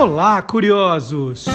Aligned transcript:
Olá, 0.00 0.40
curiosos! 0.40 1.46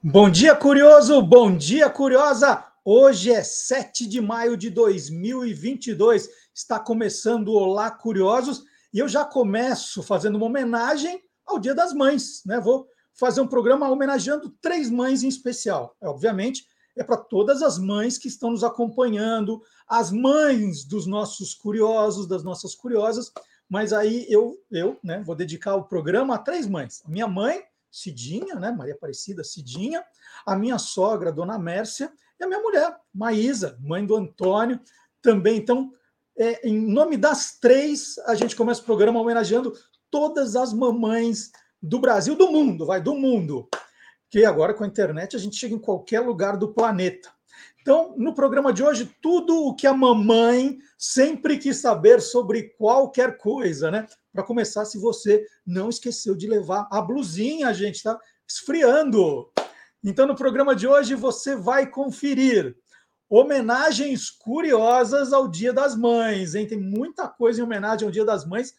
Bom 0.00 0.30
dia, 0.30 0.54
curioso! 0.54 1.20
Bom 1.20 1.56
dia, 1.56 1.90
curiosa! 1.90 2.64
Hoje 2.84 3.32
é 3.32 3.42
7 3.42 4.06
de 4.06 4.20
maio 4.20 4.56
de 4.56 4.70
2022. 4.70 6.28
Está 6.54 6.78
começando 6.78 7.48
o 7.48 7.54
Olá, 7.54 7.90
curiosos, 7.90 8.62
e 8.94 9.00
eu 9.00 9.08
já 9.08 9.24
começo 9.24 10.00
fazendo 10.00 10.36
uma 10.36 10.46
homenagem 10.46 11.24
ao 11.44 11.58
Dia 11.58 11.74
das 11.74 11.92
Mães, 11.92 12.42
né? 12.46 12.60
Vou 12.60 12.86
fazer 13.12 13.40
um 13.40 13.48
programa 13.48 13.90
homenageando 13.90 14.48
três 14.62 14.88
mães 14.88 15.24
em 15.24 15.28
especial. 15.28 15.96
É, 16.00 16.06
obviamente, 16.06 16.66
é 16.96 17.02
para 17.02 17.16
todas 17.16 17.62
as 17.62 17.78
mães 17.78 18.16
que 18.16 18.28
estão 18.28 18.52
nos 18.52 18.62
acompanhando, 18.62 19.60
as 19.88 20.12
mães 20.12 20.84
dos 20.84 21.04
nossos 21.08 21.52
curiosos, 21.52 22.28
das 22.28 22.44
nossas 22.44 22.76
curiosas, 22.76 23.32
mas 23.70 23.92
aí 23.92 24.26
eu, 24.28 24.60
eu 24.68 24.98
né, 25.00 25.22
vou 25.24 25.36
dedicar 25.36 25.76
o 25.76 25.84
programa 25.84 26.34
a 26.34 26.38
três 26.38 26.66
mães. 26.66 27.02
A 27.06 27.08
minha 27.08 27.28
mãe, 27.28 27.62
Cidinha, 27.88 28.56
né, 28.56 28.72
Maria 28.72 28.94
Aparecida 28.94 29.44
Cidinha, 29.44 30.04
a 30.44 30.56
minha 30.56 30.76
sogra, 30.76 31.30
Dona 31.30 31.56
Mércia, 31.56 32.12
e 32.38 32.44
a 32.44 32.48
minha 32.48 32.58
mulher, 32.58 32.96
Maísa, 33.14 33.78
mãe 33.80 34.04
do 34.04 34.16
Antônio, 34.16 34.80
também. 35.22 35.56
Então, 35.56 35.92
é, 36.36 36.68
em 36.68 36.80
nome 36.80 37.16
das 37.16 37.60
três, 37.60 38.18
a 38.26 38.34
gente 38.34 38.56
começa 38.56 38.82
o 38.82 38.84
programa 38.84 39.20
homenageando 39.20 39.72
todas 40.10 40.56
as 40.56 40.72
mamães 40.72 41.52
do 41.80 42.00
Brasil, 42.00 42.34
do 42.34 42.50
mundo, 42.50 42.86
vai, 42.86 43.00
do 43.00 43.14
mundo. 43.14 43.68
Que 44.28 44.44
agora 44.44 44.74
com 44.74 44.82
a 44.82 44.86
internet 44.86 45.36
a 45.36 45.38
gente 45.38 45.56
chega 45.56 45.74
em 45.74 45.78
qualquer 45.78 46.20
lugar 46.20 46.56
do 46.56 46.74
planeta. 46.74 47.30
Então, 47.82 48.14
no 48.16 48.34
programa 48.34 48.72
de 48.72 48.82
hoje, 48.82 49.10
tudo 49.22 49.66
o 49.66 49.74
que 49.74 49.86
a 49.86 49.94
mamãe 49.94 50.78
sempre 50.98 51.56
quis 51.58 51.78
saber 51.78 52.20
sobre 52.20 52.74
qualquer 52.76 53.38
coisa, 53.38 53.90
né? 53.90 54.06
Para 54.32 54.44
começar, 54.44 54.84
se 54.84 54.98
você 54.98 55.46
não 55.66 55.88
esqueceu 55.88 56.34
de 56.34 56.46
levar 56.46 56.86
a 56.90 57.00
blusinha, 57.00 57.72
gente 57.72 57.96
está 57.96 58.20
esfriando. 58.46 59.50
Então, 60.04 60.26
no 60.26 60.36
programa 60.36 60.74
de 60.74 60.86
hoje, 60.86 61.14
você 61.14 61.56
vai 61.56 61.86
conferir 61.86 62.76
homenagens 63.28 64.28
curiosas 64.28 65.32
ao 65.32 65.48
Dia 65.48 65.72
das 65.72 65.96
Mães, 65.96 66.54
hein? 66.54 66.66
Tem 66.66 66.78
muita 66.78 67.28
coisa 67.28 67.60
em 67.60 67.64
homenagem 67.64 68.04
ao 68.04 68.12
Dia 68.12 68.24
das 68.24 68.44
Mães. 68.44 68.74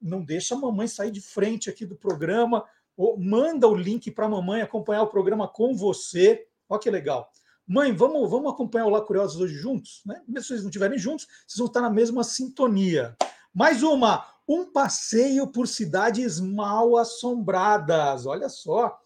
Não 0.00 0.24
deixa 0.24 0.54
a 0.54 0.58
mamãe 0.58 0.86
sair 0.86 1.10
de 1.10 1.20
frente 1.20 1.68
aqui 1.68 1.84
do 1.84 1.96
programa, 1.96 2.64
ou 2.96 3.18
manda 3.18 3.68
o 3.68 3.74
link 3.74 4.10
para 4.10 4.26
a 4.26 4.30
mamãe 4.30 4.62
acompanhar 4.62 5.02
o 5.02 5.08
programa 5.08 5.46
com 5.46 5.74
você. 5.74 6.46
Olha 6.68 6.80
que 6.80 6.90
legal. 6.90 7.30
Mãe, 7.72 7.92
vamos, 7.92 8.28
vamos 8.28 8.52
acompanhar 8.52 8.86
o 8.86 8.88
Lá 8.88 9.00
Curiosos 9.00 9.40
hoje 9.40 9.54
juntos? 9.54 10.02
Né? 10.04 10.20
Mesmo 10.26 10.42
se 10.42 10.48
vocês 10.48 10.62
não 10.62 10.70
estiverem 10.70 10.98
juntos, 10.98 11.28
vocês 11.46 11.56
vão 11.56 11.68
estar 11.68 11.80
na 11.80 11.88
mesma 11.88 12.24
sintonia. 12.24 13.16
Mais 13.54 13.84
uma, 13.84 14.26
um 14.48 14.64
passeio 14.64 15.46
por 15.46 15.68
cidades 15.68 16.40
mal 16.40 16.96
assombradas. 16.96 18.26
Olha 18.26 18.48
só. 18.48 18.98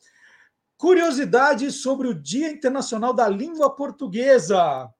Curiosidades 0.78 1.82
sobre 1.82 2.08
o 2.08 2.14
Dia 2.14 2.50
Internacional 2.50 3.12
da 3.12 3.28
Língua 3.28 3.68
Portuguesa. 3.68 4.90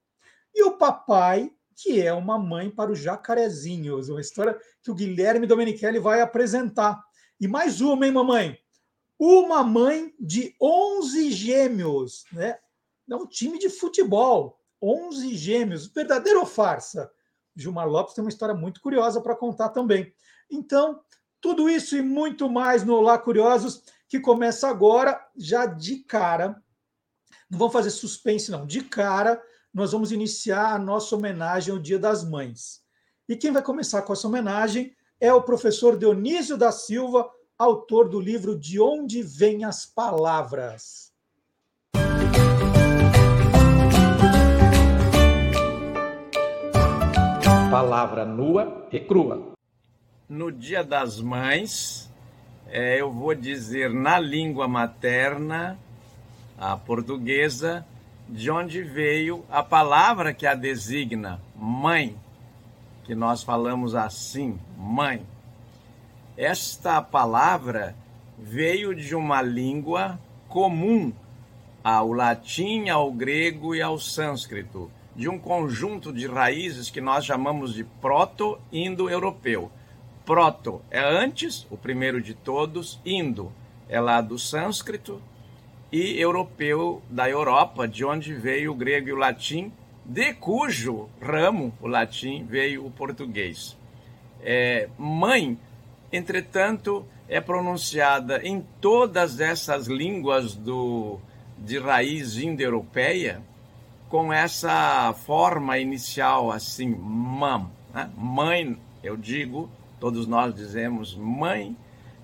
E 0.54 0.62
o 0.62 0.76
papai, 0.76 1.50
que 1.74 2.02
é 2.02 2.12
uma 2.12 2.38
mãe 2.38 2.68
para 2.70 2.92
os 2.92 2.98
jacarezinhos. 2.98 4.10
Uma 4.10 4.20
história 4.20 4.60
que 4.82 4.90
o 4.90 4.94
Guilherme 4.94 5.46
Domenichelli 5.46 5.98
vai 5.98 6.20
apresentar. 6.20 7.02
E 7.40 7.48
mais 7.48 7.80
uma, 7.80 8.04
hein, 8.04 8.12
mamãe? 8.12 8.58
Uma 9.18 9.64
mãe 9.64 10.14
de 10.20 10.54
11 10.60 11.32
gêmeos, 11.32 12.26
né? 12.30 12.58
É 13.10 13.16
um 13.16 13.26
time 13.26 13.58
de 13.58 13.68
futebol, 13.68 14.58
11 14.82 15.34
gêmeos, 15.36 15.86
verdadeiro 15.86 16.40
ou 16.40 16.46
farsa? 16.46 17.10
Gilmar 17.56 17.88
Lopes 17.88 18.14
tem 18.14 18.24
uma 18.24 18.30
história 18.30 18.54
muito 18.54 18.80
curiosa 18.80 19.20
para 19.20 19.36
contar 19.36 19.68
também. 19.68 20.12
Então, 20.50 21.00
tudo 21.40 21.68
isso 21.68 21.96
e 21.96 22.02
muito 22.02 22.48
mais 22.48 22.84
no 22.84 22.94
Olá 22.94 23.18
Curiosos, 23.18 23.82
que 24.08 24.18
começa 24.18 24.68
agora, 24.68 25.20
já 25.36 25.66
de 25.66 25.98
cara. 25.98 26.62
Não 27.50 27.58
vamos 27.58 27.72
fazer 27.72 27.90
suspense, 27.90 28.50
não. 28.50 28.66
De 28.66 28.82
cara, 28.82 29.42
nós 29.72 29.92
vamos 29.92 30.10
iniciar 30.10 30.74
a 30.74 30.78
nossa 30.78 31.14
homenagem 31.14 31.72
ao 31.72 31.78
Dia 31.78 31.98
das 31.98 32.24
Mães. 32.24 32.82
E 33.28 33.36
quem 33.36 33.52
vai 33.52 33.62
começar 33.62 34.02
com 34.02 34.12
essa 34.12 34.26
homenagem 34.26 34.94
é 35.20 35.32
o 35.32 35.42
professor 35.42 35.98
Dionísio 35.98 36.56
da 36.56 36.72
Silva, 36.72 37.30
autor 37.58 38.08
do 38.08 38.20
livro 38.20 38.58
De 38.58 38.80
Onde 38.80 39.22
Vêm 39.22 39.64
as 39.64 39.86
Palavras. 39.86 41.03
Palavra 47.74 48.24
nua 48.24 48.86
e 48.92 49.00
crua. 49.00 49.52
No 50.28 50.52
Dia 50.52 50.84
das 50.84 51.20
Mães, 51.20 52.08
é, 52.68 53.00
eu 53.00 53.10
vou 53.10 53.34
dizer 53.34 53.92
na 53.92 54.16
língua 54.16 54.68
materna, 54.68 55.76
a 56.56 56.76
portuguesa, 56.76 57.84
de 58.28 58.48
onde 58.48 58.80
veio 58.80 59.44
a 59.50 59.60
palavra 59.60 60.32
que 60.32 60.46
a 60.46 60.54
designa, 60.54 61.40
mãe, 61.56 62.16
que 63.02 63.12
nós 63.12 63.42
falamos 63.42 63.96
assim, 63.96 64.56
mãe. 64.78 65.26
Esta 66.36 67.02
palavra 67.02 67.96
veio 68.38 68.94
de 68.94 69.16
uma 69.16 69.42
língua 69.42 70.16
comum 70.48 71.12
ao 71.82 72.12
latim, 72.12 72.88
ao 72.88 73.10
grego 73.10 73.74
e 73.74 73.82
ao 73.82 73.98
sânscrito 73.98 74.88
de 75.14 75.28
um 75.28 75.38
conjunto 75.38 76.12
de 76.12 76.26
raízes 76.26 76.90
que 76.90 77.00
nós 77.00 77.24
chamamos 77.24 77.74
de 77.74 77.84
proto-indo-europeu. 77.84 79.70
Proto 80.24 80.80
é 80.90 81.00
antes, 81.00 81.66
o 81.70 81.76
primeiro 81.76 82.20
de 82.20 82.34
todos, 82.34 83.00
indo 83.04 83.52
é 83.88 84.00
lá 84.00 84.20
do 84.20 84.38
sânscrito, 84.38 85.20
e 85.92 86.18
europeu 86.18 87.00
da 87.08 87.28
Europa, 87.30 87.86
de 87.86 88.04
onde 88.04 88.34
veio 88.34 88.72
o 88.72 88.74
grego 88.74 89.08
e 89.08 89.12
o 89.12 89.16
latim, 89.16 89.70
de 90.04 90.34
cujo 90.34 91.08
ramo, 91.20 91.72
o 91.80 91.86
latim, 91.86 92.44
veio 92.44 92.84
o 92.84 92.90
português. 92.90 93.76
É, 94.42 94.88
mãe, 94.98 95.56
entretanto, 96.12 97.06
é 97.28 97.40
pronunciada 97.40 98.40
em 98.42 98.66
todas 98.80 99.40
essas 99.40 99.86
línguas 99.86 100.54
do, 100.54 101.18
de 101.56 101.78
raiz 101.78 102.36
indo-europeia 102.36 103.40
com 104.14 104.32
essa 104.32 105.12
forma 105.12 105.76
inicial 105.76 106.52
assim, 106.52 106.94
mam, 106.94 107.68
né? 107.92 108.08
mãe, 108.16 108.78
eu 109.02 109.16
digo, 109.16 109.68
todos 109.98 110.24
nós 110.28 110.54
dizemos 110.54 111.16
mãe, 111.16 111.76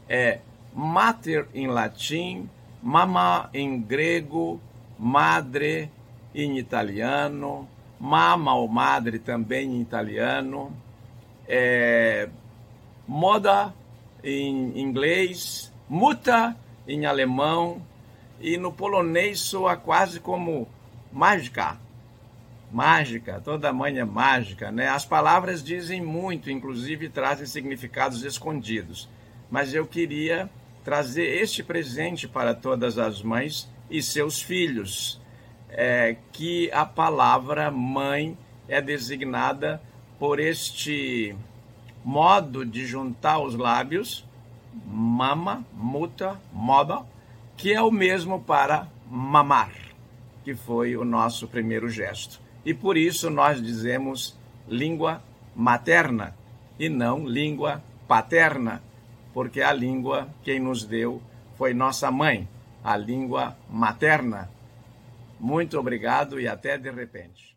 é 0.09 0.39
mater 0.73 1.49
em 1.53 1.67
latim, 1.67 2.49
mama 2.81 3.51
em 3.53 3.81
grego, 3.81 4.61
madre 4.97 5.91
em 6.33 6.59
italiano, 6.59 7.69
mama 7.99 8.55
ou 8.55 8.69
madre 8.69 9.19
também 9.19 9.75
em 9.75 9.81
italiano, 9.81 10.73
é, 11.49 12.29
moda 13.05 13.75
em 14.23 14.81
inglês, 14.81 15.73
muta 15.89 16.57
em 16.87 17.05
alemão 17.05 17.83
e 18.41 18.57
no 18.57 18.73
polonês 18.73 19.41
soa 19.41 19.77
quase 19.77 20.21
como 20.21 20.69
mágica. 21.13 21.79
Mágica, 22.73 23.41
toda 23.45 23.73
mãe 23.73 23.99
é 23.99 24.05
mágica, 24.05 24.71
né? 24.71 24.89
As 24.89 25.05
palavras 25.05 25.63
dizem 25.63 26.01
muito, 26.01 26.51
inclusive 26.51 27.09
trazem 27.09 27.47
significados 27.47 28.23
escondidos. 28.23 29.09
Mas 29.51 29.75
eu 29.75 29.85
queria 29.87 30.49
trazer 30.85 31.43
este 31.43 31.65
presente 31.65 32.29
para 32.29 32.55
todas 32.55 32.97
as 32.97 33.23
mães 33.23 33.69
e 33.91 34.01
seus 34.01 34.41
filhos, 34.41 35.21
é, 35.69 36.17
que 36.33 36.71
a 36.73 36.87
palavra 36.87 37.71
mãe 37.73 38.39
é 38.69 38.81
designada 38.81 39.83
por 40.17 40.39
este 40.39 41.35
modo 42.05 42.65
de 42.65 42.87
juntar 42.87 43.41
os 43.41 43.57
lábios, 43.57 44.25
mama, 44.87 45.65
muta, 45.73 46.41
moda, 46.53 47.03
que 47.57 47.73
é 47.73 47.83
o 47.83 47.91
mesmo 47.91 48.41
para 48.41 48.87
mamar 49.11 49.90
que 50.45 50.55
foi 50.55 50.97
o 50.97 51.05
nosso 51.05 51.47
primeiro 51.49 51.89
gesto. 51.89 52.41
E 52.65 52.75
por 52.75 52.97
isso 52.97 53.31
nós 53.31 53.63
dizemos 53.63 54.39
língua 54.69 55.23
materna 55.55 56.35
e 56.79 56.89
não 56.89 57.27
língua 57.27 57.83
paterna, 58.07 58.83
porque 59.33 59.61
a 59.61 59.73
língua 59.73 60.29
quem 60.43 60.61
nos 60.61 60.85
deu 60.85 61.23
foi 61.57 61.75
nossa 61.75 62.11
mãe, 62.11 62.49
a 62.83 62.97
língua 62.97 63.57
materna. 63.69 64.51
Muito 65.39 65.79
obrigado 65.79 66.41
e 66.41 66.49
até 66.49 66.77
de 66.77 66.91
repente. 66.91 67.57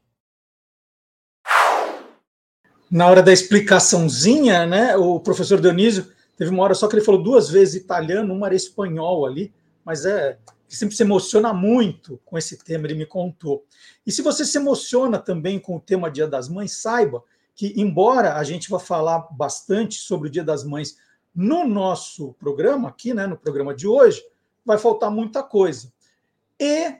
Na 2.90 3.08
hora 3.08 3.24
da 3.24 3.34
explicaçãozinha, 3.34 4.66
né, 4.66 4.96
o 4.96 5.20
professor 5.20 5.60
Dionísio 5.60 6.12
teve 6.38 6.52
uma 6.52 6.64
hora 6.64 6.76
só 6.76 6.88
que 6.88 6.96
ele 6.96 7.06
falou 7.06 7.24
duas 7.24 7.50
vezes 7.50 7.76
italiano, 7.76 8.34
uma 8.34 8.48
era 8.48 8.56
espanhol 8.56 9.26
ali, 9.26 9.54
mas 9.84 10.06
é 10.06 10.38
que 10.74 10.80
sempre 10.80 10.96
se 10.96 11.04
emociona 11.04 11.54
muito 11.54 12.20
com 12.25 12.36
esse 12.36 12.58
tema, 12.58 12.88
ele 12.88 12.96
me 12.96 13.06
contou. 13.06 13.64
E 14.08 14.12
se 14.12 14.24
você 14.24 14.44
se 14.44 14.58
emociona 14.58 15.20
também 15.20 15.60
com 15.60 15.75
o 15.75 15.80
tema 15.80 16.10
Dia 16.10 16.28
das 16.28 16.50
Mães, 16.50 16.81
saiba 16.81 17.24
que, 17.54 17.80
embora 17.80 18.38
a 18.38 18.44
gente 18.44 18.72
vá 18.72 18.80
falar 18.80 19.20
bastante 19.34 20.00
sobre 20.00 20.30
o 20.30 20.31
Dia 20.31 20.44
das 20.44 20.64
Mães 20.64 20.98
No 21.36 21.68
nosso 21.68 22.34
programa, 22.40 22.90
aqui, 22.90 23.14
né, 23.14 23.28
no 23.28 23.38
programa 23.38 23.75
de 23.75 23.88
hoje, 23.88 24.20
vai 24.66 24.80
faltar 24.80 25.12
muita 25.12 25.44
coisa. 25.44 25.94
E 26.60 26.96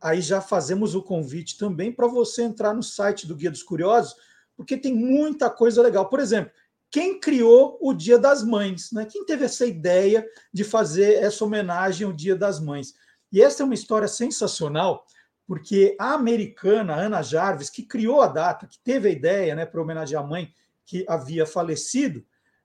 aí 0.00 0.20
já 0.20 0.40
fazemos 0.40 0.94
o 0.94 1.02
convite 1.02 1.58
também 1.58 1.90
para 1.90 2.06
você 2.06 2.44
entrar 2.44 2.72
no 2.72 2.82
site 2.82 3.26
do 3.26 3.34
Guia 3.34 3.50
dos 3.50 3.64
Curiosos, 3.64 4.14
porque 4.56 4.76
tem 4.76 4.94
muita 4.94 5.50
coisa 5.50 5.82
legal. 5.82 6.08
Por 6.08 6.20
exemplo, 6.20 6.52
quem 6.90 7.20
criou 7.20 7.78
o 7.80 7.94
Dia 7.94 8.18
das 8.18 8.44
Mães, 8.44 8.90
né? 8.92 9.06
Quem 9.06 9.24
teve 9.24 9.44
essa 9.44 9.64
ideia 9.64 10.26
de 10.52 10.64
fazer 10.64 11.22
essa 11.22 11.44
homenagem 11.44 12.06
ao 12.06 12.12
Dia 12.12 12.34
das 12.34 12.60
Mães? 12.60 12.94
E 13.32 13.40
essa 13.40 13.62
é 13.62 13.64
uma 13.64 13.74
história 13.74 14.08
sensacional, 14.08 15.06
porque 15.46 15.96
a 16.00 16.14
americana 16.14 16.94
Ana 16.94 17.22
Jarvis, 17.22 17.70
que 17.70 17.84
criou 17.84 18.20
a 18.20 18.26
data, 18.26 18.66
que 18.66 18.78
teve 18.82 19.08
a 19.08 19.12
ideia, 19.12 19.54
né, 19.54 19.64
para 19.64 19.80
homenagear 19.80 20.22
a 20.22 20.26
mãe 20.26 20.52
que 20.84 21.04
havia 21.08 21.46
falecido, 21.46 22.24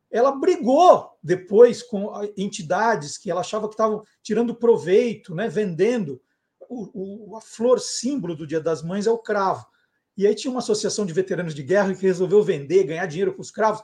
ela 0.10 0.32
brigou 0.32 1.12
depois 1.22 1.84
com 1.84 2.12
entidades 2.36 3.18
que 3.18 3.30
ela 3.30 3.42
achava 3.42 3.68
que 3.68 3.74
estavam 3.74 4.04
tirando 4.24 4.56
proveito, 4.56 5.36
né, 5.36 5.48
vendendo. 5.48 6.22
O, 6.68 7.34
o, 7.34 7.38
a 7.38 7.42
flor 7.42 7.80
símbolo 7.80 8.36
do 8.36 8.48
Dia 8.48 8.60
das 8.60 8.82
Mães 8.82 9.06
é 9.06 9.12
o 9.12 9.20
cravo. 9.20 9.68
E 10.18 10.26
aí 10.26 10.34
tinha 10.34 10.50
uma 10.50 10.62
associação 10.62 11.06
de 11.06 11.14
veteranos 11.14 11.54
de 11.54 11.62
guerra 11.62 11.94
que 11.94 12.02
resolveu 12.02 12.42
vender, 12.42 12.86
ganhar 12.86 13.06
dinheiro 13.06 13.34
com 13.34 13.42
os 13.42 13.52
cravos. 13.52 13.84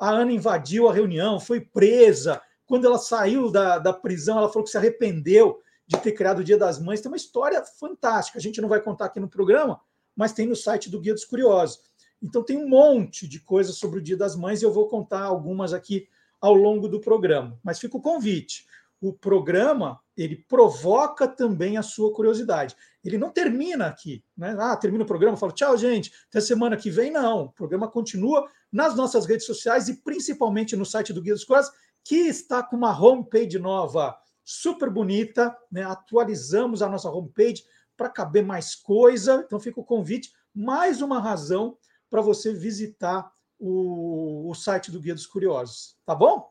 A 0.00 0.08
Ana 0.08 0.32
invadiu 0.32 0.88
a 0.88 0.94
reunião, 0.94 1.38
foi 1.38 1.60
presa. 1.60 2.40
Quando 2.64 2.86
ela 2.86 2.98
saiu 2.98 3.50
da, 3.50 3.78
da 3.78 3.92
prisão, 3.92 4.38
ela 4.38 4.48
falou 4.48 4.64
que 4.64 4.70
se 4.70 4.78
arrependeu 4.78 5.60
de 5.86 5.98
ter 5.98 6.12
criado 6.12 6.38
o 6.38 6.44
Dia 6.44 6.56
das 6.56 6.80
Mães. 6.80 7.02
Tem 7.02 7.10
uma 7.10 7.18
história 7.18 7.62
fantástica. 7.62 8.38
A 8.38 8.40
gente 8.40 8.62
não 8.62 8.68
vai 8.68 8.80
contar 8.80 9.04
aqui 9.04 9.20
no 9.20 9.28
programa, 9.28 9.78
mas 10.16 10.32
tem 10.32 10.46
no 10.46 10.56
site 10.56 10.88
do 10.88 10.98
Guia 10.98 11.12
dos 11.12 11.26
Curiosos. 11.26 11.80
Então 12.22 12.42
tem 12.42 12.56
um 12.56 12.66
monte 12.66 13.28
de 13.28 13.40
coisas 13.40 13.76
sobre 13.76 13.98
o 13.98 14.02
Dia 14.02 14.16
das 14.16 14.34
Mães 14.34 14.62
e 14.62 14.64
eu 14.64 14.72
vou 14.72 14.88
contar 14.88 15.22
algumas 15.22 15.74
aqui 15.74 16.08
ao 16.40 16.54
longo 16.54 16.88
do 16.88 16.98
programa. 16.98 17.58
Mas 17.62 17.78
fica 17.78 17.98
o 17.98 18.02
convite. 18.02 18.66
O 19.00 19.12
programa 19.12 19.98
ele 20.16 20.36
provoca 20.36 21.26
também 21.26 21.78
a 21.78 21.82
sua 21.82 22.12
curiosidade. 22.12 22.76
Ele 23.02 23.16
não 23.16 23.30
termina 23.30 23.86
aqui, 23.86 24.22
né? 24.36 24.54
Ah, 24.58 24.76
termina 24.76 25.04
o 25.04 25.06
programa, 25.06 25.36
falo 25.36 25.52
tchau, 25.52 25.76
gente, 25.76 26.12
até 26.28 26.40
semana 26.40 26.76
que 26.76 26.90
vem. 26.90 27.10
Não, 27.10 27.44
o 27.44 27.52
programa 27.52 27.88
continua 27.88 28.46
nas 28.70 28.94
nossas 28.94 29.24
redes 29.24 29.46
sociais 29.46 29.88
e 29.88 30.02
principalmente 30.02 30.76
no 30.76 30.84
site 30.84 31.12
do 31.12 31.22
Guia 31.22 31.32
dos 31.32 31.44
Curiosos, 31.44 31.72
que 32.04 32.16
está 32.16 32.62
com 32.62 32.76
uma 32.76 32.98
homepage 32.98 33.58
nova 33.58 34.16
super 34.44 34.90
bonita, 34.90 35.56
né? 35.72 35.82
Atualizamos 35.84 36.82
a 36.82 36.88
nossa 36.88 37.10
homepage 37.10 37.62
para 37.96 38.08
caber 38.08 38.44
mais 38.44 38.74
coisa. 38.74 39.42
Então 39.46 39.60
fica 39.60 39.80
o 39.80 39.84
convite, 39.84 40.32
mais 40.54 41.00
uma 41.00 41.20
razão 41.20 41.78
para 42.10 42.20
você 42.20 42.52
visitar 42.52 43.30
o, 43.58 44.50
o, 44.50 44.54
site 44.54 44.90
do 44.90 45.00
Guia 45.00 45.14
dos 45.14 45.26
Curiosos, 45.26 45.96
tá 46.04 46.14
bom? 46.14 46.50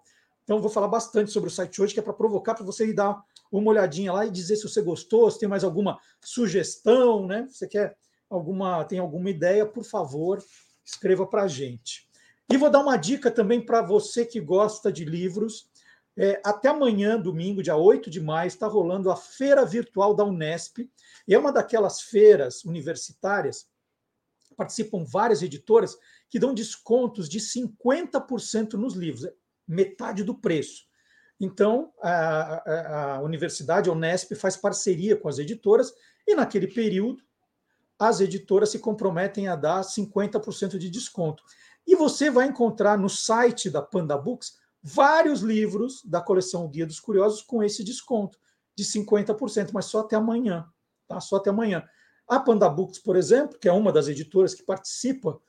Então 0.49 0.59
vou 0.59 0.71
falar 0.71 0.87
bastante 0.87 1.29
sobre 1.29 1.47
o 1.47 1.51
site 1.51 1.79
hoje, 1.79 1.93
que 1.93 1.99
é 1.99 2.01
para 2.01 2.11
provocar 2.11 2.55
para 2.55 2.65
você 2.65 2.87
ir 2.87 2.93
dar 2.93 3.23
uma 3.51 3.69
olhadinha 3.69 4.11
lá 4.11 4.25
e 4.25 4.31
dizer 4.31 4.55
se 4.55 4.67
você 4.67 4.81
gostou, 4.81 5.29
se 5.29 5.37
tem 5.37 5.47
mais 5.47 5.63
alguma 5.63 5.99
sugestão, 6.19 7.27
né? 7.27 7.45
Se 7.47 7.59
você 7.59 7.67
quer 7.67 7.95
alguma, 8.27 8.83
tem 8.83 8.97
alguma 8.97 9.29
ideia, 9.29 9.63
por 9.63 9.83
favor, 9.83 10.43
escreva 10.83 11.27
para 11.27 11.43
a 11.43 11.47
gente. 11.47 12.09
E 12.51 12.57
vou 12.57 12.67
dar 12.67 12.79
uma 12.79 12.97
dica 12.97 13.29
também 13.29 13.63
para 13.63 13.83
você 13.83 14.25
que 14.25 14.39
gosta 14.39 14.91
de 14.91 15.05
livros. 15.05 15.69
É, 16.17 16.41
até 16.43 16.69
amanhã, 16.69 17.21
domingo, 17.21 17.61
dia 17.61 17.75
8 17.75 18.09
de 18.09 18.19
maio, 18.19 18.47
está 18.47 18.65
rolando 18.65 19.11
a 19.11 19.15
Feira 19.15 19.63
Virtual 19.63 20.15
da 20.15 20.25
Unesp. 20.25 20.79
E 21.27 21.35
é 21.35 21.37
uma 21.37 21.51
daquelas 21.51 22.01
feiras 22.01 22.65
universitárias, 22.65 23.67
participam 24.57 25.05
várias 25.05 25.43
editoras, 25.43 25.95
que 26.27 26.39
dão 26.39 26.55
descontos 26.55 27.29
de 27.29 27.39
50% 27.39 28.73
nos 28.73 28.95
livros, 28.95 29.29
metade 29.69 30.24
do 30.24 30.33
preço. 30.33 30.83
Então, 31.39 31.94
a, 32.01 32.12
a, 32.12 33.16
a 33.16 33.21
Universidade, 33.21 33.89
a 33.89 33.94
Unesp, 33.94 34.33
faz 34.33 34.57
parceria 34.57 35.16
com 35.16 35.30
as 35.30 35.38
editoras, 35.38 35.94
e 36.27 36.36
naquele 36.36 36.68
período, 36.68 37.24
as 37.98 38.19
editoras 38.19 38.69
se 38.69 38.80
comprometem 38.80 39.48
a 39.48 39.56
dar 39.56 39.81
50% 39.81 40.77
de 40.77 40.89
desconto. 40.89 41.44
E 41.86 41.95
você 41.95 42.30
vai 42.30 42.48
encontrar 42.48 42.98
no 42.98 43.10
site 43.10 43.69
da 43.69 43.81
Panda 43.81 44.18
Books 44.18 44.57
vários 44.81 45.42
livros 45.42 46.04
da 46.04 46.21
coleção 46.21 46.68
Guia 46.68 46.86
dos 46.86 47.00
Curiosos 47.00 47.42
com 47.42 47.63
esse 47.63 47.83
desconto 47.83 48.38
de 48.75 48.83
50%, 48.83 49.71
mas 49.74 49.86
só 49.86 50.00
até 50.00 50.16
amanhã, 50.16 50.66
tá? 51.07 51.19
Só 51.19 51.38
até 51.38 51.50
amanhã. 51.50 51.83
A 52.27 52.39
Panda 52.39 52.69
Books, 52.69 53.00
por 53.00 53.16
exemplo, 53.16 53.57
que 53.60 53.68
é 53.68 53.71
uma 53.71 53.92
das 53.92 54.07
editoras 54.07 54.54
que 54.54 54.63
participa 54.63 55.39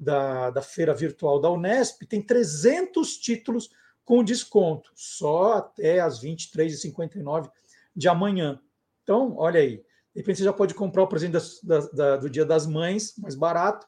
da, 0.00 0.48
da 0.50 0.62
feira 0.62 0.94
virtual 0.94 1.38
da 1.38 1.50
Unesp, 1.50 2.06
tem 2.06 2.22
300 2.22 3.18
títulos 3.18 3.68
com 4.02 4.24
desconto, 4.24 4.90
só 4.94 5.58
até 5.58 6.00
as 6.00 6.22
23h59 6.22 7.50
de 7.94 8.08
amanhã. 8.08 8.58
Então, 9.02 9.36
olha 9.36 9.60
aí, 9.60 9.76
de 9.76 10.20
repente 10.20 10.38
você 10.38 10.44
já 10.44 10.52
pode 10.52 10.74
comprar 10.74 11.02
o 11.02 11.06
presente 11.06 11.36
da, 11.62 11.78
da, 11.92 12.16
do 12.16 12.30
Dia 12.30 12.46
das 12.46 12.66
Mães, 12.66 13.14
mais 13.18 13.34
barato, 13.34 13.86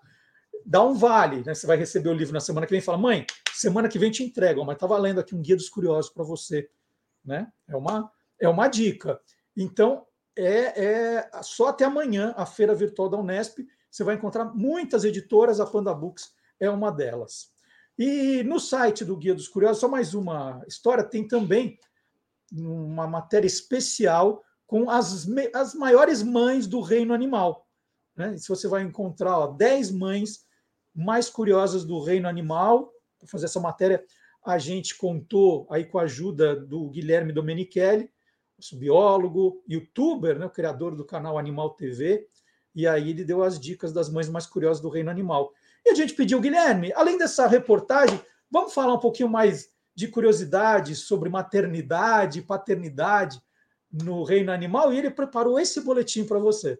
dá 0.67 0.85
um 0.85 0.95
vale, 0.95 1.43
né? 1.45 1.55
Você 1.55 1.67
vai 1.67 1.77
receber 1.77 2.11
o 2.11 2.15
livro 2.15 2.35
na 2.35 2.41
semana 2.41 2.67
que 2.67 2.73
vem 2.73 2.79
e 2.79 2.85
fala, 2.85 2.99
mãe, 2.99 3.27
semana 3.53 3.89
que 3.89 3.99
vem 3.99 4.11
te 4.11 4.23
entrego, 4.23 4.65
mas 4.65 4.79
tá 4.79 4.87
valendo 4.87 5.19
aqui 5.19 5.35
um 5.35 5.43
guia 5.43 5.57
dos 5.57 5.69
curiosos 5.69 6.11
para 6.11 6.23
você, 6.23 6.69
né? 7.25 7.51
É 7.67 7.75
uma 7.75 8.13
é 8.39 8.49
uma 8.49 8.69
dica. 8.69 9.21
Então 9.57 10.07
é, 10.37 10.85
é 10.85 11.31
só 11.43 11.69
até 11.69 11.85
amanhã 11.85 12.35
a 12.37 12.45
feira 12.45 12.75
virtual 12.75 13.09
da 13.09 13.17
Unesp. 13.17 13.59
Você 13.93 14.03
vai 14.03 14.15
encontrar 14.15 14.47
muitas 14.55 15.05
editoras, 15.05 15.61
a 15.61 15.67
Panda 15.67 15.93
Books 15.93 16.33
é 16.59 16.71
uma 16.71 16.91
delas. 16.91 17.53
E 17.99 18.43
no 18.43 18.59
site 18.59 19.05
do 19.05 19.15
Guia 19.19 19.35
dos 19.35 19.49
Curiosos, 19.49 19.81
só 19.81 19.87
mais 19.87 20.15
uma 20.15 20.65
história, 20.67 21.05
tem 21.05 21.29
também 21.29 21.79
uma 22.51 23.07
matéria 23.07 23.47
especial 23.47 24.43
com 24.67 24.89
as, 24.89 25.29
as 25.55 25.75
maiores 25.75 26.23
mães 26.23 26.67
do 26.67 26.81
reino 26.81 27.13
animal. 27.13 27.69
Né? 28.17 28.35
Se 28.39 28.49
você 28.49 28.67
vai 28.67 28.83
encontrar 28.83 29.39
ó, 29.39 29.47
10 29.49 29.91
mães 29.91 30.47
mais 30.95 31.29
curiosas 31.29 31.85
do 31.85 32.01
reino 32.03 32.27
animal. 32.27 32.91
Para 33.19 33.29
fazer 33.29 33.45
essa 33.45 33.61
matéria, 33.61 34.03
a 34.43 34.57
gente 34.57 34.97
contou 34.97 35.67
aí 35.71 35.85
com 35.85 35.99
a 35.99 36.05
ajuda 36.05 36.57
do 36.57 36.89
Guilherme 36.89 37.31
Domenichelli, 37.31 38.11
nosso 38.57 38.75
biólogo, 38.79 39.63
youtuber, 39.69 40.39
né, 40.39 40.47
o 40.47 40.51
criador 40.51 40.97
do 40.97 41.05
canal 41.05 41.37
Animal 41.37 41.71
TV, 41.75 42.27
e 42.75 42.87
aí 42.87 43.11
ele 43.11 43.25
deu 43.25 43.43
as 43.43 43.59
dicas 43.59 43.93
das 43.93 44.09
mães 44.09 44.29
mais 44.29 44.47
curiosas 44.47 44.83
do 44.83 44.89
reino 44.89 45.11
animal. 45.11 45.53
E 45.85 45.91
a 45.91 45.95
gente 45.95 46.15
pediu, 46.15 46.41
Guilherme, 46.41 46.93
além 46.95 47.19
dessa 47.19 47.47
reportagem, 47.47 48.21
vamos 48.51 48.73
falar 48.73 48.95
um 48.95 49.01
pouquinho 49.01 49.29
mais 49.29 49.71
de 49.95 50.09
curiosidades 50.09 51.01
sobre 51.01 51.29
maternidade 51.29 52.43
paternidade 52.43 53.41
no 53.93 54.25
reino 54.25 54.51
animal, 54.51 54.93
e 54.93 54.99
ele 54.99 55.11
preparou 55.11 55.61
esse 55.61 55.81
boletim 55.83 56.25
para 56.25 56.39
você. 56.39 56.79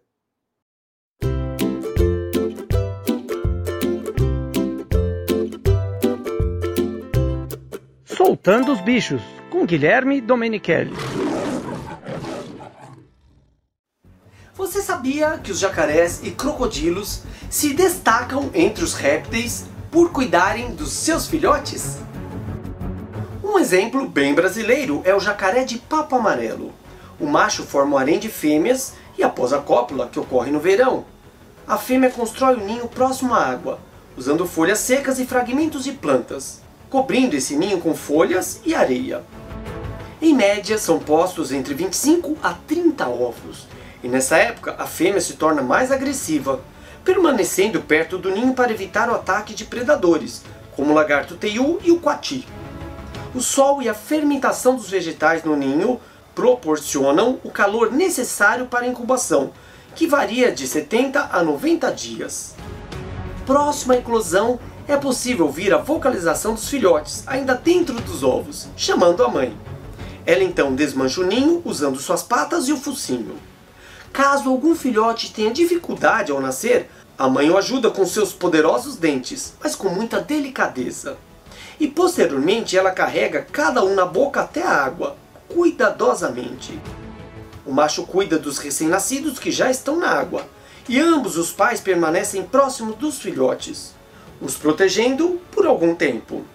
Soltando 8.05 8.71
os 8.71 8.81
Bichos, 8.81 9.21
com 9.51 9.63
Guilherme 9.65 10.19
Domenichelli. 10.19 11.22
Sabia 14.83 15.39
que 15.41 15.51
os 15.51 15.59
jacarés 15.59 16.19
e 16.23 16.31
crocodilos 16.31 17.21
se 17.49 17.73
destacam 17.73 18.49
entre 18.53 18.83
os 18.83 18.93
répteis 18.93 19.65
por 19.91 20.11
cuidarem 20.11 20.75
dos 20.75 20.91
seus 20.91 21.27
filhotes? 21.27 21.97
Um 23.43 23.57
exemplo 23.57 24.07
bem 24.07 24.33
brasileiro 24.33 25.01
é 25.05 25.15
o 25.15 25.19
jacaré 25.19 25.63
de 25.63 25.77
papo 25.77 26.15
amarelo. 26.15 26.71
O 27.19 27.25
macho 27.25 27.63
forma 27.63 27.95
um 27.95 27.97
harém 27.97 28.19
de 28.19 28.29
fêmeas 28.29 28.93
e 29.17 29.23
após 29.23 29.53
a 29.53 29.59
cópula, 29.59 30.07
que 30.07 30.19
ocorre 30.19 30.51
no 30.51 30.59
verão, 30.59 31.05
a 31.67 31.77
fêmea 31.77 32.09
constrói 32.09 32.55
um 32.55 32.65
ninho 32.65 32.87
próximo 32.87 33.33
à 33.33 33.45
água, 33.45 33.79
usando 34.17 34.45
folhas 34.45 34.79
secas 34.79 35.19
e 35.19 35.25
fragmentos 35.25 35.83
de 35.83 35.91
plantas 35.91 36.63
cobrindo 36.93 37.35
esse 37.35 37.55
ninho 37.55 37.81
com 37.81 37.95
folhas 37.95 38.61
e 38.63 38.75
areia. 38.75 39.23
Em 40.21 40.31
média, 40.31 40.77
são 40.77 40.99
postos 40.99 41.51
entre 41.51 41.73
25 41.73 42.37
a 42.43 42.53
30 42.53 43.09
ovos, 43.09 43.67
e 44.03 44.09
nessa 44.09 44.37
época 44.37 44.75
a 44.77 44.85
fêmea 44.85 45.21
se 45.21 45.33
torna 45.33 45.61
mais 45.61 45.91
agressiva, 45.91 46.59
permanecendo 47.05 47.81
perto 47.81 48.17
do 48.17 48.29
ninho 48.29 48.53
para 48.53 48.71
evitar 48.71 49.09
o 49.09 49.15
ataque 49.15 49.53
de 49.53 49.65
predadores, 49.65 50.43
como 50.75 50.91
o 50.91 50.93
lagarto 50.93 51.35
teiu 51.35 51.79
e 51.83 51.91
o 51.91 51.99
coati. 51.99 52.45
O 53.33 53.41
sol 53.41 53.81
e 53.81 53.89
a 53.89 53.93
fermentação 53.93 54.75
dos 54.75 54.89
vegetais 54.89 55.43
no 55.43 55.55
ninho 55.55 55.99
proporcionam 56.35 57.39
o 57.43 57.49
calor 57.49 57.91
necessário 57.91 58.67
para 58.67 58.85
a 58.85 58.87
incubação, 58.87 59.51
que 59.95 60.05
varia 60.05 60.51
de 60.51 60.67
70 60.67 61.29
a 61.31 61.43
90 61.43 61.91
dias. 61.91 62.55
Próxima 63.45 63.93
à 63.93 63.97
eclosão 63.97 64.59
é 64.87 64.97
possível 64.97 65.45
ouvir 65.45 65.73
a 65.73 65.77
vocalização 65.77 66.53
dos 66.53 66.67
filhotes, 66.67 67.23
ainda 67.25 67.55
dentro 67.55 67.95
dos 68.01 68.23
ovos, 68.23 68.67
chamando 68.75 69.23
a 69.23 69.29
mãe. 69.29 69.55
Ela 70.25 70.43
então 70.43 70.73
desmancha 70.73 71.21
o 71.21 71.25
ninho 71.25 71.61
usando 71.63 71.99
suas 71.99 72.23
patas 72.23 72.67
e 72.67 72.73
o 72.73 72.77
focinho. 72.77 73.35
Caso 74.13 74.47
algum 74.47 74.75
filhote 74.75 75.33
tenha 75.33 75.51
dificuldade 75.51 76.31
ao 76.31 76.39
nascer, 76.39 76.87
a 77.17 77.27
mãe 77.27 77.49
o 77.49 77.57
ajuda 77.57 77.89
com 77.89 78.05
seus 78.05 78.31
poderosos 78.31 78.95
dentes, 78.95 79.55
mas 79.59 79.75
com 79.75 79.89
muita 79.89 80.21
delicadeza. 80.21 81.17
E 81.79 81.87
posteriormente 81.87 82.77
ela 82.77 82.91
carrega 82.91 83.41
cada 83.51 83.83
um 83.83 83.95
na 83.95 84.05
boca 84.05 84.41
até 84.41 84.61
a 84.61 84.83
água, 84.83 85.17
cuidadosamente. 85.49 86.79
O 87.65 87.73
macho 87.73 88.05
cuida 88.05 88.37
dos 88.37 88.59
recém-nascidos 88.59 89.39
que 89.39 89.51
já 89.51 89.71
estão 89.71 89.97
na 89.97 90.09
água, 90.09 90.45
e 90.87 90.99
ambos 90.99 91.35
os 91.35 91.51
pais 91.51 91.81
permanecem 91.81 92.43
próximos 92.43 92.95
dos 92.97 93.17
filhotes, 93.17 93.95
os 94.39 94.53
protegendo 94.53 95.41
por 95.51 95.65
algum 95.65 95.95
tempo. 95.95 96.45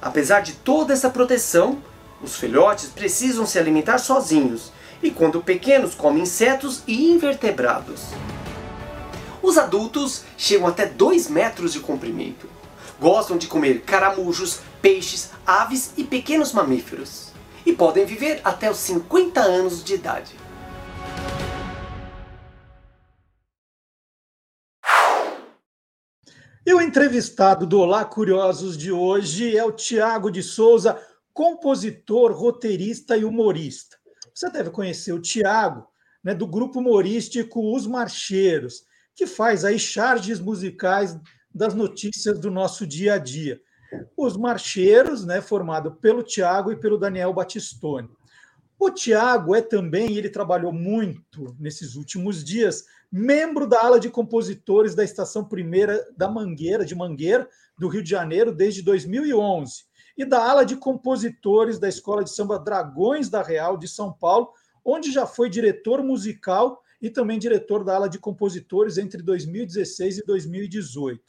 Apesar 0.00 0.38
de 0.40 0.52
toda 0.52 0.92
essa 0.92 1.10
proteção, 1.10 1.82
os 2.22 2.36
filhotes 2.36 2.90
precisam 2.90 3.44
se 3.44 3.58
alimentar 3.58 3.98
sozinhos, 3.98 4.70
e 5.02 5.10
quando 5.10 5.42
pequenos 5.42 5.94
comem 5.94 6.22
insetos 6.22 6.82
e 6.86 7.10
invertebrados. 7.10 8.10
Os 9.42 9.58
adultos 9.58 10.24
chegam 10.36 10.66
até 10.66 10.86
2 10.86 11.28
metros 11.28 11.72
de 11.72 11.80
comprimento. 11.80 12.48
Gostam 12.98 13.36
de 13.36 13.46
comer 13.46 13.82
caramujos, 13.82 14.60
peixes, 14.82 15.30
aves 15.46 15.92
e 15.96 16.02
pequenos 16.02 16.52
mamíferos. 16.52 17.28
E 17.64 17.72
podem 17.72 18.04
viver 18.04 18.40
até 18.42 18.70
os 18.70 18.78
50 18.78 19.40
anos 19.40 19.84
de 19.84 19.94
idade. 19.94 20.34
E 26.64 26.74
o 26.74 26.80
entrevistado 26.80 27.64
do 27.64 27.78
Olá 27.78 28.04
Curiosos 28.04 28.76
de 28.76 28.90
hoje 28.90 29.56
é 29.56 29.64
o 29.64 29.70
Tiago 29.70 30.30
de 30.32 30.42
Souza, 30.42 31.00
compositor, 31.32 32.32
roteirista 32.32 33.16
e 33.16 33.24
humorista. 33.24 33.96
Você 34.36 34.50
deve 34.50 34.68
conhecer 34.68 35.14
o 35.14 35.18
Tiago, 35.18 35.88
né, 36.22 36.34
do 36.34 36.46
grupo 36.46 36.80
humorístico 36.80 37.74
Os 37.74 37.86
Marcheiros, 37.86 38.84
que 39.14 39.26
faz 39.26 39.64
aí 39.64 39.78
charges 39.78 40.38
musicais 40.38 41.18
das 41.54 41.72
notícias 41.72 42.38
do 42.38 42.50
nosso 42.50 42.86
dia 42.86 43.14
a 43.14 43.18
dia. 43.18 43.58
Os 44.14 44.36
Marcheiros, 44.36 45.24
né, 45.24 45.40
formado 45.40 45.92
pelo 45.92 46.22
Tiago 46.22 46.70
e 46.70 46.76
pelo 46.76 46.98
Daniel 46.98 47.32
Batistoni. 47.32 48.10
O 48.78 48.90
Tiago 48.90 49.54
é 49.54 49.62
também, 49.62 50.18
ele 50.18 50.28
trabalhou 50.28 50.70
muito 50.70 51.56
nesses 51.58 51.94
últimos 51.94 52.44
dias, 52.44 52.84
membro 53.10 53.66
da 53.66 53.80
ala 53.82 53.98
de 53.98 54.10
compositores 54.10 54.94
da 54.94 55.02
Estação 55.02 55.46
Primeira 55.46 56.06
da 56.14 56.28
Mangueira, 56.28 56.84
de 56.84 56.94
Mangueira, 56.94 57.48
do 57.78 57.88
Rio 57.88 58.02
de 58.02 58.10
Janeiro, 58.10 58.54
desde 58.54 58.82
2011, 58.82 59.85
e 60.16 60.24
da 60.24 60.42
ala 60.42 60.64
de 60.64 60.76
compositores 60.76 61.78
da 61.78 61.88
Escola 61.88 62.24
de 62.24 62.30
Samba 62.30 62.58
Dragões 62.58 63.28
da 63.28 63.42
Real, 63.42 63.76
de 63.76 63.86
São 63.86 64.12
Paulo, 64.12 64.50
onde 64.84 65.12
já 65.12 65.26
foi 65.26 65.50
diretor 65.50 66.02
musical 66.02 66.80
e 67.02 67.10
também 67.10 67.38
diretor 67.38 67.84
da 67.84 67.94
ala 67.94 68.08
de 68.08 68.18
compositores 68.18 68.96
entre 68.96 69.22
2016 69.22 70.18
e 70.18 70.24
2018. 70.24 71.22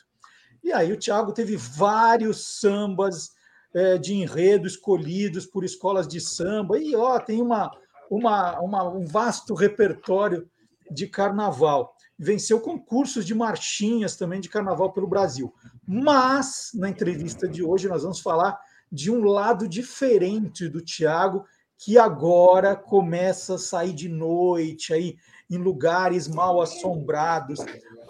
E 0.63 0.71
aí 0.71 0.91
o 0.91 0.97
Tiago 0.97 1.33
teve 1.33 1.57
vários 1.57 2.59
sambas 2.59 3.31
é, 3.73 3.97
de 3.97 4.13
enredo 4.13 4.67
escolhidos 4.67 5.45
por 5.45 5.63
escolas 5.63 6.07
de 6.07 6.21
samba, 6.21 6.79
e 6.79 6.95
ó, 6.95 7.19
tem 7.19 7.41
uma, 7.41 7.71
uma, 8.09 8.59
uma 8.59 8.89
um 8.89 9.05
vasto 9.05 9.53
repertório 9.53 10.49
de 10.89 11.07
carnaval. 11.07 11.93
Venceu 12.17 12.59
concursos 12.59 13.25
de 13.25 13.35
marchinhas 13.35 14.15
também 14.15 14.39
de 14.39 14.49
carnaval 14.49 14.91
pelo 14.91 15.07
Brasil. 15.07 15.53
Mas, 15.85 16.71
na 16.73 16.89
entrevista 16.89 17.47
de 17.47 17.63
hoje, 17.63 17.87
nós 17.87 18.01
vamos 18.01 18.19
falar 18.19 18.59
de 18.91 19.11
um 19.11 19.23
lado 19.23 19.67
diferente 19.67 20.67
do 20.67 20.81
Tiago, 20.81 21.45
que 21.77 21.97
agora 21.97 22.75
começa 22.75 23.55
a 23.55 23.59
sair 23.59 23.93
de 23.93 24.09
noite 24.09 24.93
aí 24.93 25.17
em 25.49 25.57
lugares 25.57 26.27
mal 26.27 26.61
assombrados. 26.61 27.59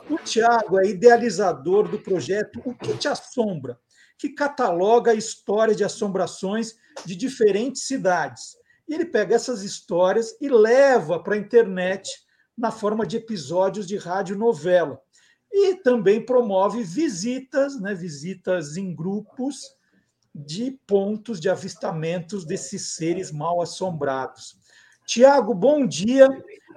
O 0.10 0.18
Tiago 0.18 0.80
é 0.80 0.88
idealizador 0.88 1.88
do 1.88 2.00
projeto 2.00 2.62
O 2.64 2.74
que 2.74 2.96
te 2.98 3.08
assombra, 3.08 3.78
que 4.18 4.30
cataloga 4.30 5.12
a 5.12 5.16
história 5.16 5.76
de 5.76 5.84
assombrações 5.84 6.76
de 7.06 7.16
diferentes 7.16 7.84
cidades. 7.84 8.56
E 8.88 8.94
ele 8.94 9.06
pega 9.06 9.36
essas 9.36 9.64
histórias 9.64 10.36
e 10.40 10.48
leva 10.48 11.22
para 11.22 11.36
a 11.36 11.38
internet 11.38 12.10
na 12.58 12.72
forma 12.72 13.06
de 13.06 13.18
episódios 13.18 13.86
de 13.86 13.98
rádio 13.98 14.38
novela. 14.38 15.00
E 15.52 15.76
também 15.76 16.26
promove 16.26 16.84
visitas, 16.84 17.80
né, 17.80 17.94
visitas 17.94 18.78
em 18.78 18.96
grupos 18.96 19.77
de 20.46 20.78
pontos 20.86 21.40
de 21.40 21.50
avistamentos 21.50 22.46
desses 22.46 22.96
seres 22.96 23.32
mal 23.32 23.62
assombrados. 23.62 24.58
Tiago, 25.06 25.54
bom 25.54 25.86
dia. 25.88 26.28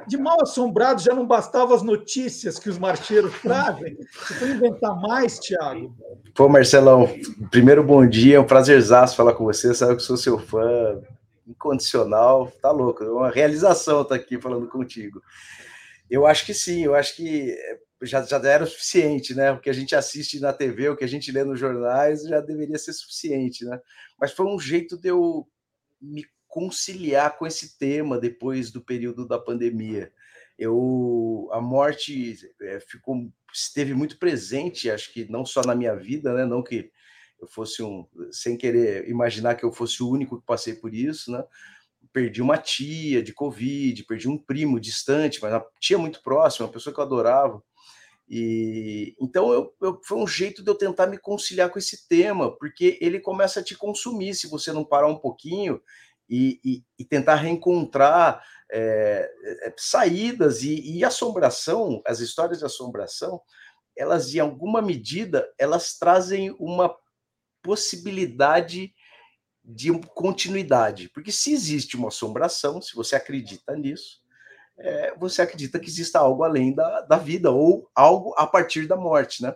De 0.07 0.17
mal 0.17 0.40
assombrado 0.40 1.02
já 1.02 1.12
não 1.14 1.26
bastavam 1.26 1.75
as 1.75 1.83
notícias 1.83 2.59
que 2.59 2.71
os 2.71 2.79
marcheiros 2.79 3.35
trazem. 3.43 3.99
Você 3.99 4.35
foi 4.35 4.50
inventar 4.52 4.99
mais, 4.99 5.38
Tiago? 5.38 5.95
Pô, 6.35 6.49
Marcelão, 6.49 7.07
primeiro 7.50 7.85
bom 7.85 8.07
dia, 8.07 8.37
é 8.37 8.40
um 8.40 8.47
prazerzaço 8.47 9.17
falar 9.17 9.35
com 9.35 9.45
você. 9.45 9.75
Sabe 9.75 9.97
que 9.97 10.02
sou 10.02 10.17
seu 10.17 10.38
fã 10.38 11.02
incondicional, 11.47 12.50
tá 12.62 12.71
louco, 12.71 13.05
é 13.05 13.11
uma 13.11 13.31
realização 13.31 14.02
estar 14.02 14.14
tá 14.14 14.21
aqui 14.21 14.40
falando 14.40 14.69
contigo. 14.69 15.21
Eu 16.09 16.26
acho 16.26 16.47
que 16.47 16.55
sim, 16.55 16.85
eu 16.85 16.95
acho 16.95 17.17
que 17.17 17.55
já, 18.02 18.23
já 18.23 18.38
era 18.38 18.64
o 18.64 18.66
suficiente, 18.66 19.35
né? 19.35 19.52
O 19.52 19.61
que 19.61 19.71
a 19.71 19.73
gente 19.73 19.95
assiste 19.95 20.40
na 20.40 20.52
TV, 20.52 20.88
o 20.88 20.97
que 20.97 21.04
a 21.04 21.09
gente 21.09 21.30
lê 21.30 21.45
nos 21.45 21.59
jornais, 21.59 22.23
já 22.23 22.40
deveria 22.40 22.78
ser 22.78 22.92
suficiente, 22.92 23.64
né? 23.64 23.80
Mas 24.19 24.33
foi 24.33 24.47
um 24.47 24.59
jeito 24.59 24.97
de 24.97 25.09
eu 25.09 25.47
me 26.00 26.25
conciliar 26.49 27.37
com 27.38 27.47
esse 27.47 27.78
tema 27.78 28.19
depois 28.19 28.71
do 28.71 28.80
período 28.80 29.26
da 29.26 29.38
pandemia. 29.38 30.12
Eu 30.59 31.49
a 31.52 31.61
morte 31.61 32.37
é, 32.61 32.80
ficou 32.80 33.30
esteve 33.52 33.95
muito 33.95 34.19
presente, 34.19 34.90
acho 34.90 35.12
que 35.12 35.30
não 35.30 35.45
só 35.45 35.62
na 35.62 35.75
minha 35.75 35.95
vida, 35.95 36.33
né? 36.33 36.45
Não 36.45 36.62
que 36.62 36.90
eu 37.40 37.49
fosse 37.49 37.83
um 37.83 38.07
sem 38.30 38.57
querer 38.57 39.09
imaginar 39.09 39.54
que 39.54 39.64
eu 39.64 39.73
fosse 39.73 40.02
o 40.02 40.09
único 40.11 40.38
que 40.40 40.47
passei 40.47 40.75
por 40.75 40.95
isso, 40.95 41.33
né? 41.33 41.45
perdi 42.12 42.42
uma 42.42 42.59
tia 42.59 43.23
de 43.23 43.33
Covid, 43.33 44.04
perdi 44.04 44.28
um 44.28 44.38
primo 44.38 44.80
distante, 44.80 45.40
mas 45.40 45.52
uma 45.52 45.64
tia 45.78 45.99
muito 45.99 46.23
próxima, 46.23 46.66
uma 46.66 46.73
pessoa 46.73 46.92
que 46.92 47.00
eu 47.00 47.04
adorava. 47.04 47.62
E 48.31 49.17
então 49.21 49.53
eu, 49.53 49.75
eu, 49.83 50.01
foi 50.05 50.19
um 50.19 50.27
jeito 50.27 50.63
de 50.63 50.71
eu 50.71 50.77
tentar 50.77 51.09
me 51.09 51.19
conciliar 51.19 51.69
com 51.69 51.81
esse 51.81 52.07
tema, 52.07 52.57
porque 52.57 52.97
ele 53.01 53.19
começa 53.19 53.59
a 53.59 53.65
te 53.65 53.77
consumir 53.77 54.37
se 54.37 54.47
você 54.47 54.73
não 54.73 54.85
parar 54.85 55.09
um 55.09 55.19
pouquinho 55.19 55.83
e, 56.29 56.61
e, 56.65 56.85
e 56.97 57.05
tentar 57.05 57.35
reencontrar 57.35 58.41
é, 58.71 59.29
saídas 59.77 60.63
e, 60.63 60.99
e 60.99 61.05
assombração, 61.05 62.01
as 62.07 62.21
histórias 62.21 62.61
de 62.61 62.65
assombração, 62.65 63.41
elas 63.97 64.33
em 64.33 64.39
alguma 64.39 64.81
medida 64.81 65.53
elas 65.59 65.99
trazem 65.99 66.55
uma 66.57 66.97
possibilidade 67.61 68.95
de 69.65 69.93
continuidade. 70.15 71.09
Porque 71.09 71.33
se 71.33 71.53
existe 71.53 71.97
uma 71.97 72.09
assombração, 72.09 72.81
se 72.81 72.95
você 72.95 73.17
acredita 73.17 73.75
nisso, 73.75 74.21
é, 74.81 75.15
você 75.19 75.43
acredita 75.43 75.79
que 75.79 75.89
exista 75.89 76.19
algo 76.19 76.43
além 76.43 76.75
da, 76.75 77.03
da 77.03 77.17
vida, 77.17 77.51
ou 77.51 77.91
algo 77.95 78.35
a 78.37 78.47
partir 78.47 78.87
da 78.87 78.97
morte, 78.97 79.43
né? 79.43 79.55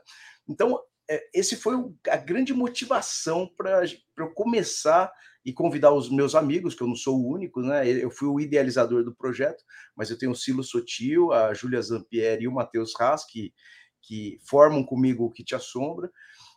Então, 0.49 0.79
é, 1.09 1.23
esse 1.35 1.57
foi 1.57 1.75
o, 1.75 1.95
a 2.09 2.17
grande 2.17 2.53
motivação 2.53 3.49
para 3.57 3.83
eu 4.19 4.33
começar 4.33 5.11
e 5.45 5.53
convidar 5.53 5.93
os 5.93 6.11
meus 6.11 6.35
amigos, 6.35 6.75
que 6.75 6.83
eu 6.83 6.87
não 6.87 6.97
sou 6.97 7.19
o 7.19 7.29
único, 7.31 7.61
né? 7.61 7.87
Eu 7.89 8.11
fui 8.11 8.29
o 8.29 8.41
idealizador 8.41 9.05
do 9.05 9.15
projeto, 9.15 9.63
mas 9.95 10.11
eu 10.11 10.19
tenho 10.19 10.33
o 10.33 10.37
Silo 10.37 10.63
Sotil, 10.63 11.33
a 11.33 11.53
Júlia 11.53 11.83
Zampieri 11.83 12.45
e 12.45 12.49
o 12.49 12.53
Matheus 12.53 12.99
Haas, 12.99 13.27
que, 13.27 13.53
que 14.03 14.39
formam 14.49 14.85
comigo 14.85 15.25
o 15.25 15.31
que 15.31 15.45
te 15.45 15.55
assombra. 15.55 16.11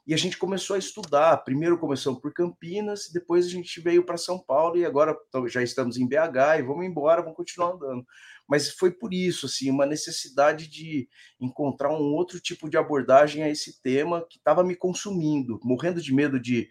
E 0.07 0.13
a 0.13 0.17
gente 0.17 0.37
começou 0.37 0.77
a 0.77 0.79
estudar. 0.79 1.35
Primeiro 1.43 1.77
começamos 1.77 2.21
por 2.21 2.33
Campinas, 2.33 3.09
depois 3.11 3.45
a 3.45 3.49
gente 3.49 3.81
veio 3.81 4.05
para 4.05 4.15
São 4.15 4.39
Paulo 4.39 4.77
e 4.77 4.85
agora 4.85 5.13
já 5.47 5.61
estamos 5.61 5.97
em 5.97 6.07
BH 6.07 6.59
e 6.59 6.63
vamos 6.63 6.85
embora, 6.85 7.21
vamos 7.21 7.35
continuar 7.35 7.73
andando. 7.73 8.05
Mas 8.47 8.71
foi 8.71 8.89
por 8.89 9.13
isso, 9.13 9.47
assim, 9.47 9.69
uma 9.69 9.85
necessidade 9.85 10.69
de 10.69 11.09
encontrar 11.41 11.89
um 11.89 12.13
outro 12.13 12.39
tipo 12.39 12.69
de 12.69 12.77
abordagem 12.77 13.43
a 13.43 13.49
esse 13.49 13.81
tema 13.81 14.25
que 14.29 14.37
estava 14.37 14.63
me 14.63 14.77
consumindo, 14.77 15.59
morrendo 15.61 16.01
de 16.01 16.13
medo 16.13 16.39
de 16.39 16.69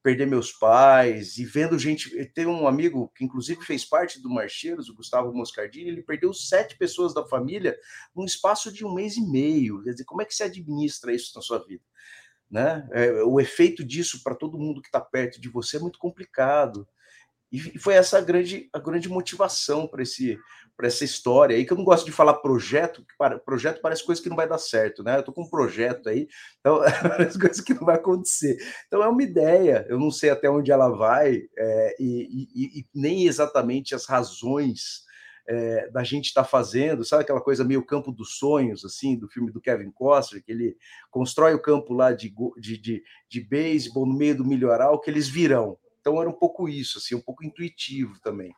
perder 0.00 0.28
meus 0.28 0.52
pais 0.52 1.38
e 1.38 1.44
vendo 1.44 1.76
gente. 1.76 2.24
Tem 2.26 2.46
um 2.46 2.68
amigo 2.68 3.10
que, 3.16 3.24
inclusive, 3.24 3.64
fez 3.64 3.84
parte 3.84 4.22
do 4.22 4.30
Marcheiros, 4.30 4.88
o 4.88 4.94
Gustavo 4.94 5.34
Moscardini, 5.34 5.90
ele 5.90 6.04
perdeu 6.04 6.32
sete 6.32 6.78
pessoas 6.78 7.12
da 7.12 7.26
família 7.26 7.76
num 8.14 8.24
espaço 8.24 8.72
de 8.72 8.86
um 8.86 8.94
mês 8.94 9.16
e 9.16 9.28
meio. 9.28 9.82
Quer 9.82 9.90
dizer, 9.90 10.04
como 10.04 10.22
é 10.22 10.24
que 10.24 10.36
se 10.36 10.44
administra 10.44 11.12
isso 11.12 11.32
na 11.34 11.42
sua 11.42 11.58
vida? 11.66 11.82
Né? 12.50 12.88
É, 12.92 13.22
o 13.24 13.40
efeito 13.40 13.84
disso 13.84 14.22
para 14.22 14.34
todo 14.34 14.58
mundo 14.58 14.80
que 14.80 14.88
está 14.88 15.00
perto 15.00 15.40
de 15.40 15.48
você 15.48 15.76
é 15.76 15.80
muito 15.80 15.98
complicado. 15.98 16.86
E 17.50 17.78
foi 17.78 17.94
essa 17.94 18.18
a 18.18 18.20
grande, 18.20 18.68
a 18.72 18.78
grande 18.78 19.08
motivação 19.08 19.86
para 19.86 20.02
esse 20.02 20.38
para 20.76 20.88
essa 20.88 21.04
história 21.04 21.56
aí, 21.56 21.64
que 21.64 21.72
eu 21.72 21.76
não 21.76 21.84
gosto 21.84 22.04
de 22.04 22.12
falar 22.12 22.34
projeto, 22.34 23.02
porque 23.02 23.40
projeto 23.44 23.80
parece 23.80 24.04
coisa 24.04 24.22
que 24.22 24.28
não 24.28 24.36
vai 24.36 24.46
dar 24.46 24.58
certo, 24.58 25.02
né? 25.02 25.16
Eu 25.16 25.22
tô 25.22 25.32
com 25.32 25.42
um 25.42 25.48
projeto 25.48 26.08
aí, 26.10 26.28
então 26.60 26.80
parece 27.16 27.38
coisa 27.38 27.64
que 27.64 27.72
não 27.72 27.86
vai 27.86 27.96
acontecer. 27.96 28.58
Então 28.86 29.02
é 29.02 29.08
uma 29.08 29.22
ideia, 29.22 29.86
eu 29.88 29.98
não 29.98 30.10
sei 30.10 30.28
até 30.28 30.50
onde 30.50 30.70
ela 30.70 30.90
vai, 30.90 31.40
é, 31.56 31.96
e, 31.98 32.48
e, 32.54 32.80
e, 32.80 32.86
nem 32.94 33.26
exatamente 33.26 33.94
as 33.94 34.04
razões 34.04 35.05
é, 35.48 35.88
da 35.90 36.02
gente 36.02 36.26
estar 36.26 36.42
tá 36.42 36.48
fazendo, 36.48 37.04
sabe 37.04 37.22
aquela 37.22 37.40
coisa 37.40 37.64
meio 37.64 37.84
campo 37.84 38.10
dos 38.10 38.38
sonhos, 38.38 38.84
assim, 38.84 39.16
do 39.16 39.28
filme 39.28 39.50
do 39.50 39.60
Kevin 39.60 39.90
Costner, 39.90 40.42
que 40.42 40.50
ele 40.50 40.76
constrói 41.10 41.54
o 41.54 41.62
campo 41.62 41.94
lá 41.94 42.12
de, 42.12 42.34
de, 42.58 42.76
de, 42.78 43.04
de 43.28 43.40
beisebol 43.40 44.06
no 44.06 44.14
meio 44.14 44.36
do 44.36 44.44
milharal, 44.44 45.00
que 45.00 45.10
eles 45.10 45.28
virão. 45.28 45.78
Então 46.00 46.20
era 46.20 46.28
um 46.28 46.32
pouco 46.32 46.68
isso, 46.68 46.98
assim, 46.98 47.14
um 47.14 47.20
pouco 47.20 47.44
intuitivo 47.44 48.18
também. 48.20 48.54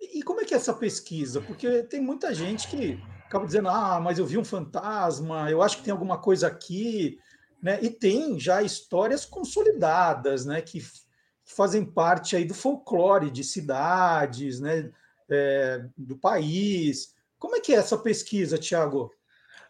E 0.00 0.22
como 0.22 0.40
é 0.40 0.44
que 0.44 0.54
é 0.54 0.56
essa 0.56 0.74
pesquisa? 0.74 1.40
Porque 1.40 1.82
tem 1.84 2.00
muita 2.00 2.34
gente 2.34 2.68
que 2.68 3.00
acaba 3.24 3.46
dizendo, 3.46 3.68
ah, 3.68 3.98
mas 4.00 4.18
eu 4.18 4.26
vi 4.26 4.38
um 4.38 4.44
fantasma, 4.44 5.50
eu 5.50 5.62
acho 5.62 5.78
que 5.78 5.84
tem 5.84 5.92
alguma 5.92 6.18
coisa 6.18 6.46
aqui, 6.46 7.18
né? 7.62 7.78
E 7.82 7.90
tem 7.90 8.38
já 8.38 8.62
histórias 8.62 9.24
consolidadas, 9.24 10.44
né? 10.44 10.60
Que, 10.60 10.80
que 10.80 11.54
fazem 11.54 11.84
parte 11.84 12.36
aí 12.36 12.44
do 12.44 12.54
folclore 12.54 13.30
de 13.30 13.42
cidades, 13.42 14.60
né? 14.60 14.90
É, 15.28 15.84
do 15.96 16.16
país. 16.16 17.14
Como 17.38 17.56
é 17.56 17.60
que 17.60 17.72
é 17.72 17.76
essa 17.76 17.98
pesquisa, 17.98 18.58
Tiago? 18.58 19.10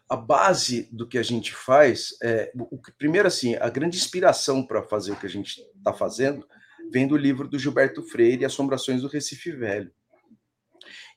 A 0.07 0.15
base 0.15 0.87
do 0.91 1.07
que 1.07 1.17
a 1.17 1.23
gente 1.23 1.53
faz 1.53 2.15
é, 2.21 2.51
o, 2.55 2.79
primeiro 2.97 3.27
assim, 3.27 3.55
a 3.55 3.69
grande 3.69 3.97
inspiração 3.97 4.65
para 4.65 4.83
fazer 4.83 5.11
o 5.11 5.15
que 5.15 5.25
a 5.25 5.29
gente 5.29 5.61
está 5.75 5.93
fazendo 5.93 6.47
vem 6.91 7.07
do 7.07 7.17
livro 7.17 7.47
do 7.47 7.59
Gilberto 7.59 8.01
Freire, 8.03 8.45
Assombrações 8.45 9.01
do 9.01 9.07
Recife 9.07 9.51
Velho. 9.51 9.91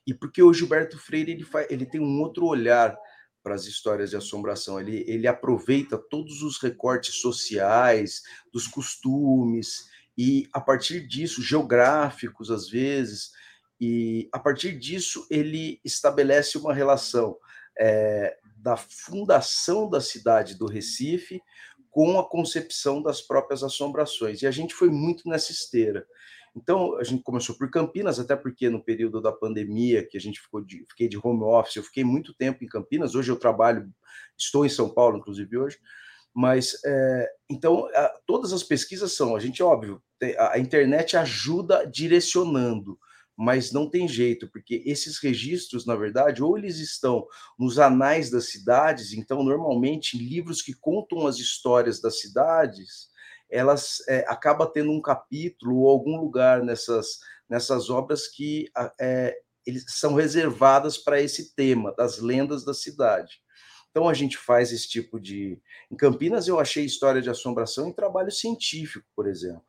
E 0.05 0.13
porque 0.13 0.41
o 0.41 0.53
Gilberto 0.53 0.97
Freire 0.97 1.31
ele, 1.31 1.43
faz, 1.43 1.67
ele 1.69 1.85
tem 1.85 2.01
um 2.01 2.19
outro 2.19 2.45
olhar 2.45 2.97
para 3.43 3.55
as 3.55 3.65
histórias 3.65 4.09
de 4.09 4.17
assombração. 4.17 4.79
Ele, 4.79 5.03
ele 5.07 5.27
aproveita 5.27 5.97
todos 5.97 6.41
os 6.41 6.61
recortes 6.61 7.15
sociais, 7.15 8.21
dos 8.51 8.67
costumes, 8.67 9.89
e 10.17 10.47
a 10.53 10.59
partir 10.59 11.07
disso, 11.07 11.41
geográficos 11.41 12.51
às 12.51 12.69
vezes, 12.69 13.31
e 13.81 14.29
a 14.31 14.37
partir 14.37 14.77
disso 14.77 15.25
ele 15.27 15.81
estabelece 15.83 16.55
uma 16.55 16.71
relação 16.71 17.35
é, 17.79 18.37
da 18.55 18.77
fundação 18.77 19.89
da 19.89 19.99
cidade 19.99 20.55
do 20.55 20.67
Recife 20.67 21.41
com 21.89 22.19
a 22.19 22.29
concepção 22.29 23.01
das 23.01 23.21
próprias 23.21 23.63
assombrações. 23.63 24.43
E 24.43 24.47
a 24.47 24.51
gente 24.51 24.75
foi 24.75 24.89
muito 24.89 25.27
nessa 25.27 25.51
esteira. 25.51 26.05
Então, 26.55 26.95
a 26.97 27.03
gente 27.03 27.23
começou 27.23 27.57
por 27.57 27.71
Campinas, 27.71 28.19
até 28.19 28.35
porque 28.35 28.69
no 28.69 28.83
período 28.83 29.19
da 29.19 29.31
pandemia, 29.31 30.05
que 30.05 30.17
a 30.17 30.21
gente 30.21 30.39
ficou 30.39 30.61
de, 30.61 30.85
fiquei 30.89 31.07
de 31.07 31.17
home 31.17 31.43
office, 31.43 31.77
eu 31.77 31.83
fiquei 31.83 32.03
muito 32.03 32.33
tempo 32.35 32.63
em 32.63 32.67
Campinas, 32.67 33.15
hoje 33.15 33.31
eu 33.31 33.39
trabalho, 33.39 33.89
estou 34.37 34.65
em 34.65 34.69
São 34.69 34.89
Paulo, 34.89 35.17
inclusive 35.17 35.57
hoje, 35.57 35.79
mas, 36.33 36.77
é, 36.85 37.29
então, 37.49 37.87
a, 37.93 38.13
todas 38.25 38.53
as 38.53 38.63
pesquisas 38.63 39.15
são, 39.15 39.35
a 39.35 39.39
gente, 39.39 39.63
óbvio, 39.63 40.01
a, 40.37 40.53
a 40.53 40.59
internet 40.59 41.15
ajuda 41.15 41.85
direcionando, 41.85 42.99
mas 43.37 43.71
não 43.71 43.89
tem 43.89 44.07
jeito, 44.07 44.49
porque 44.49 44.83
esses 44.85 45.17
registros, 45.19 45.85
na 45.85 45.95
verdade, 45.95 46.43
ou 46.43 46.57
eles 46.57 46.77
estão 46.77 47.25
nos 47.57 47.79
anais 47.79 48.29
das 48.29 48.49
cidades, 48.49 49.13
então, 49.13 49.43
normalmente, 49.43 50.17
livros 50.17 50.61
que 50.61 50.73
contam 50.73 51.25
as 51.25 51.37
histórias 51.37 52.01
das 52.01 52.19
cidades, 52.19 53.09
elas 53.49 53.97
é, 54.07 54.25
acaba 54.27 54.65
tendo 54.65 54.91
um 54.91 55.01
capítulo 55.01 55.79
ou 55.79 55.89
algum 55.89 56.17
lugar 56.17 56.63
nessas, 56.63 57.19
nessas 57.49 57.89
obras 57.89 58.27
que 58.27 58.69
é, 58.99 59.35
eles 59.65 59.85
são 59.87 60.13
reservadas 60.13 60.97
para 60.97 61.21
esse 61.21 61.53
tema 61.55 61.93
das 61.95 62.19
lendas 62.19 62.63
da 62.63 62.73
cidade. 62.73 63.41
Então 63.91 64.07
a 64.07 64.13
gente 64.13 64.37
faz 64.37 64.71
esse 64.71 64.87
tipo 64.87 65.19
de. 65.19 65.61
Em 65.91 65.97
Campinas 65.97 66.47
eu 66.47 66.59
achei 66.59 66.85
história 66.85 67.21
de 67.21 67.29
assombração 67.29 67.89
em 67.89 67.93
trabalho 67.93 68.31
científico, 68.31 69.05
por 69.13 69.27
exemplo, 69.27 69.65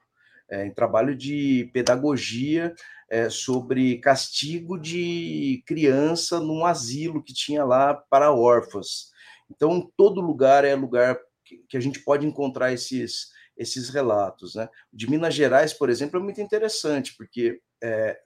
é, 0.52 0.66
em 0.66 0.70
trabalho 0.70 1.16
de 1.16 1.70
pedagogia 1.72 2.74
é, 3.08 3.30
sobre 3.30 3.98
castigo 3.98 4.78
de 4.78 5.62
criança 5.66 6.38
num 6.38 6.66
asilo 6.66 7.22
que 7.22 7.32
tinha 7.32 7.64
lá 7.64 7.94
para 7.94 8.32
órfãos. 8.32 9.10
Então 9.50 9.90
todo 9.96 10.20
lugar 10.20 10.64
é 10.64 10.74
lugar 10.74 11.18
que, 11.42 11.64
que 11.68 11.76
a 11.76 11.80
gente 11.80 12.00
pode 12.00 12.26
encontrar 12.26 12.72
esses 12.72 13.32
esses 13.56 13.90
relatos. 13.90 14.54
Né? 14.54 14.68
De 14.92 15.08
Minas 15.08 15.34
Gerais, 15.34 15.72
por 15.72 15.90
exemplo, 15.90 16.18
é 16.18 16.22
muito 16.22 16.40
interessante, 16.40 17.14
porque 17.16 17.60
é, 17.82 18.18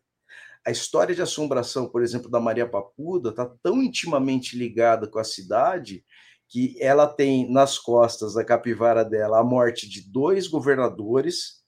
a 0.64 0.70
história 0.70 1.14
de 1.14 1.22
assombração, 1.22 1.88
por 1.88 2.02
exemplo, 2.02 2.30
da 2.30 2.40
Maria 2.40 2.66
Papuda, 2.66 3.30
está 3.30 3.46
tão 3.62 3.82
intimamente 3.82 4.56
ligada 4.56 5.08
com 5.08 5.18
a 5.18 5.24
cidade 5.24 6.04
que 6.48 6.76
ela 6.80 7.08
tem 7.08 7.50
nas 7.50 7.76
costas 7.76 8.34
da 8.34 8.44
capivara 8.44 9.04
dela 9.04 9.40
a 9.40 9.44
morte 9.44 9.88
de 9.88 10.08
dois 10.10 10.46
governadores, 10.46 11.65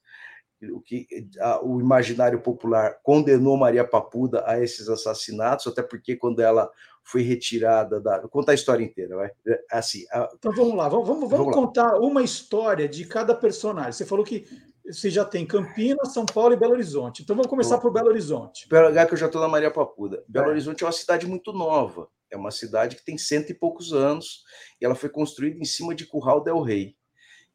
o 0.73 0.81
que 0.81 1.07
a, 1.41 1.65
o 1.65 1.81
imaginário 1.81 2.41
popular 2.41 2.99
condenou 3.03 3.57
Maria 3.57 3.85
Papuda 3.87 4.43
a 4.47 4.63
esses 4.63 4.89
assassinatos, 4.89 5.67
até 5.67 5.83
porque 5.83 6.17
quando 6.17 6.41
ela 6.41 6.71
foi 7.03 7.23
retirada 7.23 8.01
da. 8.01 8.21
Vou 8.21 8.29
contar 8.29 8.53
a 8.53 8.55
história 8.55 8.85
inteira, 8.85 9.17
vai. 9.17 9.31
É, 9.47 9.65
assim, 9.71 10.05
a... 10.13 10.29
Então 10.35 10.53
vamos 10.55 10.75
lá, 10.75 10.89
vamos, 10.89 11.07
vamos, 11.07 11.31
vamos 11.31 11.55
contar 11.55 11.93
lá. 11.93 12.01
uma 12.01 12.23
história 12.23 12.89
de 12.89 13.05
cada 13.07 13.35
personagem. 13.35 13.93
Você 13.93 14.05
falou 14.05 14.25
que 14.25 14.47
você 14.85 15.11
já 15.11 15.25
tem 15.25 15.47
Campinas, 15.47 16.13
São 16.13 16.25
Paulo 16.25 16.55
e 16.55 16.57
Belo 16.57 16.73
Horizonte. 16.73 17.23
Então 17.23 17.37
vamos 17.37 17.51
começar 17.51 17.79
por 17.79 17.93
Belo 17.93 18.09
Horizonte. 18.09 18.67
Pelo 18.69 18.89
lugar 18.89 19.07
que 19.07 19.15
eu 19.15 19.19
já 19.19 19.27
estou 19.27 19.41
na 19.41 19.49
Maria 19.49 19.71
Papuda. 19.71 20.25
Belo 20.27 20.47
é. 20.47 20.51
Horizonte 20.51 20.83
é 20.83 20.87
uma 20.87 20.93
cidade 20.93 21.27
muito 21.27 21.53
nova. 21.53 22.09
É 22.31 22.37
uma 22.37 22.51
cidade 22.51 22.97
que 22.97 23.05
tem 23.05 23.17
cento 23.17 23.51
e 23.51 23.55
poucos 23.55 23.93
anos 23.93 24.45
e 24.81 24.85
ela 24.85 24.95
foi 24.95 25.09
construída 25.09 25.59
em 25.59 25.65
cima 25.65 25.95
de 25.95 26.07
Curral 26.07 26.43
del 26.43 26.61
Rei, 26.61 26.95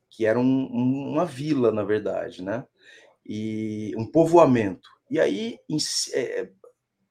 que 0.09 0.25
era 0.25 0.39
um, 0.39 0.65
uma 0.67 1.25
vila, 1.25 1.71
na 1.71 1.83
verdade, 1.83 2.43
né? 2.43 2.65
E 3.25 3.93
um 3.97 4.05
povoamento. 4.05 4.89
E 5.09 5.19
aí, 5.19 5.57
é, 6.13 6.49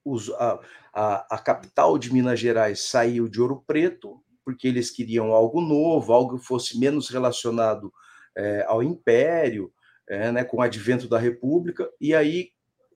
os, 0.05 0.31
a, 0.31 0.61
a, 0.93 1.37
a 1.37 1.39
capital 1.39 1.97
de 1.99 2.13
Minas 2.13 2.39
Gerais 2.39 2.81
saiu 2.89 3.29
de 3.29 3.41
Ouro 3.41 3.63
Preto, 3.67 4.23
porque 4.45 4.67
eles 4.67 4.91
queriam 4.91 5.33
algo 5.33 5.61
novo, 5.61 6.13
algo 6.13 6.39
que 6.39 6.45
fosse 6.45 6.79
menos 6.79 7.09
relacionado 7.09 7.93
é, 8.37 8.65
ao 8.67 8.83
Império, 8.83 9.73
é, 10.09 10.33
né, 10.33 10.45
com 10.45 10.59
o 10.59 10.63
advento 10.63 11.09
da 11.09 11.19
República, 11.19 11.89
e 12.01 12.15
aí 12.15 12.51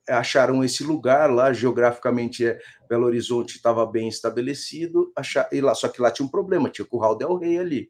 acharam 0.07 0.63
esse 0.63 0.83
lugar 0.83 1.31
lá, 1.31 1.51
geograficamente 1.51 2.45
é, 2.45 2.59
Belo 2.89 3.05
Horizonte 3.05 3.55
estava 3.55 3.85
bem 3.85 4.07
estabelecido, 4.07 5.11
achar, 5.15 5.49
e 5.51 5.59
lá, 5.59 5.75
só 5.75 5.87
que 5.89 6.01
lá 6.01 6.11
tinha 6.11 6.25
um 6.25 6.31
problema, 6.31 6.69
tinha 6.69 6.85
o 6.85 6.87
Curral 6.87 7.17
del 7.17 7.37
Rei 7.37 7.57
ali. 7.59 7.89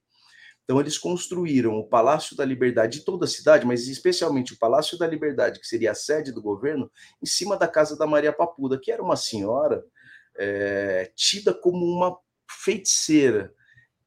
Então, 0.68 0.82
eles 0.82 0.98
construíram 0.98 1.80
o 1.80 1.88
Palácio 1.88 2.36
da 2.36 2.44
Liberdade 2.44 3.00
de 3.00 3.06
toda 3.06 3.24
a 3.24 3.28
cidade, 3.28 3.66
mas 3.66 3.88
especialmente 3.88 4.52
o 4.52 4.60
Palácio 4.60 4.98
da 4.98 5.08
Liberdade, 5.08 5.62
que 5.62 5.66
seria 5.66 5.92
a 5.92 5.96
sede 5.96 6.30
do 6.30 6.42
governo, 6.42 6.92
em 7.24 7.26
cima 7.26 7.56
da 7.56 7.70
casa 7.70 7.98
da 7.98 8.06
Maria 8.06 8.34
Papuda, 8.34 8.78
que 8.78 8.92
era 8.92 9.02
uma 9.02 9.16
senhora 9.16 9.82
é, 10.38 11.10
tida 11.16 11.54
como 11.54 11.86
uma 11.86 12.20
feiticeira. 12.50 13.54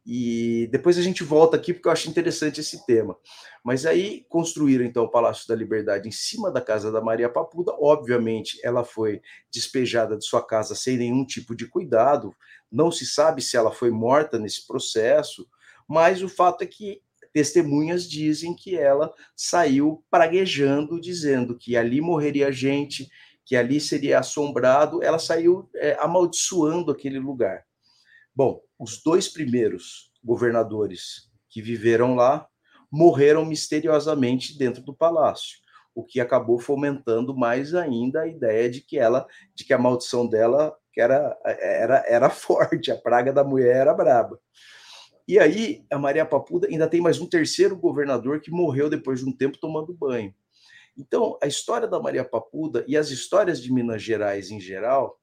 E 0.04 0.68
depois 0.70 0.98
a 0.98 1.02
gente 1.02 1.24
volta 1.24 1.56
aqui 1.56 1.72
porque 1.72 1.88
eu 1.88 1.92
acho 1.92 2.10
interessante 2.10 2.60
esse 2.60 2.84
tema. 2.84 3.16
Mas 3.64 3.86
aí 3.86 4.26
construíram 4.28 4.84
então 4.84 5.04
o 5.04 5.10
Palácio 5.10 5.48
da 5.48 5.54
Liberdade 5.54 6.08
em 6.08 6.12
cima 6.12 6.50
da 6.50 6.60
casa 6.60 6.92
da 6.92 7.00
Maria 7.00 7.30
Papuda. 7.30 7.72
Obviamente, 7.80 8.60
ela 8.62 8.84
foi 8.84 9.22
despejada 9.50 10.18
de 10.18 10.26
sua 10.26 10.46
casa 10.46 10.74
sem 10.74 10.98
nenhum 10.98 11.24
tipo 11.24 11.56
de 11.56 11.66
cuidado. 11.66 12.36
Não 12.70 12.92
se 12.92 13.06
sabe 13.06 13.40
se 13.40 13.56
ela 13.56 13.72
foi 13.72 13.90
morta 13.90 14.38
nesse 14.38 14.66
processo 14.66 15.48
mas 15.90 16.22
o 16.22 16.28
fato 16.28 16.62
é 16.62 16.66
que 16.68 17.02
testemunhas 17.32 18.08
dizem 18.08 18.54
que 18.54 18.78
ela 18.78 19.12
saiu 19.34 20.04
praguejando, 20.08 21.00
dizendo 21.00 21.58
que 21.58 21.76
ali 21.76 22.00
morreria 22.00 22.52
gente, 22.52 23.08
que 23.44 23.56
ali 23.56 23.80
seria 23.80 24.20
assombrado, 24.20 25.02
ela 25.02 25.18
saiu 25.18 25.68
é, 25.74 25.96
amaldiçoando 25.98 26.92
aquele 26.92 27.18
lugar. 27.18 27.64
Bom, 28.32 28.60
os 28.78 29.02
dois 29.02 29.28
primeiros 29.28 30.12
governadores 30.22 31.28
que 31.48 31.60
viveram 31.60 32.14
lá 32.14 32.46
morreram 32.88 33.44
misteriosamente 33.44 34.56
dentro 34.56 34.84
do 34.84 34.94
palácio, 34.94 35.58
o 35.92 36.04
que 36.04 36.20
acabou 36.20 36.60
fomentando 36.60 37.36
mais 37.36 37.74
ainda 37.74 38.20
a 38.20 38.28
ideia 38.28 38.70
de 38.70 38.80
que 38.80 38.96
ela, 38.96 39.26
de 39.56 39.64
que 39.64 39.74
a 39.74 39.78
maldição 39.78 40.24
dela 40.24 40.72
que 40.92 41.00
era, 41.00 41.36
era, 41.44 42.04
era 42.06 42.30
forte, 42.30 42.92
a 42.92 42.96
praga 42.96 43.32
da 43.32 43.42
mulher 43.42 43.74
era 43.74 43.92
braba. 43.92 44.38
E 45.26 45.38
aí, 45.38 45.84
a 45.90 45.98
Maria 45.98 46.26
Papuda 46.26 46.68
ainda 46.68 46.88
tem 46.88 47.00
mais 47.00 47.20
um 47.20 47.26
terceiro 47.26 47.76
governador 47.76 48.40
que 48.40 48.50
morreu 48.50 48.90
depois 48.90 49.20
de 49.20 49.26
um 49.26 49.32
tempo 49.32 49.58
tomando 49.58 49.94
banho. 49.94 50.34
Então, 50.96 51.38
a 51.42 51.46
história 51.46 51.88
da 51.88 52.00
Maria 52.00 52.24
Papuda 52.24 52.84
e 52.86 52.96
as 52.96 53.10
histórias 53.10 53.62
de 53.62 53.72
Minas 53.72 54.02
Gerais 54.02 54.50
em 54.50 54.60
geral, 54.60 55.18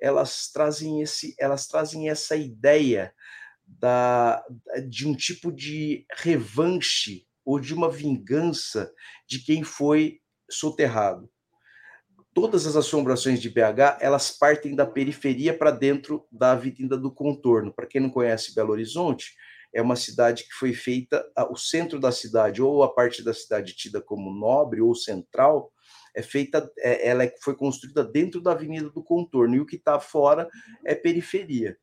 elas 0.00 0.50
trazem 0.52 1.00
esse, 1.00 1.34
elas 1.38 1.66
trazem 1.66 2.10
essa 2.10 2.36
ideia 2.36 3.14
da, 3.66 4.44
de 4.88 5.08
um 5.08 5.14
tipo 5.14 5.52
de 5.52 6.04
revanche 6.12 7.26
ou 7.44 7.58
de 7.58 7.72
uma 7.72 7.90
vingança 7.90 8.92
de 9.26 9.38
quem 9.38 9.62
foi 9.62 10.20
soterrado. 10.50 11.31
Todas 12.34 12.66
as 12.66 12.76
assombrações 12.76 13.42
de 13.42 13.50
BH, 13.50 13.98
elas 14.00 14.30
partem 14.30 14.74
da 14.74 14.86
periferia 14.86 15.56
para 15.56 15.70
dentro 15.70 16.26
da 16.32 16.52
Avenida 16.52 16.96
do 16.96 17.12
Contorno. 17.12 17.72
Para 17.72 17.86
quem 17.86 18.00
não 18.00 18.08
conhece 18.08 18.54
Belo 18.54 18.72
Horizonte, 18.72 19.34
é 19.74 19.82
uma 19.82 19.96
cidade 19.96 20.44
que 20.44 20.52
foi 20.52 20.72
feita, 20.72 21.24
o 21.50 21.56
centro 21.56 22.00
da 22.00 22.10
cidade, 22.10 22.62
ou 22.62 22.82
a 22.82 22.92
parte 22.92 23.22
da 23.22 23.34
cidade 23.34 23.74
tida 23.74 24.00
como 24.00 24.32
nobre 24.32 24.80
ou 24.80 24.94
central, 24.94 25.72
é 26.14 26.22
feita, 26.22 26.70
é, 26.78 27.08
ela 27.08 27.24
é, 27.24 27.34
foi 27.42 27.54
construída 27.54 28.04
dentro 28.04 28.40
da 28.40 28.52
Avenida 28.52 28.88
do 28.90 29.02
Contorno, 29.02 29.54
e 29.54 29.60
o 29.60 29.66
que 29.66 29.76
está 29.76 29.98
fora 30.00 30.48
é 30.84 30.94
periferia. 30.94 31.76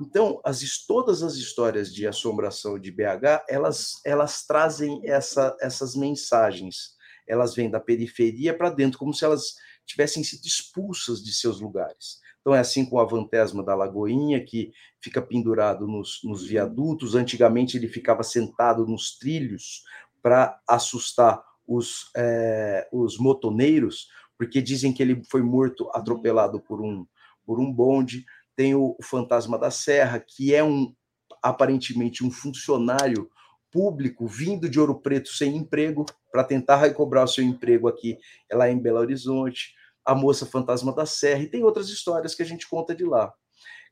Então, 0.00 0.40
as, 0.44 0.60
todas 0.86 1.22
as 1.22 1.34
histórias 1.34 1.92
de 1.92 2.06
assombração 2.06 2.78
de 2.78 2.90
BH, 2.90 3.44
elas, 3.48 3.94
elas 4.04 4.44
trazem 4.44 5.00
essa, 5.04 5.56
essas 5.60 5.94
mensagens. 5.94 6.96
Elas 7.26 7.54
vêm 7.54 7.70
da 7.70 7.80
periferia 7.80 8.56
para 8.56 8.70
dentro, 8.70 8.98
como 8.98 9.14
se 9.14 9.24
elas 9.24 9.54
tivessem 9.86 10.22
sido 10.24 10.44
expulsas 10.44 11.22
de 11.22 11.32
seus 11.32 11.60
lugares. 11.60 12.20
Então, 12.40 12.54
é 12.54 12.60
assim 12.60 12.84
com 12.84 12.98
a 12.98 13.04
Vantesma 13.04 13.62
da 13.62 13.74
Lagoinha, 13.74 14.44
que 14.44 14.72
fica 15.00 15.20
pendurado 15.20 15.86
nos, 15.86 16.20
nos 16.22 16.46
viadutos. 16.46 17.14
Antigamente, 17.14 17.76
ele 17.76 17.88
ficava 17.88 18.22
sentado 18.22 18.86
nos 18.86 19.18
trilhos 19.18 19.82
para 20.22 20.60
assustar 20.68 21.42
os, 21.66 22.10
é, 22.16 22.88
os 22.92 23.18
motoneiros, 23.18 24.08
porque 24.38 24.62
dizem 24.62 24.92
que 24.92 25.02
ele 25.02 25.22
foi 25.30 25.42
morto 25.42 25.90
atropelado 25.92 26.60
por 26.60 26.80
um, 26.80 27.06
por 27.44 27.58
um 27.58 27.72
bonde. 27.72 28.24
Tem 28.54 28.74
o, 28.74 28.96
o 28.98 29.02
Fantasma 29.02 29.58
da 29.58 29.70
Serra, 29.70 30.20
que 30.20 30.54
é 30.54 30.62
um 30.62 30.94
aparentemente 31.42 32.24
um 32.24 32.30
funcionário 32.30 33.30
público 33.70 34.26
vindo 34.26 34.68
de 34.68 34.80
Ouro 34.80 35.00
Preto 35.00 35.28
sem 35.28 35.56
emprego 35.56 36.06
para 36.32 36.44
tentar 36.44 36.76
recobrar 36.76 37.24
o 37.24 37.28
seu 37.28 37.44
emprego 37.44 37.88
aqui 37.88 38.18
lá 38.50 38.70
em 38.70 38.78
Belo 38.78 38.98
Horizonte. 38.98 39.74
A 40.06 40.14
Moça 40.14 40.46
Fantasma 40.46 40.94
da 40.94 41.04
Serra, 41.04 41.42
e 41.42 41.50
tem 41.50 41.64
outras 41.64 41.88
histórias 41.88 42.34
que 42.34 42.42
a 42.42 42.46
gente 42.46 42.68
conta 42.68 42.94
de 42.94 43.04
lá. 43.04 43.32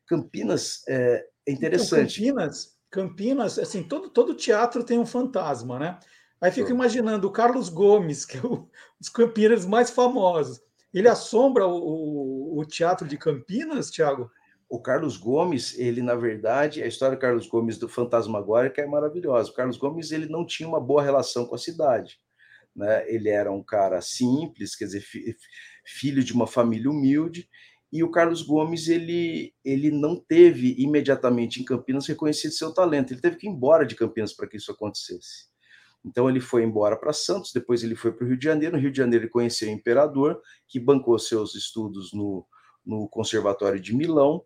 Campinas 0.07 0.83
é, 0.89 0.95
é 0.95 1.25
então, 1.49 1.55
interessante. 1.55 2.23
Então, 2.23 2.37
Campinas, 2.37 2.75
Campinas, 2.91 3.59
assim, 3.59 3.83
todo, 3.83 4.09
todo 4.09 4.35
teatro 4.35 4.85
tem 4.85 4.99
um 4.99 5.07
fantasma, 5.07 5.79
né? 5.79 5.99
Aí 6.41 6.53
fico 6.53 6.71
imaginando 6.71 7.27
o 7.27 7.33
Carlos 7.33 7.71
Gomes, 7.71 8.25
que 8.27 8.37
é 8.37 8.41
um 8.41 8.69
dos 9.01 9.09
campinas 9.09 9.65
mais 9.65 9.91
famosos. 9.91 10.61
Ele 10.93 11.09
assombra 11.09 11.67
o, 11.67 11.75
o, 11.75 12.61
o 12.61 12.65
teatro 12.67 13.09
de 13.09 13.17
Campinas, 13.17 13.91
Tiago? 13.91 14.31
O 14.69 14.81
Carlos 14.81 15.17
Gomes, 15.17 15.77
ele 15.79 16.03
na 16.03 16.15
verdade, 16.15 16.83
a 16.83 16.87
história 16.87 17.17
do 17.17 17.21
Carlos 17.21 17.47
Gomes 17.47 17.79
do 17.79 17.89
Fantasmagórica 17.89 18.83
é 18.83 18.87
maravilhosa. 18.87 19.51
O 19.51 19.55
Carlos 19.55 19.77
Gomes 19.77 20.13
ele 20.13 20.29
não 20.29 20.47
tinha 20.47 20.69
uma 20.69 20.81
boa 20.81 21.03
relação 21.03 21.47
com 21.47 21.55
a 21.55 21.59
cidade, 21.59 22.21
né? 22.75 23.05
Ele 23.13 23.29
era 23.29 23.53
um 23.53 23.63
cara 23.63 24.01
simples, 24.01 24.75
quer 24.75 24.87
dizer, 24.87 25.05
filho 25.85 26.25
de 26.25 26.33
uma 26.33 26.47
família 26.47 26.91
humilde, 26.91 27.49
e 27.93 28.03
o 28.03 28.11
Carlos 28.11 28.43
Gomes 28.43 28.89
ele, 28.89 29.55
ele 29.65 29.89
não 29.89 30.17
teve 30.17 30.75
imediatamente 30.79 31.61
em 31.61 31.65
Campinas 31.65 32.07
reconhecido 32.09 32.51
seu 32.51 32.75
talento. 32.75 33.13
Ele 33.13 33.21
teve 33.21 33.37
que 33.37 33.47
ir 33.47 33.51
embora 33.51 33.87
de 33.87 33.95
Campinas 33.95 34.33
para 34.33 34.49
que 34.49 34.57
isso 34.57 34.73
acontecesse. 34.73 35.47
Então 36.05 36.29
ele 36.29 36.41
foi 36.41 36.65
embora 36.65 36.97
para 36.97 37.13
Santos, 37.13 37.53
depois 37.53 37.85
ele 37.85 37.95
foi 37.95 38.13
para 38.13 38.25
o 38.25 38.29
Rio 38.29 38.37
de 38.37 38.45
Janeiro. 38.45 38.75
No 38.75 38.83
Rio 38.83 38.91
de 38.91 38.99
Janeiro 38.99 39.25
ele 39.25 39.31
conheceu 39.31 39.69
o 39.69 39.73
imperador, 39.73 40.43
que 40.67 40.81
bancou 40.81 41.17
seus 41.21 41.55
estudos 41.55 42.13
no, 42.13 42.45
no 42.85 43.09
Conservatório 43.09 43.81
de 43.81 43.95
Milão 43.95 44.45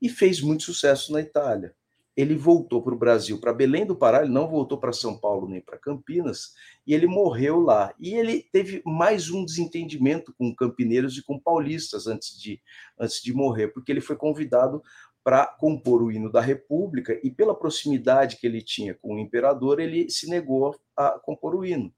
e 0.00 0.10
fez 0.10 0.42
muito 0.42 0.64
sucesso 0.64 1.10
na 1.10 1.22
Itália. 1.22 1.74
Ele 2.16 2.34
voltou 2.34 2.82
para 2.82 2.94
o 2.94 2.98
Brasil, 2.98 3.38
para 3.40 3.52
Belém 3.52 3.86
do 3.86 3.96
Pará, 3.96 4.22
ele 4.22 4.32
não 4.32 4.48
voltou 4.48 4.78
para 4.78 4.92
São 4.92 5.18
Paulo 5.18 5.48
nem 5.48 5.60
para 5.60 5.78
Campinas, 5.78 6.52
e 6.86 6.92
ele 6.92 7.06
morreu 7.06 7.60
lá. 7.60 7.94
E 7.98 8.14
ele 8.14 8.42
teve 8.52 8.82
mais 8.84 9.30
um 9.30 9.44
desentendimento 9.44 10.34
com 10.36 10.54
campineiros 10.54 11.16
e 11.16 11.22
com 11.22 11.38
paulistas 11.38 12.06
antes 12.06 12.38
de, 12.40 12.60
antes 12.98 13.22
de 13.22 13.32
morrer, 13.32 13.68
porque 13.68 13.92
ele 13.92 14.00
foi 14.00 14.16
convidado 14.16 14.82
para 15.22 15.46
compor 15.46 16.02
o 16.02 16.10
hino 16.10 16.30
da 16.30 16.40
República 16.40 17.18
e 17.22 17.30
pela 17.30 17.54
proximidade 17.54 18.36
que 18.36 18.46
ele 18.46 18.62
tinha 18.62 18.94
com 18.94 19.14
o 19.14 19.18
imperador, 19.18 19.78
ele 19.78 20.10
se 20.10 20.28
negou 20.28 20.74
a 20.96 21.18
compor 21.20 21.54
o 21.54 21.64
hino. 21.64 21.92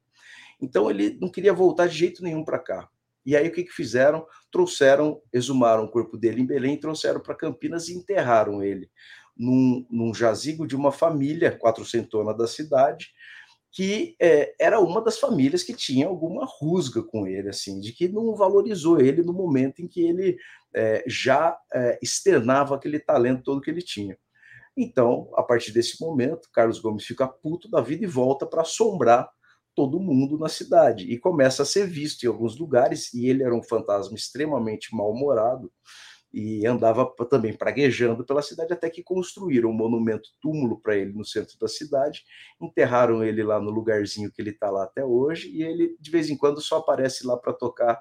Então 0.60 0.90
ele 0.90 1.18
não 1.20 1.28
queria 1.28 1.52
voltar 1.52 1.86
de 1.86 1.96
jeito 1.96 2.22
nenhum 2.22 2.44
para 2.44 2.58
cá. 2.58 2.88
E 3.24 3.36
aí 3.36 3.48
o 3.48 3.52
que, 3.52 3.62
que 3.62 3.70
fizeram? 3.70 4.26
Trouxeram, 4.50 5.22
exumaram 5.32 5.84
o 5.84 5.88
corpo 5.88 6.18
dele 6.18 6.42
em 6.42 6.46
Belém, 6.46 6.76
trouxeram 6.76 7.20
para 7.20 7.36
Campinas 7.36 7.88
e 7.88 7.94
enterraram 7.94 8.62
ele 8.62 8.90
num, 9.36 9.86
num 9.90 10.14
jazigo 10.14 10.66
de 10.66 10.76
uma 10.76 10.92
família 10.92 11.56
quatrocentona 11.58 12.34
da 12.34 12.46
cidade, 12.46 13.08
que 13.70 14.14
é, 14.20 14.54
era 14.60 14.78
uma 14.78 15.00
das 15.00 15.18
famílias 15.18 15.62
que 15.62 15.72
tinha 15.72 16.06
alguma 16.06 16.44
rusga 16.46 17.02
com 17.02 17.26
ele, 17.26 17.48
assim, 17.48 17.80
de 17.80 17.92
que 17.92 18.06
não 18.06 18.34
valorizou 18.34 19.00
ele 19.00 19.22
no 19.22 19.32
momento 19.32 19.80
em 19.80 19.88
que 19.88 20.02
ele 20.02 20.36
é, 20.74 21.02
já 21.06 21.56
é, 21.72 21.98
externava 22.02 22.74
aquele 22.74 23.00
talento 23.00 23.42
todo 23.42 23.62
que 23.62 23.70
ele 23.70 23.80
tinha. 23.80 24.16
Então, 24.76 25.30
a 25.34 25.42
partir 25.42 25.72
desse 25.72 26.00
momento, 26.00 26.48
Carlos 26.52 26.80
Gomes 26.80 27.04
fica 27.04 27.26
puto 27.26 27.68
da 27.68 27.80
vida 27.80 28.04
e 28.04 28.06
volta 28.06 28.46
para 28.46 28.62
assombrar 28.62 29.28
todo 29.74 30.00
mundo 30.00 30.38
na 30.38 30.48
cidade 30.48 31.10
e 31.10 31.18
começa 31.18 31.62
a 31.62 31.66
ser 31.66 31.86
visto 31.86 32.24
em 32.24 32.28
alguns 32.28 32.58
lugares. 32.58 33.12
E 33.14 33.26
ele 33.28 33.42
era 33.42 33.54
um 33.54 33.62
fantasma 33.62 34.14
extremamente 34.14 34.94
mal-humorado 34.94 35.72
e 36.32 36.66
andava 36.66 37.04
também 37.28 37.52
praguejando 37.52 38.24
pela 38.24 38.40
cidade 38.40 38.72
até 38.72 38.88
que 38.88 39.02
construíram 39.02 39.70
um 39.70 39.74
monumento 39.74 40.30
túmulo 40.40 40.80
para 40.80 40.96
ele 40.96 41.12
no 41.12 41.24
centro 41.24 41.58
da 41.58 41.68
cidade, 41.68 42.24
enterraram 42.60 43.22
ele 43.22 43.42
lá 43.42 43.60
no 43.60 43.70
lugarzinho 43.70 44.30
que 44.32 44.40
ele 44.40 44.50
está 44.50 44.70
lá 44.70 44.84
até 44.84 45.04
hoje 45.04 45.50
e 45.50 45.62
ele 45.62 45.96
de 46.00 46.10
vez 46.10 46.30
em 46.30 46.36
quando 46.36 46.60
só 46.60 46.78
aparece 46.78 47.26
lá 47.26 47.36
para 47.36 47.52
tocar 47.52 48.00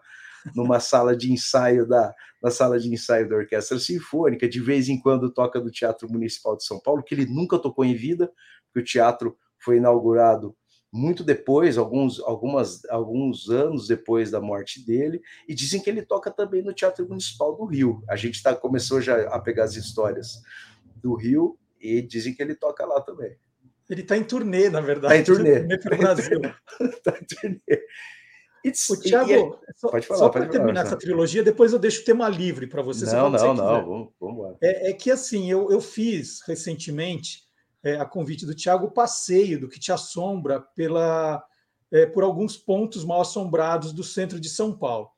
numa 0.56 0.80
sala 0.80 1.16
de 1.16 1.32
ensaio 1.32 1.88
da 1.88 2.14
na 2.42 2.50
sala 2.50 2.80
de 2.80 2.92
ensaio 2.92 3.30
da 3.30 3.36
Orquestra 3.36 3.78
Sinfônica, 3.78 4.50
de 4.50 4.60
vez 4.60 4.90
em 4.90 5.00
quando 5.00 5.32
toca 5.32 5.62
do 5.62 5.70
Teatro 5.70 6.10
Municipal 6.10 6.58
de 6.58 6.66
São 6.66 6.80
Paulo, 6.80 7.04
que 7.04 7.14
ele 7.14 7.28
nunca 7.28 7.60
tocou 7.60 7.86
em 7.86 7.94
vida, 7.94 8.32
porque 8.66 8.80
o 8.80 8.84
teatro 8.84 9.38
foi 9.60 9.78
inaugurado 9.78 10.56
muito 10.92 11.24
depois, 11.24 11.78
alguns, 11.78 12.20
algumas, 12.20 12.84
alguns 12.90 13.50
anos 13.50 13.88
depois 13.88 14.30
da 14.30 14.42
morte 14.42 14.86
dele, 14.86 15.22
e 15.48 15.54
dizem 15.54 15.82
que 15.82 15.90
ele 15.90 16.02
toca 16.02 16.30
também 16.30 16.62
no 16.62 16.74
Teatro 16.74 17.08
Municipal 17.08 17.56
do 17.56 17.66
Rio. 17.66 18.04
A 18.10 18.18
gente 18.18 18.44
tá, 18.44 18.54
começou 18.54 19.00
já 19.00 19.28
a 19.30 19.40
pegar 19.40 19.64
as 19.64 19.76
histórias 19.76 20.42
do 21.02 21.16
Rio 21.16 21.58
e 21.80 22.02
dizem 22.02 22.34
que 22.34 22.42
ele 22.42 22.56
toca 22.56 22.86
lá 22.86 23.00
também. 23.00 23.38
Ele 23.90 24.02
está 24.02 24.18
em 24.18 24.24
turnê, 24.24 24.70
na 24.70 24.82
verdade. 24.82 25.16
Está 25.16 25.34
em 25.34 25.36
turnê. 25.36 25.76
Está 25.76 25.96
em 25.96 25.98
Brasil. 25.98 26.42
Está 26.82 27.12
em 27.20 27.26
turnê. 27.26 27.86
o 28.90 28.98
Thiago, 28.98 29.60
é... 29.68 29.74
só, 29.76 30.02
só 30.16 30.30
para 30.30 30.46
terminar 30.48 30.82
falar, 30.82 30.88
essa 30.88 30.98
trilogia, 30.98 31.44
depois 31.44 31.72
eu 31.72 31.80
deixo 31.80 32.02
o 32.02 32.06
tema 32.06 32.28
livre 32.28 32.68
para 32.68 32.82
você. 32.82 33.06
Não, 33.06 33.30
não, 33.30 33.54
não, 33.54 33.86
vamos, 33.86 34.10
vamos 34.20 34.58
é, 34.62 34.92
é, 34.92 34.94
que 34.94 35.10
assim, 35.10 35.50
eu, 35.50 35.72
eu 35.72 35.82
fiz 35.82 36.42
recentemente 36.46 37.50
é, 37.84 37.96
a 37.96 38.06
convite 38.06 38.46
do 38.46 38.56
Tiago, 38.56 38.88
o 38.88 38.92
passeio 38.92 39.60
do 39.60 39.68
que 39.68 39.80
te 39.80 39.92
assombra 39.92 40.60
pela, 40.60 41.44
é, 41.92 42.06
por 42.06 42.24
alguns 42.24 42.58
pontos 42.58 43.04
mal 43.04 43.22
assombrados 43.22 43.92
do 43.92 44.04
centro 44.04 44.40
de 44.40 44.50
São 44.50 44.76
Paulo. 44.76 45.10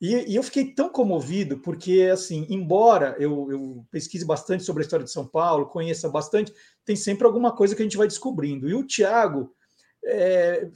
E, 0.00 0.32
e 0.32 0.36
eu 0.36 0.42
fiquei 0.42 0.72
tão 0.72 0.88
comovido, 0.88 1.58
porque, 1.58 2.08
assim, 2.10 2.46
embora 2.48 3.14
eu, 3.18 3.52
eu, 3.52 3.84
pesquise 3.90 4.24
bastante 4.24 4.64
sobre 4.64 4.82
a 4.82 4.84
história 4.84 5.04
de 5.04 5.12
São 5.12 5.26
Paulo, 5.26 5.66
conheça 5.66 6.08
bastante, 6.08 6.54
tem 6.86 6.96
sempre 6.96 7.26
alguma 7.26 7.54
coisa 7.54 7.76
que 7.76 7.82
a 7.82 7.84
gente 7.84 7.98
vai 7.98 8.08
descobrindo. 8.08 8.66
E 8.66 8.74
o 8.74 8.86
Tiago, 8.86 9.52
é, 10.02 10.70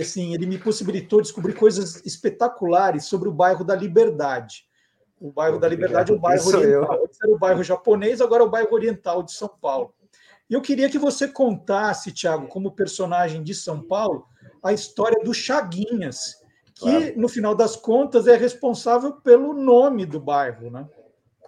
assim, 0.00 0.34
ele 0.34 0.44
me 0.44 0.58
possibilitou 0.58 1.22
descobrir 1.22 1.54
coisas 1.54 2.04
espetaculares 2.04 3.04
sobre 3.04 3.28
o 3.28 3.32
bairro 3.32 3.64
da 3.64 3.76
Liberdade. 3.76 4.66
O 5.20 5.30
bairro 5.30 5.60
da 5.60 5.68
Liberdade 5.68 6.10
é 6.10 6.14
o 6.16 6.18
bairro 6.18 6.48
oriental. 6.48 7.04
Antes 7.04 7.18
era 7.22 7.32
o 7.32 7.38
bairro 7.38 7.62
japonês, 7.62 8.20
agora 8.20 8.42
é 8.42 8.46
o 8.46 8.50
bairro 8.50 8.72
oriental 8.72 9.22
de 9.22 9.32
São 9.32 9.48
Paulo. 9.48 9.94
E 10.48 10.54
eu 10.54 10.62
queria 10.62 10.88
que 10.88 10.98
você 10.98 11.28
contasse, 11.28 12.12
Tiago, 12.12 12.48
como 12.48 12.74
personagem 12.74 13.42
de 13.42 13.54
São 13.54 13.82
Paulo, 13.82 14.26
a 14.62 14.72
história 14.72 15.22
do 15.22 15.34
Chaguinhas, 15.34 16.36
que, 16.74 16.90
claro. 16.90 17.20
no 17.20 17.28
final 17.28 17.54
das 17.54 17.76
contas, 17.76 18.26
é 18.26 18.36
responsável 18.36 19.12
pelo 19.12 19.52
nome 19.52 20.06
do 20.06 20.20
bairro, 20.20 20.70
né? 20.70 20.88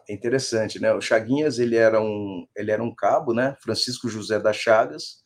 É 0.09 0.13
interessante, 0.13 0.81
né? 0.81 0.93
O 0.93 1.01
Chaguinhas, 1.01 1.59
ele 1.59 1.77
era 1.77 2.01
um, 2.01 2.47
ele 2.57 2.71
era 2.71 2.83
um 2.83 2.95
cabo, 2.95 3.33
né? 3.33 3.57
Francisco 3.61 4.09
José 4.09 4.39
das 4.39 4.57
Chagas, 4.57 5.21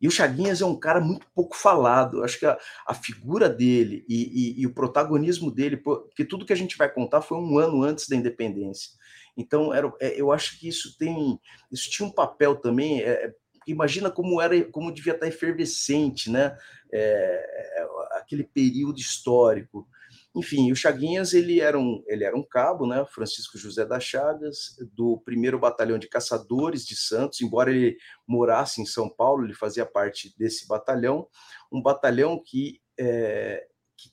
e 0.00 0.06
o 0.06 0.10
Chaguinhas 0.10 0.60
é 0.60 0.64
um 0.64 0.78
cara 0.78 1.00
muito 1.00 1.26
pouco 1.34 1.56
falado. 1.56 2.18
Eu 2.18 2.24
acho 2.24 2.38
que 2.38 2.46
a, 2.46 2.56
a 2.86 2.94
figura 2.94 3.48
dele 3.48 4.04
e, 4.08 4.58
e, 4.58 4.62
e, 4.62 4.66
o 4.66 4.72
protagonismo 4.72 5.50
dele, 5.50 5.76
porque 5.76 6.24
tudo 6.24 6.46
que 6.46 6.52
a 6.52 6.56
gente 6.56 6.76
vai 6.76 6.88
contar 6.88 7.20
foi 7.20 7.36
um 7.38 7.58
ano 7.58 7.82
antes 7.82 8.08
da 8.08 8.14
independência. 8.14 8.92
Então, 9.38 9.72
era, 9.72 9.90
é, 10.00 10.20
eu 10.20 10.32
acho 10.32 10.58
que 10.58 10.66
isso 10.66 10.98
tem, 10.98 11.40
isso 11.70 11.88
tinha 11.88 12.06
um 12.06 12.12
papel 12.12 12.56
também. 12.56 13.00
É, 13.02 13.32
imagina 13.68 14.10
como 14.10 14.42
era, 14.42 14.64
como 14.64 14.92
devia 14.92 15.12
estar 15.12 15.28
efervescente, 15.28 16.28
né? 16.28 16.58
É, 16.92 17.86
aquele 18.14 18.42
período 18.42 18.98
histórico. 18.98 19.86
Enfim, 20.34 20.72
o 20.72 20.76
Chaguinhas 20.76 21.32
ele 21.34 21.60
era 21.60 21.78
um, 21.78 22.02
ele 22.06 22.24
era 22.24 22.36
um 22.36 22.42
cabo, 22.42 22.84
né? 22.84 23.04
Francisco 23.06 23.56
José 23.56 23.84
das 23.84 24.02
Chagas, 24.02 24.76
do 24.92 25.20
primeiro 25.24 25.58
batalhão 25.58 25.98
de 25.98 26.08
caçadores 26.08 26.84
de 26.84 26.96
Santos. 26.96 27.40
Embora 27.40 27.70
ele 27.70 27.96
morasse 28.26 28.82
em 28.82 28.86
São 28.86 29.08
Paulo, 29.08 29.44
ele 29.44 29.54
fazia 29.54 29.86
parte 29.86 30.34
desse 30.36 30.66
batalhão, 30.66 31.28
um 31.72 31.80
batalhão 31.80 32.42
que 32.44 32.80
é, 32.98 33.68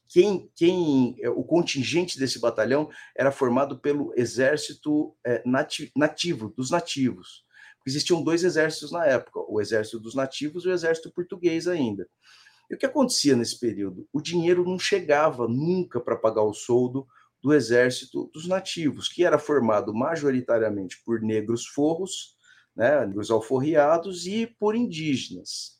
quem, 0.07 0.49
quem 0.55 1.15
é, 1.19 1.29
o 1.29 1.43
contingente 1.43 2.17
desse 2.17 2.39
batalhão 2.39 2.89
era 3.15 3.31
formado 3.31 3.79
pelo 3.79 4.13
exército 4.15 5.15
é, 5.25 5.43
nativo, 5.95 6.53
dos 6.55 6.71
nativos. 6.71 7.45
existiam 7.85 8.23
dois 8.23 8.43
exércitos 8.43 8.91
na 8.91 9.05
época, 9.05 9.39
o 9.47 9.61
exército 9.61 9.99
dos 9.99 10.15
nativos 10.15 10.65
e 10.65 10.69
o 10.69 10.73
exército 10.73 11.11
português 11.11 11.67
ainda. 11.67 12.07
E 12.69 12.75
o 12.75 12.77
que 12.77 12.85
acontecia 12.85 13.35
nesse 13.35 13.59
período? 13.59 14.07
O 14.11 14.21
dinheiro 14.21 14.63
não 14.63 14.79
chegava 14.79 15.47
nunca 15.47 15.99
para 15.99 16.15
pagar 16.15 16.43
o 16.43 16.53
soldo 16.53 17.07
do 17.41 17.53
exército 17.53 18.29
dos 18.33 18.47
nativos, 18.47 19.07
que 19.07 19.23
era 19.23 19.37
formado 19.37 19.93
majoritariamente 19.93 20.99
por 21.05 21.21
negros 21.21 21.67
forros, 21.67 22.35
né, 22.75 23.05
negros 23.05 23.29
alforriados 23.29 24.25
e 24.25 24.47
por 24.47 24.75
indígenas. 24.75 25.74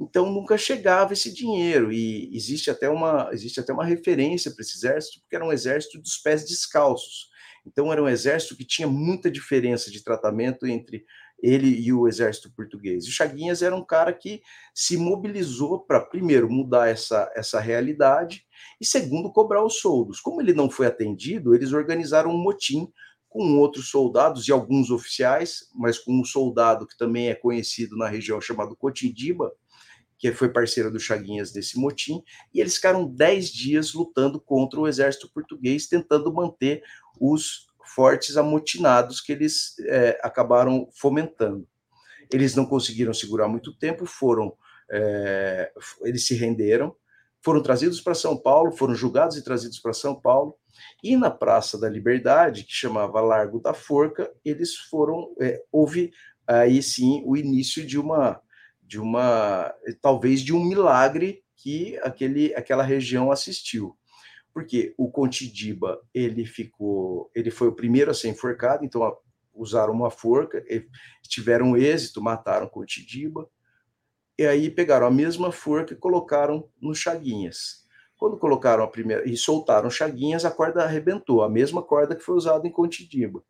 Então 0.00 0.32
nunca 0.32 0.56
chegava 0.56 1.12
esse 1.12 1.32
dinheiro 1.32 1.92
e 1.92 2.34
existe 2.34 2.70
até 2.70 2.88
uma 2.88 3.28
existe 3.32 3.60
até 3.60 3.72
uma 3.72 3.84
referência 3.84 4.50
para 4.50 4.62
esse 4.62 4.78
exército, 4.78 5.20
porque 5.20 5.36
era 5.36 5.44
um 5.44 5.52
exército 5.52 6.00
dos 6.00 6.16
pés 6.16 6.46
descalços. 6.46 7.28
Então 7.66 7.92
era 7.92 8.02
um 8.02 8.08
exército 8.08 8.56
que 8.56 8.64
tinha 8.64 8.88
muita 8.88 9.30
diferença 9.30 9.90
de 9.90 10.02
tratamento 10.02 10.66
entre 10.66 11.04
ele 11.42 11.68
e 11.68 11.92
o 11.92 12.06
exército 12.08 12.52
português. 12.54 13.04
E 13.04 13.08
o 13.08 13.12
Chaguinhas 13.12 13.62
era 13.62 13.74
um 13.74 13.84
cara 13.84 14.12
que 14.12 14.42
se 14.74 14.96
mobilizou 14.96 15.80
para, 15.80 16.00
primeiro, 16.00 16.50
mudar 16.50 16.88
essa, 16.88 17.30
essa 17.34 17.60
realidade 17.60 18.44
e, 18.80 18.84
segundo, 18.84 19.32
cobrar 19.32 19.64
os 19.64 19.80
soldos. 19.80 20.20
Como 20.20 20.40
ele 20.40 20.52
não 20.52 20.70
foi 20.70 20.86
atendido, 20.86 21.54
eles 21.54 21.72
organizaram 21.72 22.30
um 22.30 22.42
motim 22.42 22.90
com 23.28 23.58
outros 23.58 23.90
soldados 23.90 24.48
e 24.48 24.52
alguns 24.52 24.90
oficiais, 24.90 25.68
mas 25.74 25.98
com 25.98 26.20
um 26.20 26.24
soldado 26.24 26.86
que 26.86 26.96
também 26.96 27.28
é 27.28 27.34
conhecido 27.34 27.96
na 27.96 28.08
região 28.08 28.40
chamado 28.40 28.76
Cotindiba, 28.76 29.52
que 30.20 30.32
foi 30.32 30.50
parceiro 30.50 30.90
do 30.90 31.00
Chaguinhas 31.00 31.50
desse 31.50 31.78
motim, 31.78 32.22
e 32.52 32.60
eles 32.60 32.74
ficaram 32.74 33.08
dez 33.08 33.48
dias 33.48 33.94
lutando 33.94 34.38
contra 34.38 34.78
o 34.78 34.86
exército 34.86 35.30
português, 35.32 35.86
tentando 35.86 36.30
manter 36.30 36.82
os 37.18 37.66
fortes 37.94 38.36
amotinados 38.36 39.18
que 39.18 39.32
eles 39.32 39.74
é, 39.80 40.20
acabaram 40.22 40.86
fomentando. 40.92 41.66
Eles 42.30 42.54
não 42.54 42.66
conseguiram 42.66 43.14
segurar 43.14 43.48
muito 43.48 43.74
tempo, 43.74 44.04
foram, 44.04 44.52
é, 44.90 45.72
eles 46.02 46.26
se 46.26 46.34
renderam, 46.34 46.94
foram 47.42 47.62
trazidos 47.62 47.98
para 47.98 48.14
São 48.14 48.36
Paulo, 48.36 48.76
foram 48.76 48.94
julgados 48.94 49.38
e 49.38 49.42
trazidos 49.42 49.78
para 49.78 49.94
São 49.94 50.14
Paulo, 50.14 50.54
e 51.02 51.16
na 51.16 51.30
Praça 51.30 51.80
da 51.80 51.88
Liberdade, 51.88 52.64
que 52.64 52.74
chamava 52.74 53.22
Largo 53.22 53.58
da 53.58 53.72
Forca, 53.72 54.30
eles 54.44 54.76
foram, 54.76 55.34
é, 55.40 55.62
houve 55.72 56.12
aí 56.46 56.82
sim 56.82 57.22
o 57.24 57.38
início 57.38 57.86
de 57.86 57.98
uma, 57.98 58.38
de 58.90 58.98
uma, 58.98 59.72
talvez 60.02 60.40
de 60.40 60.52
um 60.52 60.64
milagre 60.64 61.44
que 61.54 61.96
aquele, 61.98 62.52
aquela 62.56 62.82
região 62.82 63.30
assistiu 63.30 63.96
porque 64.52 64.94
o 64.96 65.10
Contidiba 65.10 66.00
ele 66.12 66.44
ficou, 66.44 67.30
ele 67.34 67.50
foi 67.50 67.68
o 67.68 67.72
primeiro 67.74 68.10
a 68.10 68.14
ser 68.14 68.28
enforcado, 68.28 68.84
então 68.84 69.16
usaram 69.54 69.92
uma 69.92 70.10
forca, 70.10 70.64
tiveram 71.22 71.76
êxito, 71.76 72.22
mataram 72.22 72.68
Contidiba, 72.68 73.48
e 74.38 74.46
aí 74.46 74.70
pegaram 74.70 75.06
a 75.06 75.10
mesma 75.10 75.52
forca 75.52 75.92
e 75.92 75.96
colocaram 75.96 76.68
no 76.80 76.94
Chaguinhas. 76.94 77.86
Quando 78.16 78.38
colocaram 78.38 78.82
a 78.82 78.88
primeira 78.88 79.28
e 79.28 79.36
soltaram 79.36 79.90
Chaguinhas, 79.90 80.44
a 80.44 80.50
corda 80.50 80.82
arrebentou, 80.82 81.42
a 81.42 81.48
mesma 81.48 81.82
corda 81.82 82.16
que 82.16 82.22
foi 82.22 82.34
usada 82.34 82.66
em 82.66 82.72
Contidiba. 82.72 83.42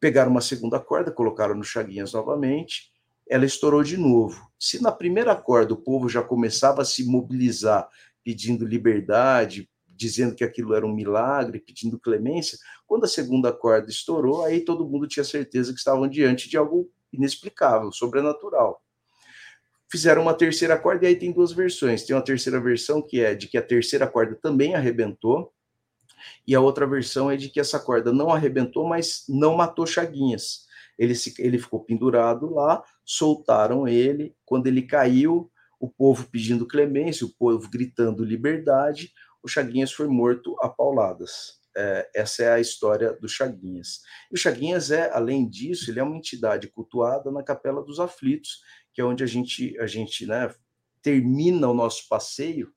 Pegaram 0.00 0.30
uma 0.30 0.40
segunda 0.40 0.80
corda, 0.80 1.12
colocaram 1.12 1.54
no 1.54 1.64
Chaguinhas 1.64 2.12
novamente, 2.12 2.91
ela 3.32 3.46
estourou 3.46 3.82
de 3.82 3.96
novo. 3.96 4.46
Se 4.58 4.82
na 4.82 4.92
primeira 4.92 5.34
corda 5.34 5.72
o 5.72 5.76
povo 5.76 6.06
já 6.06 6.22
começava 6.22 6.82
a 6.82 6.84
se 6.84 7.02
mobilizar 7.04 7.88
pedindo 8.22 8.66
liberdade, 8.66 9.68
dizendo 9.86 10.34
que 10.34 10.44
aquilo 10.44 10.74
era 10.74 10.86
um 10.86 10.94
milagre, 10.94 11.58
pedindo 11.58 11.98
clemência. 11.98 12.58
Quando 12.86 13.04
a 13.04 13.08
segunda 13.08 13.50
corda 13.50 13.88
estourou, 13.88 14.44
aí 14.44 14.60
todo 14.60 14.86
mundo 14.86 15.08
tinha 15.08 15.24
certeza 15.24 15.72
que 15.72 15.78
estavam 15.78 16.06
diante 16.06 16.48
de 16.48 16.58
algo 16.58 16.90
inexplicável, 17.10 17.90
sobrenatural. 17.90 18.82
Fizeram 19.90 20.22
uma 20.22 20.34
terceira 20.34 20.78
corda 20.78 21.06
e 21.06 21.08
aí 21.08 21.16
tem 21.16 21.32
duas 21.32 21.52
versões. 21.52 22.04
Tem 22.04 22.14
uma 22.14 22.24
terceira 22.24 22.60
versão 22.60 23.00
que 23.00 23.20
é 23.20 23.34
de 23.34 23.48
que 23.48 23.56
a 23.56 23.62
terceira 23.62 24.06
corda 24.06 24.38
também 24.42 24.74
arrebentou, 24.74 25.52
e 26.46 26.54
a 26.54 26.60
outra 26.60 26.86
versão 26.86 27.30
é 27.30 27.36
de 27.36 27.48
que 27.48 27.58
essa 27.58 27.80
corda 27.80 28.12
não 28.12 28.30
arrebentou, 28.30 28.86
mas 28.86 29.24
não 29.28 29.56
matou 29.56 29.86
Chaguinhas. 29.86 30.66
Ele, 30.98 31.14
se, 31.14 31.34
ele 31.38 31.58
ficou 31.58 31.84
pendurado 31.84 32.52
lá, 32.52 32.82
soltaram 33.04 33.88
ele. 33.88 34.34
Quando 34.44 34.66
ele 34.66 34.82
caiu, 34.82 35.50
o 35.80 35.88
povo 35.88 36.28
pedindo 36.30 36.66
clemência, 36.66 37.26
o 37.26 37.32
povo 37.36 37.68
gritando 37.68 38.24
liberdade, 38.24 39.12
o 39.42 39.48
Chaguinhas 39.48 39.92
foi 39.92 40.06
morto 40.06 40.54
a 40.60 40.68
pauladas. 40.68 41.60
É, 41.76 42.08
essa 42.14 42.44
é 42.44 42.52
a 42.52 42.60
história 42.60 43.12
do 43.14 43.28
Chaguinhas. 43.28 44.00
E 44.30 44.34
o 44.34 44.38
Chaguinhas 44.38 44.90
é, 44.90 45.10
além 45.12 45.48
disso, 45.48 45.90
ele 45.90 45.98
é 45.98 46.02
uma 46.02 46.16
entidade 46.16 46.68
cultuada 46.68 47.30
na 47.32 47.42
Capela 47.42 47.82
dos 47.82 47.98
Aflitos, 47.98 48.60
que 48.92 49.00
é 49.00 49.04
onde 49.04 49.24
a 49.24 49.26
gente, 49.26 49.76
a 49.80 49.86
gente 49.86 50.26
né, 50.26 50.54
termina 51.02 51.68
o 51.68 51.74
nosso 51.74 52.06
passeio, 52.08 52.72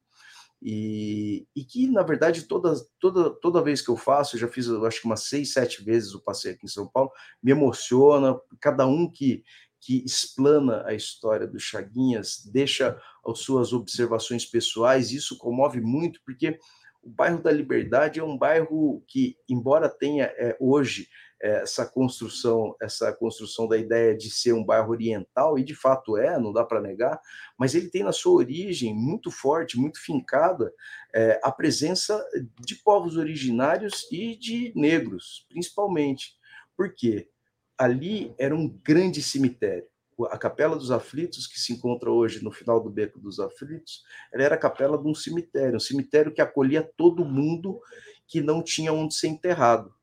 e, 0.62 1.46
e, 1.56 1.64
que, 1.64 1.88
na 1.88 2.02
verdade, 2.02 2.44
toda, 2.44 2.74
toda, 3.00 3.30
toda 3.30 3.62
vez 3.62 3.82
que 3.82 3.90
eu 3.90 3.98
faço, 3.98 4.36
eu 4.36 4.40
já 4.40 4.48
fiz, 4.48 4.68
eu 4.68 4.86
acho 4.86 5.02
que 5.02 5.06
umas 5.06 5.24
seis, 5.24 5.54
sete 5.54 5.84
vezes 5.84 6.14
o 6.14 6.24
passeio 6.24 6.56
aqui 6.56 6.66
em 6.66 6.70
São 6.70 6.88
Paulo, 6.88 7.12
me 7.42 7.52
emociona, 7.52 8.40
cada 8.60 8.88
um 8.88 9.10
que, 9.10 9.44
que 9.80 10.04
explana 10.04 10.84
a 10.86 10.94
história 10.94 11.46
do 11.46 11.60
Chaguinhas, 11.60 12.44
deixa 12.52 13.00
as 13.26 13.40
suas 13.40 13.74
observações 13.74 14.46
pessoais, 14.46 15.12
isso 15.12 15.38
comove 15.38 15.80
muito, 15.82 16.20
porque 16.26 16.58
o 17.04 17.10
bairro 17.10 17.42
da 17.42 17.52
Liberdade 17.52 18.20
é 18.20 18.24
um 18.24 18.38
bairro 18.38 19.04
que, 19.08 19.38
embora 19.48 19.88
tenha 19.88 20.26
é, 20.38 20.58
hoje 20.60 21.08
essa 21.42 21.86
construção, 21.86 22.76
essa 22.82 23.12
construção 23.14 23.68
da 23.68 23.78
ideia 23.78 24.16
de 24.16 24.30
ser 24.30 24.54
um 24.54 24.64
bairro 24.64 24.92
oriental, 24.92 25.60
e 25.60 25.64
de 25.64 25.76
fato 25.76 26.18
é, 26.18 26.40
não 26.40 26.54
dá 26.54 26.64
para 26.64 26.82
negar, 26.82 27.20
mas 27.58 27.76
ele 27.76 27.90
tem 27.90 28.04
na 28.04 28.12
sua 28.12 28.34
origem 28.34 28.94
muito 28.96 29.30
forte, 29.30 29.78
muito 29.78 30.00
fincada, 30.02 30.74
é, 31.14 31.40
a 31.44 31.52
presença 31.52 32.24
de 32.60 32.76
povos 32.76 33.18
originários 33.18 34.08
e 34.12 34.36
de 34.36 34.72
negros, 34.76 35.46
principalmente. 35.50 36.36
Por 36.76 36.94
quê? 36.94 37.30
ali 37.78 38.34
era 38.38 38.56
um 38.56 38.68
grande 38.68 39.22
cemitério. 39.22 39.88
A 40.30 40.38
Capela 40.38 40.78
dos 40.78 40.92
Aflitos, 40.92 41.46
que 41.46 41.60
se 41.60 41.74
encontra 41.74 42.10
hoje 42.10 42.42
no 42.42 42.52
final 42.52 42.82
do 42.82 42.90
Beco 42.90 43.20
dos 43.20 43.40
Aflitos, 43.40 44.04
ela 44.32 44.44
era 44.44 44.56
a 44.56 44.58
capela 44.58 44.98
de 44.98 45.06
um 45.06 45.14
cemitério, 45.14 45.76
um 45.76 45.80
cemitério 45.80 46.34
que 46.34 46.42
acolhia 46.42 46.90
todo 46.96 47.26
mundo 47.26 47.82
que 48.26 48.40
não 48.42 48.64
tinha 48.64 48.94
onde 48.94 49.14
ser 49.14 49.28
enterrado. 49.28 49.94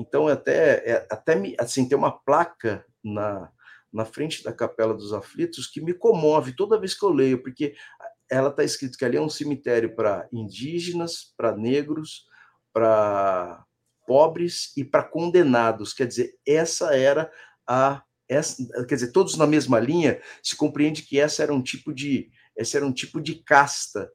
Então, 0.00 0.28
até, 0.28 0.90
é, 0.90 1.06
até 1.10 1.40
assim, 1.58 1.86
tem 1.86 1.96
uma 1.96 2.10
placa 2.10 2.84
na, 3.04 3.50
na 3.92 4.06
frente 4.06 4.42
da 4.42 4.52
Capela 4.52 4.94
dos 4.94 5.12
Aflitos 5.12 5.66
que 5.66 5.80
me 5.80 5.92
comove 5.92 6.56
toda 6.56 6.80
vez 6.80 6.94
que 6.94 7.04
eu 7.04 7.10
leio, 7.10 7.42
porque 7.42 7.74
ela 8.30 8.48
está 8.48 8.64
escrito 8.64 8.96
que 8.96 9.04
ali 9.04 9.18
é 9.18 9.20
um 9.20 9.28
cemitério 9.28 9.94
para 9.94 10.26
indígenas, 10.32 11.34
para 11.36 11.54
negros, 11.54 12.24
para 12.72 13.62
pobres 14.06 14.72
e 14.76 14.84
para 14.84 15.02
condenados. 15.02 15.92
Quer 15.92 16.06
dizer, 16.06 16.34
essa 16.46 16.96
era 16.96 17.30
a 17.68 18.02
essa, 18.26 18.64
quer 18.86 18.94
dizer, 18.94 19.12
todos 19.12 19.36
na 19.36 19.46
mesma 19.46 19.80
linha, 19.80 20.22
se 20.42 20.56
compreende 20.56 21.02
que 21.02 21.18
essa 21.18 21.42
era 21.42 21.52
um 21.52 21.62
tipo 21.62 21.92
de 21.92 22.30
esse 22.56 22.76
era 22.76 22.86
um 22.86 22.92
tipo 22.92 23.20
de 23.20 23.34
casta 23.42 24.10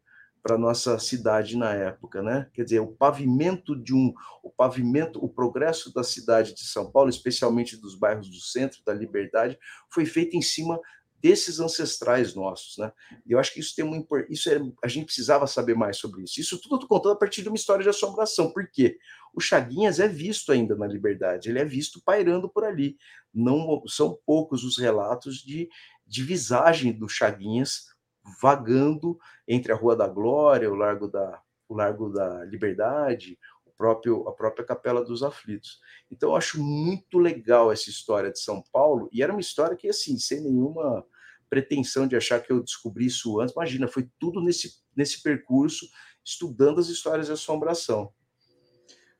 para 0.45 0.59
nossa 0.59 0.99
cidade 0.99 1.57
na 1.57 1.73
época, 1.73 2.21
né? 2.21 2.47
Quer 2.53 2.65
dizer, 2.65 2.79
o 2.79 2.85
pavimento 2.85 3.75
de 3.75 3.95
um, 3.95 4.13
o 4.43 4.51
pavimento, 4.51 5.17
o 5.25 5.27
progresso 5.27 5.91
da 5.91 6.03
cidade 6.03 6.53
de 6.53 6.63
São 6.65 6.91
Paulo, 6.91 7.09
especialmente 7.09 7.75
dos 7.75 7.95
bairros 7.95 8.29
do 8.29 8.39
centro 8.39 8.77
da 8.85 8.93
Liberdade, 8.93 9.57
foi 9.89 10.05
feito 10.05 10.37
em 10.37 10.43
cima 10.43 10.79
desses 11.19 11.59
ancestrais 11.59 12.35
nossos, 12.35 12.77
né? 12.77 12.91
Eu 13.27 13.39
acho 13.39 13.55
que 13.55 13.59
isso 13.59 13.75
tem 13.75 13.83
uma 13.83 14.05
isso 14.29 14.47
é, 14.51 14.61
a 14.83 14.87
gente 14.87 15.05
precisava 15.05 15.47
saber 15.47 15.73
mais 15.73 15.97
sobre 15.97 16.21
isso. 16.21 16.39
Isso 16.39 16.61
tudo 16.61 16.87
contando 16.87 17.13
a 17.13 17.17
partir 17.17 17.41
de 17.41 17.49
uma 17.49 17.57
história 17.57 17.81
de 17.81 17.89
assombração. 17.89 18.51
Por 18.51 18.69
quê? 18.69 18.99
O 19.33 19.41
Chaguinhas 19.41 19.99
é 19.99 20.07
visto 20.07 20.51
ainda 20.51 20.75
na 20.75 20.85
Liberdade, 20.85 21.49
ele 21.49 21.57
é 21.57 21.65
visto 21.65 21.99
pairando 22.05 22.47
por 22.47 22.63
ali. 22.63 22.97
Não 23.33 23.81
são 23.87 24.15
poucos 24.23 24.63
os 24.63 24.77
relatos 24.77 25.37
de, 25.37 25.67
de 26.05 26.21
visagem 26.21 26.93
do 26.93 27.09
Chaguinhas 27.09 27.94
vagando 28.41 29.17
entre 29.47 29.71
a 29.71 29.75
Rua 29.75 29.95
da 29.95 30.07
Glória, 30.07 30.71
o 30.71 30.75
Largo 30.75 31.07
da, 31.07 31.41
o 31.67 31.75
Largo 31.75 32.09
da 32.09 32.43
Liberdade, 32.45 33.37
o 33.65 33.71
próprio, 33.71 34.27
a 34.27 34.33
própria 34.33 34.65
Capela 34.65 35.03
dos 35.03 35.23
Aflitos. 35.23 35.79
Então, 36.09 36.29
eu 36.29 36.35
acho 36.35 36.61
muito 36.61 37.17
legal 37.17 37.71
essa 37.71 37.89
história 37.89 38.31
de 38.31 38.39
São 38.39 38.63
Paulo, 38.71 39.09
e 39.11 39.21
era 39.21 39.31
uma 39.31 39.41
história 39.41 39.75
que, 39.75 39.87
assim, 39.87 40.17
sem 40.17 40.41
nenhuma 40.41 41.05
pretensão 41.49 42.07
de 42.07 42.15
achar 42.15 42.41
que 42.41 42.51
eu 42.51 42.61
descobri 42.61 43.05
isso 43.05 43.39
antes. 43.39 43.55
Imagina, 43.55 43.87
foi 43.87 44.09
tudo 44.19 44.41
nesse, 44.41 44.81
nesse 44.95 45.21
percurso, 45.21 45.87
estudando 46.23 46.79
as 46.79 46.87
histórias 46.87 47.27
de 47.27 47.33
assombração. 47.33 48.11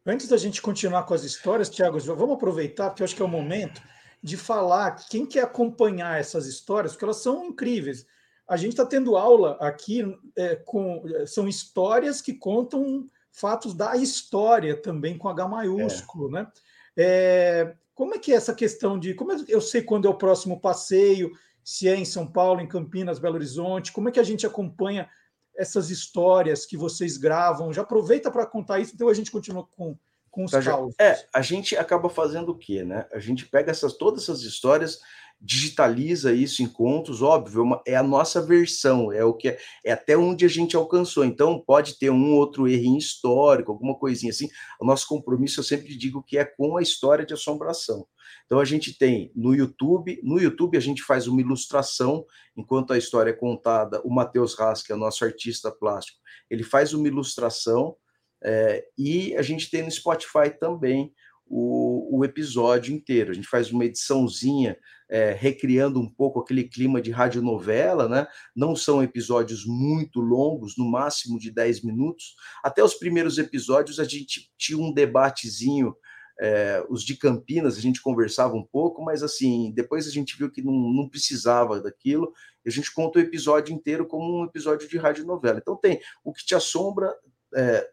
Antes 0.05 0.27
da 0.27 0.37
gente 0.37 0.61
continuar 0.61 1.03
com 1.03 1.13
as 1.13 1.23
histórias, 1.23 1.69
Tiago, 1.69 1.99
vamos 1.99 2.35
aproveitar, 2.35 2.89
porque 2.89 3.01
eu 3.01 3.05
acho 3.05 3.15
que 3.15 3.21
é 3.21 3.25
o 3.25 3.27
momento 3.27 3.81
de 4.21 4.37
falar 4.37 4.91
quem 5.09 5.25
quer 5.25 5.43
acompanhar 5.43 6.19
essas 6.19 6.47
histórias, 6.47 6.93
porque 6.93 7.05
elas 7.05 7.17
são 7.21 7.45
incríveis. 7.45 8.05
A 8.47 8.57
gente 8.57 8.71
está 8.71 8.85
tendo 8.85 9.17
aula 9.17 9.57
aqui 9.59 10.03
é, 10.35 10.55
com 10.55 11.03
são 11.25 11.47
histórias 11.47 12.21
que 12.21 12.33
contam 12.33 13.09
fatos 13.31 13.73
da 13.73 13.95
história 13.97 14.75
também 14.75 15.17
com 15.17 15.27
H 15.27 15.47
maiúsculo, 15.47 16.29
é. 16.29 16.31
né? 16.31 16.51
É, 16.97 17.75
Como 17.93 18.15
é 18.15 18.19
que 18.19 18.31
é 18.31 18.35
essa 18.35 18.53
questão 18.53 18.97
de 18.97 19.13
como 19.13 19.31
eu 19.47 19.59
sei 19.59 19.81
quando 19.81 20.07
é 20.07 20.09
o 20.09 20.17
próximo 20.17 20.61
passeio, 20.61 21.31
se 21.63 21.89
é 21.89 21.95
em 21.95 22.05
São 22.05 22.27
Paulo, 22.27 22.61
em 22.61 22.67
Campinas, 22.67 23.19
Belo 23.19 23.35
Horizonte, 23.35 23.91
como 23.91 24.07
é 24.07 24.11
que 24.11 24.19
a 24.19 24.23
gente 24.23 24.45
acompanha 24.45 25.09
essas 25.57 25.89
histórias 25.89 26.65
que 26.65 26.77
vocês 26.77 27.17
gravam? 27.17 27.73
Já 27.73 27.81
aproveita 27.81 28.29
para 28.29 28.45
contar 28.45 28.79
isso, 28.79 28.93
então 28.93 29.09
a 29.09 29.13
gente 29.13 29.31
continua 29.31 29.65
com, 29.65 29.97
com 30.29 30.45
os 30.45 30.51
causos. 30.51 30.95
É, 30.99 31.25
a 31.33 31.41
gente 31.41 31.75
acaba 31.75 32.09
fazendo 32.09 32.49
o 32.49 32.57
quê, 32.57 32.83
né? 32.83 33.07
A 33.11 33.19
gente 33.19 33.47
pega 33.47 33.71
essas, 33.71 33.93
todas 33.93 34.23
essas 34.23 34.43
histórias 34.43 34.99
digitaliza 35.39 36.33
isso 36.33 36.63
em 36.63 36.67
contos, 36.67 37.21
óbvio, 37.21 37.81
é, 37.85 37.91
é 37.91 37.95
a 37.95 38.03
nossa 38.03 38.41
versão, 38.41 39.11
é 39.11 39.23
o 39.23 39.33
que 39.33 39.49
é, 39.49 39.59
é, 39.83 39.91
até 39.91 40.17
onde 40.17 40.45
a 40.45 40.47
gente 40.47 40.75
alcançou. 40.75 41.23
Então 41.23 41.59
pode 41.59 41.97
ter 41.99 42.09
um 42.09 42.33
outro 42.33 42.67
erro 42.67 42.97
histórico, 42.97 43.71
alguma 43.71 43.95
coisinha 43.95 44.31
assim. 44.31 44.49
O 44.79 44.85
nosso 44.85 45.07
compromisso 45.07 45.59
eu 45.59 45.63
sempre 45.63 45.95
digo 45.97 46.23
que 46.23 46.37
é 46.37 46.45
com 46.45 46.77
a 46.77 46.81
história 46.81 47.25
de 47.25 47.33
assombração. 47.33 48.07
Então 48.45 48.59
a 48.59 48.65
gente 48.65 48.97
tem 48.97 49.31
no 49.35 49.53
YouTube, 49.53 50.19
no 50.23 50.39
YouTube 50.39 50.77
a 50.77 50.81
gente 50.81 51.03
faz 51.03 51.27
uma 51.27 51.41
ilustração 51.41 52.25
enquanto 52.55 52.93
a 52.93 52.97
história 52.97 53.31
é 53.31 53.33
contada. 53.33 54.01
O 54.03 54.13
Matheus 54.13 54.59
Haas, 54.59 54.81
que 54.81 54.91
é 54.91 54.95
o 54.95 54.99
nosso 54.99 55.23
artista 55.23 55.71
plástico, 55.71 56.19
ele 56.49 56.63
faz 56.63 56.93
uma 56.93 57.07
ilustração 57.07 57.95
é, 58.43 58.85
e 58.97 59.35
a 59.35 59.41
gente 59.41 59.69
tem 59.69 59.83
no 59.83 59.91
Spotify 59.91 60.49
também 60.59 61.11
o, 61.47 61.84
o, 62.09 62.23
episódio 62.25 62.93
inteiro. 62.93 63.31
A 63.31 63.33
gente 63.33 63.47
faz 63.47 63.71
uma 63.71 63.85
ediçãozinha 63.85 64.77
é, 65.09 65.31
recriando 65.31 65.99
um 65.99 66.09
pouco 66.09 66.39
aquele 66.39 66.63
clima 66.63 67.01
de 67.01 67.11
radionovela, 67.11 68.09
né? 68.09 68.27
Não 68.55 68.75
são 68.75 69.03
episódios 69.03 69.65
muito 69.65 70.19
longos, 70.19 70.75
no 70.77 70.89
máximo 70.89 71.39
de 71.39 71.51
10 71.51 71.83
minutos. 71.83 72.35
Até 72.63 72.83
os 72.83 72.95
primeiros 72.95 73.37
episódios 73.37 73.99
a 73.99 74.03
gente 74.03 74.51
tinha 74.57 74.77
um 74.77 74.93
debatezinho. 74.93 75.95
É, 76.37 76.83
os 76.89 77.03
de 77.03 77.15
Campinas 77.15 77.77
a 77.77 77.81
gente 77.81 78.01
conversava 78.01 78.55
um 78.55 78.63
pouco, 78.63 79.01
mas 79.01 79.23
assim, 79.23 79.71
depois 79.73 80.05
a 80.05 80.11
gente 80.11 80.37
viu 80.37 80.51
que 80.51 80.61
não, 80.61 80.73
não 80.73 81.07
precisava 81.07 81.79
daquilo, 81.79 82.33
a 82.67 82.69
gente 82.69 82.93
conta 82.93 83.19
o 83.19 83.21
episódio 83.21 83.73
inteiro 83.73 84.05
como 84.05 84.41
um 84.41 84.43
episódio 84.43 84.85
de 84.89 84.97
radionovela. 84.97 85.59
Então 85.59 85.77
tem 85.77 86.01
o 86.25 86.33
que 86.33 86.45
te 86.45 86.53
assombra, 86.53 87.15
é, 87.55 87.89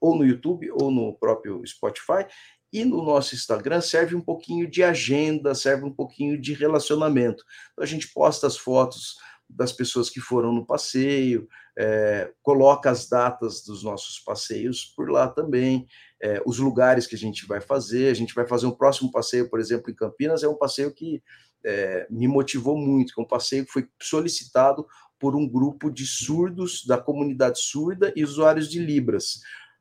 ou 0.00 0.16
no 0.16 0.24
YouTube 0.24 0.70
ou 0.72 0.90
no 0.90 1.12
próprio 1.14 1.64
Spotify, 1.66 2.26
e 2.72 2.84
no 2.84 3.02
nosso 3.02 3.34
Instagram 3.34 3.80
serve 3.80 4.14
um 4.14 4.20
pouquinho 4.20 4.70
de 4.70 4.82
agenda, 4.82 5.54
serve 5.54 5.84
um 5.84 5.92
pouquinho 5.92 6.40
de 6.40 6.52
relacionamento. 6.52 7.44
Então 7.72 7.82
a 7.82 7.86
gente 7.86 8.08
posta 8.08 8.46
as 8.46 8.56
fotos 8.56 9.16
das 9.48 9.72
pessoas 9.72 10.08
que 10.08 10.20
foram 10.20 10.52
no 10.52 10.64
passeio, 10.64 11.48
é, 11.76 12.32
coloca 12.42 12.90
as 12.90 13.08
datas 13.08 13.64
dos 13.64 13.82
nossos 13.82 14.20
passeios 14.20 14.84
por 14.96 15.10
lá 15.10 15.28
também, 15.28 15.86
é, 16.22 16.40
os 16.46 16.58
lugares 16.58 17.06
que 17.06 17.16
a 17.16 17.18
gente 17.18 17.46
vai 17.46 17.60
fazer. 17.60 18.10
A 18.10 18.14
gente 18.14 18.34
vai 18.34 18.46
fazer 18.46 18.66
um 18.66 18.76
próximo 18.76 19.10
passeio, 19.10 19.48
por 19.50 19.58
exemplo, 19.58 19.90
em 19.90 19.94
Campinas, 19.94 20.42
é 20.42 20.48
um 20.48 20.56
passeio 20.56 20.92
que 20.92 21.22
é, 21.64 22.06
me 22.08 22.28
motivou 22.28 22.76
muito, 22.76 23.12
que 23.12 23.20
é 23.20 23.24
um 23.24 23.28
passeio 23.28 23.66
que 23.66 23.72
foi 23.72 23.88
solicitado 24.00 24.86
por 25.18 25.36
um 25.36 25.46
grupo 25.46 25.90
de 25.90 26.06
surdos 26.06 26.84
da 26.86 26.96
comunidade 26.96 27.60
surda 27.60 28.12
e 28.16 28.24
usuários 28.24 28.70
de 28.70 28.78
Libras 28.78 29.40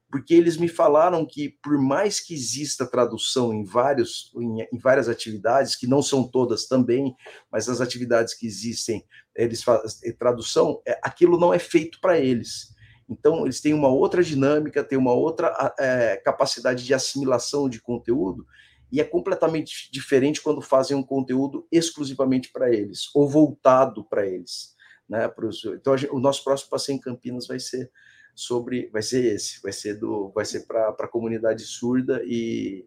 porque 0.09 0.33
eles 0.33 0.57
me 0.57 0.67
falaram 0.67 1.25
que, 1.25 1.49
por 1.61 1.77
mais 1.77 2.19
que 2.19 2.33
exista 2.33 2.85
tradução 2.85 3.53
em, 3.53 3.63
vários, 3.63 4.31
em, 4.35 4.61
em, 4.73 4.77
várias 4.77 5.07
atividades, 5.07 5.75
que 5.75 5.85
não 5.85 6.01
são 6.01 6.27
todas 6.27 6.67
também, 6.67 7.15
mas 7.51 7.69
as 7.69 7.79
atividades 7.79 8.33
que 8.33 8.47
existem, 8.47 9.05
eles 9.35 9.63
fazem 9.63 10.11
tradução, 10.17 10.81
é, 10.87 10.99
aquilo 11.03 11.39
não 11.39 11.53
é 11.53 11.59
feito 11.59 11.99
para 12.01 12.19
eles. 12.19 12.73
Então, 13.07 13.43
eles 13.43 13.61
têm 13.61 13.73
uma 13.73 13.87
outra 13.87 14.23
dinâmica, 14.23 14.83
têm 14.83 14.97
uma 14.97 15.13
outra 15.13 15.73
é, 15.79 16.17
capacidade 16.17 16.83
de 16.83 16.93
assimilação 16.93 17.69
de 17.69 17.81
conteúdo, 17.81 18.45
e 18.91 18.99
é 18.99 19.03
completamente 19.03 19.91
diferente 19.91 20.41
quando 20.41 20.61
fazem 20.61 20.97
um 20.97 21.03
conteúdo 21.03 21.67
exclusivamente 21.71 22.51
para 22.51 22.73
eles, 22.73 23.09
ou 23.13 23.29
voltado 23.29 24.03
para 24.03 24.25
eles. 24.25 24.75
Né, 25.07 25.31
então, 25.75 25.95
o 26.11 26.19
nosso 26.19 26.43
próximo 26.43 26.69
passeio 26.69 26.95
em 26.95 26.99
Campinas 26.99 27.47
vai 27.47 27.59
ser 27.59 27.91
sobre 28.39 28.89
vai 28.91 29.01
ser 29.01 29.35
esse, 29.35 29.61
vai 29.61 29.71
ser 29.71 29.95
do 29.95 30.29
vai 30.29 30.45
ser 30.45 30.65
para 30.65 30.89
a 30.89 31.07
comunidade 31.07 31.63
surda 31.63 32.21
e, 32.23 32.85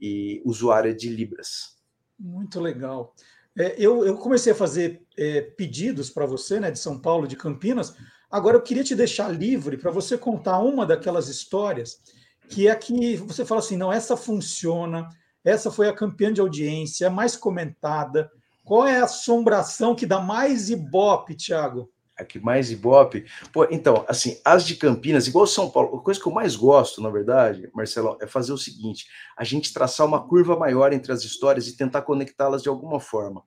e 0.00 0.42
usuária 0.44 0.94
de 0.94 1.08
Libras. 1.08 1.76
Muito 2.18 2.60
legal. 2.60 3.14
É, 3.56 3.74
eu, 3.78 4.04
eu 4.04 4.16
comecei 4.16 4.52
a 4.52 4.56
fazer 4.56 5.02
é, 5.16 5.40
pedidos 5.42 6.10
para 6.10 6.26
você, 6.26 6.58
né, 6.58 6.70
de 6.70 6.78
São 6.78 6.98
Paulo, 6.98 7.28
de 7.28 7.36
Campinas. 7.36 7.94
Agora 8.30 8.56
eu 8.56 8.62
queria 8.62 8.82
te 8.82 8.94
deixar 8.94 9.28
livre 9.28 9.76
para 9.76 9.90
você 9.90 10.18
contar 10.18 10.58
uma 10.58 10.84
daquelas 10.84 11.28
histórias 11.28 12.00
que 12.48 12.68
é 12.68 12.74
que 12.74 13.16
você 13.16 13.44
fala 13.44 13.60
assim, 13.60 13.76
não, 13.76 13.92
essa 13.92 14.16
funciona, 14.16 15.08
essa 15.44 15.70
foi 15.70 15.88
a 15.88 15.94
campeã 15.94 16.32
de 16.32 16.40
audiência, 16.40 17.10
mais 17.10 17.36
comentada. 17.36 18.30
Qual 18.64 18.86
é 18.86 19.00
a 19.00 19.04
assombração 19.04 19.94
que 19.94 20.06
dá 20.06 20.20
mais 20.20 20.70
ibope, 20.70 21.34
Thiago? 21.34 21.90
A 22.16 22.24
que 22.24 22.38
mais 22.38 22.70
ibope. 22.70 23.24
Pô, 23.52 23.66
então, 23.70 24.04
assim, 24.08 24.40
as 24.44 24.64
de 24.64 24.76
Campinas, 24.76 25.26
igual 25.26 25.46
São 25.46 25.70
Paulo, 25.70 25.96
a 25.96 26.02
coisa 26.02 26.20
que 26.20 26.26
eu 26.26 26.32
mais 26.32 26.56
gosto, 26.56 27.02
na 27.02 27.10
verdade, 27.10 27.68
Marcelo, 27.74 28.16
é 28.20 28.26
fazer 28.26 28.52
o 28.52 28.58
seguinte: 28.58 29.06
a 29.36 29.44
gente 29.44 29.72
traçar 29.72 30.06
uma 30.06 30.26
curva 30.26 30.56
maior 30.56 30.92
entre 30.92 31.12
as 31.12 31.24
histórias 31.24 31.66
e 31.66 31.76
tentar 31.76 32.02
conectá-las 32.02 32.62
de 32.62 32.68
alguma 32.68 33.00
forma. 33.00 33.42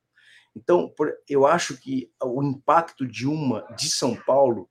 Então, 0.55 0.91
eu 1.29 1.45
acho 1.45 1.77
que 1.77 2.11
o 2.21 2.41
impacto 2.43 3.05
de 3.05 3.27
uma 3.27 3.61
de 3.77 3.89
São 3.89 4.15
Paulo, 4.15 4.67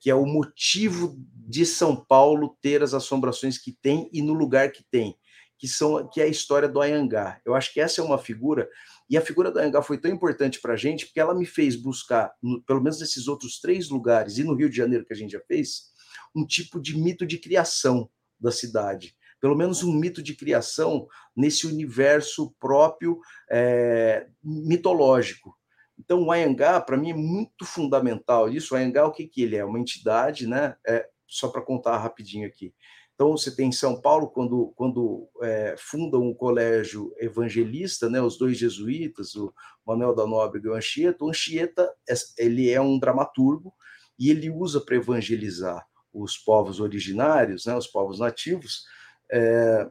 que 0.00 0.10
é 0.10 0.14
o 0.14 0.26
motivo 0.26 1.16
de 1.34 1.64
São 1.64 1.96
Paulo 1.96 2.56
ter 2.60 2.82
as 2.82 2.92
assombrações 2.92 3.56
que 3.56 3.72
tem 3.72 4.08
e 4.12 4.20
no 4.20 4.34
lugar 4.34 4.70
que 4.70 4.84
tem, 4.90 5.16
que 5.58 5.66
são 5.66 6.08
que 6.08 6.20
é 6.20 6.24
a 6.24 6.28
história 6.28 6.68
do 6.68 6.80
Ayangá. 6.80 7.40
Eu 7.44 7.54
acho 7.54 7.72
que 7.72 7.80
essa 7.80 8.00
é 8.00 8.04
uma 8.04 8.18
figura 8.18 8.68
e 9.10 9.18
a 9.18 9.20
figura 9.20 9.50
da 9.50 9.60
Anhangá 9.60 9.82
foi 9.82 9.98
tão 9.98 10.08
importante 10.08 10.60
para 10.60 10.74
a 10.74 10.76
gente 10.76 11.06
porque 11.06 11.18
ela 11.18 11.34
me 11.34 11.44
fez 11.44 11.74
buscar, 11.74 12.32
no, 12.40 12.62
pelo 12.62 12.80
menos 12.80 13.00
nesses 13.00 13.26
outros 13.26 13.60
três 13.60 13.90
lugares, 13.90 14.38
e 14.38 14.44
no 14.44 14.54
Rio 14.54 14.70
de 14.70 14.76
Janeiro 14.76 15.04
que 15.04 15.12
a 15.12 15.16
gente 15.16 15.32
já 15.32 15.40
fez, 15.40 15.90
um 16.34 16.46
tipo 16.46 16.80
de 16.80 16.96
mito 16.96 17.26
de 17.26 17.36
criação 17.36 18.08
da 18.38 18.52
cidade. 18.52 19.16
Pelo 19.40 19.56
menos 19.56 19.82
um 19.82 19.92
mito 19.92 20.22
de 20.22 20.36
criação 20.36 21.08
nesse 21.36 21.66
universo 21.66 22.54
próprio 22.60 23.18
é, 23.50 24.28
mitológico. 24.44 25.58
Então, 25.98 26.22
o 26.22 26.30
Ayangá, 26.30 26.80
para 26.80 26.96
mim, 26.96 27.10
é 27.10 27.14
muito 27.14 27.64
fundamental 27.64 28.48
isso. 28.48 28.74
O 28.74 28.76
Ayangá, 28.76 29.06
o 29.06 29.12
que, 29.12 29.26
que 29.26 29.42
ele 29.42 29.56
é? 29.56 29.64
Uma 29.64 29.80
entidade, 29.80 30.46
né? 30.46 30.76
É, 30.86 31.06
só 31.26 31.48
para 31.48 31.62
contar 31.62 31.98
rapidinho 31.98 32.46
aqui. 32.46 32.72
Então, 33.20 33.32
você 33.32 33.54
tem 33.54 33.68
em 33.68 33.72
São 33.72 34.00
Paulo, 34.00 34.30
quando, 34.30 34.72
quando 34.74 35.28
é, 35.42 35.74
fundam 35.76 36.22
um 36.22 36.32
colégio 36.32 37.14
evangelista, 37.18 38.08
né, 38.08 38.18
os 38.18 38.38
dois 38.38 38.56
jesuítas, 38.56 39.34
o 39.34 39.52
Manuel 39.86 40.14
da 40.14 40.26
Nóbrega 40.26 40.68
e 40.68 40.70
o 40.70 40.74
Anchieta, 40.74 41.22
o 41.22 41.28
Anchieta 41.28 41.92
é, 42.08 42.14
ele 42.38 42.70
é 42.70 42.80
um 42.80 42.98
dramaturgo 42.98 43.74
e 44.18 44.30
ele 44.30 44.48
usa 44.48 44.80
para 44.80 44.96
evangelizar 44.96 45.86
os 46.10 46.38
povos 46.38 46.80
originários, 46.80 47.66
né, 47.66 47.76
os 47.76 47.86
povos 47.86 48.18
nativos, 48.18 48.86
é, 49.30 49.86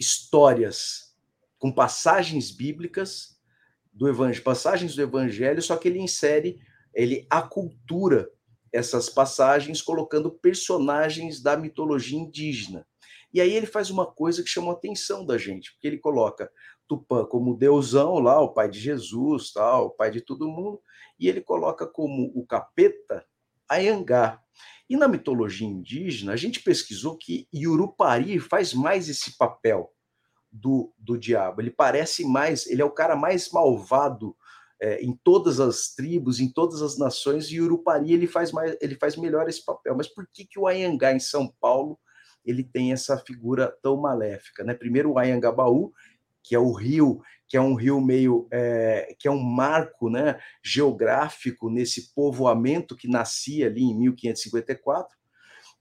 histórias 0.00 1.14
com 1.58 1.70
passagens 1.70 2.50
bíblicas 2.50 3.38
do 3.92 4.08
evangelho, 4.08 4.42
passagens 4.42 4.96
do 4.96 5.02
evangelho, 5.02 5.60
só 5.60 5.76
que 5.76 5.88
ele 5.88 6.00
insere 6.00 6.58
ele 6.94 7.26
acultura 7.28 8.30
essas 8.72 9.08
passagens 9.08 9.82
colocando 9.82 10.30
personagens 10.30 11.40
da 11.40 11.56
mitologia 11.56 12.18
indígena. 12.18 12.86
E 13.32 13.40
aí 13.40 13.52
ele 13.52 13.66
faz 13.66 13.90
uma 13.90 14.06
coisa 14.06 14.42
que 14.42 14.48
chamou 14.48 14.70
a 14.70 14.74
atenção 14.74 15.24
da 15.24 15.38
gente, 15.38 15.72
porque 15.72 15.86
ele 15.86 15.98
coloca 15.98 16.50
Tupã 16.88 17.24
como 17.24 17.56
deusão 17.56 18.18
lá, 18.18 18.40
o 18.40 18.52
pai 18.52 18.68
de 18.68 18.80
Jesus, 18.80 19.52
tal, 19.52 19.86
o 19.86 19.90
pai 19.90 20.10
de 20.10 20.20
todo 20.20 20.48
mundo, 20.48 20.80
e 21.18 21.28
ele 21.28 21.40
coloca 21.40 21.86
como 21.86 22.32
o 22.34 22.44
capeta 22.44 23.24
Ayangá. 23.68 24.40
E 24.88 24.96
na 24.96 25.06
mitologia 25.06 25.68
indígena, 25.68 26.32
a 26.32 26.36
gente 26.36 26.60
pesquisou 26.60 27.16
que 27.16 27.46
Yurupari 27.54 28.40
faz 28.40 28.74
mais 28.74 29.08
esse 29.08 29.38
papel 29.38 29.92
do, 30.50 30.92
do 30.98 31.16
diabo. 31.16 31.60
Ele 31.60 31.70
parece 31.70 32.24
mais, 32.24 32.66
ele 32.66 32.82
é 32.82 32.84
o 32.84 32.90
cara 32.90 33.14
mais 33.14 33.52
malvado 33.52 34.36
é, 34.80 35.02
em 35.02 35.12
todas 35.22 35.60
as 35.60 35.94
tribos, 35.94 36.40
em 36.40 36.50
todas 36.50 36.80
as 36.80 36.98
nações, 36.98 37.46
e 37.50 37.60
Urupari 37.60 38.14
ele 38.14 38.26
faz, 38.26 38.50
mais, 38.50 38.76
ele 38.80 38.94
faz 38.96 39.16
melhor 39.16 39.48
esse 39.48 39.64
papel. 39.64 39.94
Mas 39.94 40.08
por 40.08 40.26
que, 40.32 40.46
que 40.46 40.58
o 40.58 40.66
Ayangá 40.66 41.12
em 41.12 41.20
São 41.20 41.52
Paulo 41.60 41.98
ele 42.44 42.64
tem 42.64 42.92
essa 42.92 43.18
figura 43.18 43.76
tão 43.82 43.96
maléfica? 43.98 44.64
Né? 44.64 44.72
Primeiro 44.72 45.12
o 45.12 45.18
Ayangabaú, 45.18 45.92
que 46.42 46.54
é 46.54 46.58
o 46.58 46.72
rio, 46.72 47.20
que 47.46 47.56
é 47.56 47.60
um 47.60 47.74
rio 47.74 48.00
meio, 48.00 48.48
é, 48.50 49.14
que 49.18 49.28
é 49.28 49.30
um 49.30 49.42
marco 49.42 50.08
né, 50.08 50.40
geográfico 50.64 51.68
nesse 51.68 52.14
povoamento 52.14 52.96
que 52.96 53.08
nascia 53.08 53.66
ali 53.66 53.82
em 53.82 53.98
1554. 53.98 55.14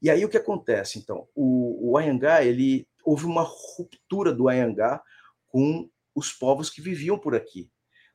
E 0.01 0.09
aí 0.09 0.26
o 0.26 0.30
que 0.30 0.38
acontece, 0.38 0.99
então? 0.99 1.28
O, 1.34 1.91
o 1.91 1.97
Ayangá, 1.97 2.43
ele, 2.43 2.88
houve 3.03 3.26
uma 3.26 3.43
ruptura 3.43 4.34
do 4.34 4.49
Ayangá 4.49 5.01
com 5.47 5.89
os 6.13 6.32
povos 6.32 6.69
que 6.69 6.82
viviam 6.82 7.17
por 7.17 7.36
aqui. 7.36 7.69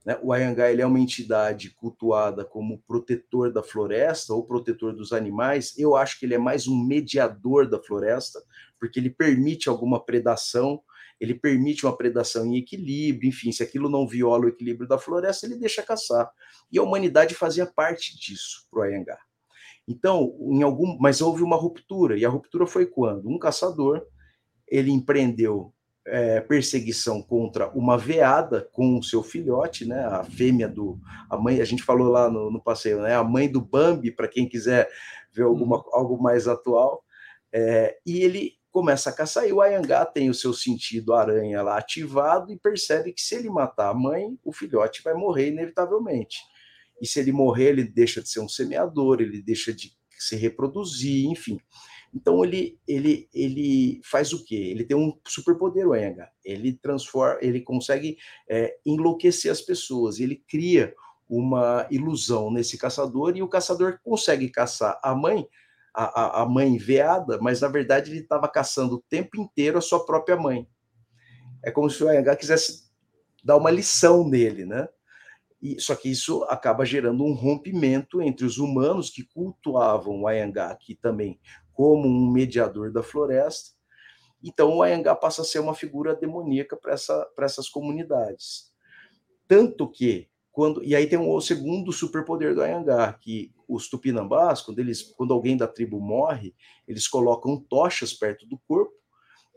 Né? 0.05 0.19
O 0.23 0.33
Ayangá 0.33 0.71
ele 0.71 0.83
é 0.83 0.87
uma 0.87 1.01
entidade 1.01 1.71
cultuada 1.71 2.45
como 2.45 2.83
protetor 2.87 3.53
da 3.53 3.63
floresta 3.63 4.35
ou 4.35 4.45
protetor 4.45 4.95
dos 4.95 5.13
animais. 5.13 5.77
Eu 5.79 5.97
acho 5.97 6.19
que 6.19 6.27
ele 6.27 6.35
é 6.35 6.39
mais 6.39 6.69
um 6.69 6.77
mediador 6.77 7.69
da 7.69 7.81
floresta, 7.83 8.43
porque 8.79 9.01
ele 9.01 9.11
permite 9.11 9.69
alguma 9.69 10.05
predação. 10.05 10.83
ele 11.21 11.35
permite 11.35 11.87
uma 11.87 11.97
predação 11.97 12.45
em 12.45 12.57
equilíbrio, 12.59 13.29
enfim, 13.29 13.53
se 13.53 13.63
aquilo 13.63 13.89
não 13.89 14.07
viola 14.07 14.47
o 14.47 14.49
equilíbrio 14.49 14.87
da 14.87 14.99
floresta, 14.99 15.47
ele 15.47 15.57
deixa 15.57 15.83
caçar. 15.83 16.31
E 16.71 16.79
a 16.79 16.83
humanidade 16.83 17.35
fazia 17.35 17.65
parte 17.65 18.19
disso 18.19 18.67
para 18.71 18.81
o 18.81 18.83
Ayangá. 18.83 19.19
Então, 19.87 20.37
em 20.51 20.63
algum, 20.63 20.99
mas 20.99 21.21
houve 21.21 21.43
uma 21.43 21.57
ruptura, 21.57 22.19
e 22.19 22.25
a 22.25 22.29
ruptura 22.29 22.67
foi 22.67 22.85
quando 22.85 23.29
um 23.29 23.39
caçador 23.39 24.05
ele 24.67 24.91
empreendeu 24.91 25.73
é, 26.07 26.41
perseguição 26.41 27.23
contra 27.23 27.69
uma 27.71 27.97
veada 27.97 28.69
com 28.73 28.99
o 28.99 29.03
seu 29.03 29.23
filhote, 29.23 29.87
né? 29.87 30.05
A 30.05 30.25
fêmea 30.25 30.69
do 30.69 31.01
a 31.31 31.37
mãe, 31.37 31.61
a 31.61 31.65
gente 31.65 31.83
falou 31.83 32.11
lá 32.11 32.31
no, 32.31 32.51
no 32.51 32.63
passeio, 32.63 33.01
né? 33.01 33.15
A 33.15 33.25
mãe 33.25 33.51
do 33.51 33.61
Bambi, 33.61 34.11
para 34.11 34.29
quem 34.29 34.49
quiser 34.49 34.89
ver 35.33 35.45
alguma, 35.45 35.79
uhum. 35.79 35.95
algo 35.95 36.23
mais 36.23 36.47
atual. 36.47 37.03
É, 37.53 37.97
e 38.05 38.21
ele 38.21 38.53
começa 38.71 39.09
a 39.09 39.13
caçar, 39.13 39.47
e 39.47 39.53
o 39.53 39.61
Ayangá 39.61 40.05
tem 40.05 40.29
o 40.29 40.35
seu 40.35 40.53
sentido 40.53 41.15
aranha 41.15 41.63
lá 41.63 41.79
ativado 41.79 42.53
e 42.53 42.59
percebe 42.59 43.13
que 43.13 43.23
se 43.23 43.37
ele 43.37 43.49
matar 43.49 43.91
a 43.91 43.95
mãe, 43.95 44.37
o 44.43 44.53
filhote 44.53 45.01
vai 45.03 45.15
morrer 45.15 45.51
inevitavelmente. 45.51 46.39
E 47.01 47.07
se 47.07 47.21
ele 47.21 47.31
morrer, 47.31 47.69
ele 47.69 47.85
deixa 47.85 48.21
de 48.21 48.29
ser 48.29 48.41
um 48.41 48.49
semeador, 48.49 49.21
ele 49.21 49.41
deixa 49.41 49.73
de 49.73 49.93
se 50.19 50.35
reproduzir, 50.37 51.27
enfim. 51.27 51.61
Então 52.15 52.45
ele, 52.45 52.79
ele, 52.87 53.29
ele 53.35 54.01
faz 54.05 54.33
o 54.33 54.45
quê? 54.45 54.55
Ele 54.55 54.85
tem 54.85 54.97
um 54.97 55.19
superpoder, 55.27 55.89
o 55.89 55.97
Enga. 55.97 56.31
Ele 56.45 56.73
transforma, 56.73 57.39
ele 57.43 57.61
consegue 57.61 58.17
é, 58.49 58.77
enlouquecer 58.87 59.51
as 59.51 59.61
pessoas. 59.61 60.21
Ele 60.21 60.37
cria 60.49 60.95
uma 61.29 61.87
ilusão 61.91 62.53
nesse 62.53 62.79
caçador 62.79 63.37
e 63.37 63.43
o 63.43 63.49
caçador 63.49 63.99
consegue 64.05 64.49
caçar 64.49 65.01
a 65.03 65.15
mãe, 65.15 65.47
a, 65.93 66.43
a 66.43 66.47
mãe 66.47 66.77
veada, 66.77 67.39
mas 67.41 67.63
na 67.63 67.69
verdade 67.69 68.11
ele 68.11 68.21
estava 68.21 68.47
caçando 68.49 68.97
o 68.97 69.05
tempo 69.09 69.41
inteiro 69.41 69.79
a 69.79 69.83
sua 69.83 70.05
própria 70.05 70.37
mãe. 70.37 70.69
É 71.65 71.71
como 71.71 71.91
se 71.91 72.05
o 72.05 72.13
Enga 72.13 72.37
quisesse 72.37 72.85
dar 73.43 73.57
uma 73.57 73.71
lição 73.71 74.29
nele, 74.29 74.65
né? 74.65 74.87
E, 75.61 75.81
só 75.81 75.97
que 75.97 76.11
isso 76.11 76.45
acaba 76.45 76.85
gerando 76.85 77.25
um 77.25 77.33
rompimento 77.33 78.21
entre 78.21 78.45
os 78.45 78.59
humanos 78.59 79.09
que 79.09 79.25
cultuavam 79.25 80.21
o 80.21 80.29
Ayangá, 80.29 80.77
que 80.77 80.95
também 80.95 81.41
como 81.75 82.09
um 82.09 82.31
mediador 82.31 82.91
da 82.91 83.03
floresta. 83.03 83.73
Então, 84.43 84.77
o 84.77 84.83
Ayangá 84.83 85.15
passa 85.15 85.43
a 85.43 85.45
ser 85.45 85.59
uma 85.59 85.75
figura 85.75 86.15
demoníaca 86.15 86.77
para 86.77 86.93
essa, 86.93 87.29
essas 87.39 87.69
comunidades. 87.69 88.73
Tanto 89.47 89.89
que, 89.91 90.29
quando. 90.53 90.83
E 90.83 90.95
aí 90.95 91.07
tem 91.07 91.19
um, 91.19 91.31
o 91.31 91.41
segundo 91.41 91.93
superpoder 91.93 92.55
do 92.55 92.63
Ayangá, 92.63 93.13
que 93.15 93.53
os 93.69 93.89
tupinambás, 93.89 94.61
quando, 94.61 94.79
eles, 94.79 95.03
quando 95.03 95.35
alguém 95.35 95.57
da 95.57 95.67
tribo 95.67 96.01
morre, 96.01 96.55
eles 96.87 97.09
colocam 97.09 97.59
tochas 97.59 98.13
perto 98.13 98.47
do 98.47 98.59
corpo 98.69 99.04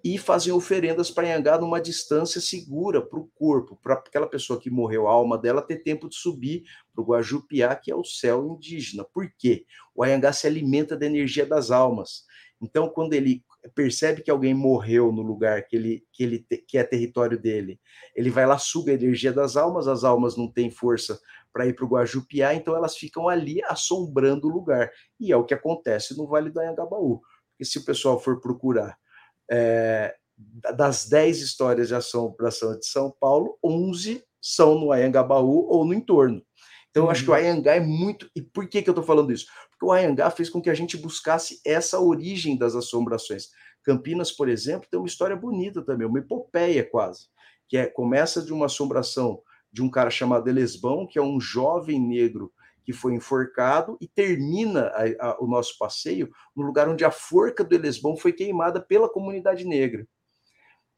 e 0.04 0.18
fazem 0.18 0.54
oferendas 0.54 1.10
para 1.10 1.28
Anhangá 1.28 1.58
numa 1.58 1.82
distância 1.82 2.39
segura 2.39 3.02
para 3.02 3.20
o 3.20 3.28
corpo, 3.36 3.78
para 3.82 3.95
aquela 3.95 4.28
pessoa 4.28 4.60
que 4.60 4.70
morreu, 4.70 5.08
a 5.08 5.12
alma 5.12 5.38
dela, 5.38 5.62
ter 5.62 5.78
tempo 5.78 6.08
de 6.08 6.16
subir 6.16 6.64
para 6.93 7.02
o 7.02 7.06
Guajupiá, 7.06 7.76
que 7.76 7.91
é 7.91 7.95
o 7.95 8.04
céu 8.04 8.45
indígena. 8.45 9.04
Por 9.04 9.32
quê? 9.38 9.66
O 9.95 10.04
Anhangá 10.04 10.32
se 10.32 10.48
alimenta 10.48 10.95
da 10.95 11.06
energia 11.06 11.45
das 11.45 11.72
almas. 11.72 12.26
Então, 12.62 12.89
quando 12.89 13.14
ele 13.14 13.43
percebe 13.76 14.22
que 14.22 14.32
alguém 14.32 14.54
morreu 14.54 15.12
no 15.12 15.22
lugar 15.22 15.64
que 15.64 15.76
ele, 15.76 16.06
que 16.12 16.24
ele 16.24 16.48
que 16.68 16.78
é 16.78 16.84
território 16.84 17.38
dele, 17.38 17.80
ele 18.16 18.30
vai 18.30 18.45
lá, 18.45 18.58
suga 18.58 18.91
a 18.91 18.95
energia 18.95 19.34
das 19.34 19.58
almas, 19.58 19.88
as 19.88 20.04
almas 20.04 20.38
não 20.38 20.50
têm 20.50 20.72
força 20.72 21.20
para 21.52 21.68
ir 21.68 21.74
para 21.74 21.86
o 21.86 21.89
Guajupiá, 21.89 22.54
então 22.54 22.76
elas 22.76 22.95
ficam 22.95 23.28
ali 23.28 23.62
assombrando 23.66 24.48
o 24.48 24.52
lugar. 24.52 24.91
E 25.20 25.32
é 25.32 25.36
o 25.36 25.43
que 25.43 25.54
acontece 25.54 26.16
no 26.16 26.28
Vale 26.28 26.50
do 26.50 26.60
Anhangabaú. 26.60 27.22
Porque 27.50 27.66
se 27.66 27.80
o 27.80 27.86
pessoal 27.86 28.20
for 28.20 28.39
procurar 28.39 28.98
é, 29.50 30.16
das 30.76 31.08
10 31.08 31.41
histórias 31.41 31.88
de 31.88 31.95
assombração 31.95 32.78
de 32.78 32.86
São 32.86 33.12
Paulo, 33.20 33.58
11 33.64 34.24
são 34.41 34.80
no 34.80 34.91
Ayangabaú 34.91 35.68
ou 35.68 35.86
no 35.86 35.93
entorno. 35.93 36.41
Então, 36.89 37.06
eu 37.06 37.12
acho 37.12 37.24
que 37.24 37.30
o 37.30 37.34
uhum. 37.34 37.39
Ayangá 37.39 37.76
é 37.76 37.80
muito. 37.80 38.30
E 38.36 38.41
por 38.41 38.68
que, 38.68 38.82
que 38.82 38.89
eu 38.89 38.91
estou 38.91 39.04
falando 39.04 39.32
isso? 39.32 39.45
Porque 39.70 39.86
o 39.86 39.91
Ayangá 39.91 40.32
fez 40.32 40.50
com 40.50 40.62
que 40.62 40.70
a 40.70 40.74
gente 40.74 40.98
buscasse 40.98 41.60
essa 41.66 42.00
origem 42.00 42.58
das 42.58 42.76
assombrações. 42.76 43.50
Campinas, 43.84 44.32
por 44.32 44.50
exemplo, 44.50 44.88
tem 44.89 45.00
uma 45.00 45.08
história 45.08 45.36
bonita 45.36 45.82
também, 45.84 46.08
uma 46.08 46.20
epopeia 46.20 46.84
quase, 46.84 47.28
que 47.70 47.78
é, 47.78 47.86
começa 47.86 48.41
de 48.41 48.52
uma 48.52 48.66
assombração 48.66 49.41
de 49.72 49.82
um 49.82 49.89
cara 49.89 50.10
chamado 50.10 50.48
Elesbão, 50.48 51.06
que 51.06 51.20
é 51.20 51.22
um 51.22 51.39
jovem 51.39 52.00
negro 52.00 52.52
que 52.88 52.94
foi 52.94 53.14
enforcado, 53.14 53.98
e 54.00 54.08
termina 54.08 54.94
a, 54.96 55.32
a, 55.32 55.44
o 55.44 55.46
nosso 55.46 55.78
passeio 55.78 56.32
no 56.56 56.64
lugar 56.64 56.88
onde 56.88 57.04
a 57.04 57.12
forca 57.12 57.62
do 57.62 57.76
Elesbão 57.76 58.16
foi 58.16 58.32
queimada 58.32 58.80
pela 58.80 59.10
comunidade 59.10 59.66
negra. 59.66 60.08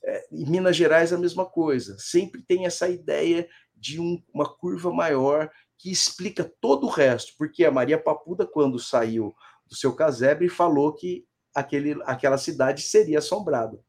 É, 0.04 0.28
em 0.32 0.46
Minas 0.48 0.76
Gerais, 0.76 1.12
a 1.12 1.18
mesma 1.18 1.48
coisa. 1.48 1.98
Sempre 1.98 2.44
tem 2.44 2.68
essa 2.68 2.88
ideia 2.88 3.50
de 3.76 4.00
um, 4.00 4.22
uma 4.32 4.48
curva 4.48 4.94
maior 4.94 5.50
que 5.80 5.90
explica 5.90 6.44
todo 6.62 6.86
o 6.86 6.92
resto, 6.92 7.34
porque 7.40 7.66
a 7.66 7.72
Maria 7.72 7.98
Papuda, 7.98 8.46
quando 8.46 8.78
saiu 8.78 9.34
do 9.66 9.76
seu 9.76 9.96
casebre, 9.96 10.48
falou 10.48 10.94
que 10.94 11.26
aquele, 11.56 12.00
aquela 12.04 12.38
cidade 12.38 12.84
seria 12.84 13.18
assombrada. 13.18 13.84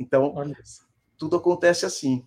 Então, 0.00 0.34
tudo 1.16 1.36
acontece 1.36 1.86
assim. 1.86 2.26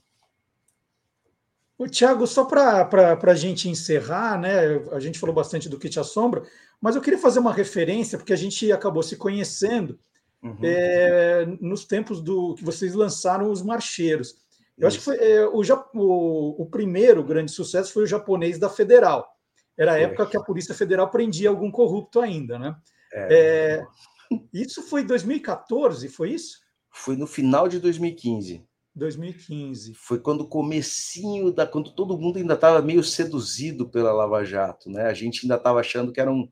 O 1.81 1.87
Tiago, 1.87 2.27
só 2.27 2.45
para 2.45 3.17
a 3.19 3.33
gente 3.33 3.67
encerrar, 3.67 4.39
né? 4.39 4.77
A 4.91 4.99
gente 4.99 5.17
falou 5.17 5.33
bastante 5.33 5.67
do 5.67 5.79
que 5.79 5.89
te 5.89 5.99
assombra, 5.99 6.43
mas 6.79 6.95
eu 6.95 7.01
queria 7.01 7.17
fazer 7.17 7.39
uma 7.39 7.51
referência, 7.51 8.19
porque 8.19 8.31
a 8.31 8.35
gente 8.35 8.71
acabou 8.71 9.01
se 9.01 9.15
conhecendo 9.15 9.99
uhum. 10.43 10.59
é, 10.61 11.43
nos 11.59 11.83
tempos 11.83 12.21
do 12.21 12.53
que 12.53 12.63
vocês 12.63 12.93
lançaram 12.93 13.49
os 13.49 13.63
marcheiros. 13.63 14.35
Eu 14.77 14.87
Isso. 14.87 14.89
acho 14.89 14.97
que 14.99 15.05
foi, 15.05 15.15
é, 15.15 15.43
o, 15.47 15.63
o, 15.95 16.61
o, 16.61 16.65
primeiro 16.67 17.23
grande 17.23 17.51
sucesso 17.51 17.91
foi 17.91 18.03
o 18.03 18.07
japonês 18.07 18.59
da 18.59 18.69
Federal. 18.69 19.27
Era 19.75 19.93
a 19.93 19.99
época 19.99 20.27
que 20.27 20.37
a 20.37 20.43
Polícia 20.43 20.75
Federal 20.75 21.09
prendia 21.09 21.49
algum 21.49 21.71
corrupto 21.71 22.19
ainda, 22.19 22.59
né? 22.59 22.75
É. 23.11 23.33
é 23.33 23.85
isso 24.53 24.83
foi 24.83 25.03
2014, 25.03 26.07
foi 26.09 26.29
isso? 26.29 26.59
Foi 26.91 27.17
no 27.17 27.25
final 27.25 27.67
de 27.67 27.79
2015. 27.79 28.63
2015. 29.01 29.95
Foi 29.95 30.19
quando 30.19 30.41
o 30.41 30.47
comecinho 30.47 31.51
da 31.51 31.65
quando 31.65 31.91
todo 31.91 32.17
mundo 32.17 32.37
ainda 32.37 32.53
estava 32.53 32.83
meio 32.83 33.03
seduzido 33.03 33.89
pela 33.89 34.13
Lava 34.13 34.45
Jato, 34.45 34.91
né? 34.91 35.05
A 35.05 35.13
gente 35.13 35.43
ainda 35.43 35.55
estava 35.55 35.79
achando 35.79 36.11
que 36.11 36.21
era 36.21 36.31
um 36.31 36.47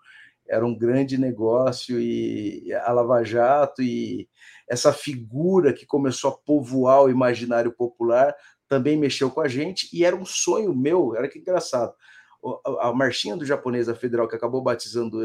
era 0.47 0.65
um 0.65 0.75
grande 0.75 1.15
negócio 1.15 2.01
e 2.01 2.73
a 2.73 2.91
Lava 2.91 3.23
Jato 3.23 3.83
e 3.83 4.27
essa 4.67 4.91
figura 4.91 5.71
que 5.71 5.85
começou 5.85 6.31
a 6.31 6.37
povoar 6.37 7.03
o 7.03 7.09
imaginário 7.11 7.71
popular 7.71 8.35
também 8.67 8.97
mexeu 8.97 9.29
com 9.29 9.41
a 9.41 9.47
gente 9.47 9.87
e 9.93 10.03
era 10.03 10.15
um 10.15 10.25
sonho 10.25 10.75
meu, 10.75 11.15
era 11.15 11.29
que 11.29 11.37
engraçado. 11.37 11.93
A 12.79 12.91
marchinha 12.91 13.37
do 13.37 13.45
japonês 13.45 13.85
da 13.85 13.93
Federal 13.93 14.27
que 14.27 14.35
acabou 14.35 14.63
batizando 14.63 15.19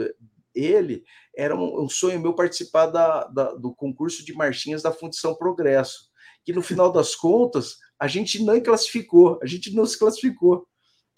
ele, 0.54 1.04
era 1.34 1.56
um, 1.56 1.88
sonho 1.88 2.20
meu 2.20 2.34
participar 2.34 2.86
da, 2.86 3.24
da, 3.24 3.54
do 3.54 3.74
concurso 3.74 4.22
de 4.26 4.34
marchinhas 4.34 4.82
da 4.82 4.92
Fundição 4.92 5.34
Progresso 5.34 6.12
que 6.44 6.52
no 6.52 6.62
final 6.62 6.92
das 6.92 7.14
contas 7.14 7.78
a 7.98 8.06
gente 8.06 8.42
não 8.42 8.60
classificou, 8.60 9.38
a 9.42 9.46
gente 9.46 9.74
não 9.74 9.86
se 9.86 9.98
classificou. 9.98 10.66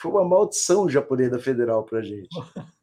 Foi 0.00 0.10
uma 0.10 0.24
maldição 0.24 0.88
japonesa 0.88 1.38
federal 1.38 1.84
para 1.84 1.98
a 1.98 2.02
gente. 2.02 2.28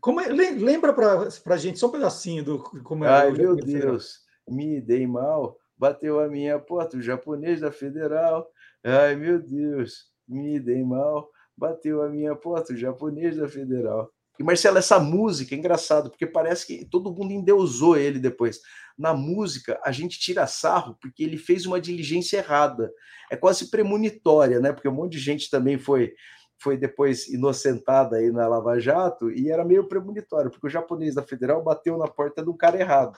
Como 0.00 0.20
é, 0.20 0.28
lembra 0.28 0.94
para 0.94 1.28
a 1.46 1.56
gente 1.58 1.78
só 1.78 1.88
um 1.88 1.92
pedacinho 1.92 2.42
do 2.42 2.58
como 2.82 3.04
é 3.04 3.08
Ai, 3.08 3.32
meu 3.32 3.54
Deus, 3.54 4.24
federal. 4.46 4.56
me 4.56 4.80
dei 4.80 5.06
mal, 5.06 5.58
bateu 5.76 6.20
a 6.20 6.26
minha 6.26 6.58
porta, 6.58 6.96
o 6.96 7.02
japonês 7.02 7.60
da 7.60 7.70
federal. 7.70 8.50
Ai, 8.82 9.14
meu 9.14 9.38
Deus, 9.38 10.06
me 10.26 10.58
dei 10.58 10.82
mal, 10.82 11.30
bateu 11.54 12.02
a 12.02 12.08
minha 12.08 12.34
porta, 12.34 12.72
o 12.72 12.76
japonês 12.76 13.36
da 13.36 13.46
federal. 13.46 14.10
E 14.38 14.42
Marcelo, 14.42 14.78
essa 14.78 15.00
música 15.00 15.54
é 15.54 15.58
engraçado, 15.58 16.10
porque 16.10 16.26
parece 16.26 16.66
que 16.66 16.84
todo 16.84 17.12
mundo 17.12 17.32
endeusou 17.32 17.96
ele 17.96 18.18
depois. 18.18 18.60
Na 18.96 19.12
música, 19.12 19.80
a 19.84 19.90
gente 19.90 20.18
tira 20.18 20.46
sarro 20.46 20.96
porque 21.00 21.22
ele 21.24 21.36
fez 21.36 21.66
uma 21.66 21.80
diligência 21.80 22.38
errada. 22.38 22.92
É 23.30 23.36
quase 23.36 23.70
premonitória, 23.70 24.60
né? 24.60 24.72
Porque 24.72 24.88
um 24.88 24.94
monte 24.94 25.12
de 25.12 25.18
gente 25.18 25.50
também 25.50 25.78
foi 25.78 26.14
foi 26.60 26.76
depois 26.76 27.28
inocentada 27.28 28.16
aí 28.16 28.32
na 28.32 28.48
Lava 28.48 28.80
Jato 28.80 29.30
e 29.30 29.48
era 29.48 29.64
meio 29.64 29.86
premonitório, 29.86 30.50
porque 30.50 30.66
o 30.66 30.70
japonês 30.70 31.14
da 31.14 31.22
Federal 31.22 31.62
bateu 31.62 31.96
na 31.96 32.08
porta 32.08 32.42
do 32.42 32.52
cara 32.52 32.80
errado. 32.80 33.16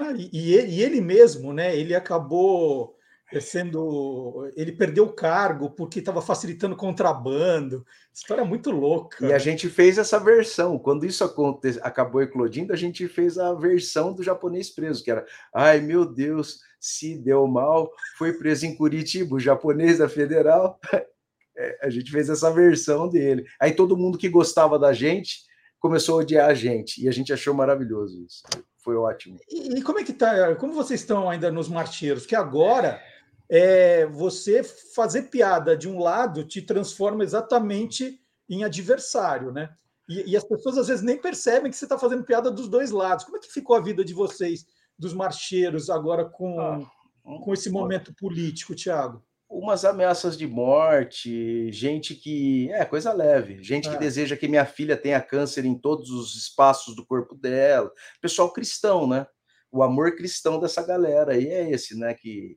Ah, 0.00 0.12
e, 0.16 0.30
e 0.32 0.82
ele 0.82 1.00
mesmo, 1.02 1.52
né? 1.52 1.76
Ele 1.76 1.94
acabou 1.94 2.96
sendo. 3.38 4.50
Ele 4.56 4.72
perdeu 4.72 5.04
o 5.04 5.12
cargo 5.12 5.70
porque 5.70 5.98
estava 5.98 6.22
facilitando 6.22 6.74
contrabando. 6.74 7.84
História 8.12 8.44
muito 8.44 8.70
louca. 8.70 9.26
E 9.26 9.32
a 9.32 9.38
gente 9.38 9.68
fez 9.68 9.98
essa 9.98 10.18
versão. 10.18 10.78
Quando 10.78 11.04
isso 11.04 11.22
aconte... 11.22 11.78
acabou 11.82 12.22
eclodindo, 12.22 12.72
a 12.72 12.76
gente 12.76 13.06
fez 13.06 13.38
a 13.38 13.52
versão 13.54 14.12
do 14.12 14.22
japonês 14.22 14.70
preso, 14.70 15.04
que 15.04 15.10
era: 15.10 15.24
ai 15.54 15.80
meu 15.80 16.04
Deus, 16.04 16.60
se 16.80 17.16
deu 17.16 17.46
mal, 17.46 17.92
foi 18.16 18.32
preso 18.32 18.66
em 18.66 18.74
Curitiba, 18.74 19.36
o 19.36 19.40
japonês 19.40 19.98
da 19.98 20.08
federal. 20.08 20.80
É, 21.56 21.78
a 21.82 21.90
gente 21.90 22.10
fez 22.10 22.30
essa 22.30 22.50
versão 22.50 23.06
dele. 23.06 23.44
Aí 23.60 23.72
todo 23.72 23.96
mundo 23.96 24.16
que 24.16 24.30
gostava 24.30 24.78
da 24.78 24.94
gente 24.94 25.40
começou 25.78 26.14
a 26.14 26.22
odiar 26.22 26.48
a 26.48 26.54
gente, 26.54 27.02
e 27.02 27.08
a 27.08 27.12
gente 27.12 27.32
achou 27.32 27.52
maravilhoso 27.52 28.24
isso. 28.24 28.42
foi 28.84 28.96
ótimo. 28.96 29.38
E, 29.50 29.78
e 29.78 29.82
como 29.82 29.98
é 29.98 30.04
que 30.04 30.12
tá? 30.12 30.54
Como 30.56 30.72
vocês 30.72 31.00
estão 31.00 31.28
ainda 31.28 31.50
nos 31.50 31.68
marcheiros? 31.68 32.24
Que 32.24 32.36
agora 32.36 33.02
é, 33.50 34.06
você 34.06 34.62
fazer 34.62 35.22
piada 35.22 35.76
de 35.76 35.88
um 35.88 35.98
lado 35.98 36.44
te 36.44 36.62
transforma 36.62 37.24
exatamente 37.24 38.20
em 38.48 38.62
adversário, 38.62 39.50
né? 39.50 39.70
E, 40.08 40.30
e 40.30 40.36
as 40.36 40.44
pessoas 40.44 40.78
às 40.78 40.86
vezes 40.86 41.02
nem 41.02 41.20
percebem 41.20 41.70
que 41.70 41.76
você 41.76 41.84
está 41.84 41.98
fazendo 41.98 42.24
piada 42.24 42.50
dos 42.50 42.68
dois 42.68 42.92
lados. 42.92 43.24
Como 43.24 43.36
é 43.36 43.40
que 43.40 43.52
ficou 43.52 43.74
a 43.74 43.80
vida 43.80 44.04
de 44.04 44.14
vocês, 44.14 44.64
dos 44.96 45.12
marcheiros, 45.12 45.90
agora 45.90 46.24
com, 46.24 46.60
ah, 46.60 46.80
com 47.24 47.52
esse 47.52 47.70
momento 47.70 48.14
político, 48.14 48.74
Tiago? 48.74 49.24
Umas 49.48 49.84
ameaças 49.84 50.38
de 50.38 50.46
morte, 50.46 51.72
gente 51.72 52.14
que. 52.14 52.70
É, 52.70 52.84
coisa 52.84 53.12
leve. 53.12 53.60
Gente 53.64 53.88
é. 53.88 53.92
que 53.92 53.98
deseja 53.98 54.36
que 54.36 54.46
minha 54.46 54.64
filha 54.64 54.96
tenha 54.96 55.20
câncer 55.20 55.64
em 55.64 55.76
todos 55.76 56.10
os 56.10 56.36
espaços 56.36 56.94
do 56.94 57.04
corpo 57.04 57.34
dela. 57.34 57.90
Pessoal 58.20 58.52
cristão, 58.52 59.08
né? 59.08 59.26
O 59.72 59.82
amor 59.82 60.14
cristão 60.14 60.60
dessa 60.60 60.86
galera 60.86 61.32
aí 61.32 61.48
é 61.48 61.68
esse, 61.70 61.98
né? 61.98 62.14
Que, 62.14 62.56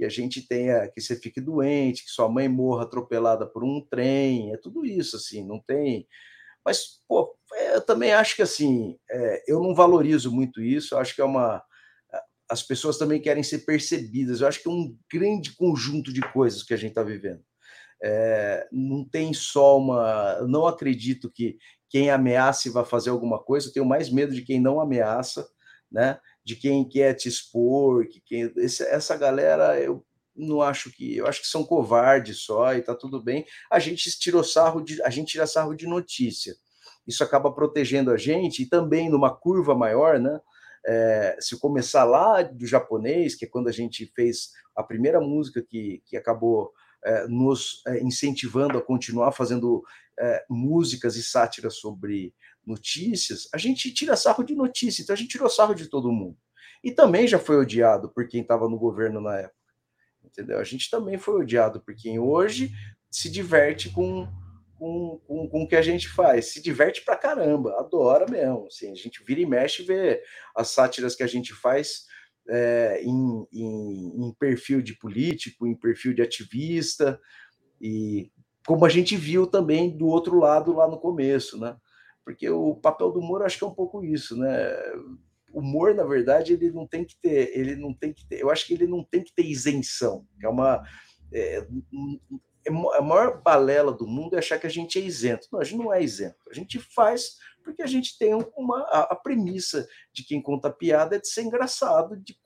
que 0.00 0.06
a 0.06 0.08
gente 0.08 0.48
tenha, 0.48 0.88
que 0.88 1.00
você 1.00 1.14
fique 1.14 1.40
doente, 1.40 2.04
que 2.04 2.10
sua 2.10 2.28
mãe 2.28 2.48
morra 2.48 2.84
atropelada 2.84 3.46
por 3.46 3.62
um 3.62 3.84
trem, 3.90 4.52
é 4.52 4.56
tudo 4.56 4.84
isso, 4.84 5.16
assim, 5.16 5.46
não 5.46 5.60
tem 5.60 6.06
mas, 6.64 7.00
pô, 7.08 7.34
é, 7.54 7.76
eu 7.76 7.80
também 7.84 8.12
acho 8.12 8.36
que 8.36 8.42
assim, 8.42 8.96
é, 9.10 9.44
eu 9.48 9.62
não 9.62 9.74
valorizo 9.74 10.30
muito 10.30 10.60
isso, 10.60 10.94
eu 10.94 10.98
acho 10.98 11.14
que 11.14 11.20
é 11.20 11.24
uma. 11.24 11.62
As 12.50 12.62
pessoas 12.62 12.98
também 12.98 13.20
querem 13.20 13.42
ser 13.42 13.60
percebidas, 13.60 14.40
eu 14.40 14.48
acho 14.48 14.60
que 14.60 14.68
é 14.68 14.72
um 14.72 14.96
grande 15.12 15.54
conjunto 15.54 16.12
de 16.12 16.20
coisas 16.32 16.62
que 16.62 16.74
a 16.74 16.76
gente 16.76 16.90
está 16.90 17.02
vivendo. 17.02 17.40
É, 18.02 18.66
não 18.72 19.08
tem 19.08 19.32
só 19.32 19.78
uma. 19.78 20.36
Eu 20.40 20.48
não 20.48 20.66
acredito 20.66 21.30
que 21.30 21.56
quem 21.88 22.10
ameaça 22.10 22.70
vai 22.70 22.84
fazer 22.84 23.10
alguma 23.10 23.42
coisa, 23.42 23.68
eu 23.68 23.72
tenho 23.72 23.86
mais 23.86 24.10
medo 24.10 24.34
de 24.34 24.42
quem 24.42 24.60
não 24.60 24.80
ameaça, 24.80 25.46
né? 25.90 26.18
De 26.50 26.56
quem 26.56 26.84
quer 26.84 27.14
te 27.14 27.28
expor, 27.28 28.08
que 28.08 28.20
quem, 28.20 28.52
esse, 28.56 28.82
essa 28.82 29.16
galera, 29.16 29.80
eu 29.80 30.04
não 30.34 30.60
acho 30.60 30.90
que 30.90 31.16
eu 31.16 31.28
acho 31.28 31.42
que 31.42 31.46
são 31.46 31.62
covardes 31.62 32.40
só 32.40 32.74
e 32.74 32.82
tá 32.82 32.92
tudo 32.92 33.22
bem. 33.22 33.46
A 33.70 33.78
gente 33.78 34.10
tirou 34.18 34.42
sarro 34.42 34.80
de 34.80 35.00
a 35.04 35.10
gente 35.10 35.30
tira 35.30 35.46
sarro 35.46 35.76
de 35.76 35.86
notícia. 35.86 36.56
Isso 37.06 37.22
acaba 37.22 37.54
protegendo 37.54 38.10
a 38.10 38.16
gente 38.16 38.64
e 38.64 38.66
também 38.66 39.08
numa 39.08 39.32
curva 39.32 39.76
maior, 39.76 40.18
né? 40.18 40.40
É, 40.84 41.36
se 41.38 41.56
começar 41.56 42.02
lá 42.02 42.42
do 42.42 42.66
japonês, 42.66 43.36
que 43.36 43.44
é 43.44 43.48
quando 43.48 43.68
a 43.68 43.72
gente 43.72 44.04
fez 44.06 44.50
a 44.74 44.82
primeira 44.82 45.20
música 45.20 45.62
que, 45.62 46.02
que 46.04 46.16
acabou 46.16 46.72
é, 47.04 47.28
nos 47.28 47.80
é, 47.86 48.02
incentivando 48.02 48.76
a 48.76 48.82
continuar 48.82 49.30
fazendo 49.30 49.84
é, 50.18 50.44
músicas 50.50 51.14
e 51.14 51.22
sátiras 51.22 51.76
sobre 51.76 52.34
notícias, 52.66 53.48
a 53.52 53.58
gente 53.58 53.92
tira 53.92 54.16
sarro 54.16 54.44
de 54.44 54.54
notícia, 54.54 55.02
então 55.02 55.14
a 55.14 55.16
gente 55.16 55.30
tirou 55.30 55.48
sarro 55.48 55.74
de 55.74 55.88
todo 55.88 56.12
mundo. 56.12 56.36
E 56.82 56.90
também 56.90 57.28
já 57.28 57.38
foi 57.38 57.56
odiado 57.56 58.10
por 58.12 58.26
quem 58.28 58.42
estava 58.42 58.68
no 58.68 58.78
governo 58.78 59.20
na 59.20 59.38
época 59.38 59.60
entendeu? 60.24 60.58
A 60.58 60.64
gente 60.64 60.90
também 60.90 61.18
foi 61.18 61.42
odiado 61.42 61.80
por 61.80 61.94
quem 61.94 62.18
hoje 62.18 62.72
se 63.10 63.30
diverte 63.30 63.90
com, 63.90 64.28
com, 64.78 65.20
com, 65.26 65.48
com 65.48 65.62
o 65.62 65.68
que 65.68 65.76
a 65.76 65.82
gente 65.82 66.08
faz, 66.08 66.46
se 66.46 66.62
diverte 66.62 67.04
pra 67.04 67.16
caramba, 67.16 67.78
adora 67.78 68.26
mesmo, 68.30 68.66
assim, 68.66 68.90
a 68.90 68.94
gente 68.94 69.22
vira 69.24 69.40
e 69.40 69.46
mexe 69.46 69.82
e 69.82 69.86
vê 69.86 70.22
as 70.54 70.68
sátiras 70.68 71.14
que 71.14 71.22
a 71.22 71.26
gente 71.26 71.52
faz 71.52 72.04
é, 72.48 73.02
em, 73.02 73.46
em, 73.52 74.26
em 74.26 74.34
perfil 74.38 74.80
de 74.80 74.94
político, 74.96 75.66
em 75.66 75.74
perfil 75.74 76.14
de 76.14 76.22
ativista, 76.22 77.20
e 77.80 78.30
como 78.66 78.84
a 78.84 78.88
gente 78.88 79.16
viu 79.16 79.46
também 79.46 79.96
do 79.96 80.06
outro 80.06 80.38
lado 80.38 80.74
lá 80.74 80.88
no 80.88 81.00
começo, 81.00 81.58
né? 81.58 81.76
Porque 82.24 82.48
o 82.48 82.74
papel 82.76 83.10
do 83.10 83.20
humor 83.20 83.42
acho 83.42 83.58
que 83.58 83.64
é 83.64 83.66
um 83.66 83.74
pouco 83.74 84.04
isso, 84.04 84.36
né? 84.36 84.48
humor, 85.52 85.94
na 85.94 86.04
verdade, 86.04 86.52
ele 86.52 86.70
não 86.70 86.86
tem 86.86 87.04
que 87.04 87.16
ter, 87.20 87.50
ele 87.58 87.74
não 87.74 87.92
tem 87.92 88.12
que 88.12 88.24
ter, 88.24 88.40
eu 88.40 88.50
acho 88.50 88.64
que 88.64 88.72
ele 88.72 88.86
não 88.86 89.02
tem 89.02 89.24
que 89.24 89.34
ter 89.34 89.44
isenção, 89.44 90.24
é 90.40 90.48
uma 90.48 90.80
é, 91.32 91.66
é, 92.66 92.70
a 92.70 93.02
maior 93.02 93.40
balela 93.42 93.92
do 93.92 94.06
mundo 94.06 94.34
é 94.34 94.38
achar 94.38 94.58
que 94.58 94.66
a 94.66 94.70
gente 94.70 94.98
é 94.98 95.02
isento. 95.02 95.48
Não, 95.52 95.60
a 95.60 95.64
gente 95.64 95.78
não 95.78 95.92
é 95.92 96.02
isento. 96.02 96.36
A 96.50 96.54
gente 96.54 96.78
faz 96.78 97.36
porque 97.64 97.82
a 97.82 97.86
gente 97.86 98.18
tem 98.18 98.34
uma 98.56 98.80
a, 98.88 99.12
a 99.12 99.16
premissa 99.16 99.86
de 100.12 100.24
quem 100.24 100.42
conta 100.42 100.70
piada 100.70 101.16
é 101.16 101.20
de 101.20 101.28
ser 101.28 101.42
engraçado, 101.42 102.16
de, 102.16 102.36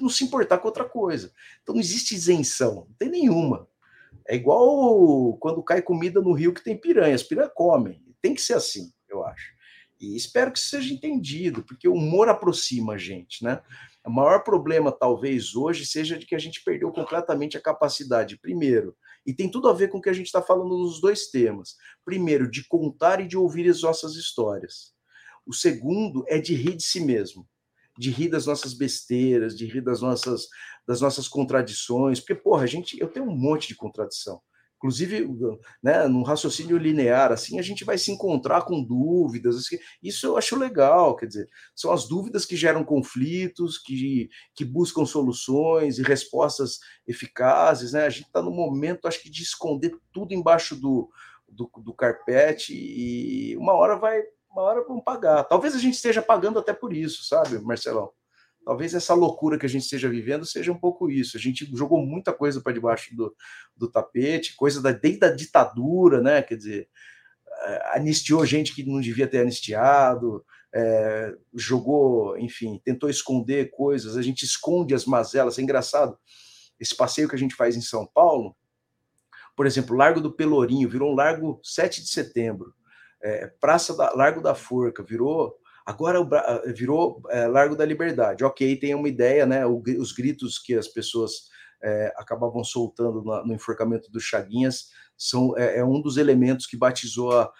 não 0.00 0.08
se 0.08 0.24
importar 0.24 0.58
com 0.58 0.68
outra 0.68 0.84
coisa. 0.84 1.32
Então 1.62 1.74
não 1.74 1.80
existe 1.80 2.14
isenção, 2.14 2.86
não 2.88 2.94
tem 2.98 3.08
nenhuma. 3.08 3.68
É 4.26 4.34
igual 4.34 5.36
quando 5.38 5.62
cai 5.62 5.80
comida 5.80 6.20
no 6.20 6.32
rio 6.32 6.52
que 6.52 6.64
tem 6.64 6.76
piranha, 6.76 7.14
as 7.14 7.22
piranhas 7.22 7.52
comem. 7.54 8.02
Tem 8.20 8.34
que 8.34 8.42
ser 8.42 8.54
assim, 8.54 8.90
eu 9.16 9.24
acho. 9.24 9.56
E 10.00 10.14
espero 10.14 10.52
que 10.52 10.60
seja 10.60 10.92
entendido, 10.92 11.62
porque 11.62 11.88
o 11.88 11.94
humor 11.94 12.28
aproxima 12.28 12.94
a 12.94 12.98
gente, 12.98 13.42
né? 13.42 13.62
O 14.04 14.10
maior 14.10 14.44
problema, 14.44 14.92
talvez, 14.92 15.56
hoje, 15.56 15.86
seja 15.86 16.18
de 16.18 16.26
que 16.26 16.34
a 16.34 16.38
gente 16.38 16.62
perdeu 16.62 16.92
completamente 16.92 17.56
a 17.56 17.60
capacidade, 17.60 18.38
primeiro, 18.38 18.94
e 19.26 19.32
tem 19.32 19.50
tudo 19.50 19.68
a 19.68 19.72
ver 19.72 19.88
com 19.88 19.98
o 19.98 20.00
que 20.00 20.10
a 20.10 20.12
gente 20.12 20.26
está 20.26 20.40
falando 20.40 20.76
nos 20.78 21.00
dois 21.00 21.30
temas. 21.30 21.76
Primeiro, 22.04 22.48
de 22.48 22.64
contar 22.68 23.20
e 23.20 23.26
de 23.26 23.36
ouvir 23.36 23.68
as 23.68 23.82
nossas 23.82 24.14
histórias. 24.14 24.94
O 25.46 25.52
segundo 25.52 26.24
é 26.28 26.38
de 26.38 26.54
rir 26.54 26.76
de 26.76 26.84
si 26.84 27.00
mesmo, 27.00 27.48
de 27.98 28.10
rir 28.10 28.28
das 28.28 28.46
nossas 28.46 28.74
besteiras, 28.74 29.56
de 29.56 29.66
rir 29.66 29.80
das 29.80 30.02
nossas, 30.02 30.46
das 30.86 31.00
nossas 31.00 31.26
contradições, 31.26 32.20
porque, 32.20 32.34
porra, 32.34 32.64
a 32.64 32.66
gente, 32.66 33.00
eu 33.00 33.08
tenho 33.08 33.26
um 33.26 33.36
monte 33.36 33.68
de 33.68 33.74
contradição. 33.74 34.40
Inclusive, 34.76 35.26
né, 35.82 36.06
num 36.06 36.22
raciocínio 36.22 36.76
linear, 36.76 37.32
assim, 37.32 37.58
a 37.58 37.62
gente 37.62 37.84
vai 37.84 37.96
se 37.96 38.10
encontrar 38.10 38.62
com 38.62 38.82
dúvidas. 38.82 39.56
Assim, 39.56 39.78
isso 40.02 40.26
eu 40.26 40.36
acho 40.36 40.56
legal, 40.56 41.16
quer 41.16 41.26
dizer, 41.26 41.48
são 41.74 41.90
as 41.92 42.06
dúvidas 42.06 42.44
que 42.44 42.56
geram 42.56 42.84
conflitos, 42.84 43.78
que, 43.78 44.28
que 44.54 44.64
buscam 44.64 45.06
soluções 45.06 45.98
e 45.98 46.02
respostas 46.02 46.78
eficazes. 47.06 47.92
Né? 47.92 48.04
A 48.04 48.10
gente 48.10 48.26
está 48.26 48.42
no 48.42 48.50
momento, 48.50 49.08
acho 49.08 49.22
que, 49.22 49.30
de 49.30 49.42
esconder 49.42 49.96
tudo 50.12 50.34
embaixo 50.34 50.76
do, 50.76 51.08
do, 51.48 51.70
do 51.82 51.94
carpete 51.94 52.74
e 52.74 53.56
uma 53.56 53.72
hora 53.72 53.96
vai, 53.96 54.22
uma 54.50 54.62
hora 54.62 54.84
vão 54.86 55.00
pagar. 55.00 55.44
Talvez 55.44 55.74
a 55.74 55.78
gente 55.78 55.94
esteja 55.94 56.20
pagando 56.20 56.58
até 56.58 56.74
por 56.74 56.92
isso, 56.92 57.24
sabe, 57.24 57.58
Marcelão? 57.60 58.10
Talvez 58.66 58.92
essa 58.94 59.14
loucura 59.14 59.56
que 59.56 59.64
a 59.64 59.68
gente 59.68 59.84
esteja 59.84 60.08
vivendo 60.08 60.44
seja 60.44 60.72
um 60.72 60.78
pouco 60.78 61.08
isso. 61.08 61.36
A 61.36 61.40
gente 61.40 61.64
jogou 61.72 62.04
muita 62.04 62.32
coisa 62.32 62.60
para 62.60 62.72
debaixo 62.72 63.14
do, 63.14 63.32
do 63.76 63.88
tapete, 63.88 64.56
coisa 64.56 64.82
da, 64.82 64.90
desde 64.90 65.24
a 65.24 65.32
ditadura, 65.32 66.20
né? 66.20 66.42
Quer 66.42 66.56
dizer, 66.56 66.88
eh, 67.62 67.90
anistiou 67.94 68.44
gente 68.44 68.74
que 68.74 68.82
não 68.82 69.00
devia 69.00 69.28
ter 69.28 69.38
anistiado, 69.38 70.44
é, 70.74 71.32
jogou, 71.54 72.36
enfim, 72.36 72.80
tentou 72.84 73.08
esconder 73.08 73.70
coisas. 73.70 74.16
A 74.16 74.22
gente 74.22 74.44
esconde 74.44 74.96
as 74.96 75.06
mazelas. 75.06 75.60
É 75.60 75.62
engraçado. 75.62 76.18
Esse 76.80 76.94
passeio 76.96 77.28
que 77.28 77.36
a 77.36 77.38
gente 77.38 77.54
faz 77.54 77.76
em 77.76 77.80
São 77.80 78.04
Paulo, 78.04 78.56
por 79.54 79.64
exemplo, 79.64 79.96
Largo 79.96 80.20
do 80.20 80.32
Pelourinho 80.32 80.88
virou 80.88 81.12
um 81.12 81.14
Largo 81.14 81.60
7 81.62 82.02
de 82.02 82.08
Setembro. 82.08 82.74
É, 83.22 83.46
Praça 83.60 83.96
da 83.96 84.12
Largo 84.12 84.42
da 84.42 84.56
Forca 84.56 85.04
virou 85.04 85.56
Agora 85.86 86.18
virou 86.74 87.22
é, 87.30 87.46
Largo 87.46 87.76
da 87.76 87.84
Liberdade. 87.84 88.42
Ok, 88.42 88.76
tem 88.76 88.92
uma 88.92 89.08
ideia, 89.08 89.46
né? 89.46 89.64
Os 89.64 90.10
gritos 90.10 90.58
que 90.58 90.74
as 90.74 90.88
pessoas 90.88 91.48
é, 91.80 92.12
acabavam 92.16 92.64
soltando 92.64 93.22
no, 93.22 93.46
no, 93.46 93.54
enforcamento 93.54 94.10
dos 94.10 94.24
Chaguinhas 94.24 94.88
são, 95.16 95.56
é, 95.56 95.78
é, 95.78 95.84
um 95.84 96.00
dos 96.00 96.16
elementos 96.16 96.66
que 96.66 96.76
batizou, 96.76 97.30
a, 97.32 97.52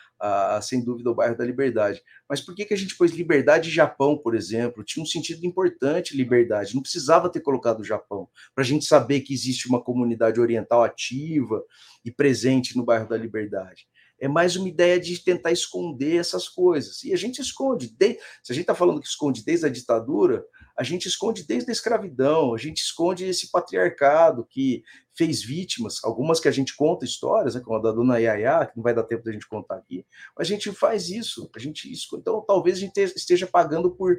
a, 0.57 0.61
sem 0.61 0.85
dúvida, 0.85 1.09
o 1.09 1.15
bairro 1.15 1.37
da 1.37 1.45
Liberdade. 1.45 2.03
Mas 2.29 2.41
por 2.41 2.55
que, 2.55 2.65
que 2.65 2.75
a 2.75 2.77
gente 2.77 2.97
pôs 2.97 3.13
Liberdade 3.13 3.69
e 3.69 3.73
Japão, 3.73 4.19
por 4.19 4.35
exemplo? 4.35 4.83
Tinha 4.83 5.03
um 5.03 5.07
sentido 5.07 5.47
importante 5.47 6.17
liberdade, 6.17 6.75
não 6.75 6.83
precisava 6.83 7.31
ter 7.31 7.41
colocado 7.41 7.81
o 7.81 7.85
Japão, 7.85 8.29
para 8.55 8.65
a 8.65 8.67
gente 8.67 8.85
saber 8.85 9.21
que 9.21 9.33
existe 9.33 9.69
uma 9.69 9.81
comunidade 9.81 10.41
oriental 10.41 10.83
ativa 10.83 11.63
e 12.05 12.11
presente 12.11 12.77
no 12.77 12.85
bairro 12.85 13.09
da 13.09 13.17
Liberdade 13.17 13.87
é 14.19 14.29
mais 14.29 14.57
uma 14.57 14.69
ideia 14.69 14.99
de 14.99 15.19
tentar 15.23 15.53
esconder 15.53 16.17
essas 16.17 16.49
coisas. 16.49 17.03
E 17.05 17.13
a 17.13 17.17
gente 17.17 17.41
esconde. 17.41 17.89
De... 17.89 18.19
Se 18.43 18.53
a 18.53 18.55
gente 18.55 18.63
está 18.63 18.75
falando 18.75 19.01
que 19.01 19.07
esconde 19.07 19.45
desde 19.45 19.67
a 19.67 19.69
ditadura, 19.69 20.45
a 20.77 20.83
gente 20.83 21.07
esconde 21.07 21.47
desde 21.47 21.71
a 21.71 21.73
escravidão, 21.73 22.55
a 22.55 22.59
gente 22.59 22.79
esconde 22.79 23.25
esse 23.25 23.51
patriarcado 23.51 24.47
que 24.49 24.83
fez 25.17 25.43
vítimas, 25.43 26.03
algumas 26.05 26.39
que 26.39 26.49
a 26.49 26.53
gente 26.53 26.77
conta 26.77 27.05
histórias, 27.05 27.55
né, 27.55 27.63
como 27.63 27.79
a 27.79 27.83
da 27.83 27.93
dona 27.93 28.19
Yaya, 28.19 28.67
que 28.67 28.77
não 28.77 28.83
vai 28.83 28.95
dar 28.95 29.05
tempo 29.05 29.25
da 29.25 29.33
gente 29.33 29.49
contar 29.49 29.77
aqui, 29.77 30.05
a 30.39 30.45
gente 30.45 30.71
faz 30.73 31.09
isso, 31.09 31.51
a 31.57 31.59
gente 31.59 31.91
então 32.15 32.45
talvez 32.47 32.77
a 32.77 32.81
gente 32.81 33.01
esteja 33.01 33.47
pagando 33.47 33.91
por 33.91 34.19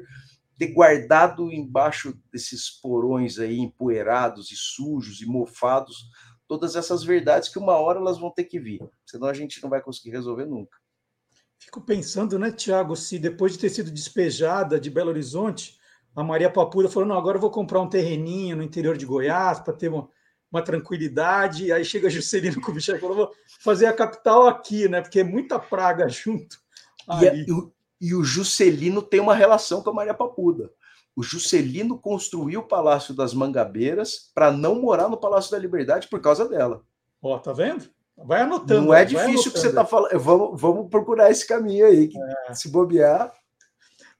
ter 0.58 0.72
guardado 0.72 1.52
embaixo 1.52 2.18
desses 2.32 2.68
porões 2.68 3.38
aí 3.38 3.58
empoeirados 3.60 4.50
e 4.50 4.56
sujos 4.56 5.22
e 5.22 5.26
mofados 5.26 6.10
todas 6.48 6.74
essas 6.74 7.04
verdades 7.04 7.48
que 7.48 7.58
uma 7.58 7.76
hora 7.76 8.00
elas 8.00 8.18
vão 8.18 8.30
ter 8.30 8.44
que 8.44 8.58
vir, 8.58 8.80
senão 9.06 9.28
a 9.28 9.34
gente 9.34 9.62
não 9.62 9.70
vai 9.70 9.80
conseguir 9.80 10.10
resolver 10.10 10.46
nunca. 10.46 10.76
Fico 11.58 11.80
pensando, 11.80 12.38
né, 12.38 12.50
Tiago, 12.50 12.96
se 12.96 13.18
depois 13.18 13.52
de 13.52 13.58
ter 13.58 13.68
sido 13.68 13.90
despejada 13.90 14.80
de 14.80 14.90
Belo 14.90 15.10
Horizonte, 15.10 15.78
a 16.16 16.24
Maria 16.24 16.50
Papuda 16.50 16.88
falou: 16.88 17.08
não, 17.08 17.16
agora 17.16 17.36
eu 17.36 17.40
vou 17.40 17.50
comprar 17.50 17.80
um 17.80 17.88
terreninho 17.88 18.56
no 18.56 18.62
interior 18.62 18.96
de 18.96 19.06
Goiás 19.06 19.60
para 19.60 19.72
ter 19.72 19.88
uma, 19.88 20.08
uma 20.50 20.62
tranquilidade. 20.62 21.66
E 21.66 21.72
aí 21.72 21.84
chega 21.84 22.08
a 22.08 22.10
Juscelino 22.10 22.58
Kubitschek 22.62 22.98
e 22.98 23.00
falou: 23.00 23.16
vou 23.16 23.30
fazer 23.60 23.86
a 23.86 23.92
capital 23.92 24.46
aqui, 24.46 24.88
né? 24.88 25.00
Porque 25.00 25.20
é 25.20 25.24
muita 25.24 25.58
praga 25.58 26.08
junto. 26.10 26.58
E, 27.20 27.26
é, 27.26 27.44
E 28.00 28.14
o 28.14 28.24
Juscelino 28.24 29.02
tem 29.02 29.20
uma 29.20 29.34
relação 29.34 29.82
com 29.82 29.90
a 29.90 29.94
Maria 29.94 30.14
Papuda. 30.14 30.72
O 31.18 31.22
Juscelino 31.24 31.98
construiu 31.98 32.60
o 32.60 32.68
Palácio 32.68 33.12
das 33.12 33.34
Mangabeiras 33.34 34.30
para 34.32 34.52
não 34.52 34.80
morar 34.80 35.08
no 35.08 35.16
Palácio 35.16 35.50
da 35.50 35.58
Liberdade 35.58 36.06
por 36.06 36.20
causa 36.20 36.48
dela. 36.48 36.84
Ó, 37.20 37.36
tá 37.40 37.52
vendo? 37.52 37.90
Vai 38.16 38.42
anotando. 38.42 38.82
Não 38.86 38.94
é 38.94 39.04
difícil 39.04 39.50
o 39.50 39.52
que 39.52 39.58
você 39.58 39.66
está 39.66 39.84
falando. 39.84 40.16
Vamos, 40.16 40.60
vamos 40.60 40.88
procurar 40.88 41.28
esse 41.28 41.44
caminho 41.44 41.86
aí. 41.86 42.08
É. 42.46 42.54
Se 42.54 42.68
bobear. 42.68 43.32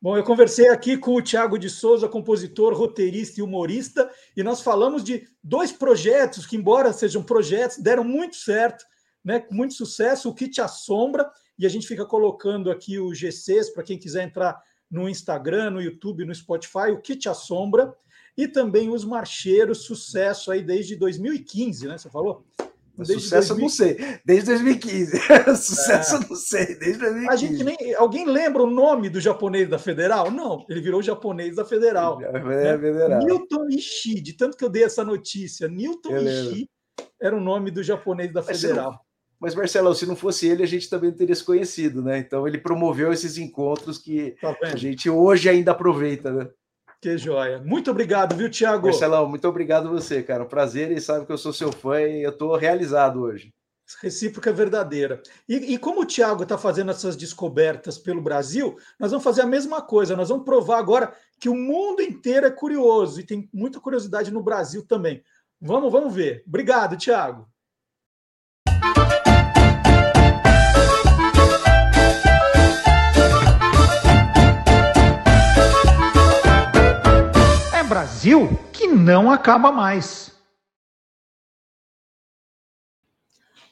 Bom, 0.03 0.16
eu 0.16 0.24
conversei 0.24 0.70
aqui 0.70 0.96
com 0.96 1.14
o 1.14 1.22
Tiago 1.22 1.57
de 1.57 1.70
Souza, 1.70 2.09
compositor, 2.09 2.74
roteirista 2.74 3.38
e 3.38 3.44
humorista, 3.44 4.11
e 4.36 4.42
nós 4.42 4.61
falamos 4.61 5.05
de 5.05 5.24
dois 5.40 5.70
projetos 5.70 6.46
que, 6.46 6.57
embora 6.57 6.92
sejam 6.92 7.22
projetos, 7.22 7.78
deram 7.78 8.03
muito 8.03 8.34
certo, 8.34 8.84
né, 9.24 9.38
com 9.38 9.55
muito 9.55 9.74
sucesso, 9.74 10.28
o 10.28 10.34
Kit 10.34 10.61
Assombra, 10.61 11.30
e 11.57 11.64
a 11.64 11.68
gente 11.68 11.86
fica 11.86 12.05
colocando 12.05 12.72
aqui 12.72 12.99
o 12.99 13.14
GCs 13.14 13.70
para 13.70 13.84
quem 13.84 13.96
quiser 13.96 14.24
entrar 14.24 14.61
no 14.91 15.09
Instagram, 15.09 15.70
no 15.70 15.82
YouTube, 15.82 16.24
no 16.24 16.34
Spotify, 16.34 16.91
o 16.93 17.01
Kit 17.01 17.28
Assombra, 17.28 17.95
e 18.36 18.47
também 18.47 18.89
os 18.89 19.05
Marcheiros, 19.05 19.84
sucesso 19.84 20.51
aí 20.51 20.62
desde 20.62 20.97
2015, 20.97 21.89
né? 21.89 21.99
Você 21.99 22.09
falou? 22.09 22.45
Desde 22.97 23.20
Sucesso 23.20 23.55
2000... 23.55 23.62
não 23.62 23.68
sei, 23.68 24.20
desde 24.24 24.47
2015. 24.47 25.20
Sucesso 25.57 26.16
é. 26.16 26.20
não 26.28 26.36
sei, 26.36 26.78
desde 26.78 26.99
2015. 26.99 27.28
A 27.28 27.36
gente 27.36 27.64
nem... 27.64 27.95
Alguém 27.95 28.26
lembra 28.26 28.62
o 28.62 28.70
nome 28.70 29.09
do 29.09 29.20
japonês 29.20 29.68
da 29.68 29.78
Federal? 29.78 30.30
Não, 30.30 30.64
ele 30.68 30.80
virou 30.80 31.03
japonês 31.03 31.57
da 31.57 31.64
Federal. 31.64 32.20
É, 32.22 32.32
né? 32.32 32.78
Federal. 32.78 33.24
Newton 33.24 33.68
Ishii, 33.70 34.20
de 34.20 34.32
tanto 34.32 34.57
que 34.57 34.64
eu 34.64 34.70
dei 34.70 34.84
essa 34.84 35.05
notícia, 35.05 35.68
Newton 35.68 36.11
eu 36.11 36.22
Ishii 36.22 36.68
lembro. 36.99 37.12
era 37.20 37.36
o 37.36 37.41
nome 37.41 37.70
do 37.70 37.82
japonês 37.82 38.32
da 38.32 38.43
Federal. 38.43 39.05
Mas, 39.41 39.55
Marcelo, 39.55 39.95
se 39.95 40.05
não 40.05 40.16
fosse 40.16 40.49
ele, 40.49 40.64
a 40.64 40.66
gente 40.66 40.91
também 40.91 41.12
teria 41.12 41.34
se 41.34 41.45
conhecido, 41.45 42.03
né? 42.03 42.18
Então 42.18 42.47
ele 42.47 42.59
promoveu 42.59 43.12
esses 43.12 43.39
encontros 43.39 43.97
que 43.97 44.36
tá 44.41 44.57
a 44.62 44.76
gente 44.76 45.09
hoje 45.09 45.49
ainda 45.49 45.70
aproveita, 45.70 46.32
né? 46.32 46.49
Que 47.01 47.16
joia. 47.16 47.62
Muito 47.64 47.91
obrigado, 47.93 48.34
viu, 48.34 48.51
Tiago? 48.51 48.86
Marcelão, 48.86 49.28
muito 49.28 49.47
obrigado 49.47 49.89
você, 49.89 50.20
cara. 50.22 50.43
Um 50.43 50.49
prazer 50.49 50.91
e 50.91 51.01
sabe 51.01 51.24
que 51.24 51.32
eu 51.32 51.39
sou 51.39 51.53
seu 51.53 51.70
fã 51.70 52.01
e 52.01 52.22
eu 52.22 52.30
estou 52.30 52.57
realizado 52.57 53.20
hoje. 53.20 53.55
Recíproca 54.03 54.53
verdadeira. 54.53 55.22
E, 55.49 55.74
e 55.74 55.78
como 55.78 56.03
o 56.03 56.05
Tiago 56.05 56.43
está 56.43 56.59
fazendo 56.59 56.91
essas 56.91 57.16
descobertas 57.16 57.97
pelo 57.97 58.20
Brasil, 58.20 58.76
nós 58.99 59.12
vamos 59.12 59.24
fazer 59.24 59.43
a 59.43 59.47
mesma 59.47 59.80
coisa. 59.80 60.16
Nós 60.16 60.28
vamos 60.28 60.45
provar 60.45 60.78
agora 60.78 61.14
que 61.39 61.49
o 61.49 61.55
mundo 61.55 62.03
inteiro 62.03 62.47
é 62.47 62.51
curioso 62.51 63.20
e 63.20 63.24
tem 63.24 63.49
muita 63.55 63.80
curiosidade 63.80 64.32
no 64.32 64.43
Brasil 64.43 64.84
também. 64.84 65.22
Vamos, 65.61 65.93
vamos 65.93 66.12
ver. 66.12 66.43
Obrigado, 66.47 66.97
Tiago. 66.97 67.49
Brasil 78.39 78.59
que 78.72 78.86
não 78.86 79.30
acaba 79.30 79.72
mais. 79.72 80.30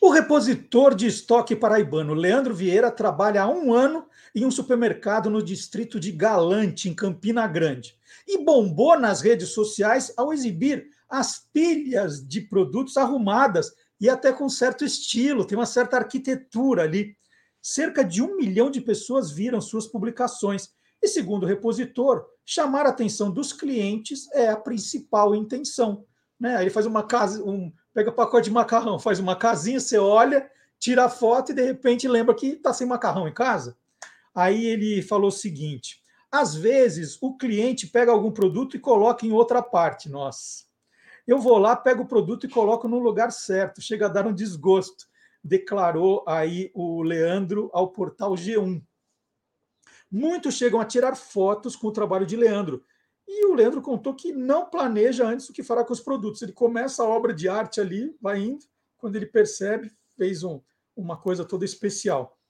O 0.01 0.11
repositor 0.11 0.95
de 0.95 1.07
estoque 1.07 1.55
paraibano 1.55 2.15
Leandro 2.15 2.55
Vieira 2.55 2.91
trabalha 2.91 3.43
há 3.43 3.49
um 3.49 3.73
ano 3.73 4.07
em 4.35 4.45
um 4.45 4.51
supermercado 4.51 5.31
no 5.31 5.43
distrito 5.43 5.99
de 5.99 6.13
Galante, 6.13 6.89
em 6.89 6.95
Campina 6.95 7.47
Grande, 7.47 7.97
e 8.27 8.45
bombou 8.45 8.99
nas 8.99 9.21
redes 9.21 9.51
sociais 9.51 10.13
ao 10.17 10.33
exibir 10.33 10.89
as 11.09 11.39
pilhas 11.53 12.27
de 12.27 12.41
produtos 12.41 12.97
arrumadas 12.97 13.73
e 14.01 14.09
até 14.09 14.33
com 14.33 14.49
certo 14.49 14.85
estilo, 14.85 15.45
tem 15.45 15.57
uma 15.57 15.67
certa 15.67 15.97
arquitetura 15.97 16.83
ali. 16.83 17.17
Cerca 17.63 18.05
de 18.05 18.23
um 18.23 18.37
milhão 18.37 18.71
de 18.71 18.81
pessoas 18.81 19.31
viram 19.31 19.61
suas 19.61 19.87
publicações. 19.87 20.71
E 21.07 21.09
segundo 21.09 21.45
o 21.45 21.47
repositor, 21.47 22.27
chamar 22.45 22.85
a 22.85 22.89
atenção 22.89 23.31
dos 23.31 23.53
clientes 23.53 24.29
é 24.33 24.49
a 24.49 24.57
principal 24.57 25.37
intenção. 25.37 26.05
Né? 26.39 26.57
Aí 26.57 26.65
ele 26.65 26.71
faz 26.71 26.85
uma 26.85 27.05
casa, 27.05 27.45
um, 27.45 27.73
pega 27.95 28.11
pacote 28.11 28.49
de 28.49 28.51
macarrão, 28.53 28.99
faz 28.99 29.21
uma 29.21 29.37
casinha, 29.37 29.79
você 29.79 29.97
olha, 29.99 30.51
tira 30.81 31.05
a 31.05 31.09
foto 31.09 31.53
e 31.53 31.55
de 31.55 31.63
repente 31.63 32.09
lembra 32.09 32.35
que 32.35 32.49
está 32.49 32.73
sem 32.73 32.89
macarrão 32.89 33.29
em 33.29 33.33
casa. 33.33 33.77
Aí 34.35 34.67
ele 34.67 35.01
falou 35.01 35.29
o 35.29 35.33
seguinte: 35.33 36.03
às 36.29 36.57
vezes 36.57 37.17
o 37.23 37.37
cliente 37.37 37.87
pega 37.87 38.11
algum 38.11 38.33
produto 38.33 38.77
e 38.77 38.81
coloca 38.81 39.25
em 39.25 39.31
outra 39.31 39.63
parte. 39.63 40.09
Nossa, 40.09 40.65
eu 41.25 41.39
vou 41.39 41.57
lá, 41.57 41.77
pego 41.77 42.03
o 42.03 42.09
produto 42.09 42.47
e 42.47 42.51
coloco 42.51 42.89
no 42.89 42.99
lugar 42.99 43.31
certo. 43.31 43.81
Chega 43.81 44.07
a 44.07 44.09
dar 44.09 44.27
um 44.27 44.35
desgosto, 44.35 45.07
declarou 45.41 46.25
aí 46.27 46.69
o 46.75 47.01
Leandro 47.01 47.71
ao 47.73 47.93
portal 47.93 48.33
G1. 48.33 48.83
Muitos 50.17 50.55
chegam 50.55 50.81
a 50.81 50.85
tirar 50.87 51.15
fotos 51.15 51.77
com 51.77 51.89
o 51.89 51.93
trabalho 51.93 52.25
de 52.25 52.37
Leandro. 52.37 52.83
E 53.29 53.45
o 53.45 53.53
Leandro 53.53 53.83
contou 53.83 54.15
que 54.15 54.33
não 54.33 54.65
planeja 54.65 55.27
antes 55.27 55.47
o 55.47 55.53
que 55.53 55.63
fará 55.63 55.85
com 55.85 55.93
os 55.93 56.01
produtos. 56.01 56.41
Ele 56.41 56.53
começa 56.53 57.03
a 57.03 57.07
obra 57.07 57.35
de 57.35 57.51
arte 57.51 57.83
ali, 57.83 58.17
vai 58.19 58.39
indo, 58.39 58.65
quando 58.97 59.17
ele 59.17 59.27
percebe, 59.27 59.93
fez 60.17 60.43
um, 60.43 60.59
uma 60.97 61.19
coisa 61.19 61.45
toda 61.45 61.67
especial. 61.67 62.41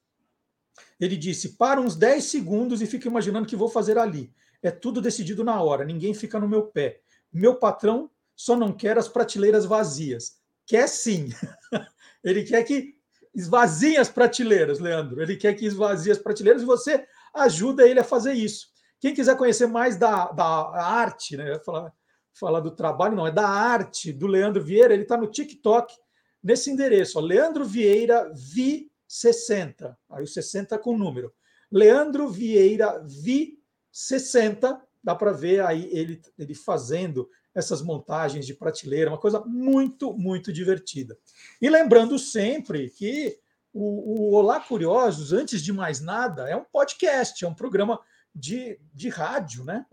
Ele 1.01 1.17
disse: 1.17 1.57
para 1.57 1.81
uns 1.81 1.97
10 1.97 2.23
segundos 2.23 2.81
e 2.81 2.87
fica 2.87 3.09
imaginando 3.09 3.47
o 3.47 3.49
que 3.49 3.57
vou 3.57 3.69
fazer 3.69 3.99
ali. 3.99 4.33
É 4.63 4.71
tudo 4.71 5.01
decidido 5.01 5.43
na 5.43 5.61
hora, 5.61 5.85
ninguém 5.85 6.15
fica 6.15 6.39
no 6.39 6.49
meu 6.49 6.67
pé. 6.67 7.01
Meu 7.33 7.57
patrão 7.57 8.09
só 8.37 8.55
não 8.55 8.73
quer 8.73 8.97
as 8.97 9.09
prateleiras 9.09 9.65
vazias. 9.65 10.39
Quer 10.65 10.89
sim. 10.89 11.31
ele 12.23 12.45
quer 12.45 12.63
que 12.63 12.95
esvazie 13.35 13.97
as 13.97 14.09
prateleiras, 14.09 14.79
Leandro. 14.79 15.21
Ele 15.21 15.35
quer 15.35 15.55
que 15.55 15.67
esvazie 15.67 16.13
as 16.13 16.19
prateleiras 16.19 16.63
e 16.63 16.65
você 16.65 17.05
ajuda 17.43 17.89
ele 17.89 18.01
a 18.01 18.05
fazer 18.05 18.33
isso. 18.33 18.69
Quem 19.01 19.15
quiser 19.15 19.37
conhecer 19.37 19.67
mais 19.67 19.97
da, 19.97 20.33
da 20.33 20.45
arte, 20.83 21.37
né? 21.37 21.59
Falar, 21.65 21.93
falar 22.33 22.61
do 22.61 22.71
trabalho, 22.71 23.17
não, 23.17 23.27
é 23.27 23.33
da 23.33 23.49
arte 23.49 24.13
do 24.13 24.27
Leandro 24.27 24.63
Vieira, 24.63 24.93
ele 24.93 25.05
está 25.05 25.17
no 25.17 25.27
TikTok, 25.27 25.95
nesse 26.43 26.71
endereço, 26.71 27.19
ó, 27.19 27.23
Leandro 27.23 27.65
Vieira 27.65 28.31
Vi 28.35 28.91
60, 29.09 29.97
aí 30.11 30.23
o 30.23 30.27
60 30.27 30.79
com 30.79 30.97
número. 30.97 31.33
Leandro 31.71 32.29
Vieira 32.29 33.03
Vi 33.05 33.59
60, 33.91 34.81
dá 35.03 35.15
para 35.15 35.33
ver 35.33 35.65
aí 35.65 35.89
ele, 35.93 36.21
ele 36.39 36.55
fazendo 36.55 37.29
essas 37.55 37.81
montagens 37.81 38.45
de 38.45 38.53
prateleira, 38.53 39.11
uma 39.11 39.19
coisa 39.19 39.41
muito, 39.47 40.13
muito 40.13 40.53
divertida. 40.53 41.17
E 41.61 41.71
lembrando 41.71 42.19
sempre 42.19 42.91
que 42.91 43.39
o, 43.79 44.31
o 44.31 44.35
Olá 44.35 44.59
Curiosos, 44.59 45.35
antes 45.35 45.61
de 45.61 45.71
mais 45.71 46.01
nada, 46.01 46.49
é 46.49 46.57
um 46.57 46.65
podcast, 46.65 47.45
é 47.45 47.49
um 47.49 47.55
programa 47.55 48.01
de, 48.35 48.81
de 48.95 49.11
rádio, 49.11 49.65
né? 49.65 49.85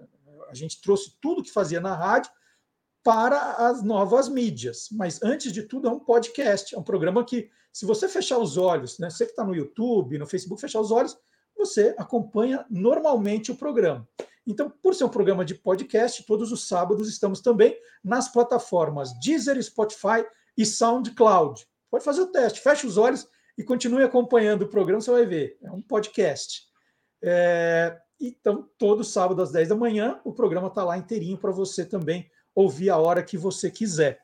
A 0.49 0.55
gente 0.55 0.81
trouxe 0.81 1.17
tudo 1.19 1.43
que 1.43 1.51
fazia 1.51 1.81
na 1.81 1.93
rádio 1.93 2.31
para 3.03 3.67
as 3.67 3.83
novas 3.83 4.29
mídias. 4.29 4.87
Mas, 4.89 5.21
antes 5.21 5.51
de 5.51 5.63
tudo, 5.63 5.89
é 5.89 5.91
um 5.91 5.99
podcast, 5.99 6.73
é 6.73 6.79
um 6.79 6.83
programa 6.83 7.25
que, 7.25 7.49
se 7.73 7.85
você 7.85 8.07
fechar 8.07 8.37
os 8.37 8.55
olhos, 8.55 8.97
né? 8.99 9.09
Você 9.09 9.25
que 9.25 9.31
está 9.31 9.43
no 9.43 9.53
YouTube, 9.53 10.17
no 10.17 10.25
Facebook, 10.25 10.61
fechar 10.61 10.79
os 10.79 10.89
olhos, 10.89 11.17
você 11.53 11.93
acompanha 11.97 12.65
normalmente 12.69 13.51
o 13.51 13.55
programa. 13.55 14.07
Então, 14.47 14.69
por 14.69 14.95
ser 14.95 15.03
um 15.03 15.09
programa 15.09 15.43
de 15.43 15.55
podcast, 15.55 16.25
todos 16.25 16.53
os 16.53 16.69
sábados 16.69 17.09
estamos 17.09 17.41
também 17.41 17.77
nas 18.01 18.29
plataformas 18.29 19.13
Deezer, 19.19 19.61
Spotify 19.61 20.25
e 20.57 20.65
SoundCloud. 20.65 21.67
Pode 21.91 22.05
fazer 22.05 22.21
o 22.21 22.27
teste, 22.27 22.61
fecha 22.61 22.87
os 22.87 22.97
olhos 22.97 23.27
e 23.57 23.63
continue 23.63 24.03
acompanhando 24.03 24.63
o 24.63 24.69
programa, 24.69 25.01
você 25.01 25.11
vai 25.11 25.25
ver. 25.25 25.57
É 25.61 25.71
um 25.71 25.81
podcast. 25.81 26.63
É, 27.21 27.97
então, 28.19 28.67
todo 28.77 29.03
sábado 29.03 29.41
às 29.41 29.51
10 29.51 29.69
da 29.69 29.75
manhã, 29.75 30.19
o 30.23 30.33
programa 30.33 30.67
está 30.67 30.83
lá 30.83 30.97
inteirinho 30.97 31.37
para 31.37 31.51
você 31.51 31.85
também 31.85 32.29
ouvir 32.55 32.89
a 32.89 32.97
hora 32.97 33.23
que 33.23 33.37
você 33.37 33.69
quiser. 33.69 34.19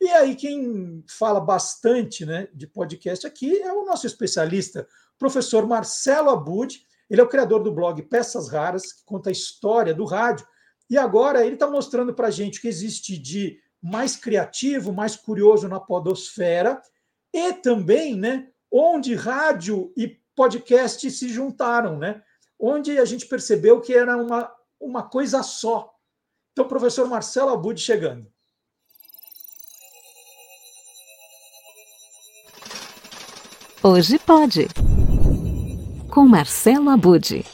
E 0.00 0.08
aí, 0.08 0.34
quem 0.34 1.04
fala 1.08 1.40
bastante 1.40 2.26
né, 2.26 2.48
de 2.52 2.66
podcast 2.66 3.26
aqui 3.26 3.60
é 3.60 3.72
o 3.72 3.84
nosso 3.84 4.06
especialista, 4.06 4.86
professor 5.18 5.66
Marcelo 5.66 6.30
Abud. 6.30 6.84
Ele 7.08 7.20
é 7.20 7.24
o 7.24 7.28
criador 7.28 7.62
do 7.62 7.72
blog 7.72 8.02
Peças 8.02 8.48
Raras, 8.48 8.92
que 8.92 9.04
conta 9.04 9.28
a 9.28 9.32
história 9.32 9.94
do 9.94 10.04
rádio. 10.04 10.46
E 10.88 10.98
agora 10.98 11.44
ele 11.44 11.54
está 11.54 11.70
mostrando 11.70 12.14
para 12.14 12.28
a 12.28 12.30
gente 12.30 12.58
o 12.58 12.62
que 12.62 12.68
existe 12.68 13.16
de 13.16 13.58
mais 13.80 14.14
criativo, 14.14 14.92
mais 14.92 15.16
curioso 15.16 15.68
na 15.68 15.80
podosfera 15.80 16.80
e 17.32 17.52
também 17.54 18.16
né, 18.16 18.48
onde 18.72 19.14
rádio 19.14 19.92
e 19.96 20.08
podcast 20.34 21.10
se 21.10 21.28
juntaram, 21.28 21.98
né? 21.98 22.22
Onde 22.58 22.98
a 22.98 23.04
gente 23.04 23.26
percebeu 23.26 23.80
que 23.80 23.92
era 23.92 24.16
uma, 24.16 24.50
uma 24.80 25.02
coisa 25.02 25.42
só. 25.42 25.92
Então, 26.52 26.66
professor 26.66 27.06
Marcelo 27.08 27.50
Abud 27.50 27.78
chegando. 27.78 28.26
Hoje 33.82 34.18
pode. 34.20 34.68
Com 36.08 36.26
Marcelo 36.26 36.88
Abud. 36.88 37.44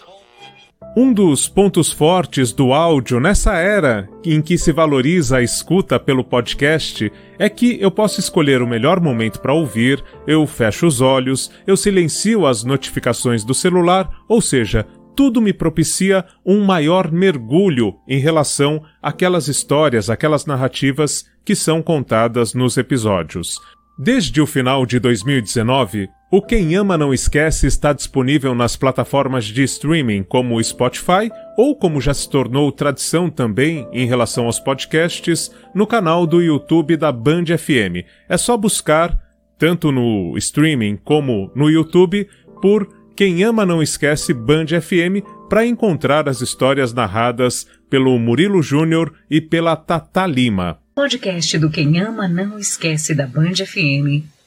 Um 0.96 1.12
dos 1.12 1.48
pontos 1.48 1.92
fortes 1.92 2.52
do 2.52 2.72
áudio 2.72 3.20
nessa 3.20 3.56
era 3.56 4.08
em 4.24 4.42
que 4.42 4.58
se 4.58 4.72
valoriza 4.72 5.36
a 5.36 5.42
escuta 5.42 6.00
pelo 6.00 6.24
podcast 6.24 7.12
é 7.38 7.48
que 7.48 7.78
eu 7.80 7.90
posso 7.90 8.18
escolher 8.18 8.62
o 8.62 8.66
melhor 8.66 9.00
momento 9.00 9.40
para 9.40 9.52
ouvir, 9.54 10.02
eu 10.26 10.44
fecho 10.46 10.86
os 10.86 11.00
olhos, 11.00 11.52
eu 11.66 11.76
silencio 11.76 12.46
as 12.46 12.64
notificações 12.64 13.44
do 13.44 13.54
celular, 13.54 14.10
ou 14.28 14.40
seja, 14.40 14.84
tudo 15.14 15.40
me 15.40 15.52
propicia 15.52 16.24
um 16.44 16.64
maior 16.64 17.12
mergulho 17.12 17.94
em 18.08 18.18
relação 18.18 18.82
àquelas 19.00 19.46
histórias, 19.46 20.10
aquelas 20.10 20.46
narrativas 20.46 21.26
que 21.44 21.54
são 21.54 21.80
contadas 21.82 22.54
nos 22.54 22.76
episódios. 22.76 23.56
Desde 23.98 24.40
o 24.40 24.46
final 24.46 24.86
de 24.86 24.98
2019, 24.98 26.08
o 26.30 26.42
Quem 26.42 26.76
Ama 26.76 26.98
Não 26.98 27.14
Esquece 27.14 27.66
está 27.66 27.92
disponível 27.92 28.54
nas 28.54 28.76
plataformas 28.76 29.46
de 29.46 29.62
streaming 29.62 30.22
como 30.22 30.56
o 30.56 30.62
Spotify 30.62 31.30
ou, 31.56 31.74
como 31.74 32.00
já 32.00 32.12
se 32.12 32.28
tornou 32.28 32.70
tradição 32.70 33.30
também 33.30 33.88
em 33.92 34.06
relação 34.06 34.46
aos 34.46 34.60
podcasts, 34.60 35.50
no 35.74 35.86
canal 35.86 36.26
do 36.26 36.42
YouTube 36.42 36.96
da 36.96 37.10
Band 37.10 37.46
FM. 37.46 38.04
É 38.28 38.36
só 38.36 38.56
buscar, 38.56 39.18
tanto 39.56 39.90
no 39.90 40.36
streaming 40.36 40.98
como 41.02 41.50
no 41.54 41.70
YouTube, 41.70 42.28
por 42.60 42.86
Quem 43.16 43.42
Ama 43.42 43.64
Não 43.64 43.82
Esquece 43.82 44.34
Band 44.34 44.66
FM 44.66 45.24
para 45.48 45.64
encontrar 45.64 46.28
as 46.28 46.42
histórias 46.42 46.92
narradas 46.92 47.66
pelo 47.88 48.18
Murilo 48.18 48.62
Júnior 48.62 49.14
e 49.30 49.40
pela 49.40 49.74
Tata 49.74 50.26
Lima 50.26 50.78
podcast 50.98 51.56
do 51.58 51.70
Quem 51.70 52.00
Ama 52.00 52.26
Não 52.26 52.58
Esquece 52.58 53.14
da 53.14 53.24
Band 53.24 53.54
FM. 53.54 54.37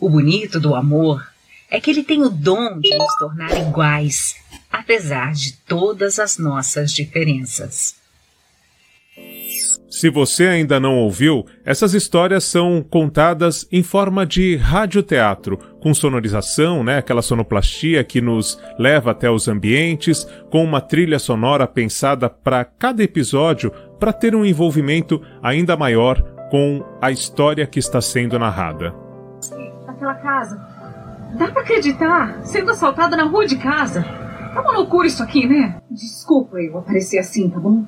O 0.00 0.08
bonito 0.08 0.58
do 0.58 0.74
amor 0.74 1.28
é 1.70 1.78
que 1.78 1.90
ele 1.90 2.02
tem 2.02 2.22
o 2.22 2.30
dom 2.30 2.80
de 2.80 2.96
nos 2.96 3.14
tornar 3.18 3.54
iguais, 3.60 4.34
apesar 4.72 5.32
de 5.34 5.52
todas 5.52 6.18
as 6.18 6.38
nossas 6.38 6.90
diferenças. 6.90 7.94
Se 9.90 10.08
você 10.08 10.46
ainda 10.46 10.80
não 10.80 10.96
ouviu, 10.96 11.44
essas 11.64 11.92
histórias 11.92 12.44
são 12.44 12.82
contadas 12.82 13.66
em 13.70 13.82
forma 13.82 14.24
de 14.24 14.56
radioteatro, 14.56 15.58
com 15.80 15.92
sonorização, 15.92 16.82
né, 16.82 16.98
aquela 16.98 17.20
sonoplastia 17.20 18.02
que 18.02 18.20
nos 18.20 18.58
leva 18.78 19.10
até 19.10 19.30
os 19.30 19.48
ambientes, 19.48 20.26
com 20.48 20.64
uma 20.64 20.80
trilha 20.80 21.18
sonora 21.18 21.66
pensada 21.66 22.30
para 22.30 22.64
cada 22.64 23.02
episódio 23.02 23.70
para 23.98 24.12
ter 24.12 24.34
um 24.34 24.46
envolvimento 24.46 25.20
ainda 25.42 25.76
maior 25.76 26.22
com 26.50 26.82
a 27.02 27.10
história 27.10 27.66
que 27.66 27.78
está 27.78 28.00
sendo 28.00 28.38
narrada. 28.38 29.09
Aquela 30.00 30.14
casa. 30.14 30.56
Dá 31.36 31.48
para 31.48 31.60
acreditar? 31.60 32.42
Sendo 32.42 32.70
assaltada 32.70 33.18
na 33.18 33.24
rua 33.24 33.46
de 33.46 33.58
casa. 33.58 34.00
É 34.00 34.58
uma 34.58 34.72
loucura 34.72 35.06
isso 35.06 35.22
aqui, 35.22 35.46
né? 35.46 35.78
Desculpa 35.90 36.58
eu 36.58 36.78
aparecer 36.78 37.18
assim, 37.18 37.50
tá 37.50 37.60
bom? 37.60 37.84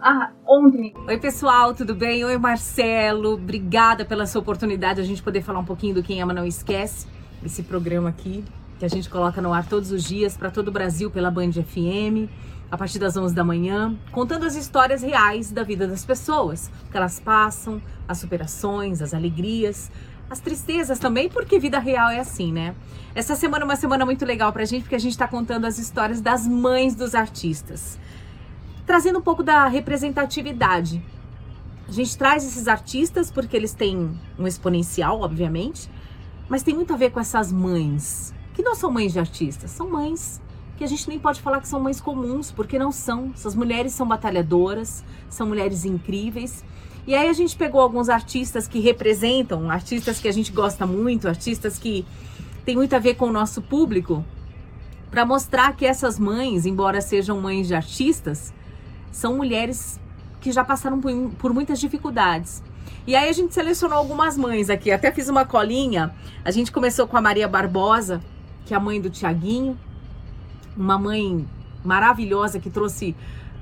Ah, 0.00 0.30
ontem. 0.44 0.92
Oi, 1.06 1.18
pessoal, 1.18 1.72
tudo 1.72 1.94
bem? 1.94 2.24
Oi, 2.24 2.36
Marcelo. 2.36 3.34
Obrigada 3.34 4.04
pela 4.04 4.26
sua 4.26 4.40
oportunidade 4.40 4.96
de 4.96 5.02
a 5.02 5.04
gente 5.04 5.22
poder 5.22 5.40
falar 5.40 5.60
um 5.60 5.64
pouquinho 5.64 5.94
do 5.94 6.02
Quem 6.02 6.20
Ama 6.20 6.34
Não 6.34 6.44
Esquece, 6.44 7.06
esse 7.46 7.62
programa 7.62 8.08
aqui 8.08 8.44
que 8.80 8.84
a 8.84 8.88
gente 8.88 9.08
coloca 9.08 9.40
no 9.40 9.52
ar 9.52 9.64
todos 9.68 9.92
os 9.92 10.02
dias 10.02 10.36
para 10.36 10.50
todo 10.50 10.66
o 10.66 10.72
Brasil 10.72 11.12
pela 11.12 11.30
Band 11.30 11.52
FM 11.52 12.28
a 12.70 12.78
partir 12.78 12.98
das 12.98 13.16
11 13.16 13.34
da 13.34 13.42
manhã, 13.42 13.96
contando 14.12 14.46
as 14.46 14.54
histórias 14.54 15.02
reais 15.02 15.50
da 15.50 15.62
vida 15.64 15.88
das 15.88 16.04
pessoas, 16.04 16.70
o 16.86 16.90
que 16.90 16.96
elas 16.96 17.18
passam, 17.18 17.82
as 18.06 18.18
superações, 18.18 19.02
as 19.02 19.12
alegrias, 19.12 19.90
as 20.30 20.38
tristezas 20.38 21.00
também, 21.00 21.28
porque 21.28 21.58
vida 21.58 21.80
real 21.80 22.08
é 22.08 22.20
assim, 22.20 22.52
né? 22.52 22.74
Essa 23.14 23.34
semana 23.34 23.64
é 23.64 23.66
uma 23.66 23.74
semana 23.74 24.06
muito 24.06 24.24
legal 24.24 24.52
pra 24.52 24.64
gente, 24.64 24.82
porque 24.82 24.94
a 24.94 25.00
gente 25.00 25.18
tá 25.18 25.26
contando 25.26 25.64
as 25.64 25.76
histórias 25.76 26.20
das 26.20 26.46
mães 26.46 26.94
dos 26.94 27.16
artistas, 27.16 27.98
trazendo 28.86 29.18
um 29.18 29.22
pouco 29.22 29.42
da 29.42 29.66
representatividade. 29.66 31.02
A 31.88 31.92
gente 31.92 32.16
traz 32.16 32.44
esses 32.44 32.68
artistas 32.68 33.32
porque 33.32 33.56
eles 33.56 33.74
têm 33.74 34.16
um 34.38 34.46
exponencial, 34.46 35.20
obviamente, 35.20 35.90
mas 36.48 36.62
tem 36.62 36.72
muito 36.72 36.94
a 36.94 36.96
ver 36.96 37.10
com 37.10 37.18
essas 37.18 37.52
mães, 37.52 38.32
que 38.54 38.62
não 38.62 38.76
são 38.76 38.92
mães 38.92 39.12
de 39.12 39.18
artistas, 39.18 39.72
são 39.72 39.90
mães 39.90 40.40
que 40.78 40.84
a 40.84 40.86
gente 40.86 41.08
nem 41.08 41.18
pode 41.18 41.42
falar 41.42 41.60
que 41.60 41.68
são 41.68 41.78
mães 41.78 42.00
comuns, 42.00 42.50
porque 42.50 42.78
não 42.78 42.90
são. 42.90 43.32
Essas 43.34 43.54
mulheres 43.54 43.92
são 43.92 44.08
batalhadoras, 44.08 45.04
são 45.28 45.46
mulheres 45.46 45.84
incríveis. 45.84 46.64
E 47.06 47.14
aí 47.14 47.28
a 47.28 47.32
gente 47.32 47.56
pegou 47.56 47.80
alguns 47.80 48.08
artistas 48.08 48.68
que 48.68 48.78
representam, 48.78 49.70
artistas 49.70 50.20
que 50.20 50.28
a 50.28 50.32
gente 50.32 50.52
gosta 50.52 50.86
muito, 50.86 51.28
artistas 51.28 51.78
que 51.78 52.04
têm 52.64 52.76
muito 52.76 52.94
a 52.94 52.98
ver 52.98 53.14
com 53.14 53.26
o 53.26 53.32
nosso 53.32 53.62
público, 53.62 54.24
para 55.10 55.24
mostrar 55.24 55.74
que 55.74 55.84
essas 55.84 56.18
mães, 56.18 56.66
embora 56.66 57.00
sejam 57.00 57.40
mães 57.40 57.66
de 57.66 57.74
artistas, 57.74 58.52
são 59.10 59.36
mulheres 59.36 59.98
que 60.40 60.52
já 60.52 60.62
passaram 60.62 61.00
por, 61.00 61.12
por 61.38 61.52
muitas 61.52 61.80
dificuldades. 61.80 62.62
E 63.06 63.16
aí 63.16 63.28
a 63.28 63.32
gente 63.32 63.52
selecionou 63.52 63.98
algumas 63.98 64.36
mães 64.36 64.70
aqui, 64.70 64.90
até 64.92 65.10
fiz 65.10 65.28
uma 65.28 65.44
colinha. 65.44 66.14
A 66.44 66.50
gente 66.50 66.70
começou 66.70 67.08
com 67.08 67.16
a 67.16 67.20
Maria 67.20 67.48
Barbosa, 67.48 68.20
que 68.64 68.74
é 68.74 68.76
a 68.76 68.80
mãe 68.80 69.00
do 69.00 69.10
Tiaguinho, 69.10 69.76
uma 70.76 70.98
mãe 70.98 71.46
maravilhosa 71.84 72.60
que 72.60 72.70
trouxe 72.70 73.16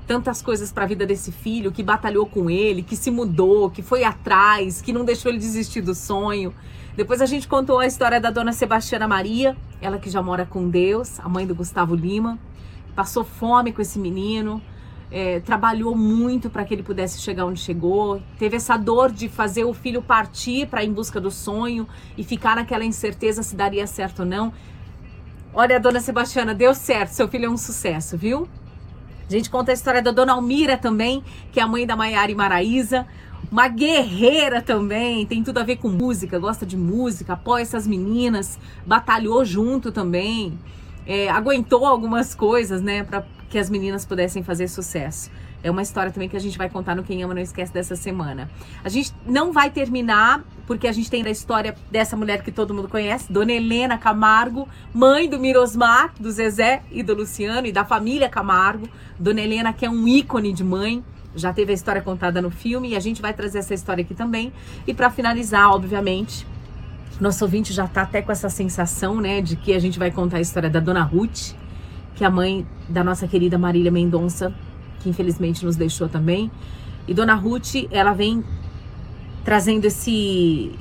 tantas 0.09 0.41
coisas 0.41 0.73
para 0.73 0.85
a 0.85 0.87
vida 0.87 1.05
desse 1.05 1.31
filho, 1.31 1.71
que 1.71 1.83
batalhou 1.83 2.25
com 2.25 2.49
ele, 2.49 2.83
que 2.83 2.97
se 2.97 3.11
mudou, 3.11 3.69
que 3.69 3.83
foi 3.83 4.05
atrás, 4.05 4.81
que 4.81 4.91
não 4.91 5.05
deixou 5.05 5.31
ele 5.31 5.39
desistir 5.39 5.83
do 5.83 5.95
sonho. 5.95 6.55
Depois 6.97 7.21
a 7.21 7.27
gente 7.27 7.47
contou 7.47 7.79
a 7.79 7.87
história 7.87 8.19
da 8.19 8.31
dona 8.31 8.55
Sebastiana 8.55 9.07
Maria, 9.07 9.55
ela 9.83 9.99
que 9.99 10.09
já 10.09 10.23
mora 10.23 10.47
com 10.47 10.67
Deus, 10.69 11.21
a 11.21 11.29
mãe 11.29 11.47
do 11.47 11.55
Gustavo 11.55 11.95
Lima, 11.95 12.39
passou 12.97 13.23
fome 13.23 13.71
com 13.71 13.83
esse 13.83 13.99
menino, 13.99 14.63
é, 15.11 15.41
trabalhou 15.41 15.95
muito 15.95 16.49
para 16.49 16.65
que 16.65 16.75
ele 16.75 16.83
pudesse 16.83 17.21
chegar 17.21 17.45
onde 17.45 17.61
chegou, 17.61 18.21
teve 18.39 18.57
essa 18.57 18.79
dor 18.79 19.13
de 19.13 19.29
fazer 19.29 19.65
o 19.65 19.75
filho 19.75 20.01
partir 20.01 20.67
para 20.69 20.83
em 20.83 20.93
busca 20.93 21.21
do 21.21 21.31
sonho 21.31 21.87
e 22.17 22.25
ficar 22.25 22.57
naquela 22.57 22.85
incerteza 22.85 23.43
se 23.43 23.55
daria 23.55 23.87
certo 23.87 24.21
ou 24.21 24.27
não. 24.27 24.55
Olha, 25.53 25.79
dona 25.79 26.01
Sebastiana, 26.01 26.55
deu 26.55 26.75
certo, 26.75 27.11
seu 27.11 27.29
filho 27.29 27.45
é 27.45 27.51
um 27.51 27.59
sucesso, 27.59 28.17
viu? 28.17 28.49
A 29.29 29.33
gente 29.33 29.51
conta 29.51 29.71
a 29.71 29.75
história 29.75 30.01
da 30.01 30.11
dona 30.11 30.33
Almira 30.33 30.79
também, 30.79 31.23
que 31.53 31.61
é 31.61 31.63
a 31.63 31.69
mãe 31.69 31.87
da 31.87 31.95
Maiara 31.95 32.33
e 32.33 32.35
Maraísa. 32.35 33.07
Uma 33.53 33.69
guerreira 33.69 34.63
também, 34.63 35.27
tem 35.27 35.43
tudo 35.43 35.59
a 35.59 35.63
ver 35.63 35.77
com 35.77 35.89
música, 35.89 36.39
gosta 36.39 36.65
de 36.65 36.77
música, 36.77 37.35
apoia 37.35 37.63
essas 37.63 37.87
meninas, 37.87 38.59
batalhou 38.87 39.45
junto 39.45 39.93
também, 39.93 40.59
é, 41.07 41.29
aguentou 41.29 41.87
algumas 41.87 42.35
coisas, 42.35 42.83
né, 42.83 43.03
para 43.05 43.25
que 43.49 43.59
as 43.59 43.71
meninas 43.71 44.05
pudessem 44.05 44.43
fazer 44.43 44.69
sucesso. 44.69 45.31
É 45.63 45.71
uma 45.71 45.83
história 45.83 46.13
também 46.13 46.29
que 46.29 46.37
a 46.37 46.41
gente 46.41 46.57
vai 46.57 46.69
contar 46.69 46.95
no 46.95 47.03
Quem 47.03 47.23
Ama 47.23 47.35
Não 47.35 47.43
Esquece 47.43 47.73
dessa 47.73 47.97
semana. 47.97 48.49
A 48.85 48.89
gente 48.89 49.13
não 49.27 49.53
vai 49.53 49.71
terminar, 49.71 50.45
porque 50.67 50.87
a 50.87 50.93
gente 50.93 51.11
tem 51.11 51.27
a 51.27 51.31
história 51.31 51.75
dessa 51.91 52.17
mulher 52.17 52.43
que 52.43 52.53
todo 52.53 52.73
mundo 52.73 52.89
conhece, 52.89 53.33
Dona 53.33 53.53
Helena 53.53 53.99
Camargo, 53.99 54.69
mãe 54.95 55.29
do 55.29 55.39
Mirosmar, 55.39 56.13
do 56.19 56.31
Zezé 56.31 56.83
e 56.93 57.03
do 57.03 57.15
Luciano 57.15 57.67
e 57.67 57.73
da 57.73 57.85
família 57.85 58.29
Camargo. 58.29 58.89
Dona 59.19 59.41
Helena, 59.41 59.73
que 59.73 59.85
é 59.85 59.91
um 59.91 60.07
ícone 60.07 60.53
de 60.53 60.63
mãe, 60.63 61.03
já 61.35 61.53
teve 61.53 61.73
a 61.73 61.75
história 61.75 62.01
contada 62.01 62.41
no 62.41 62.51
filme 62.51 62.91
e 62.91 62.97
a 62.97 63.01
gente 63.01 63.21
vai 63.21 63.33
trazer 63.33 63.59
essa 63.59 63.75
história 63.75 64.03
aqui 64.03 64.15
também. 64.15 64.53
E 64.87 64.95
para 64.95 65.11
finalizar, 65.11 65.71
obviamente, 65.71 66.47
nosso 67.21 67.45
ouvinte 67.45 67.73
já 67.73 67.87
tá 67.89 68.03
até 68.03 68.23
com 68.23 68.31
essa 68.31 68.49
sensação, 68.49 69.21
né, 69.21 69.41
de 69.41 69.57
que 69.57 69.73
a 69.73 69.79
gente 69.81 69.99
vai 69.99 70.11
contar 70.11 70.37
a 70.37 70.41
história 70.41 70.71
da 70.71 70.79
Dona 70.79 71.03
Ruth, 71.03 71.55
que 72.15 72.23
é 72.23 72.27
a 72.27 72.31
mãe 72.31 72.67
da 72.89 73.03
nossa 73.03 73.27
querida 73.27 73.59
Marília 73.59 73.91
Mendonça, 73.91 74.55
que 75.01 75.09
infelizmente 75.09 75.65
nos 75.65 75.77
deixou 75.77 76.09
também. 76.09 76.51
E 77.07 77.15
Dona 77.15 77.35
Ruth, 77.35 77.75
ela 77.91 78.13
vem 78.13 78.45
trazendo 79.45 79.87
esse 79.87 80.79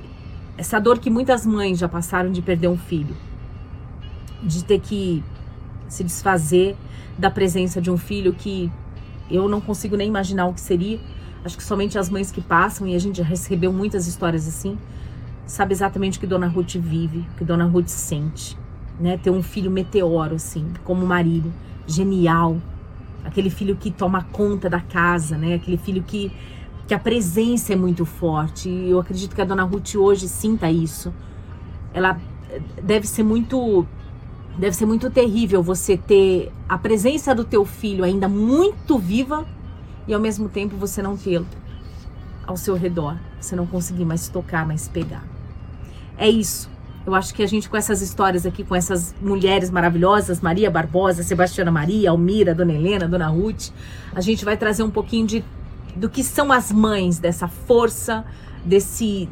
essa 0.58 0.80
dor 0.80 0.98
que 0.98 1.10
muitas 1.10 1.46
mães 1.46 1.78
já 1.78 1.88
passaram 1.88 2.32
de 2.32 2.42
perder 2.42 2.68
um 2.68 2.78
filho, 2.78 3.16
de 4.42 4.64
ter 4.64 4.80
que 4.80 5.24
se 5.88 6.04
desfazer 6.04 6.76
da 7.18 7.30
presença 7.30 7.80
de 7.80 7.92
um 7.92 7.98
filho 7.98 8.34
que 8.34 8.72
eu 9.30 9.48
não 9.48 9.62
consigo 9.62 9.96
nem 9.96 10.08
imaginar 10.08 10.48
o 10.48 10.54
que 10.54 10.62
seria. 10.62 11.00
Acho 11.46 11.56
que 11.56 11.64
somente 11.64 11.98
as 11.98 12.10
mães 12.10 12.32
que 12.32 12.42
passam, 12.42 12.88
e 12.88 12.96
a 12.96 13.00
gente 13.00 13.20
já 13.20 13.24
recebeu 13.24 13.72
muitas 13.72 14.08
histórias 14.08 14.48
assim, 14.48 14.78
sabe 15.46 15.74
exatamente 15.74 16.18
o 16.18 16.22
que 16.22 16.28
Dona 16.28 16.48
Ruth 16.48 16.76
vive, 16.76 17.20
o 17.20 17.38
que 17.38 17.46
Dona 17.46 17.66
Ruth 17.66 17.88
sente. 17.88 18.58
Né? 19.00 19.18
Ter 19.18 19.30
um 19.30 19.44
filho 19.44 19.70
meteoro, 19.70 20.36
assim, 20.36 20.74
como 20.84 21.06
o 21.06 21.08
marido, 21.08 21.54
genial, 21.86 22.58
aquele 23.28 23.50
filho 23.50 23.76
que 23.76 23.92
toma 23.92 24.24
conta 24.32 24.70
da 24.70 24.80
casa, 24.80 25.38
né? 25.38 25.56
Aquele 25.56 25.78
filho 25.78 26.02
que, 26.02 26.32
que 26.88 26.94
a 26.94 27.00
presença 27.00 27.74
é 27.74 27.76
muito 27.76 28.06
forte. 28.06 28.70
E 28.70 28.90
eu 28.90 29.00
acredito 29.00 29.36
que 29.36 29.42
a 29.42 29.46
dona 29.46 29.64
Ruth 29.64 29.96
hoje 29.96 30.28
sinta 30.28 30.72
isso. 30.72 31.14
Ela 31.94 32.20
eh, 32.50 32.62
deve 32.82 33.06
ser 33.08 33.24
muito 33.24 33.86
deve 34.58 34.76
ser 34.76 34.88
muito 34.88 35.12
terrível 35.12 35.62
você 35.62 35.96
ter 35.96 36.52
a 36.68 36.80
presença 36.80 37.36
do 37.36 37.44
teu 37.44 37.64
filho 37.64 38.04
ainda 38.04 38.28
muito 38.28 38.98
viva 38.98 39.46
e 40.08 40.14
ao 40.16 40.20
mesmo 40.20 40.50
tempo 40.50 40.76
você 40.76 41.00
não 41.00 41.16
tê-lo 41.16 41.46
ao 42.48 42.58
seu 42.58 42.74
redor, 42.76 43.18
você 43.40 43.56
não 43.56 43.68
conseguir 43.68 44.06
mais 44.06 44.30
tocar, 44.30 44.66
mais 44.66 44.88
pegar. 44.88 45.24
É 46.18 46.28
isso. 46.28 46.70
Eu 47.08 47.16
acho 47.16 47.34
que 47.34 47.42
a 47.42 47.48
gente, 47.48 47.70
com 47.70 47.78
essas 47.78 48.02
histórias 48.02 48.46
aqui, 48.46 48.66
com 48.66 48.76
essas 48.76 49.16
mulheres 49.22 49.72
maravilhosas, 49.72 50.42
Maria 50.42 50.70
Barbosa, 50.70 51.24
Sebastiana 51.24 51.72
Maria, 51.72 52.12
Almira, 52.12 52.54
Dona 52.54 52.74
Helena, 52.74 53.08
Dona 53.08 53.30
Ruth, 53.30 53.70
a 54.14 54.20
gente 54.20 54.44
vai 54.44 54.58
trazer 54.58 54.84
um 54.84 54.90
pouquinho 54.90 55.26
de, 55.26 55.46
do 55.96 56.10
que 56.10 56.22
são 56.22 56.52
as 56.52 56.70
mães, 56.70 57.18
dessa 57.18 57.48
força, 57.48 58.26
desse 58.66 59.30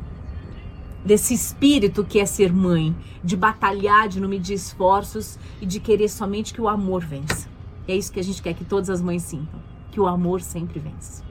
desse 1.03 1.33
espírito 1.33 2.05
que 2.05 2.17
é 2.17 2.25
ser 2.25 2.51
mãe, 2.51 2.95
de 3.21 3.35
batalhar, 3.35 4.07
de 4.07 4.21
não 4.21 4.29
medir 4.29 4.53
esforços 4.53 5.37
e 5.61 5.65
de 5.65 5.81
querer 5.81 6.07
somente 6.07 6.53
que 6.53 6.61
o 6.61 6.69
amor 6.69 7.03
vença. 7.03 7.49
É 7.89 7.95
isso 7.95 8.09
que 8.09 8.21
a 8.21 8.23
gente 8.23 8.41
quer 8.41 8.53
que 8.53 8.63
todas 8.63 8.89
as 8.89 9.01
mães 9.01 9.21
sintam, 9.21 9.59
que 9.91 9.99
o 9.99 10.07
amor 10.07 10.41
sempre 10.41 10.79
vence. 10.79 11.21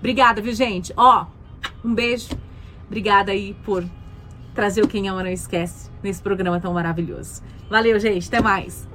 Obrigada, 0.00 0.42
viu, 0.42 0.52
gente? 0.52 0.92
Ó, 0.96 1.24
um 1.84 1.94
beijo. 1.94 2.30
Obrigada 2.88 3.30
aí 3.30 3.54
por 3.64 3.84
trazer 4.54 4.82
o 4.82 4.88
Quem 4.88 5.08
Ama 5.08 5.22
Não 5.22 5.30
Esquece 5.30 5.90
nesse 6.02 6.22
programa 6.22 6.60
tão 6.60 6.72
maravilhoso. 6.72 7.42
Valeu, 7.68 7.98
gente. 7.98 8.28
Até 8.28 8.40
mais. 8.40 8.88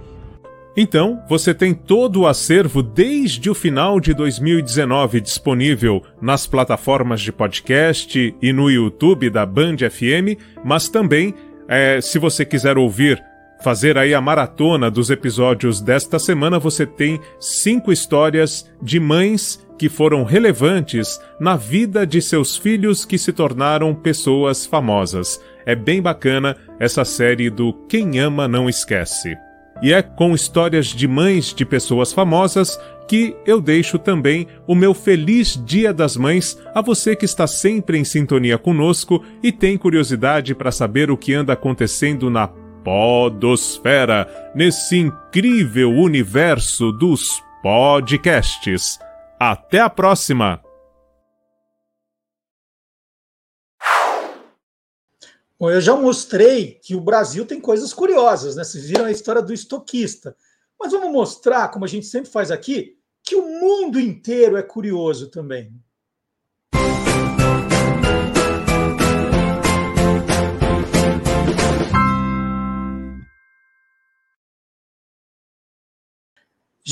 Então, 0.78 1.22
você 1.28 1.54
tem 1.54 1.74
todo 1.74 2.22
o 2.22 2.28
acervo 2.28 2.82
desde 2.82 3.50
o 3.50 3.56
final 3.56 4.00
de 4.00 4.14
2019 4.14 5.20
disponível 5.20 6.02
nas 6.22 6.48
plataformas 6.48 7.20
de 7.20 7.32
podcast 7.32 8.36
e 8.42 8.54
no 8.54 8.70
YouTube 8.70 9.30
da 9.30 9.46
Band 9.46 9.78
FM, 9.90 10.40
mas 10.64 10.88
também, 10.88 11.34
é, 11.68 12.00
se 12.00 12.18
você 12.18 12.46
quiser 12.46 12.78
ouvir, 12.78 13.22
fazer 13.62 13.98
aí 13.98 14.14
a 14.14 14.22
maratona 14.22 14.90
dos 14.90 15.10
episódios 15.10 15.82
desta 15.82 16.18
semana, 16.18 16.58
você 16.60 16.86
tem 16.86 17.20
cinco 17.40 17.92
histórias 17.92 18.70
de 18.82 19.00
mães 19.00 19.60
que 19.80 19.88
foram 19.88 20.26
relevantes 20.26 21.20
na 21.40 21.56
vida 21.56 22.06
de 22.06 22.22
seus 22.22 22.58
filhos 22.58 23.06
que 23.06 23.18
se 23.18 23.32
tornaram 23.32 23.96
pessoas 23.96 24.66
famosas. 24.66 25.42
É 25.66 25.74
bem 25.74 26.02
bacana 26.02 26.58
essa 26.78 27.06
série 27.06 27.50
do 27.50 27.72
Quem 27.88 28.20
Ama 28.20 28.46
Não 28.46 28.68
Esquece. 28.68 29.38
E 29.82 29.94
é 29.94 30.02
com 30.02 30.36
histórias 30.36 30.88
de 30.88 31.08
mães 31.08 31.54
de 31.54 31.66
pessoas 31.66 32.12
famosas 32.12 32.78
que 33.08 33.34
eu 33.46 33.62
deixo 33.62 33.98
também 33.98 34.46
o 34.68 34.76
meu 34.76 34.94
feliz 34.94 35.60
Dia 35.66 35.94
das 35.94 36.18
Mães 36.18 36.60
a 36.76 36.82
você 36.82 37.16
que 37.16 37.24
está 37.24 37.48
sempre 37.48 37.98
em 37.98 38.04
sintonia 38.04 38.58
conosco 38.58 39.24
e 39.42 39.52
tem 39.52 39.78
curiosidade 39.78 40.54
para 40.54 40.72
saber 40.72 41.10
o 41.10 41.18
que 41.18 41.34
anda 41.34 41.54
acontecendo 41.54 42.30
na 42.30 42.50
Podosfera, 42.84 44.28
nesse 44.54 44.98
incrível 44.98 45.92
universo 45.92 46.92
dos 46.92 47.42
podcasts. 47.62 49.00
Até 49.40 49.80
a 49.80 49.90
próxima! 49.90 50.62
Bom, 55.58 55.72
eu 55.72 55.80
já 55.80 55.96
mostrei 55.96 56.74
que 56.84 56.94
o 56.94 57.00
Brasil 57.00 57.46
tem 57.46 57.62
coisas 57.62 57.94
curiosas, 57.94 58.58
né? 58.58 58.66
Vocês 58.66 58.86
viram 58.86 59.06
a 59.06 59.12
história 59.12 59.42
do 59.42 59.54
estoquista. 59.54 60.36
Mas 60.78 60.92
vamos 60.92 61.12
mostrar, 61.12 61.70
como 61.70 61.86
a 61.86 61.88
gente 61.88 62.06
sempre 62.06 62.30
faz 62.30 62.52
aqui, 62.52 62.98
que 63.24 63.36
o 63.36 63.48
mundo 63.62 63.98
inteiro 63.98 64.58
é 64.58 64.64
curioso 64.64 65.30
também. 65.30 65.74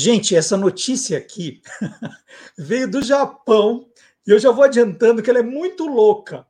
Gente, 0.00 0.36
essa 0.36 0.56
notícia 0.56 1.18
aqui 1.18 1.60
veio 2.56 2.88
do 2.88 3.02
Japão 3.02 3.90
e 4.24 4.30
eu 4.30 4.38
já 4.38 4.52
vou 4.52 4.62
adiantando 4.62 5.20
que 5.20 5.28
ela 5.28 5.40
é 5.40 5.42
muito 5.42 5.88
louca. 5.88 6.46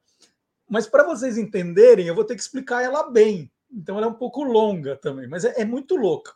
Mas 0.68 0.86
para 0.86 1.02
vocês 1.02 1.38
entenderem, 1.38 2.06
eu 2.06 2.14
vou 2.14 2.26
ter 2.26 2.34
que 2.34 2.42
explicar 2.42 2.82
ela 2.82 3.10
bem. 3.10 3.50
Então 3.72 3.96
ela 3.96 4.04
é 4.06 4.10
um 4.10 4.18
pouco 4.18 4.42
longa 4.42 4.98
também, 4.98 5.26
mas 5.26 5.46
é, 5.46 5.62
é 5.62 5.64
muito 5.64 5.96
louca. 5.96 6.34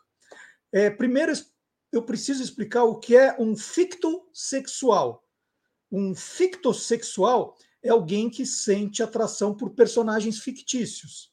É, 0.73 0.89
primeiro, 0.89 1.35
eu 1.93 2.03
preciso 2.03 2.43
explicar 2.43 2.85
o 2.85 2.99
que 2.99 3.15
é 3.15 3.37
um 3.39 3.55
fictosexual. 3.55 5.23
Um 5.93 6.15
fictosexual 6.15 7.55
é 7.83 7.91
alguém 7.91 8.31
que 8.31 8.47
sente 8.47 9.03
atração 9.03 9.55
por 9.55 9.75
personagens 9.75 10.39
fictícios. 10.39 11.31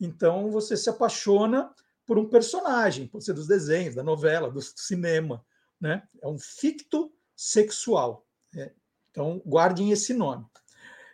Então 0.00 0.50
você 0.50 0.74
se 0.74 0.88
apaixona 0.88 1.70
por 2.08 2.18
um 2.18 2.26
personagem, 2.26 3.06
pode 3.06 3.26
ser 3.26 3.34
dos 3.34 3.46
desenhos, 3.46 3.94
da 3.94 4.02
novela, 4.02 4.50
do 4.50 4.62
cinema, 4.62 5.44
né? 5.78 6.02
É 6.22 6.26
um 6.26 6.38
fictosexual. 6.38 8.26
É, 8.56 8.72
então 9.10 9.42
guardem 9.44 9.92
esse 9.92 10.14
nome. 10.14 10.46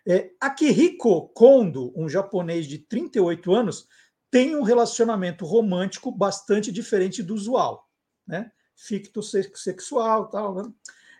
É, 0.07 0.31
Akihiko 0.39 1.27
Kondo, 1.33 1.91
um 1.97 2.07
japonês 2.07 2.65
de 2.65 2.77
38 2.77 3.53
anos, 3.53 3.89
tem 4.31 4.55
um 4.55 4.63
relacionamento 4.63 5.45
romântico 5.45 6.09
bastante 6.09 6.71
diferente 6.71 7.21
do 7.21 7.35
usual, 7.35 7.89
né? 8.25 8.49
Ficto 8.73 9.21
sexual, 9.21 10.29
tal. 10.29 10.55
Né? 10.55 10.73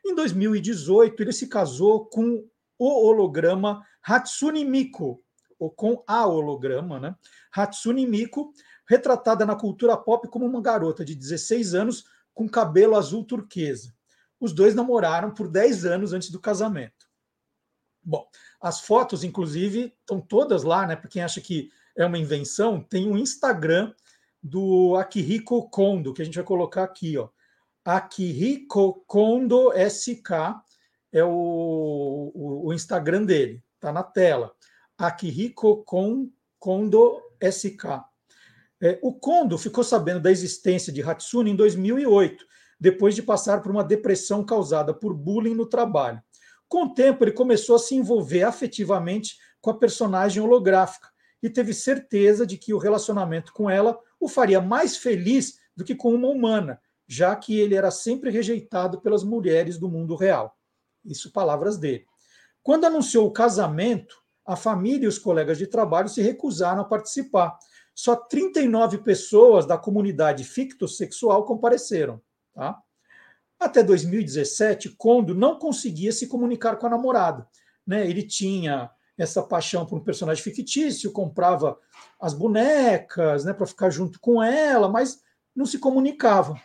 Em 0.06 0.16
2018, 0.16 1.22
ele 1.22 1.34
se 1.34 1.48
casou 1.48 2.06
com 2.06 2.48
o 2.80 3.06
holograma 3.06 3.86
Hatsune 4.02 4.64
Miku, 4.64 5.22
ou 5.60 5.70
com 5.70 6.02
a 6.08 6.26
holograma, 6.26 6.98
né? 6.98 7.16
Hatsune 7.52 8.08
Miku, 8.08 8.54
retratada 8.88 9.46
na 9.46 9.56
cultura 9.56 9.98
pop 9.98 10.28
como 10.28 10.46
uma 10.46 10.62
garota 10.62 11.04
de 11.04 11.16
16 11.16 11.74
anos 11.74 12.06
com 12.34 12.48
cabelo 12.48 12.96
azul 12.96 13.24
turquesa. 13.24 13.94
Os 14.40 14.54
dois 14.54 14.76
namoraram 14.76 15.34
por 15.34 15.48
10 15.48 15.86
anos 15.86 16.14
antes 16.14 16.30
do 16.30 16.40
casamento. 16.40 17.06
Bom, 18.04 18.28
as 18.62 18.82
fotos, 18.82 19.24
inclusive, 19.24 19.94
estão 20.00 20.22
todas 20.22 20.64
lá, 20.64 20.86
né? 20.86 20.96
Para 20.96 21.10
quem 21.10 21.24
acha 21.24 21.42
que 21.42 21.72
é 21.96 22.06
uma 22.06 22.20
invenção, 22.20 22.82
tem 22.82 23.10
um 23.10 23.18
Instagram 23.18 23.94
do 24.44 24.96
Akihiko 24.96 25.68
Kondo, 25.70 26.14
que 26.14 26.22
a 26.22 26.26
gente 26.26 26.36
vai 26.36 26.44
colocar 26.44 26.84
aqui, 26.84 27.18
ó. 27.18 27.30
Akihiko 27.84 29.04
Kondo 29.08 29.72
SK 29.72 30.62
é 31.12 31.24
o, 31.24 32.32
o, 32.34 32.68
o 32.68 32.74
Instagram 32.74 33.24
dele, 33.24 33.64
tá 33.80 33.92
na 33.92 34.04
tela. 34.04 34.54
Akihiko 34.98 35.84
Kondo 36.60 37.22
SK. 37.42 37.86
É, 38.86 39.00
o 39.02 39.12
Kondo 39.12 39.58
ficou 39.58 39.84
sabendo 39.84 40.20
da 40.20 40.30
existência 40.30 40.94
de 40.94 41.02
Hatsune 41.02 41.50
em 41.50 41.56
2008, 41.56 42.46
depois 42.80 43.16
de 43.16 43.24
passar 43.24 43.60
por 43.64 43.72
uma 43.72 43.84
depressão 43.84 44.46
causada 44.46 44.94
por 44.94 45.12
bullying 45.12 45.56
no 45.56 45.66
trabalho. 45.66 46.22
Com 46.68 46.84
o 46.84 46.94
tempo, 46.94 47.24
ele 47.24 47.32
começou 47.32 47.78
a 47.78 47.80
se 47.80 47.96
envolver 47.96 48.44
afetivamente 48.44 49.38
com 49.60 49.72
a 49.72 49.80
personagem 49.80 50.44
holográfica 50.44 51.08
e 51.42 51.50
teve 51.50 51.74
certeza 51.74 52.46
de 52.46 52.60
que 52.60 52.76
o 52.76 52.78
relacionamento 52.78 53.52
com 53.54 53.68
ela 53.68 53.98
o 54.20 54.28
faria 54.28 54.62
mais 54.62 54.98
feliz 54.98 55.56
do 55.76 55.84
que 55.84 55.96
com 55.96 56.14
uma 56.14 56.28
humana, 56.28 56.80
já 57.08 57.36
que 57.36 57.60
ele 57.60 57.74
era 57.74 57.90
sempre 57.90 58.30
rejeitado 58.30 59.02
pelas 59.02 59.24
mulheres 59.24 59.80
do 59.80 59.90
mundo 59.90 60.16
real. 60.16 60.56
Isso 61.04 61.32
palavras 61.32 61.80
dele. 61.80 62.06
Quando 62.62 62.86
anunciou 62.86 63.26
o 63.26 63.34
casamento, 63.34 64.16
a 64.46 64.56
família 64.56 65.06
e 65.06 65.08
os 65.08 65.18
colegas 65.18 65.58
de 65.58 65.66
trabalho 65.66 66.08
se 66.08 66.22
recusaram 66.22 66.82
a 66.82 66.86
participar. 66.86 67.58
Só 67.96 68.16
39 68.16 68.98
pessoas 68.98 69.66
da 69.66 69.78
comunidade 69.78 70.44
fictossexual 70.44 71.46
compareceram. 71.46 72.22
Tá? 72.54 72.78
Até 73.58 73.82
2017, 73.82 74.90
Kondo 74.98 75.34
não 75.34 75.58
conseguia 75.58 76.12
se 76.12 76.28
comunicar 76.28 76.76
com 76.76 76.88
a 76.88 76.90
namorada. 76.90 77.48
Né? 77.88 78.08
Ele 78.08 78.22
tinha 78.22 78.92
essa 79.18 79.42
paixão 79.42 79.86
por 79.86 79.98
um 79.98 80.04
personagem 80.04 80.44
fictício, 80.44 81.12
comprava 81.12 81.80
as 82.20 82.34
bonecas 82.34 83.46
né, 83.46 83.54
para 83.54 83.66
ficar 83.66 83.90
junto 83.90 84.20
com 84.20 84.44
ela, 84.44 84.90
mas 84.90 85.22
não 85.56 85.66
se 85.66 85.80
comunicava. 85.80 86.60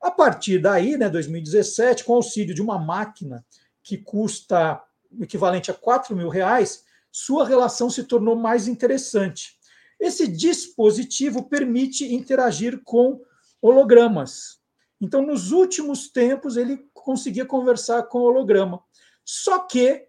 A 0.00 0.12
partir 0.12 0.60
daí, 0.60 0.96
né, 0.96 1.08
2017, 1.08 2.04
com 2.04 2.14
auxílio 2.14 2.54
de 2.54 2.62
uma 2.62 2.78
máquina 2.78 3.44
que 3.82 3.98
custa 3.98 4.80
o 5.10 5.24
equivalente 5.24 5.72
a 5.72 5.74
4 5.74 6.14
mil 6.14 6.28
reais, 6.28 6.84
sua 7.10 7.44
relação 7.44 7.90
se 7.90 8.04
tornou 8.04 8.36
mais 8.36 8.68
interessante. 8.68 9.57
Esse 9.98 10.28
dispositivo 10.28 11.48
permite 11.48 12.12
interagir 12.14 12.80
com 12.84 13.20
hologramas, 13.60 14.58
então, 15.00 15.22
nos 15.22 15.52
últimos 15.52 16.10
tempos, 16.10 16.56
ele 16.56 16.88
conseguia 16.92 17.46
conversar 17.46 18.02
com 18.04 18.18
holograma. 18.20 18.82
Só 19.24 19.60
que, 19.60 20.08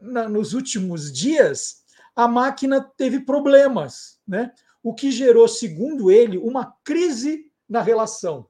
na, 0.00 0.28
nos 0.28 0.52
últimos 0.52 1.10
dias, 1.10 1.82
a 2.14 2.28
máquina 2.28 2.80
teve 2.80 3.20
problemas, 3.20 4.20
né? 4.26 4.52
o 4.82 4.94
que 4.94 5.10
gerou, 5.10 5.48
segundo 5.48 6.10
ele, 6.10 6.36
uma 6.36 6.76
crise 6.84 7.50
na 7.68 7.80
relação. 7.80 8.48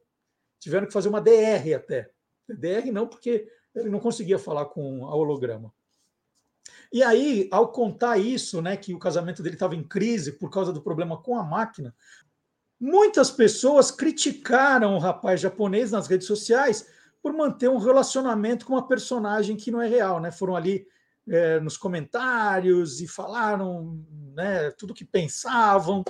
Tiveram 0.58 0.86
que 0.86 0.92
fazer 0.92 1.08
uma 1.08 1.20
DR 1.20 1.74
até. 1.74 2.10
DR 2.48 2.90
não, 2.92 3.06
porque 3.06 3.48
ele 3.74 3.88
não 3.88 4.00
conseguia 4.00 4.38
falar 4.38 4.66
com 4.66 5.06
a 5.06 5.14
holograma. 5.14 5.72
E 6.96 7.02
aí, 7.02 7.46
ao 7.50 7.68
contar 7.68 8.16
isso, 8.16 8.62
né, 8.62 8.76
que 8.76 8.94
o 8.94 8.98
casamento 8.98 9.42
dele 9.42 9.56
estava 9.56 9.74
em 9.74 9.86
crise 9.86 10.32
por 10.32 10.50
causa 10.50 10.72
do 10.72 10.80
problema 10.80 11.20
com 11.22 11.38
a 11.38 11.44
máquina, 11.44 11.94
Muitas 12.78 13.30
pessoas 13.30 13.90
criticaram 13.90 14.94
o 14.94 14.98
rapaz 14.98 15.40
japonês 15.40 15.90
nas 15.90 16.06
redes 16.06 16.26
sociais 16.26 16.86
por 17.22 17.32
manter 17.32 17.70
um 17.70 17.78
relacionamento 17.78 18.66
com 18.66 18.74
uma 18.74 18.86
personagem 18.86 19.56
que 19.56 19.70
não 19.70 19.80
é 19.80 19.88
real, 19.88 20.20
né? 20.20 20.30
Foram 20.30 20.54
ali 20.54 20.86
é, 21.26 21.58
nos 21.58 21.78
comentários 21.78 23.00
e 23.00 23.08
falaram 23.08 24.04
né, 24.34 24.70
tudo 24.72 24.90
o 24.90 24.94
que 24.94 25.06
pensavam, 25.06 26.04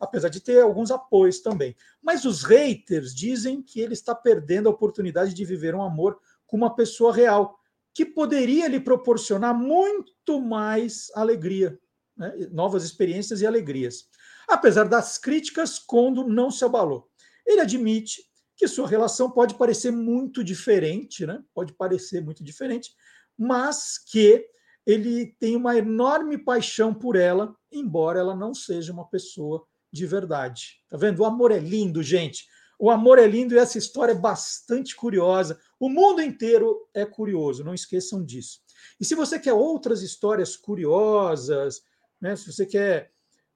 apesar 0.00 0.28
de 0.28 0.40
ter 0.40 0.62
alguns 0.62 0.92
apoios 0.92 1.40
também. 1.40 1.76
Mas 2.00 2.24
os 2.24 2.44
haters 2.44 3.12
dizem 3.12 3.60
que 3.60 3.80
ele 3.80 3.94
está 3.94 4.14
perdendo 4.14 4.68
a 4.68 4.72
oportunidade 4.72 5.34
de 5.34 5.44
viver 5.44 5.74
um 5.74 5.82
amor 5.82 6.20
com 6.46 6.56
uma 6.56 6.74
pessoa 6.74 7.12
real, 7.12 7.58
que 7.94 8.04
poderia 8.04 8.68
lhe 8.68 8.80
proporcionar 8.80 9.54
muito 9.54 10.40
mais 10.40 11.10
alegria. 11.14 11.78
né, 12.16 12.48
novas 12.50 12.84
experiências 12.84 13.40
e 13.40 13.46
alegrias. 13.46 14.08
Apesar 14.48 14.84
das 14.84 15.18
críticas, 15.18 15.78
Kondo 15.78 16.26
não 16.28 16.50
se 16.50 16.64
abalou. 16.64 17.08
Ele 17.46 17.60
admite 17.60 18.22
que 18.56 18.68
sua 18.68 18.86
relação 18.86 19.30
pode 19.30 19.54
parecer 19.54 19.90
muito 19.90 20.44
diferente, 20.44 21.26
né? 21.26 21.42
pode 21.54 21.72
parecer 21.72 22.22
muito 22.22 22.44
diferente, 22.44 22.94
mas 23.36 23.98
que 23.98 24.46
ele 24.86 25.34
tem 25.38 25.56
uma 25.56 25.76
enorme 25.76 26.36
paixão 26.38 26.92
por 26.92 27.16
ela, 27.16 27.56
embora 27.70 28.20
ela 28.20 28.36
não 28.36 28.54
seja 28.54 28.92
uma 28.92 29.08
pessoa 29.08 29.64
de 29.92 30.06
verdade. 30.06 30.80
Tá 30.88 30.96
vendo? 30.96 31.20
O 31.20 31.24
amor 31.24 31.50
é 31.50 31.58
lindo, 31.58 32.02
gente. 32.02 32.46
O 32.78 32.90
amor 32.90 33.18
é 33.18 33.26
lindo 33.26 33.54
e 33.54 33.58
essa 33.58 33.78
história 33.78 34.12
é 34.12 34.18
bastante 34.18 34.96
curiosa. 34.96 35.58
O 35.82 35.88
mundo 35.88 36.22
inteiro 36.22 36.88
é 36.94 37.04
curioso, 37.04 37.64
não 37.64 37.74
esqueçam 37.74 38.24
disso. 38.24 38.60
E 39.00 39.04
se 39.04 39.16
você 39.16 39.36
quer 39.36 39.52
outras 39.52 40.00
histórias 40.00 40.56
curiosas, 40.56 41.82
né, 42.20 42.36
se 42.36 42.52
você 42.52 42.64
quer 42.64 43.10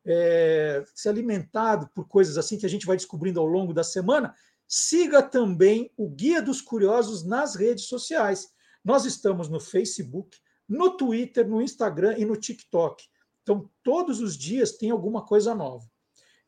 é, 0.04 0.82
ser 0.92 1.10
alimentado 1.10 1.88
por 1.94 2.08
coisas 2.08 2.36
assim 2.36 2.58
que 2.58 2.66
a 2.66 2.68
gente 2.68 2.84
vai 2.84 2.96
descobrindo 2.96 3.38
ao 3.38 3.46
longo 3.46 3.72
da 3.72 3.84
semana, 3.84 4.34
siga 4.66 5.22
também 5.22 5.92
o 5.96 6.08
Guia 6.08 6.42
dos 6.42 6.60
Curiosos 6.60 7.24
nas 7.24 7.54
redes 7.54 7.84
sociais. 7.84 8.48
Nós 8.84 9.04
estamos 9.04 9.48
no 9.48 9.60
Facebook, 9.60 10.36
no 10.68 10.96
Twitter, 10.96 11.48
no 11.48 11.62
Instagram 11.62 12.18
e 12.18 12.24
no 12.24 12.34
TikTok. 12.34 13.04
Então, 13.44 13.70
todos 13.84 14.20
os 14.20 14.36
dias 14.36 14.72
tem 14.72 14.90
alguma 14.90 15.24
coisa 15.24 15.54
nova. 15.54 15.88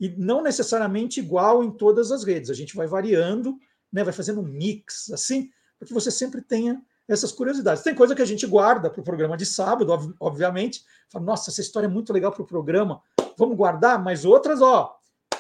E 0.01 0.09
não 0.09 0.43
necessariamente 0.43 1.21
igual 1.21 1.63
em 1.63 1.71
todas 1.71 2.11
as 2.11 2.25
redes. 2.25 2.51
A 2.51 2.55
gente 2.55 2.75
vai 2.75 2.89
variando, 2.89 3.57
né, 3.93 4.03
vai 4.03 4.13
fazendo 4.13 4.41
um 4.41 4.45
mix, 4.45 5.09
assim, 5.13 5.53
para 5.79 5.87
que 5.87 5.95
você 5.95 6.11
sempre 6.11 6.43
tenha 6.43 6.83
essas 7.07 7.33
curiosidades. 7.33 7.83
Tem 7.83 7.95
coisa 7.95 8.15
que 8.15 8.21
a 8.23 8.27
gente 8.27 8.47
guarda 8.47 8.91
para 8.91 9.01
o 9.01 9.05
programa 9.05 9.37
de 9.37 9.47
sábado, 9.47 10.15
obviamente. 10.21 10.85
Fala, 11.11 11.25
nossa, 11.25 11.51
essa 11.51 11.61
história 11.61 11.87
é 11.87 11.91
muito 11.91 12.13
legal 12.13 12.33
para 12.33 12.43
o 12.43 12.47
programa, 12.47 13.01
vamos 13.37 13.57
guardar, 13.57 14.03
mas 14.03 14.25
outras, 14.25 14.61
ó, 14.61 14.95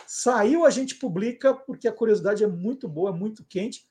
saiu, 0.06 0.64
a 0.64 0.70
gente 0.70 0.94
publica, 0.94 1.52
porque 1.52 1.86
a 1.86 1.92
curiosidade 1.92 2.42
é 2.42 2.46
muito 2.46 2.88
boa, 2.88 3.12
muito 3.12 3.44
quente. 3.44 3.86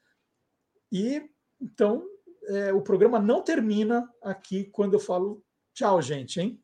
E 0.91 1.29
então 1.61 2.03
é, 2.47 2.73
o 2.73 2.81
programa 2.81 3.19
não 3.19 3.43
termina 3.43 4.09
aqui 4.23 4.65
quando 4.65 4.93
eu 4.93 4.99
falo 4.99 5.43
tchau, 5.73 6.01
gente, 6.01 6.39
hein? 6.39 6.59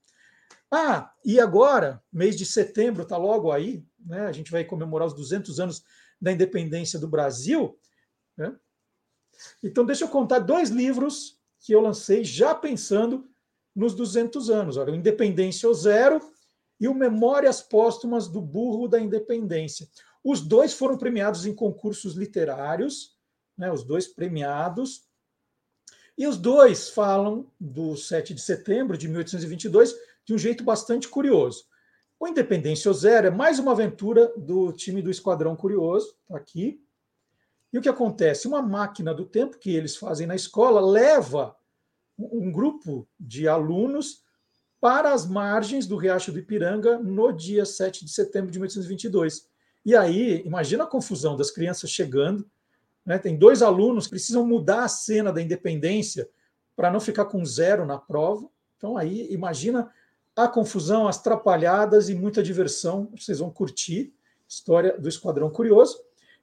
Ah, 0.72 1.14
e 1.24 1.40
agora, 1.40 2.02
mês 2.12 2.36
de 2.36 2.48
setembro, 2.48 3.06
tá 3.06 3.16
logo 3.16 3.52
aí, 3.52 3.86
né? 4.00 4.26
A 4.26 4.32
gente 4.32 4.52
vai 4.52 4.64
comemorar 4.64 5.08
os 5.08 5.14
200 5.14 5.60
anos 5.60 5.84
da 6.20 6.32
independência 6.32 6.98
do 6.98 7.08
Brasil, 7.08 7.78
né? 8.36 8.56
Então, 9.62 9.86
deixa 9.86 10.06
eu 10.06 10.10
contar 10.10 10.40
dois 10.40 10.70
livros 10.70 11.40
que 11.60 11.74
eu 11.74 11.82
lancei 11.82 12.24
já 12.24 12.54
pensando 12.54 13.30
nos 13.76 13.94
200 13.94 14.50
anos. 14.50 14.78
Olha, 14.78 14.94
o 14.94 14.96
Independência 14.96 15.68
ou 15.68 15.74
Zero 15.74 16.22
e 16.80 16.88
o 16.88 16.94
Memórias 16.94 17.62
Póstumas 17.62 18.28
do 18.28 18.42
Burro 18.42 18.88
da 18.88 19.00
Independência. 19.00 19.88
Os 20.24 20.42
dois 20.42 20.74
foram 20.74 20.98
premiados 20.98 21.46
em 21.46 21.56
concursos 21.56 22.14
literários, 22.16 23.18
né, 23.58 23.72
os 23.72 23.84
dois 23.84 24.08
premiados, 24.08 25.04
e 26.18 26.28
os 26.28 26.38
dois 26.38 26.90
falam 26.90 27.50
do 27.60 27.96
7 27.96 28.34
de 28.34 28.42
setembro 28.42 28.98
de 28.98 29.08
1822 29.08 29.96
de 30.26 30.34
um 30.34 30.38
jeito 30.38 30.64
bastante 30.64 31.08
curioso. 31.08 31.66
O 32.20 32.28
Independência 32.28 32.90
ou 32.90 32.94
Zero 32.94 33.28
é 33.28 33.32
mais 33.32 33.60
uma 33.60 33.72
aventura 33.72 34.32
do 34.38 34.72
time 34.72 35.02
do 35.02 35.10
Esquadrão 35.10 35.56
Curioso, 35.56 36.16
tá 36.28 36.38
aqui. 36.38 36.83
E 37.74 37.78
o 37.80 37.82
que 37.82 37.90
acontece? 37.90 38.48
Uma 38.48 38.62
máquina 38.62 39.16
do 39.16 39.26
tempo 39.26 39.58
que 39.58 39.76
eles 39.76 39.96
fazem 39.96 40.28
na 40.28 40.36
escola 40.36 40.80
leva 40.80 41.56
um 42.20 42.52
grupo 42.52 43.08
de 43.20 43.48
alunos 43.48 44.22
para 44.80 45.12
as 45.12 45.26
margens 45.26 45.88
do 45.88 45.98
Riacho 45.98 46.32
do 46.32 46.38
Ipiranga 46.38 47.00
no 47.00 47.32
dia 47.32 47.66
7 47.66 48.06
de 48.06 48.12
setembro 48.12 48.52
de 48.52 48.60
1822. 48.60 49.48
E 49.84 49.96
aí, 49.96 50.44
imagina 50.46 50.84
a 50.84 50.88
confusão 50.88 51.36
das 51.36 51.50
crianças 51.50 51.90
chegando, 51.90 52.48
né? 53.04 53.18
tem 53.18 53.36
dois 53.36 53.64
alunos 53.64 54.06
que 54.06 54.12
precisam 54.12 54.46
mudar 54.46 54.84
a 54.84 54.88
cena 54.88 55.34
da 55.34 55.42
independência 55.42 56.30
para 56.76 56.92
não 56.92 57.00
ficar 57.00 57.26
com 57.26 57.44
zero 57.44 57.86
na 57.86 57.98
prova. 57.98 58.48
Então, 58.78 58.96
aí, 58.96 59.28
imagina 59.32 59.92
a 60.36 60.48
confusão, 60.48 61.08
as 61.08 61.22
trapalhadas 61.22 62.08
e 62.08 62.16
muita 62.16 62.44
diversão. 62.44 63.10
Vocês 63.18 63.40
vão 63.40 63.50
curtir. 63.50 64.14
História 64.48 64.98
do 65.00 65.10
Esquadrão 65.10 65.50
Curioso. 65.50 65.98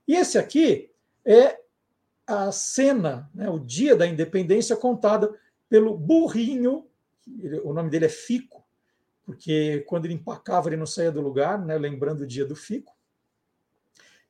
E 0.08 0.16
esse 0.16 0.36
aqui 0.36 0.89
é 1.24 1.60
a 2.26 2.52
cena, 2.52 3.28
né, 3.34 3.48
o 3.50 3.58
dia 3.58 3.96
da 3.96 4.06
independência, 4.06 4.76
contada 4.76 5.34
pelo 5.68 5.96
burrinho, 5.96 6.86
o 7.64 7.72
nome 7.72 7.90
dele 7.90 8.06
é 8.06 8.08
Fico, 8.08 8.64
porque 9.24 9.84
quando 9.88 10.04
ele 10.04 10.14
empacava 10.14 10.68
ele 10.68 10.76
não 10.76 10.86
saía 10.86 11.12
do 11.12 11.20
lugar, 11.20 11.58
né, 11.58 11.76
lembrando 11.76 12.22
o 12.22 12.26
dia 12.26 12.44
do 12.44 12.56
Fico. 12.56 12.96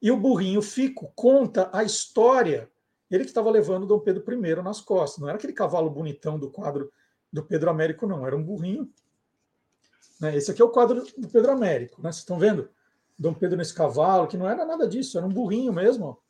E 0.00 0.10
o 0.10 0.16
burrinho 0.16 0.62
Fico 0.62 1.12
conta 1.14 1.70
a 1.72 1.84
história, 1.84 2.70
ele 3.10 3.24
que 3.24 3.30
estava 3.30 3.50
levando 3.50 3.86
Dom 3.86 4.00
Pedro 4.00 4.24
I 4.32 4.62
nas 4.62 4.80
costas, 4.80 5.20
não 5.20 5.28
era 5.28 5.36
aquele 5.36 5.52
cavalo 5.52 5.90
bonitão 5.90 6.38
do 6.38 6.50
quadro 6.50 6.90
do 7.32 7.42
Pedro 7.42 7.70
Américo, 7.70 8.06
não, 8.06 8.26
era 8.26 8.36
um 8.36 8.42
burrinho. 8.42 8.90
Né, 10.20 10.36
esse 10.36 10.50
aqui 10.50 10.60
é 10.60 10.64
o 10.64 10.70
quadro 10.70 11.04
do 11.16 11.28
Pedro 11.28 11.52
Américo, 11.52 12.00
né, 12.02 12.10
vocês 12.10 12.22
estão 12.22 12.38
vendo? 12.38 12.70
Dom 13.18 13.34
Pedro 13.34 13.58
nesse 13.58 13.74
cavalo, 13.74 14.26
que 14.26 14.38
não 14.38 14.48
era 14.48 14.64
nada 14.64 14.88
disso, 14.88 15.18
era 15.18 15.26
um 15.26 15.30
burrinho 15.30 15.72
mesmo. 15.72 16.06
Ó. 16.06 16.29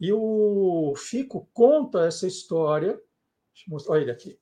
E 0.00 0.12
o 0.12 0.94
Fico 0.96 1.48
conta 1.52 2.06
essa 2.06 2.26
história. 2.26 3.00
Olha 3.88 4.02
ele 4.02 4.10
aqui. 4.10 4.38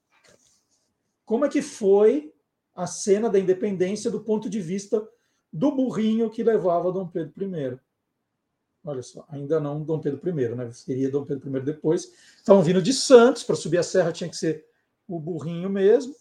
Como 1.25 1.45
é 1.45 1.49
que 1.49 1.63
foi 1.63 2.33
a 2.75 2.87
cena 2.87 3.31
da 3.31 3.39
independência 3.39 4.11
do 4.11 4.21
ponto 4.21 4.51
de 4.51 4.61
vista 4.61 5.07
do 5.53 5.71
burrinho 5.71 6.31
que 6.31 6.43
levava 6.43 6.93
Dom 6.93 7.07
Pedro 7.07 7.45
I? 7.45 7.79
Olha 8.85 9.03
só, 9.03 9.25
ainda 9.29 9.61
não 9.61 9.83
Dom 9.83 10.01
Pedro 10.01 10.29
I, 10.29 10.49
né? 10.55 10.71
Seria 10.73 11.11
Dom 11.11 11.25
Pedro 11.25 11.57
I 11.57 11.61
depois. 11.61 12.13
Estavam 12.37 12.63
vindo 12.63 12.83
de 12.83 12.93
Santos, 12.93 13.45
para 13.45 13.57
subir 13.57 13.79
a 13.79 13.83
serra 13.83 14.13
tinha 14.13 14.29
que 14.29 14.37
ser 14.37 14.67
o 15.07 15.19
burrinho 15.19 15.71
mesmo. 15.71 16.15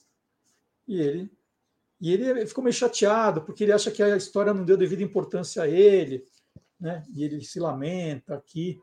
E 0.88 1.02
ele 1.02 1.32
e 2.04 2.12
ele 2.12 2.46
ficou 2.46 2.62
meio 2.62 2.74
chateado, 2.74 3.42
porque 3.44 3.64
ele 3.64 3.72
acha 3.72 3.90
que 3.90 4.04
a 4.04 4.18
história 4.18 4.54
não 4.54 4.66
deu 4.66 4.76
devida 4.76 5.02
importância 5.02 5.64
a 5.64 5.70
ele, 5.70 6.26
né? 6.78 7.02
E 7.16 7.24
ele 7.24 7.42
se 7.46 7.62
lamenta 7.62 8.36
aqui. 8.36 8.78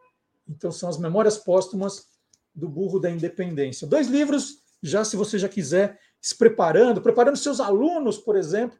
Então, 0.50 0.72
são 0.72 0.88
as 0.88 0.98
Memórias 0.98 1.38
Póstumas 1.38 2.08
do 2.52 2.68
Burro 2.68 2.98
da 2.98 3.08
Independência. 3.08 3.86
Dois 3.86 4.08
livros, 4.08 4.58
já 4.82 5.04
se 5.04 5.16
você 5.16 5.38
já 5.38 5.48
quiser, 5.48 5.98
se 6.20 6.36
preparando, 6.36 7.00
preparando 7.00 7.36
seus 7.36 7.60
alunos, 7.60 8.18
por 8.18 8.36
exemplo, 8.36 8.76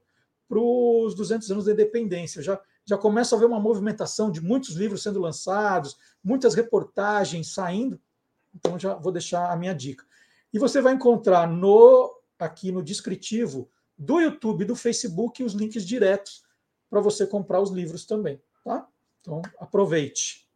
para 0.48 0.58
os 0.58 1.14
200 1.14 1.48
anos 1.52 1.64
da 1.66 1.72
independência. 1.72 2.42
Já, 2.42 2.60
já 2.84 2.98
começa 2.98 3.34
a 3.34 3.36
haver 3.36 3.46
uma 3.46 3.60
movimentação 3.60 4.32
de 4.32 4.40
muitos 4.40 4.74
livros 4.74 5.02
sendo 5.02 5.20
lançados, 5.20 5.96
muitas 6.22 6.54
reportagens 6.54 7.54
saindo. 7.54 8.00
Então, 8.52 8.76
já 8.76 8.96
vou 8.96 9.12
deixar 9.12 9.52
a 9.52 9.56
minha 9.56 9.72
dica. 9.72 10.04
E 10.52 10.58
você 10.58 10.80
vai 10.80 10.92
encontrar 10.92 11.48
no 11.48 12.12
aqui 12.36 12.72
no 12.72 12.82
descritivo 12.82 13.70
do 13.96 14.18
YouTube 14.18 14.64
do 14.64 14.74
Facebook 14.74 15.44
os 15.44 15.52
links 15.52 15.86
diretos 15.86 16.42
para 16.88 17.00
você 17.00 17.26
comprar 17.26 17.60
os 17.60 17.70
livros 17.70 18.04
também, 18.04 18.42
tá? 18.64 18.88
Então, 19.20 19.42
aproveite. 19.60 20.49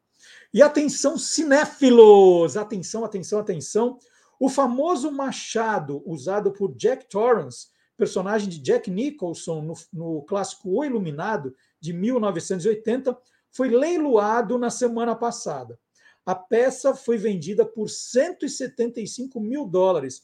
E 0.55 0.63
atenção, 0.63 1.19
cinéfilos! 1.19 2.57
Atenção, 2.57 3.05
atenção, 3.05 3.41
atenção. 3.41 3.99
O 4.39 4.49
famoso 4.49 5.11
machado 5.11 6.01
usado 6.07 6.53
por 6.53 6.73
Jack 6.77 7.09
Torrance, 7.09 7.67
personagem 7.97 8.49
de 8.49 8.61
Jack 8.61 8.89
Nicholson 8.89 9.63
no, 9.63 9.75
no 9.93 10.23
clássico 10.23 10.71
O 10.71 10.85
Iluminado, 10.85 11.53
de 11.81 11.93
1980, 11.93 13.19
foi 13.51 13.69
leiloado 13.69 14.57
na 14.57 14.71
semana 14.71 15.17
passada. 15.17 15.77
A 16.25 16.37
peça 16.37 16.95
foi 16.95 17.19
vendida 17.19 17.67
por 17.67 17.91
175 17.91 19.41
mil 19.41 19.67
dólares, 19.67 20.23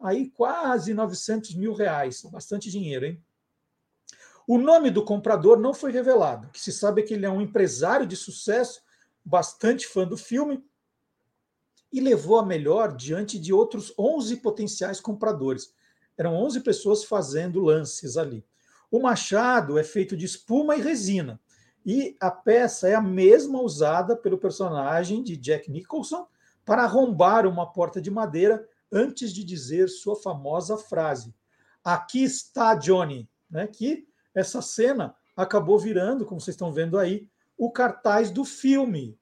aí 0.00 0.30
quase 0.30 0.94
900 0.94 1.54
mil 1.54 1.74
reais, 1.74 2.22
bastante 2.32 2.70
dinheiro, 2.70 3.04
hein? 3.04 3.22
O 4.48 4.56
nome 4.56 4.90
do 4.90 5.04
comprador 5.04 5.58
não 5.58 5.74
foi 5.74 5.92
revelado. 5.92 6.46
O 6.46 6.50
que 6.50 6.60
se 6.60 6.72
sabe 6.72 7.02
é 7.02 7.04
que 7.04 7.12
ele 7.12 7.26
é 7.26 7.30
um 7.30 7.42
empresário 7.42 8.06
de 8.06 8.16
sucesso 8.16 8.85
bastante 9.26 9.88
fã 9.88 10.06
do 10.06 10.16
filme, 10.16 10.64
e 11.92 12.00
levou 12.00 12.38
a 12.38 12.46
melhor 12.46 12.94
diante 12.94 13.38
de 13.38 13.52
outros 13.52 13.92
11 13.98 14.36
potenciais 14.36 15.00
compradores. 15.00 15.72
Eram 16.16 16.34
11 16.34 16.60
pessoas 16.60 17.04
fazendo 17.04 17.60
lances 17.60 18.16
ali. 18.16 18.44
O 18.90 19.00
machado 19.00 19.78
é 19.78 19.84
feito 19.84 20.16
de 20.16 20.24
espuma 20.24 20.76
e 20.76 20.80
resina, 20.80 21.40
e 21.84 22.16
a 22.20 22.30
peça 22.30 22.88
é 22.88 22.94
a 22.94 23.00
mesma 23.00 23.60
usada 23.60 24.16
pelo 24.16 24.38
personagem 24.38 25.22
de 25.22 25.36
Jack 25.36 25.70
Nicholson 25.70 26.26
para 26.64 26.84
arrombar 26.84 27.46
uma 27.46 27.72
porta 27.72 28.00
de 28.00 28.10
madeira 28.10 28.66
antes 28.92 29.32
de 29.32 29.44
dizer 29.44 29.88
sua 29.88 30.16
famosa 30.16 30.76
frase: 30.76 31.34
Aqui 31.82 32.22
está 32.22 32.74
Johnny, 32.74 33.28
né? 33.50 33.66
Que 33.66 34.06
essa 34.34 34.62
cena 34.62 35.14
acabou 35.36 35.78
virando, 35.78 36.24
como 36.24 36.40
vocês 36.40 36.54
estão 36.54 36.72
vendo 36.72 36.98
aí, 36.98 37.28
o 37.56 37.70
cartaz 37.70 38.30
do 38.30 38.44
filme. 38.44 39.18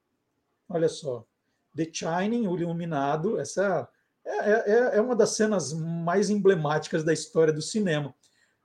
Olha 0.68 0.89
só. 0.89 1.26
The 1.74 1.89
Shining, 1.93 2.47
o 2.47 2.57
Iluminado, 2.57 3.39
essa 3.39 3.89
é, 4.24 4.51
é, 4.51 4.62
é, 4.66 4.97
é 4.97 5.01
uma 5.01 5.14
das 5.14 5.30
cenas 5.30 5.72
mais 5.72 6.30
emblemáticas 6.30 7.05
da 7.05 7.12
história 7.12 7.53
do 7.53 7.61
cinema. 7.61 8.14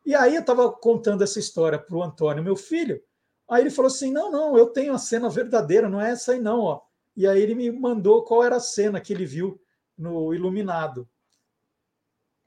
E 0.05 0.15
aí 0.15 0.35
eu 0.35 0.41
estava 0.41 0.71
contando 0.71 1.23
essa 1.23 1.39
história 1.39 1.77
para 1.77 1.95
o 1.95 2.03
Antônio, 2.03 2.43
meu 2.43 2.55
filho. 2.55 3.01
Aí 3.49 3.63
ele 3.63 3.69
falou 3.69 3.87
assim: 3.87 4.11
não, 4.11 4.31
não, 4.31 4.57
eu 4.57 4.67
tenho 4.67 4.93
a 4.93 4.97
cena 4.97 5.29
verdadeira, 5.29 5.89
não 5.89 6.01
é 6.01 6.11
essa 6.11 6.31
aí, 6.31 6.39
não. 6.39 6.61
Ó. 6.61 6.81
E 7.15 7.27
aí 7.27 7.41
ele 7.41 7.55
me 7.55 7.71
mandou 7.71 8.23
qual 8.23 8.43
era 8.43 8.55
a 8.55 8.61
cena 8.61 9.01
que 9.01 9.11
ele 9.11 9.25
viu 9.25 9.59
no 9.97 10.33
Iluminado. 10.33 11.09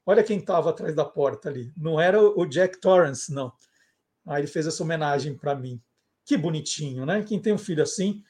Olha 0.05 0.23
quem 0.23 0.39
estava 0.39 0.71
atrás 0.71 0.95
da 0.95 1.05
porta 1.05 1.49
ali. 1.49 1.71
Não 1.77 1.99
era 1.99 2.21
o 2.21 2.45
Jack 2.45 2.79
Torrance, 2.79 3.31
não. 3.31 3.53
Aí 4.25 4.41
ele 4.41 4.47
fez 4.47 4.65
essa 4.65 4.83
homenagem 4.83 5.37
para 5.37 5.55
mim. 5.55 5.81
Que 6.25 6.37
bonitinho, 6.37 7.05
né? 7.05 7.23
Quem 7.23 7.39
tem 7.39 7.53
um 7.53 7.57
filho 7.57 7.83
assim, 7.83 8.23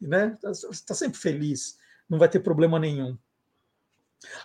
né? 0.00 0.38
Está 0.70 0.94
sempre 0.94 1.18
feliz, 1.18 1.78
não 2.08 2.18
vai 2.18 2.28
ter 2.28 2.40
problema 2.40 2.78
nenhum. 2.78 3.18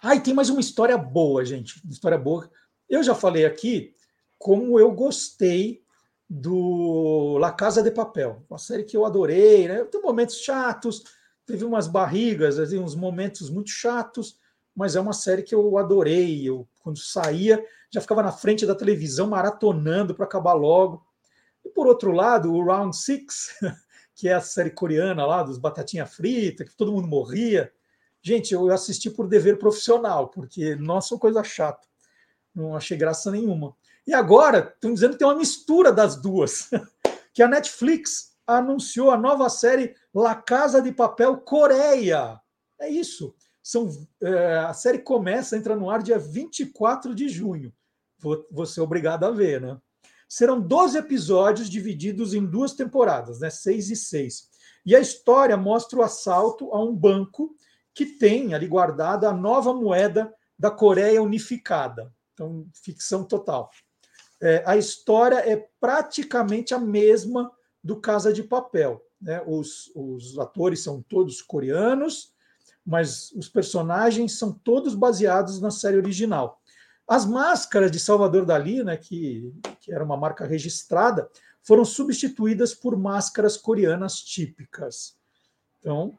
Ah, 0.02 0.16
e 0.16 0.22
tem 0.22 0.34
mais 0.34 0.50
uma 0.50 0.62
história 0.62 0.98
boa, 0.98 1.44
gente. 1.46 1.82
Uma 1.84 1.92
história 1.92 2.18
boa. 2.18 2.50
Eu 2.90 3.04
já 3.04 3.14
falei 3.14 3.46
aqui 3.46 3.94
como 4.38 4.80
eu 4.80 4.92
gostei 4.92 5.84
do 6.30 7.38
La 7.38 7.52
Casa 7.52 7.84
de 7.84 7.92
Papel, 7.92 8.44
uma 8.50 8.58
série 8.58 8.84
que 8.84 8.98
eu 8.98 9.06
adorei, 9.06 9.68
né? 9.68 9.84
Tem 9.86 10.02
momentos 10.02 10.40
chatos, 10.40 11.04
teve 11.46 11.64
umas 11.64 11.88
barrigas, 11.88 12.58
assim, 12.58 12.80
uns 12.80 12.96
momentos 12.96 13.50
muito 13.50 13.70
chatos, 13.70 14.40
mas 14.76 14.96
é 14.96 15.00
uma 15.00 15.14
série 15.14 15.44
que 15.44 15.54
eu 15.54 15.78
adorei. 15.78 16.48
Eu, 16.48 16.68
quando 16.80 16.98
saía, 16.98 17.64
já 17.92 18.02
ficava 18.02 18.24
na 18.24 18.32
frente 18.32 18.66
da 18.66 18.74
televisão 18.74 19.28
maratonando 19.28 20.16
para 20.16 20.26
acabar 20.26 20.54
logo. 20.54 21.05
E 21.66 21.70
por 21.70 21.88
outro 21.88 22.12
lado, 22.12 22.54
o 22.54 22.64
Round 22.64 22.96
Six, 22.96 23.56
que 24.14 24.30
é 24.30 24.34
a 24.34 24.42
série 24.42 24.70
coreana 24.70 25.26
lá 25.26 25.42
dos 25.42 25.58
batatinha 25.58 26.06
frita, 26.06 26.64
que 26.64 26.76
todo 26.76 26.92
mundo 26.92 27.08
morria. 27.08 27.72
Gente, 28.22 28.54
eu 28.54 28.72
assisti 28.72 29.10
por 29.10 29.28
dever 29.28 29.58
profissional, 29.58 30.30
porque 30.30 30.76
nossa, 30.76 31.18
coisa 31.18 31.44
chata. 31.44 31.86
Não 32.54 32.76
achei 32.76 32.96
graça 32.96 33.32
nenhuma. 33.32 33.76
E 34.08 34.14
agora 34.14 34.72
estão 34.74 34.94
dizendo 34.94 35.14
que 35.14 35.20
tem 35.20 35.28
uma 35.28 35.36
mistura 35.36 35.92
das 35.92 36.16
duas, 36.16 36.70
que 37.34 37.42
a 37.42 37.48
Netflix 37.48 38.36
anunciou 38.46 39.10
a 39.10 39.18
nova 39.18 39.50
série 39.50 39.96
La 40.14 40.36
Casa 40.36 40.82
de 40.82 40.92
Papel 40.92 41.38
Coreia. 41.38 42.40
É 42.80 42.88
isso. 42.88 43.36
São, 43.62 43.90
é, 44.22 44.58
a 44.60 44.74
série 44.74 45.00
começa, 45.00 45.58
entra 45.58 45.76
no 45.76 45.90
ar 45.90 46.04
dia 46.04 46.20
24 46.20 47.16
de 47.16 47.28
junho. 47.28 47.74
Vou, 48.20 48.46
vou 48.52 48.66
ser 48.66 48.82
obrigado 48.82 49.24
a 49.24 49.32
ver, 49.32 49.60
né? 49.60 49.78
Serão 50.36 50.60
12 50.60 50.98
episódios 50.98 51.70
divididos 51.70 52.34
em 52.34 52.46
duas 52.46 52.74
temporadas, 52.74 53.40
né? 53.40 53.50
Seis 53.50 53.90
e 53.90 53.96
seis. 53.96 54.50
E 54.86 54.94
a 54.94 55.00
história 55.00 55.56
mostra 55.56 55.98
o 55.98 56.02
assalto 56.04 56.74
a 56.74 56.84
um 56.84 56.94
banco 56.94 57.56
que 57.94 58.06
tem 58.06 58.54
ali 58.54 58.68
guardada 58.68 59.30
a 59.30 59.34
nova 59.34 59.74
moeda 59.74 60.36
da 60.60 60.70
Coreia 60.70 61.24
unificada. 61.24 62.14
Então, 62.34 62.68
ficção 62.74 63.24
total. 63.24 63.70
É, 64.42 64.62
a 64.66 64.76
história 64.76 65.38
é 65.38 65.70
praticamente 65.80 66.74
a 66.74 66.80
mesma 66.80 67.50
do 67.82 68.02
Casa 68.02 68.34
de 68.34 68.44
Papel. 68.44 69.02
Né? 69.22 69.42
Os, 69.48 69.90
os 69.96 70.38
atores 70.38 70.84
são 70.84 71.02
todos 71.02 71.42
coreanos, 71.42 72.34
mas 72.86 73.32
os 73.32 73.48
personagens 73.48 74.38
são 74.38 74.52
todos 74.52 74.96
baseados 74.96 75.62
na 75.62 75.72
série 75.72 75.96
original. 75.96 76.62
As 77.08 77.26
máscaras 77.26 77.90
de 77.90 78.00
Salvador 78.00 78.46
Dali, 78.46 78.84
né, 78.84 78.98
que, 78.98 79.54
que 79.86 79.94
era 79.94 80.04
uma 80.04 80.18
marca 80.18 80.46
registrada, 80.46 81.30
foram 81.62 81.86
substituídas 81.86 82.74
por 82.74 82.98
máscaras 82.98 83.56
coreanas 83.56 84.20
típicas. 84.20 85.16
Então, 85.80 86.18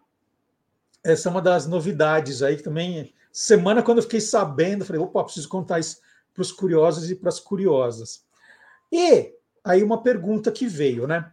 essa 1.05 1.29
é 1.29 1.31
uma 1.33 1.43
das 1.43 1.67
novidades 1.67 2.43
aí 2.43 2.57
que 2.57 2.63
também 2.63 3.13
semana 3.33 3.83
quando 3.83 3.99
eu 3.99 4.03
fiquei 4.05 4.21
sabendo, 4.21 4.85
falei, 4.85 5.03
opa, 5.03 5.25
preciso 5.25 5.49
contar 5.49 5.81
isso 5.81 5.99
para 6.33 6.43
os 6.43 6.53
curiosos 6.53 7.11
e 7.11 7.17
para 7.17 7.29
as 7.29 7.41
curiosas. 7.41 8.25
E 8.93 9.35
aí 9.65 9.83
uma 9.83 10.01
pergunta 10.01 10.53
que 10.53 10.69
veio, 10.69 11.09
né? 11.09 11.33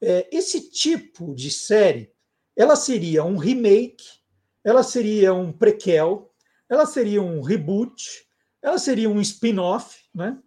É, 0.00 0.26
esse 0.32 0.70
tipo 0.70 1.34
de 1.34 1.50
série, 1.50 2.10
ela 2.56 2.76
seria 2.76 3.24
um 3.24 3.36
remake, 3.36 4.04
ela 4.64 4.82
seria 4.82 5.34
um 5.34 5.52
prequel, 5.52 6.32
ela 6.66 6.86
seria 6.86 7.20
um 7.20 7.42
reboot, 7.42 8.26
ela 8.62 8.78
seria 8.78 9.10
um 9.10 9.20
spin-off, 9.20 9.98
né? 10.14 10.38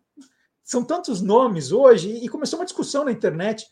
São 0.67 0.83
tantos 0.83 1.21
nomes 1.21 1.71
hoje 1.71 2.09
e 2.09 2.27
começou 2.27 2.59
uma 2.59 2.65
discussão 2.65 3.05
na 3.05 3.11
internet. 3.13 3.65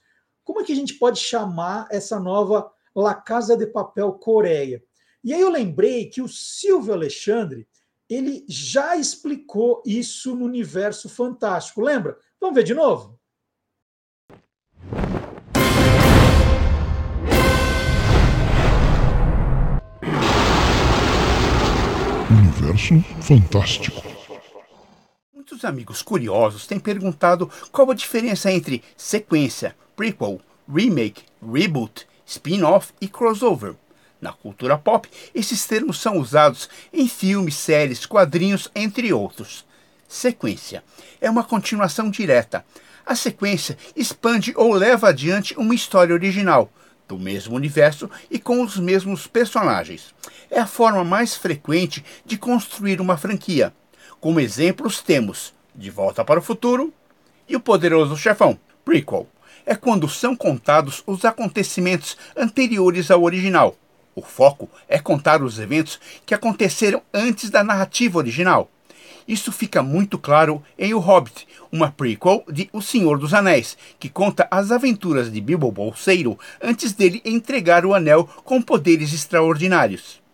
Como 0.46 0.62
é 0.62 0.64
que 0.64 0.72
a 0.72 0.76
gente 0.76 0.94
pode 0.94 1.20
chamar 1.20 1.90
essa 1.92 2.18
nova 2.22 2.72
La 2.96 3.14
Casa 3.14 3.58
de 3.58 3.68
Papel 3.68 4.14
Coreia? 4.14 4.82
E 5.22 5.34
aí 5.34 5.42
eu 5.42 5.50
lembrei 5.50 6.06
que 6.06 6.22
o 6.22 6.30
Silvio 6.30 6.94
Alexandre 6.94 7.68
ele 8.10 8.46
já 8.48 8.96
explicou 8.96 9.84
isso 9.86 10.38
no 10.38 10.46
universo 10.46 11.10
fantástico. 11.10 11.82
Lembra? 11.82 12.18
Vamos 12.40 12.56
ver 12.56 12.64
de 12.64 12.74
novo? 12.74 13.20
Universo 22.32 23.02
Fantástico. 23.22 24.15
Muitos 25.48 25.64
amigos 25.64 26.02
curiosos 26.02 26.66
têm 26.66 26.80
perguntado 26.80 27.52
qual 27.72 27.92
a 27.92 27.94
diferença 27.94 28.52
entre 28.52 28.84
sequência, 28.98 29.76
prequel, 29.96 30.42
remake, 30.68 31.22
reboot, 31.40 32.08
spin-off 32.26 32.92
e 33.00 33.08
crossover. 33.08 33.76
Na 34.20 34.34
cultura 34.34 34.76
pop, 34.76 35.08
esses 35.36 35.68
termos 35.68 36.02
são 36.02 36.18
usados 36.18 36.68
em 36.92 37.08
filmes, 37.08 37.54
séries, 37.54 38.08
quadrinhos, 38.08 38.72
entre 38.74 39.14
outros. 39.14 39.64
Sequência 40.08 40.84
é 41.22 41.30
uma 41.30 41.44
continuação 41.44 42.10
direta. 42.10 42.66
A 43.06 43.14
sequência 43.14 43.78
expande 43.96 44.52
ou 44.58 44.74
leva 44.74 45.10
adiante 45.10 45.54
uma 45.60 45.76
história 45.76 46.16
original, 46.16 46.72
do 47.08 47.20
mesmo 47.20 47.56
universo 47.56 48.10
e 48.32 48.40
com 48.40 48.64
os 48.64 48.78
mesmos 48.78 49.28
personagens. 49.28 50.12
É 50.50 50.60
a 50.60 50.66
forma 50.66 51.04
mais 51.04 51.36
frequente 51.36 52.04
de 52.26 52.36
construir 52.36 53.00
uma 53.00 53.16
franquia. 53.16 53.72
Como 54.26 54.40
exemplos 54.40 55.04
temos 55.04 55.54
De 55.76 55.92
Volta 55.92 56.26
para 56.26 56.40
o 56.40 56.42
Futuro 56.42 56.92
e 57.48 57.56
O 57.56 57.60
Poderoso 57.60 58.18
Chefão, 58.18 58.58
prequel. 58.84 59.28
É 59.68 59.76
quando 59.76 60.10
são 60.10 60.36
contados 60.36 61.04
os 61.06 61.24
acontecimentos 61.24 62.18
anteriores 62.36 63.12
ao 63.12 63.22
original. 63.22 63.78
O 64.16 64.24
foco 64.24 64.68
é 64.90 64.98
contar 64.98 65.44
os 65.44 65.60
eventos 65.60 66.00
que 66.26 66.34
aconteceram 66.34 67.04
antes 67.14 67.52
da 67.52 67.64
narrativa 67.64 68.18
original. 68.18 68.68
Isso 69.28 69.52
fica 69.52 69.84
muito 69.84 70.18
claro 70.18 70.64
em 70.76 70.92
O 70.96 71.00
Hobbit, 71.00 71.48
uma 71.72 71.92
prequel 71.92 72.44
de 72.52 72.68
O 72.74 72.82
Senhor 72.82 73.20
dos 73.20 73.32
Anéis, 73.32 73.78
que 74.00 74.10
conta 74.10 74.48
as 74.50 74.72
aventuras 74.72 75.32
de 75.32 75.40
Bilbo 75.40 75.72
Bolseiro 75.72 76.36
antes 76.60 76.94
dele 76.94 77.22
entregar 77.24 77.86
o 77.86 77.94
anel 77.94 78.28
com 78.44 78.60
poderes 78.60 79.14
extraordinários. 79.14 80.25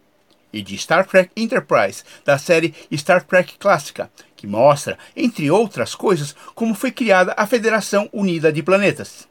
E 0.53 0.61
de 0.61 0.77
Star 0.77 1.05
Trek 1.05 1.31
Enterprise, 1.35 2.03
da 2.25 2.37
série 2.37 2.73
Star 2.93 3.23
Trek 3.23 3.57
Clássica, 3.57 4.11
que 4.35 4.47
mostra, 4.47 4.97
entre 5.15 5.49
outras 5.51 5.95
coisas, 5.95 6.35
como 6.55 6.73
foi 6.73 6.91
criada 6.91 7.33
a 7.37 7.45
Federação 7.45 8.09
Unida 8.11 8.51
de 8.51 8.63
Planetas. 8.63 9.27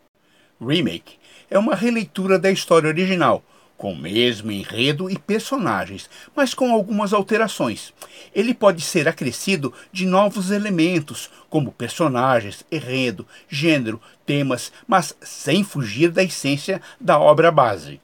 Remake 0.61 1.19
é 1.51 1.59
uma 1.59 1.75
releitura 1.75 2.39
da 2.39 2.51
história 2.51 2.89
original, 2.89 3.43
com 3.81 3.95
o 3.95 3.97
mesmo 3.97 4.53
enredo 4.53 5.11
e 5.11 5.19
personagens, 5.19 6.09
mas 6.37 6.53
com 6.53 6.71
algumas 6.71 7.15
alterações. 7.15 7.95
Ele 8.35 8.53
pode 8.53 8.83
ser 8.83 9.09
acrescido 9.09 9.73
de 9.91 10.05
novos 10.05 10.51
elementos, 10.51 11.31
como 11.49 11.73
personagens, 11.73 12.63
enredo, 12.71 13.27
gênero, 13.49 13.99
temas, 14.27 14.71
mas 14.87 15.17
sem 15.23 15.65
fugir 15.65 16.11
da 16.11 16.23
essência 16.23 16.81
da 17.01 17.19
obra 17.19 17.51
base. 17.51 17.99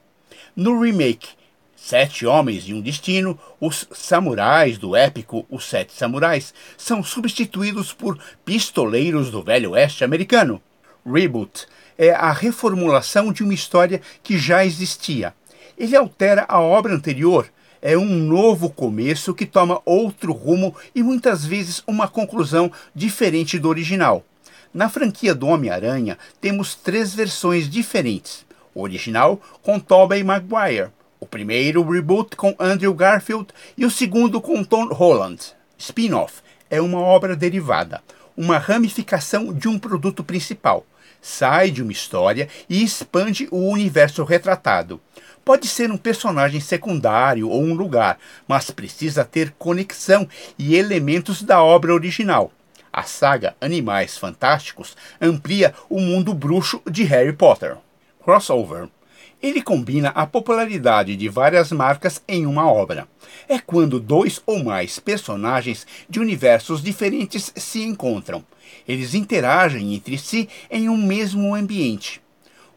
No 0.57 0.81
remake 0.81 1.29
Sete 1.77 2.27
Homens 2.27 2.65
e 2.67 2.75
um 2.75 2.81
Destino, 2.81 3.39
os 3.61 3.87
samurais 3.93 4.79
do 4.79 4.97
épico 4.97 5.47
Os 5.49 5.65
Sete 5.67 5.93
Samurais 5.93 6.53
são 6.77 7.05
substituídos 7.05 7.93
por 7.93 8.19
pistoleiros 8.45 9.31
do 9.31 9.43
Velho 9.43 9.73
Oeste 9.73 10.03
americano. 10.03 10.61
Reboot 11.07 11.67
é 11.97 12.11
a 12.11 12.33
reformulação 12.33 13.33
de 13.33 13.45
uma 13.45 13.55
história 13.55 14.01
que 14.23 14.37
já 14.37 14.65
existia 14.65 15.33
ele 15.77 15.97
altera 15.97 16.45
a 16.49 16.61
obra 16.61 16.95
anterior. 16.95 17.47
É 17.83 17.97
um 17.97 18.07
novo 18.07 18.71
começo 18.71 19.35
que 19.35 19.45
toma 19.45 19.81
outro 19.85 20.33
rumo 20.33 20.75
e 20.95 21.03
muitas 21.03 21.45
vezes 21.45 21.83
uma 21.87 22.09
conclusão 22.09 22.73
diferente 22.95 23.59
do 23.59 23.69
original. 23.69 24.25
Na 24.73 24.89
franquia 24.89 25.35
do 25.35 25.47
Homem-Aranha, 25.47 26.19
temos 26.41 26.75
três 26.75 27.15
versões 27.15 27.69
diferentes. 27.69 28.45
O 28.75 28.83
original 28.83 29.41
com 29.63 29.79
Tobey 29.79 30.25
Maguire, 30.25 30.91
o 31.21 31.27
primeiro 31.27 31.89
reboot 31.89 32.37
com 32.37 32.55
Andrew 32.59 32.93
Garfield 32.95 33.49
e 33.77 33.85
o 33.85 33.91
segundo 33.91 34.41
com 34.41 34.63
Tom 34.65 34.87
Holland. 34.87 35.41
Spin-off 35.79 36.43
é 36.71 36.81
uma 36.81 37.01
obra 37.01 37.37
derivada, 37.37 38.03
uma 38.37 38.59
ramificação 38.59 39.53
de 39.53 39.69
um 39.69 39.79
produto 39.79 40.23
principal. 40.23 40.85
Sai 41.21 41.71
de 41.71 41.83
uma 41.83 41.93
história 41.93 42.49
e 42.69 42.83
expande 42.83 43.49
o 43.51 43.71
universo 43.71 44.23
retratado. 44.25 45.01
Pode 45.45 45.69
ser 45.69 45.91
um 45.91 45.97
personagem 45.97 46.61
secundário 46.61 47.49
ou 47.49 47.63
um 47.63 47.75
lugar, 47.75 48.19
mas 48.47 48.71
precisa 48.71 49.25
ter 49.25 49.55
conexão 49.59 50.29
e 50.59 50.77
elementos 50.77 51.43
da 51.43 51.63
obra 51.63 51.95
original. 51.95 52.53
A 52.93 53.03
saga 53.03 53.55
Animais 53.61 54.17
Fantásticos 54.17 54.97
amplia 55.21 55.75
o 55.89 56.01
mundo 56.01 56.33
bruxo 56.33 56.81
de 56.91 57.05
Harry 57.05 57.33
Potter. 57.33 57.77
Crossover. 58.25 58.89
Ele 59.43 59.61
combina 59.61 60.09
a 60.11 60.27
popularidade 60.27 61.15
de 61.15 61.29
várias 61.29 61.71
marcas 61.71 62.23
em 62.27 62.47
uma 62.47 62.71
obra. 62.71 63.07
É 63.49 63.59
quando 63.59 64.01
dois 64.01 64.41
ou 64.47 64.65
mais 64.65 64.99
personagens 64.99 65.87
de 66.09 66.19
universos 66.19 66.83
diferentes 66.83 67.53
se 67.55 67.83
encontram. 67.83 68.43
Eles 68.89 69.15
interagem 69.15 69.95
entre 69.95 70.17
si 70.17 70.49
em 70.71 70.89
um 70.89 70.97
mesmo 70.97 71.55
ambiente. 71.55 72.21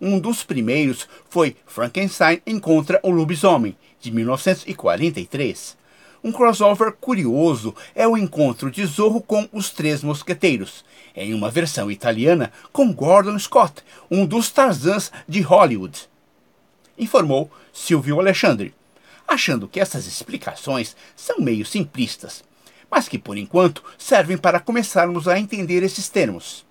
Um 0.01 0.19
dos 0.19 0.43
primeiros 0.43 1.07
foi 1.29 1.55
Frankenstein 1.65 2.41
encontra 2.45 2.99
o 3.03 3.09
lobisomem, 3.09 3.75
de 3.99 4.11
1943. 4.11 5.77
Um 6.21 6.33
crossover 6.33 6.91
curioso 6.99 7.73
é 7.95 8.05
o 8.05 8.17
encontro 8.17 8.69
de 8.69 8.85
Zorro 8.85 9.21
com 9.21 9.47
os 9.53 9.69
Três 9.69 10.03
Mosqueteiros, 10.03 10.83
em 11.15 11.33
uma 11.33 11.49
versão 11.49 11.89
italiana 11.89 12.51
com 12.73 12.93
Gordon 12.93 13.39
Scott, 13.39 13.75
um 14.11 14.25
dos 14.25 14.51
Tarzans 14.51 15.11
de 15.27 15.39
Hollywood. 15.39 16.09
Informou 16.99 17.49
Silvio 17.71 18.19
Alexandre, 18.19 18.75
achando 19.25 19.67
que 19.67 19.79
essas 19.79 20.05
explicações 20.05 20.95
são 21.15 21.39
meio 21.39 21.65
simplistas, 21.65 22.43
mas 22.91 23.07
que 23.07 23.17
por 23.17 23.37
enquanto 23.37 23.83
servem 23.97 24.37
para 24.37 24.59
começarmos 24.59 25.27
a 25.27 25.39
entender 25.39 25.81
esses 25.81 26.09
termos. 26.09 26.65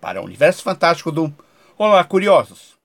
Para 0.00 0.22
o 0.22 0.24
universo 0.24 0.62
fantástico 0.62 1.10
do 1.10 1.34
Olá, 1.76 2.04
curiosos! 2.04 2.78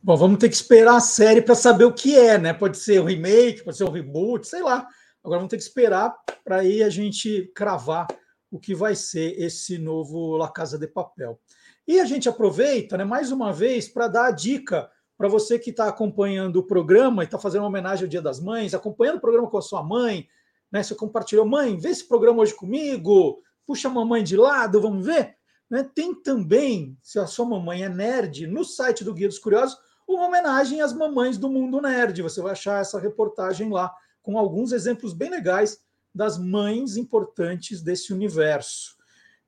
Bom, 0.00 0.16
vamos 0.16 0.38
ter 0.38 0.50
que 0.50 0.54
esperar 0.54 0.96
a 0.96 1.00
série 1.00 1.40
para 1.40 1.54
saber 1.54 1.86
o 1.86 1.92
que 1.92 2.14
é, 2.14 2.36
né? 2.36 2.52
Pode 2.52 2.76
ser 2.76 3.00
um 3.00 3.06
remake, 3.06 3.64
pode 3.64 3.76
ser 3.76 3.84
um 3.84 3.90
reboot, 3.90 4.46
sei 4.46 4.62
lá. 4.62 4.86
Agora 5.24 5.38
vamos 5.38 5.50
ter 5.50 5.56
que 5.56 5.62
esperar 5.62 6.14
para 6.44 6.56
aí 6.56 6.82
a 6.82 6.90
gente 6.90 7.50
cravar 7.54 8.06
o 8.50 8.60
que 8.60 8.74
vai 8.74 8.94
ser 8.94 9.40
esse 9.40 9.78
novo 9.78 10.36
La 10.36 10.52
Casa 10.52 10.78
de 10.78 10.86
Papel. 10.86 11.40
E 11.86 12.00
a 12.00 12.04
gente 12.04 12.28
aproveita, 12.28 12.96
né, 12.96 13.04
mais 13.04 13.30
uma 13.30 13.52
vez, 13.52 13.88
para 13.88 14.08
dar 14.08 14.26
a 14.26 14.30
dica 14.30 14.90
para 15.16 15.28
você 15.28 15.58
que 15.58 15.70
está 15.70 15.88
acompanhando 15.88 16.56
o 16.56 16.62
programa 16.62 17.22
e 17.22 17.26
está 17.26 17.38
fazendo 17.38 17.62
uma 17.62 17.68
homenagem 17.68 18.04
ao 18.04 18.10
Dia 18.10 18.22
das 18.22 18.40
Mães, 18.40 18.74
acompanhando 18.74 19.16
o 19.16 19.20
programa 19.20 19.48
com 19.48 19.58
a 19.58 19.62
sua 19.62 19.82
mãe, 19.82 20.28
né? 20.72 20.82
Você 20.82 20.94
compartilhou, 20.94 21.46
mãe, 21.46 21.76
vê 21.78 21.90
esse 21.90 22.08
programa 22.08 22.42
hoje 22.42 22.52
comigo, 22.52 23.40
puxa 23.64 23.88
a 23.88 23.92
mamãe 23.92 24.24
de 24.24 24.36
lado, 24.36 24.80
vamos 24.80 25.06
ver. 25.06 25.36
Né? 25.70 25.88
Tem 25.94 26.14
também, 26.14 26.98
se 27.00 27.18
a 27.18 27.26
sua 27.26 27.44
mamãe 27.44 27.84
é 27.84 27.88
nerd, 27.88 28.46
no 28.46 28.64
site 28.64 29.04
do 29.04 29.14
Guia 29.14 29.28
dos 29.28 29.38
Curiosos, 29.38 29.78
uma 30.06 30.26
homenagem 30.26 30.80
às 30.80 30.92
mamães 30.92 31.38
do 31.38 31.48
mundo 31.48 31.80
nerd. 31.80 32.20
Você 32.22 32.42
vai 32.42 32.52
achar 32.52 32.80
essa 32.80 32.98
reportagem 32.98 33.70
lá, 33.70 33.94
com 34.20 34.38
alguns 34.38 34.72
exemplos 34.72 35.12
bem 35.12 35.30
legais 35.30 35.80
das 36.14 36.38
mães 36.38 36.96
importantes 36.96 37.80
desse 37.82 38.12
universo. 38.12 38.96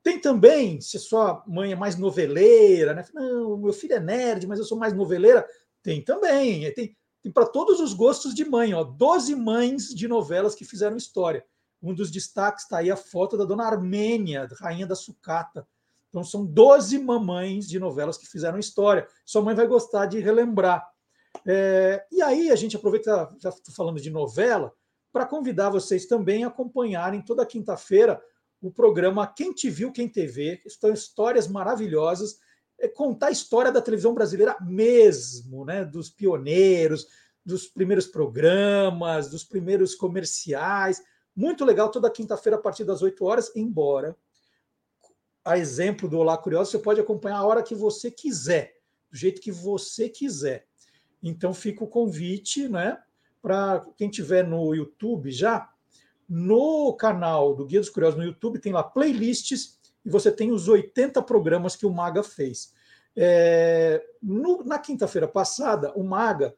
Tem 0.06 0.20
também, 0.20 0.80
se 0.80 1.00
sua 1.00 1.42
mãe 1.48 1.72
é 1.72 1.74
mais 1.74 1.96
noveleira, 1.96 2.94
né? 2.94 3.04
Não, 3.12 3.56
meu 3.56 3.72
filho 3.72 3.94
é 3.94 3.98
nerd, 3.98 4.46
mas 4.46 4.60
eu 4.60 4.64
sou 4.64 4.78
mais 4.78 4.92
noveleira. 4.92 5.44
Tem 5.82 6.00
também. 6.00 6.72
Tem, 6.74 6.96
tem 7.20 7.32
para 7.32 7.44
todos 7.44 7.80
os 7.80 7.92
gostos 7.92 8.32
de 8.32 8.44
mãe, 8.44 8.72
ó. 8.72 8.84
12 8.84 9.34
mães 9.34 9.92
de 9.92 10.06
novelas 10.06 10.54
que 10.54 10.64
fizeram 10.64 10.96
história. 10.96 11.44
Um 11.82 11.92
dos 11.92 12.08
destaques 12.08 12.62
está 12.62 12.78
aí 12.78 12.88
a 12.88 12.94
foto 12.94 13.36
da 13.36 13.44
dona 13.44 13.64
Armênia, 13.64 14.48
rainha 14.60 14.86
da 14.86 14.94
sucata. 14.94 15.66
Então, 16.08 16.22
são 16.22 16.46
12 16.46 17.00
mamães 17.00 17.66
de 17.66 17.80
novelas 17.80 18.16
que 18.16 18.28
fizeram 18.28 18.60
história. 18.60 19.08
Sua 19.24 19.42
mãe 19.42 19.56
vai 19.56 19.66
gostar 19.66 20.06
de 20.06 20.20
relembrar. 20.20 20.88
É, 21.44 22.06
e 22.12 22.22
aí, 22.22 22.52
a 22.52 22.54
gente 22.54 22.76
aproveita, 22.76 23.34
já 23.40 23.48
estou 23.48 23.74
falando 23.74 24.00
de 24.00 24.10
novela, 24.10 24.72
para 25.12 25.26
convidar 25.26 25.68
vocês 25.68 26.06
também 26.06 26.44
a 26.44 26.46
acompanharem 26.46 27.22
toda 27.22 27.44
quinta-feira 27.44 28.22
o 28.66 28.72
programa 28.72 29.26
Quem 29.26 29.52
Te 29.52 29.70
Viu, 29.70 29.92
Quem 29.92 30.08
TV. 30.08 30.60
Estão 30.64 30.92
histórias 30.92 31.46
maravilhosas. 31.46 32.38
É 32.78 32.88
contar 32.88 33.28
a 33.28 33.32
história 33.32 33.72
da 33.72 33.80
televisão 33.80 34.12
brasileira 34.12 34.56
mesmo, 34.60 35.64
né? 35.64 35.84
dos 35.84 36.10
pioneiros, 36.10 37.06
dos 37.44 37.66
primeiros 37.66 38.06
programas, 38.06 39.30
dos 39.30 39.44
primeiros 39.44 39.94
comerciais. 39.94 41.02
Muito 41.34 41.64
legal, 41.64 41.90
toda 41.90 42.10
quinta-feira 42.10 42.56
a 42.56 42.60
partir 42.60 42.84
das 42.84 43.02
8 43.02 43.24
horas, 43.24 43.52
embora 43.54 44.16
a 45.46 45.56
exemplo 45.56 46.08
do 46.08 46.18
Olá 46.18 46.36
Curioso, 46.36 46.72
você 46.72 46.78
pode 46.78 47.00
acompanhar 47.00 47.36
a 47.36 47.46
hora 47.46 47.62
que 47.62 47.74
você 47.74 48.10
quiser, 48.10 48.80
do 49.08 49.16
jeito 49.16 49.40
que 49.40 49.52
você 49.52 50.08
quiser. 50.08 50.66
Então 51.22 51.54
fica 51.54 51.84
o 51.84 51.88
convite, 51.88 52.68
né? 52.68 53.00
Para 53.40 53.86
quem 53.96 54.10
tiver 54.10 54.44
no 54.44 54.74
YouTube 54.74 55.30
já, 55.30 55.72
no 56.28 56.92
canal 56.94 57.54
do 57.54 57.64
Guia 57.64 57.80
dos 57.80 57.90
Curiosos 57.90 58.18
no 58.18 58.24
YouTube 58.24 58.58
tem 58.58 58.72
lá 58.72 58.82
playlists 58.82 59.78
e 60.04 60.10
você 60.10 60.30
tem 60.30 60.52
os 60.52 60.68
80 60.68 61.20
programas 61.22 61.76
que 61.76 61.86
o 61.86 61.92
Maga 61.92 62.22
fez. 62.22 62.72
É, 63.14 64.04
no, 64.22 64.62
na 64.64 64.78
quinta-feira 64.78 65.26
passada, 65.26 65.92
o 65.94 66.04
Maga 66.04 66.54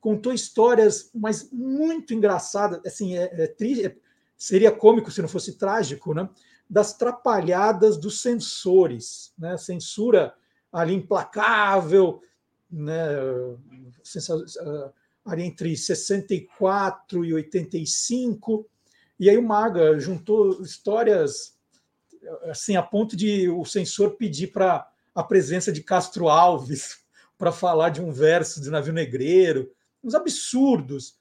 contou 0.00 0.32
histórias, 0.32 1.10
mas 1.14 1.50
muito 1.52 2.14
engraçadas. 2.14 2.80
Assim, 2.84 3.16
é, 3.16 3.24
é, 3.32 3.44
é, 3.44 3.96
seria 4.36 4.72
cômico 4.72 5.10
se 5.10 5.22
não 5.22 5.28
fosse 5.28 5.56
trágico, 5.56 6.14
né? 6.14 6.28
das 6.68 6.96
trapalhadas 6.96 7.96
dos 7.96 8.22
censores, 8.22 9.32
né? 9.36 9.56
Censura 9.58 10.32
ali 10.72 10.94
implacável, 10.94 12.22
né? 12.70 13.08
ali 15.24 15.42
entre 15.42 15.76
64 15.76 17.24
e 17.24 17.34
85. 17.34 18.68
E 19.20 19.28
aí 19.28 19.36
o 19.36 19.42
Maga 19.42 19.98
juntou 20.00 20.62
histórias 20.62 21.54
assim 22.44 22.74
a 22.74 22.82
ponto 22.82 23.14
de 23.14 23.48
o 23.48 23.64
censor 23.64 24.16
pedir 24.16 24.48
para 24.48 24.88
a 25.14 25.22
presença 25.22 25.70
de 25.70 25.82
Castro 25.82 26.28
Alves 26.28 27.04
para 27.38 27.52
falar 27.52 27.90
de 27.90 28.00
um 28.00 28.10
verso 28.10 28.60
de 28.60 28.70
navio 28.70 28.92
negreiro, 28.92 29.70
uns 30.02 30.14
absurdos. 30.14 31.18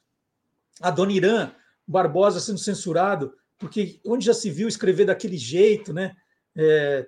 A 0.81 0.89
Dona 0.89 1.11
Irã 1.11 1.51
Barbosa 1.85 2.39
sendo 2.39 2.57
censurado 2.57 3.35
porque 3.57 3.99
onde 4.05 4.25
já 4.25 4.33
se 4.33 4.49
viu 4.49 4.67
escrever 4.67 5.05
daquele 5.05 5.37
jeito, 5.37 5.93
né? 5.93 6.15
É, 6.55 7.07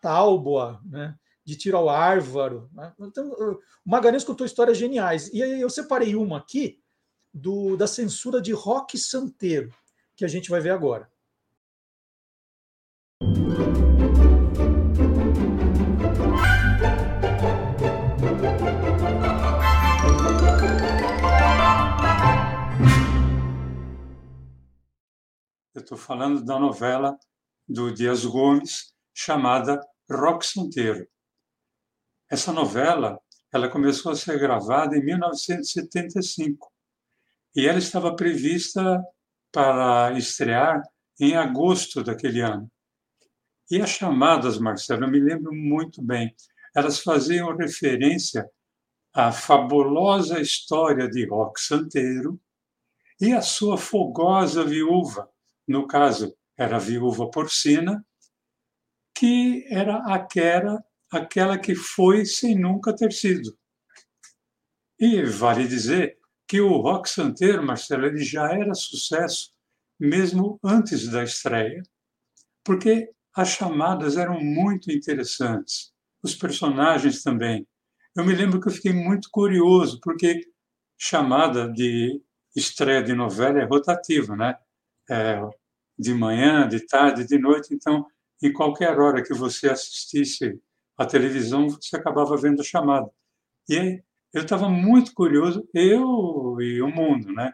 Tálboa, 0.00 0.80
né? 0.84 1.16
de 1.50 1.56
tiro 1.56 1.76
ao 1.76 1.88
árvaro. 1.88 2.70
Né? 2.72 2.92
Então, 3.00 3.30
o 3.32 3.58
Magalhães 3.84 4.22
contou 4.22 4.46
histórias 4.46 4.78
geniais. 4.78 5.28
E 5.32 5.42
aí 5.42 5.60
eu 5.60 5.68
separei 5.68 6.14
uma 6.14 6.38
aqui 6.38 6.78
do, 7.32 7.76
da 7.76 7.86
censura 7.86 8.40
de 8.40 8.52
Roque 8.52 8.98
Santeiro, 8.98 9.74
que 10.20 10.24
a 10.26 10.28
gente 10.28 10.50
vai 10.50 10.60
ver 10.60 10.68
agora. 10.68 11.10
Eu 25.74 25.80
estou 25.80 25.96
falando 25.96 26.44
da 26.44 26.58
novela 26.58 27.18
do 27.66 27.90
Dias 27.90 28.22
Gomes 28.26 28.94
chamada 29.14 29.80
Rock 30.10 30.44
Santeiro. 30.44 31.08
Essa 32.30 32.52
novela 32.52 33.18
ela 33.50 33.70
começou 33.70 34.12
a 34.12 34.16
ser 34.16 34.38
gravada 34.38 34.98
em 34.98 35.02
1975 35.02 36.70
e 37.56 37.66
ela 37.66 37.78
estava 37.78 38.14
prevista 38.14 39.02
para 39.52 40.16
estrear 40.16 40.82
em 41.18 41.36
agosto 41.36 42.02
daquele 42.02 42.40
ano. 42.40 42.70
E 43.70 43.80
as 43.80 43.90
chamadas, 43.90 44.58
Marcelo, 44.58 45.04
eu 45.04 45.10
me 45.10 45.20
lembro 45.20 45.54
muito 45.54 46.02
bem, 46.02 46.34
elas 46.74 47.00
faziam 47.00 47.56
referência 47.56 48.48
à 49.12 49.32
fabulosa 49.32 50.40
história 50.40 51.08
de 51.08 51.26
Rock 51.26 51.60
Santeiro 51.60 52.40
e 53.20 53.32
a 53.32 53.42
sua 53.42 53.76
fogosa 53.76 54.64
viúva, 54.64 55.28
no 55.66 55.86
caso 55.86 56.34
era 56.56 56.76
a 56.76 56.80
viúva 56.80 57.30
porcina, 57.30 58.04
que 59.14 59.66
era 59.68 59.98
aquela, 60.12 60.82
aquela 61.10 61.58
que 61.58 61.74
foi 61.74 62.24
sem 62.24 62.58
nunca 62.58 62.94
ter 62.94 63.12
sido. 63.12 63.56
E 64.98 65.22
vale 65.22 65.66
dizer 65.66 66.19
que 66.50 66.60
o 66.60 66.78
rock 66.78 67.08
santeiro, 67.08 67.64
Marcelo, 67.64 68.06
ele 68.06 68.24
já 68.24 68.50
era 68.52 68.74
sucesso 68.74 69.52
mesmo 70.00 70.58
antes 70.64 71.06
da 71.06 71.22
estreia, 71.22 71.80
porque 72.64 73.08
as 73.32 73.50
chamadas 73.50 74.16
eram 74.16 74.40
muito 74.40 74.90
interessantes, 74.90 75.92
os 76.20 76.34
personagens 76.34 77.22
também. 77.22 77.64
Eu 78.16 78.24
me 78.24 78.34
lembro 78.34 78.60
que 78.60 78.66
eu 78.66 78.72
fiquei 78.72 78.92
muito 78.92 79.28
curioso, 79.30 80.00
porque 80.02 80.40
chamada 80.98 81.70
de 81.70 82.20
estreia 82.56 83.00
de 83.00 83.14
novela 83.14 83.60
é 83.60 83.64
rotativa, 83.64 84.34
né? 84.34 84.58
É, 85.08 85.40
de 85.96 86.12
manhã, 86.12 86.68
de 86.68 86.84
tarde, 86.84 87.28
de 87.28 87.38
noite. 87.38 87.72
Então, 87.72 88.04
em 88.42 88.52
qualquer 88.52 88.98
hora 88.98 89.22
que 89.22 89.34
você 89.34 89.68
assistisse 89.70 90.60
à 90.98 91.06
televisão, 91.06 91.68
você 91.68 91.94
acabava 91.94 92.36
vendo 92.36 92.60
a 92.60 92.64
chamada. 92.64 93.08
E 93.68 94.02
eu 94.32 94.42
estava 94.42 94.68
muito 94.68 95.12
curioso, 95.12 95.68
eu 95.74 96.56
e 96.60 96.80
o 96.80 96.88
mundo, 96.88 97.32
né? 97.32 97.52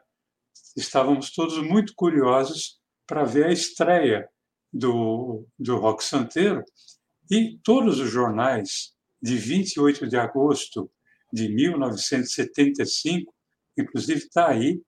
Estávamos 0.76 1.32
todos 1.32 1.58
muito 1.62 1.94
curiosos 1.94 2.78
para 3.06 3.24
ver 3.24 3.46
a 3.46 3.52
estreia 3.52 4.28
do, 4.72 5.46
do 5.58 5.76
Rock 5.78 6.04
Santeiro 6.04 6.62
e 7.30 7.58
todos 7.62 7.98
os 7.98 8.10
jornais 8.10 8.92
de 9.22 9.36
28 9.36 10.06
de 10.06 10.16
agosto 10.16 10.90
de 11.32 11.48
1975, 11.48 13.32
inclusive 13.76 14.20
está 14.20 14.48
aí 14.48 14.80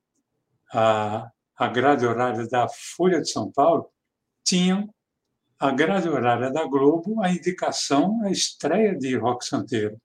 a, 0.73 1.31
a 1.57 1.69
grade 1.69 2.07
horária 2.07 2.47
da 2.47 2.69
Folha 2.69 3.21
de 3.21 3.31
São 3.31 3.51
Paulo, 3.51 3.91
tinham 4.45 4.93
a 5.59 5.71
grade 5.73 6.09
horária 6.09 6.51
da 6.51 6.65
Globo 6.65 7.21
a 7.23 7.31
indicação, 7.31 8.23
a 8.25 8.31
estreia 8.31 8.97
de 8.97 9.17
Rock 9.17 9.45
Santeiro. 9.45 10.01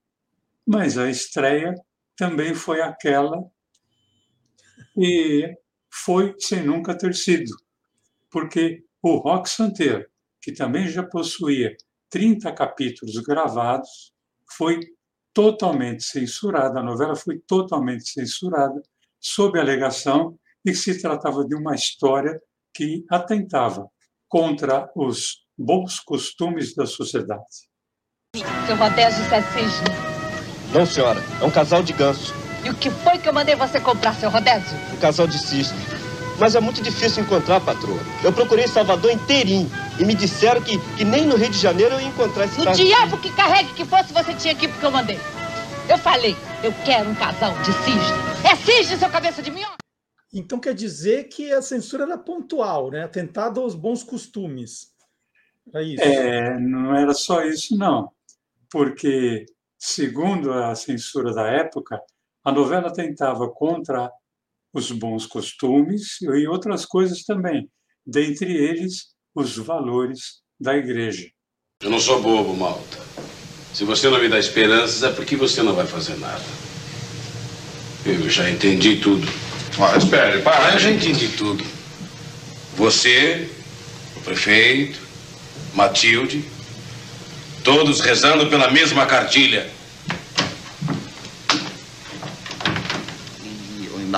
Mas 0.65 0.97
a 0.97 1.09
estreia 1.09 1.73
também 2.15 2.53
foi 2.53 2.81
aquela 2.81 3.43
e 4.97 5.55
foi 5.91 6.35
sem 6.39 6.63
nunca 6.63 6.97
ter 6.97 7.13
sido, 7.13 7.51
porque 8.31 8.83
o 9.01 9.17
Rock 9.17 9.49
Santeiro, 9.49 10.05
que 10.41 10.51
também 10.51 10.87
já 10.87 11.03
possuía 11.03 11.75
30 12.09 12.51
capítulos 12.53 13.15
gravados, 13.17 14.13
foi 14.57 14.79
totalmente 15.33 16.03
censurada, 16.03 16.79
a 16.79 16.83
novela 16.83 17.15
foi 17.15 17.39
totalmente 17.39 18.07
censurada, 18.07 18.81
sob 19.19 19.57
a 19.57 19.61
alegação 19.61 20.37
de 20.63 20.71
que 20.71 20.77
se 20.77 21.01
tratava 21.01 21.45
de 21.45 21.55
uma 21.55 21.75
história 21.75 22.39
que 22.73 23.05
atentava 23.09 23.87
contra 24.27 24.91
os 24.95 25.45
bons 25.57 25.99
costumes 25.99 26.75
da 26.75 26.85
sociedade. 26.85 27.69
Seu 28.65 28.75
Rodésio. 28.75 30.12
Não, 30.73 30.85
senhora. 30.85 31.21
É 31.41 31.45
um 31.45 31.51
casal 31.51 31.83
de 31.83 31.93
ganso. 31.93 32.33
E 32.63 32.69
o 32.69 32.73
que 32.75 32.89
foi 32.89 33.17
que 33.17 33.27
eu 33.27 33.33
mandei 33.33 33.55
você 33.55 33.79
comprar, 33.79 34.15
seu 34.15 34.29
Rodésio? 34.29 34.77
Um 34.93 34.97
casal 34.97 35.27
de 35.27 35.37
cisne. 35.37 35.77
Mas 36.39 36.55
é 36.55 36.59
muito 36.59 36.81
difícil 36.81 37.23
encontrar, 37.23 37.59
patroa. 37.61 37.99
Eu 38.23 38.33
procurei 38.33 38.67
Salvador 38.67 39.11
inteirinho 39.11 39.69
e 39.99 40.05
me 40.05 40.15
disseram 40.15 40.61
que, 40.61 40.79
que 40.95 41.03
nem 41.05 41.25
no 41.27 41.35
Rio 41.35 41.49
de 41.49 41.57
Janeiro 41.59 41.93
eu 41.95 42.01
ia 42.01 42.07
encontrar 42.07 42.45
esse 42.45 42.59
O 42.59 42.63
casal. 42.63 42.85
diabo 42.85 43.17
que 43.19 43.31
carregue 43.33 43.73
que 43.73 43.85
fosse, 43.85 44.11
você 44.11 44.33
tinha 44.33 44.53
aqui 44.53 44.67
porque 44.67 44.85
eu 44.85 44.91
mandei. 44.91 45.19
Eu 45.87 45.97
falei, 45.97 46.35
eu 46.63 46.73
quero 46.85 47.09
um 47.09 47.15
casal 47.15 47.53
de 47.59 47.71
cisne. 47.73 48.49
É 48.49 48.55
cisne, 48.55 48.97
seu 48.97 49.09
cabeça 49.09 49.41
de 49.41 49.51
minhoca? 49.51 49.75
Então 50.33 50.57
quer 50.59 50.73
dizer 50.73 51.25
que 51.25 51.51
a 51.53 51.61
censura 51.61 52.05
era 52.05 52.17
pontual, 52.17 52.89
né? 52.89 53.03
Atentado 53.03 53.61
aos 53.61 53.75
bons 53.75 54.01
costumes. 54.01 54.87
Era 55.71 55.83
isso. 55.83 56.03
É, 56.03 56.59
não 56.59 56.95
era 56.95 57.13
só 57.13 57.43
isso, 57.43 57.77
não. 57.77 58.09
Porque, 58.71 59.45
segundo 59.85 60.53
a 60.53 60.73
censura 60.75 61.33
da 61.33 61.45
época, 61.45 61.99
a 62.41 62.53
novela 62.53 62.91
tentava 62.91 63.49
contra 63.49 64.09
os 64.73 64.89
bons 64.91 65.25
costumes 65.25 66.21
e 66.21 66.47
outras 66.47 66.85
coisas 66.85 67.23
também, 67.23 67.69
dentre 68.05 68.49
eles 68.49 69.13
os 69.35 69.57
valores 69.57 70.41
da 70.57 70.77
igreja. 70.77 71.29
Eu 71.81 71.89
não 71.89 71.99
sou 71.99 72.21
bobo, 72.21 72.55
Malta. 72.55 72.97
Se 73.73 73.83
você 73.83 74.09
não 74.09 74.21
me 74.21 74.29
dá 74.29 74.39
esperanças, 74.39 75.03
é 75.03 75.11
porque 75.11 75.35
você 75.35 75.61
não 75.61 75.75
vai 75.75 75.85
fazer 75.85 76.15
nada. 76.17 76.43
Eu 78.05 78.29
já 78.29 78.49
entendi 78.49 79.01
tudo. 79.01 79.27
Ó, 79.77 79.95
espere, 79.97 80.41
para. 80.43 80.75
Eu 80.75 80.79
já 80.79 80.91
entendi 80.91 81.27
tudo. 81.35 81.63
Você, 82.77 83.49
o 84.15 84.21
prefeito, 84.21 84.99
Matilde, 85.73 86.45
todos 87.63 87.99
rezando 87.99 88.49
pela 88.49 88.71
mesma 88.71 89.05
cartilha. 89.05 89.72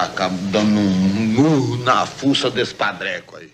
Acabo 0.04 0.36
dando 0.52 0.78
um 0.78 1.26
murro 1.34 1.78
na 1.78 2.06
fuça 2.06 2.52
desse 2.52 2.76
padreco 2.76 3.38
aí. 3.38 3.52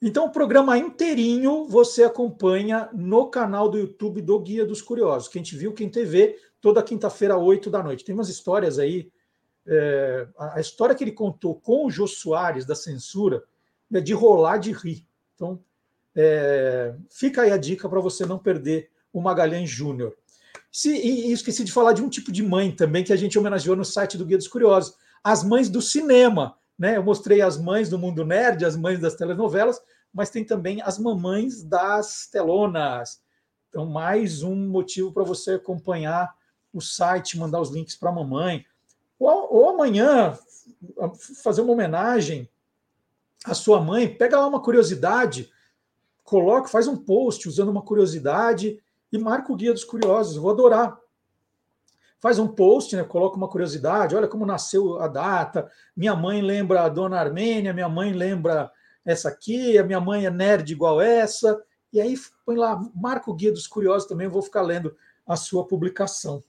Então, 0.00 0.26
o 0.26 0.30
programa 0.30 0.76
inteirinho 0.76 1.66
você 1.66 2.04
acompanha 2.04 2.90
no 2.92 3.26
canal 3.28 3.68
do 3.70 3.78
YouTube 3.78 4.20
do 4.20 4.38
Guia 4.38 4.66
dos 4.66 4.82
Curiosos. 4.82 5.28
Quem 5.28 5.42
te 5.42 5.56
viu, 5.56 5.72
quem 5.72 5.88
TV, 5.88 6.38
toda 6.60 6.82
quinta-feira, 6.82 7.38
8 7.38 7.70
da 7.70 7.82
noite. 7.82 8.04
Tem 8.04 8.14
umas 8.14 8.28
histórias 8.28 8.78
aí. 8.78 9.10
é, 9.66 10.28
a 10.36 10.58
a 10.58 10.60
história 10.60 10.94
que 10.94 11.02
ele 11.02 11.12
contou 11.12 11.54
com 11.54 11.86
o 11.86 11.90
Jô 11.90 12.06
Soares 12.06 12.66
da 12.66 12.74
censura 12.74 13.42
é 13.92 14.00
de 14.00 14.12
rolar 14.12 14.58
de 14.58 14.72
rir. 14.72 15.06
Então, 15.34 15.58
é, 16.14 16.94
fica 17.10 17.42
aí 17.42 17.50
a 17.50 17.56
dica 17.56 17.88
para 17.88 18.00
você 18.00 18.26
não 18.26 18.38
perder 18.38 18.90
o 19.12 19.20
Magalhães 19.20 19.70
Júnior. 19.70 20.14
Se- 20.74 20.96
E, 20.96 21.28
e 21.28 21.32
esqueci 21.32 21.62
de 21.62 21.70
falar 21.70 21.92
de 21.92 22.02
um 22.02 22.08
tipo 22.08 22.32
de 22.32 22.42
mãe 22.42 22.72
também 22.74 23.04
que 23.04 23.12
a 23.12 23.16
gente 23.16 23.38
homenageou 23.38 23.76
no 23.76 23.84
site 23.84 24.18
do 24.18 24.26
Guia 24.26 24.36
dos 24.36 24.48
Curiosos: 24.48 24.96
as 25.22 25.44
mães 25.44 25.70
do 25.70 25.80
cinema. 25.80 26.58
Né? 26.76 26.96
Eu 26.96 27.04
mostrei 27.04 27.40
as 27.40 27.56
mães 27.56 27.88
do 27.88 27.96
mundo 27.96 28.24
nerd, 28.24 28.64
as 28.64 28.74
mães 28.76 28.98
das 28.98 29.14
telenovelas, 29.14 29.80
mas 30.12 30.30
tem 30.30 30.44
também 30.44 30.82
as 30.82 30.98
mamães 30.98 31.62
das 31.62 32.26
telonas. 32.26 33.22
Então, 33.68 33.86
mais 33.86 34.42
um 34.42 34.56
motivo 34.68 35.12
para 35.12 35.22
você 35.22 35.52
acompanhar 35.52 36.34
o 36.72 36.80
site, 36.80 37.38
mandar 37.38 37.60
os 37.60 37.70
links 37.70 37.94
para 37.94 38.10
a 38.10 38.12
mamãe. 38.12 38.66
Ou, 39.16 39.54
ou 39.54 39.68
amanhã, 39.70 40.36
fazer 41.44 41.60
uma 41.60 41.72
homenagem 41.72 42.50
à 43.44 43.54
sua 43.54 43.80
mãe, 43.80 44.12
pega 44.12 44.36
lá 44.36 44.48
uma 44.48 44.60
curiosidade, 44.60 45.48
coloca, 46.24 46.66
faz 46.66 46.88
um 46.88 46.96
post 46.96 47.48
usando 47.48 47.68
uma 47.68 47.82
curiosidade 47.82 48.82
e 49.16 49.18
marca 49.18 49.52
o 49.52 49.56
Guia 49.56 49.72
dos 49.72 49.84
Curiosos. 49.84 50.36
Vou 50.36 50.50
adorar. 50.50 50.98
Faz 52.18 52.38
um 52.38 52.48
post, 52.48 52.96
né? 52.96 53.04
Coloca 53.04 53.36
uma 53.36 53.48
curiosidade, 53.48 54.16
olha 54.16 54.26
como 54.26 54.46
nasceu 54.46 55.00
a 55.00 55.08
data. 55.08 55.70
Minha 55.96 56.16
mãe 56.16 56.40
lembra 56.40 56.82
a 56.82 56.88
dona 56.88 57.20
Armênia, 57.20 57.74
minha 57.74 57.88
mãe 57.88 58.12
lembra 58.12 58.70
essa 59.04 59.28
aqui, 59.28 59.76
a 59.76 59.84
minha 59.84 60.00
mãe 60.00 60.24
é 60.24 60.30
nerd 60.30 60.72
igual 60.72 61.00
essa. 61.00 61.62
E 61.92 62.00
aí 62.00 62.14
põe 62.44 62.56
lá, 62.56 62.80
marca 62.94 63.30
o 63.30 63.34
Guia 63.34 63.52
dos 63.52 63.66
Curiosos 63.66 64.08
também, 64.08 64.26
vou 64.26 64.42
ficar 64.42 64.62
lendo 64.62 64.96
a 65.26 65.36
sua 65.36 65.66
publicação. 65.66 66.42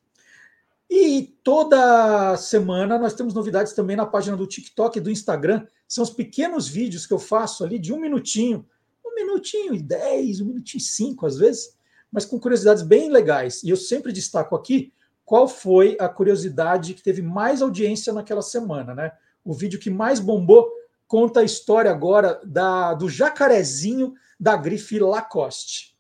E 0.90 1.36
toda 1.44 2.38
semana 2.38 2.98
nós 2.98 3.14
temos 3.14 3.34
novidades 3.34 3.74
também 3.74 3.98
na 3.98 4.06
página 4.06 4.38
do 4.38 4.48
TikTok 4.48 4.98
e 4.98 5.02
do 5.02 5.12
Instagram. 5.12 5.66
São 5.88 6.04
os 6.04 6.10
pequenos 6.10 6.68
vídeos 6.68 7.06
que 7.06 7.14
eu 7.14 7.20
faço 7.20 7.64
ali 7.64 7.78
de 7.78 7.92
um 7.92 8.00
minutinho, 8.00 8.66
um 9.06 9.14
minutinho 9.14 9.74
e 9.74 9.82
dez, 9.82 10.40
um 10.40 10.46
minutinho 10.46 10.80
e 10.80 10.86
cinco 10.86 11.26
às 11.26 11.38
vezes, 11.38 11.76
mas 12.12 12.26
com 12.26 12.40
curiosidades 12.40 12.84
bem 12.84 13.10
legais. 13.10 13.64
E 13.64 13.70
eu 13.70 13.78
sempre 13.78 14.12
destaco 14.12 14.56
aqui 14.56 14.94
qual 15.26 15.48
foi 15.48 15.98
a 16.00 16.08
curiosidade 16.08 16.94
que 16.94 17.02
teve 17.02 17.22
mais 17.22 17.62
audiência 17.62 18.14
naquela 18.14 18.42
semana, 18.42 18.94
né? 18.94 19.12
O 19.44 19.54
vídeo 19.54 19.80
que 19.80 19.90
mais 19.90 20.20
bombou 20.20 20.70
conta 21.08 21.42
a 21.42 21.44
história 21.44 21.92
agora 21.92 22.40
da, 22.44 22.94
do 22.94 23.10
jacarezinho 23.10 24.14
da 24.40 24.56
grife 24.56 25.00
Lacoste. 25.00 25.96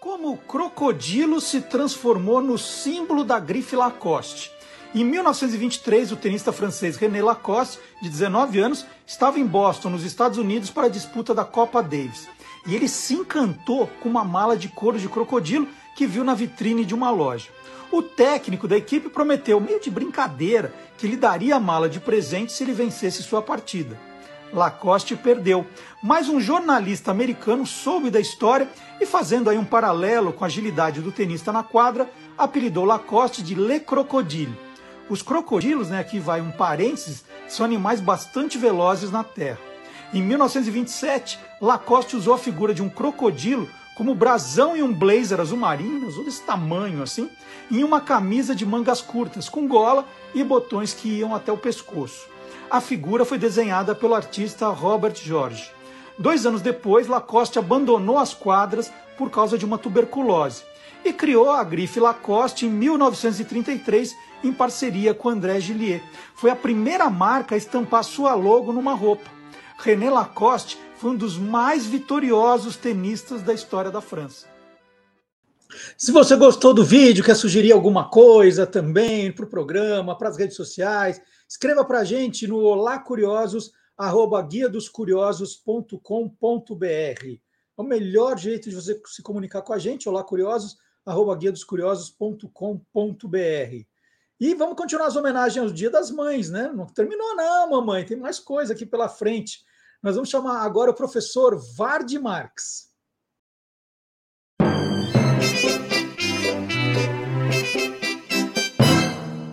Como 0.00 0.32
o 0.32 0.38
crocodilo 0.38 1.40
se 1.40 1.60
transformou 1.60 2.40
no 2.40 2.56
símbolo 2.56 3.24
da 3.24 3.38
grife 3.38 3.74
Lacoste. 3.74 4.52
Em 4.94 5.04
1923, 5.04 6.12
o 6.12 6.16
tenista 6.16 6.50
francês 6.50 6.96
René 6.96 7.22
Lacoste, 7.22 7.78
de 8.00 8.08
19 8.08 8.58
anos, 8.58 8.86
estava 9.06 9.38
em 9.38 9.46
Boston, 9.46 9.90
nos 9.90 10.02
Estados 10.02 10.38
Unidos, 10.38 10.70
para 10.70 10.86
a 10.86 10.90
disputa 10.90 11.34
da 11.34 11.44
Copa 11.44 11.82
Davis. 11.82 12.26
E 12.68 12.74
ele 12.76 12.86
se 12.86 13.14
encantou 13.14 13.86
com 14.00 14.10
uma 14.10 14.22
mala 14.22 14.54
de 14.54 14.68
couro 14.68 14.98
de 14.98 15.08
crocodilo 15.08 15.66
que 15.96 16.06
viu 16.06 16.22
na 16.22 16.34
vitrine 16.34 16.84
de 16.84 16.94
uma 16.94 17.10
loja. 17.10 17.48
O 17.90 18.02
técnico 18.02 18.68
da 18.68 18.76
equipe 18.76 19.08
prometeu, 19.08 19.58
meio 19.58 19.80
de 19.80 19.90
brincadeira, 19.90 20.74
que 20.98 21.06
lhe 21.06 21.16
daria 21.16 21.56
a 21.56 21.60
mala 21.60 21.88
de 21.88 21.98
presente 21.98 22.52
se 22.52 22.62
ele 22.62 22.74
vencesse 22.74 23.22
sua 23.22 23.40
partida. 23.40 23.98
Lacoste 24.52 25.16
perdeu, 25.16 25.66
mas 26.02 26.28
um 26.28 26.38
jornalista 26.38 27.10
americano 27.10 27.66
soube 27.66 28.10
da 28.10 28.20
história 28.20 28.68
e, 29.00 29.06
fazendo 29.06 29.48
aí 29.48 29.56
um 29.56 29.64
paralelo 29.64 30.30
com 30.30 30.44
a 30.44 30.46
agilidade 30.46 31.00
do 31.00 31.10
tenista 31.10 31.50
na 31.50 31.62
quadra, 31.62 32.10
apelidou 32.36 32.84
Lacoste 32.84 33.42
de 33.42 33.54
Le 33.54 33.80
Crocodile. 33.80 34.56
Os 35.08 35.22
crocodilos, 35.22 35.88
né, 35.88 36.00
aqui 36.00 36.18
vai 36.18 36.42
um 36.42 36.50
parênteses, 36.50 37.24
são 37.48 37.64
animais 37.64 37.98
bastante 37.98 38.58
velozes 38.58 39.10
na 39.10 39.24
Terra. 39.24 39.58
Em 40.12 40.22
1927, 40.22 41.38
Lacoste 41.60 42.16
usou 42.16 42.34
a 42.34 42.38
figura 42.38 42.72
de 42.72 42.82
um 42.82 42.88
crocodilo 42.88 43.68
como 43.96 44.14
brasão 44.14 44.76
e 44.76 44.82
um 44.82 44.94
blazer 44.94 45.40
azul 45.40 45.58
marinho, 45.58 46.06
azul 46.06 46.24
desse 46.24 46.42
tamanho 46.42 47.02
assim, 47.02 47.28
em 47.68 47.82
uma 47.82 48.00
camisa 48.00 48.54
de 48.54 48.64
mangas 48.64 49.00
curtas, 49.00 49.48
com 49.48 49.66
gola 49.66 50.06
e 50.32 50.44
botões 50.44 50.92
que 50.94 51.08
iam 51.08 51.34
até 51.34 51.50
o 51.50 51.58
pescoço. 51.58 52.28
A 52.70 52.80
figura 52.80 53.24
foi 53.24 53.38
desenhada 53.38 53.96
pelo 53.96 54.14
artista 54.14 54.68
Robert 54.68 55.16
George. 55.16 55.72
Dois 56.16 56.46
anos 56.46 56.62
depois, 56.62 57.08
Lacoste 57.08 57.58
abandonou 57.58 58.18
as 58.18 58.32
quadras 58.32 58.92
por 59.16 59.28
causa 59.30 59.58
de 59.58 59.64
uma 59.64 59.78
tuberculose 59.78 60.62
e 61.04 61.12
criou 61.12 61.50
a 61.50 61.64
grife 61.64 61.98
Lacoste 61.98 62.66
em 62.66 62.70
1933 62.70 64.14
em 64.44 64.52
parceria 64.52 65.12
com 65.12 65.28
André 65.28 65.58
Gillier. 65.58 66.02
Foi 66.34 66.50
a 66.50 66.56
primeira 66.56 67.10
marca 67.10 67.56
a 67.56 67.58
estampar 67.58 68.04
sua 68.04 68.34
logo 68.34 68.72
numa 68.72 68.94
roupa. 68.94 69.28
René 69.78 70.10
Lacoste 70.10 70.78
foi 70.98 71.12
um 71.12 71.16
dos 71.16 71.38
mais 71.38 71.86
vitoriosos 71.86 72.76
tenistas 72.76 73.40
da 73.40 73.54
história 73.54 73.90
da 73.90 74.00
França. 74.00 74.46
Se 75.96 76.10
você 76.10 76.34
gostou 76.34 76.74
do 76.74 76.84
vídeo, 76.84 77.24
quer 77.24 77.36
sugerir 77.36 77.72
alguma 77.72 78.08
coisa 78.08 78.66
também 78.66 79.30
para 79.30 79.44
o 79.44 79.48
programa, 79.48 80.16
para 80.18 80.28
as 80.28 80.36
redes 80.36 80.56
sociais, 80.56 81.20
escreva 81.48 81.84
para 81.84 82.00
a 82.00 82.04
gente 82.04 82.48
no 82.48 82.58
Olá 82.58 82.98
Curiosos, 82.98 83.70
arroba 83.96 84.42
guia 84.42 84.68
dos 84.68 84.88
curiosos.com.br. 84.88 85.98
É 86.86 87.80
o 87.80 87.84
melhor 87.84 88.36
jeito 88.36 88.68
de 88.68 88.74
você 88.74 89.00
se 89.06 89.22
comunicar 89.22 89.62
com 89.62 89.72
a 89.72 89.78
gente, 89.78 90.08
olá 90.08 90.24
curiosos, 90.24 90.76
arroba 91.06 91.36
guia 91.36 91.52
dos 91.52 91.62
curiosos.com.br. 91.62 92.48
E 94.40 94.54
vamos 94.54 94.76
continuar 94.76 95.06
as 95.06 95.16
homenagens 95.16 95.64
ao 95.64 95.72
Dia 95.72 95.90
das 95.90 96.10
Mães, 96.10 96.50
né? 96.50 96.72
Não 96.74 96.86
terminou 96.86 97.36
não, 97.36 97.70
mamãe, 97.70 98.04
tem 98.04 98.16
mais 98.16 98.40
coisa 98.40 98.72
aqui 98.72 98.84
pela 98.84 99.08
frente. 99.08 99.60
Nós 100.00 100.14
vamos 100.14 100.30
chamar 100.30 100.62
agora 100.62 100.92
o 100.92 100.94
professor 100.94 101.58
Vard 101.76 102.12
Marx. 102.20 102.88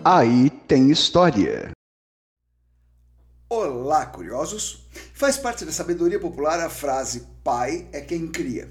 Aí 0.03 0.51
tem 0.67 0.91
história. 0.91 1.71
Olá, 3.49 4.05
curiosos! 4.05 4.87
Faz 5.15 5.35
parte 5.35 5.65
da 5.65 5.71
sabedoria 5.71 6.19
popular 6.19 6.59
a 6.59 6.69
frase 6.69 7.27
pai 7.43 7.89
é 7.91 7.99
quem 8.01 8.31
cria. 8.31 8.69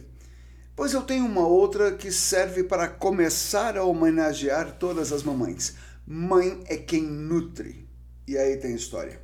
Pois 0.76 0.92
eu 0.92 1.02
tenho 1.02 1.26
uma 1.26 1.44
outra 1.44 1.96
que 1.96 2.12
serve 2.12 2.62
para 2.62 2.86
começar 2.88 3.76
a 3.76 3.82
homenagear 3.82 4.78
todas 4.78 5.10
as 5.10 5.24
mamães. 5.24 5.74
Mãe 6.06 6.62
é 6.66 6.76
quem 6.76 7.02
nutre. 7.02 7.88
E 8.28 8.38
aí 8.38 8.58
tem 8.58 8.76
história. 8.76 9.23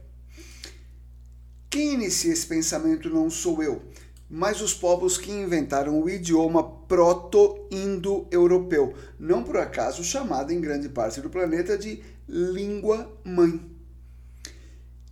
Quem 1.70 1.94
inicia 1.94 2.32
esse 2.32 2.46
pensamento 2.48 3.08
não 3.08 3.30
sou 3.30 3.62
eu, 3.62 3.80
mas 4.28 4.60
os 4.60 4.74
povos 4.74 5.16
que 5.16 5.30
inventaram 5.30 6.02
o 6.02 6.10
idioma 6.10 6.64
proto-indo-europeu, 6.64 8.92
não 9.20 9.44
por 9.44 9.56
acaso 9.56 10.02
chamado 10.02 10.52
em 10.52 10.60
grande 10.60 10.88
parte 10.88 11.20
do 11.20 11.30
planeta 11.30 11.78
de 11.78 12.02
língua 12.28 13.16
mãe. 13.24 13.70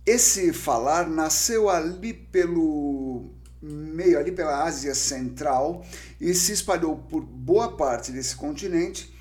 Esse 0.05 0.51
falar 0.51 1.09
nasceu 1.09 1.69
ali 1.69 2.13
pelo 2.13 3.31
meio 3.61 4.19
ali 4.19 4.33
pela 4.33 4.63
Ásia 4.63 4.93
Central 4.93 5.85
e 6.19 6.33
se 6.33 6.51
espalhou 6.51 6.97
por 6.97 7.21
boa 7.21 7.77
parte 7.77 8.11
desse 8.11 8.35
continente 8.35 9.15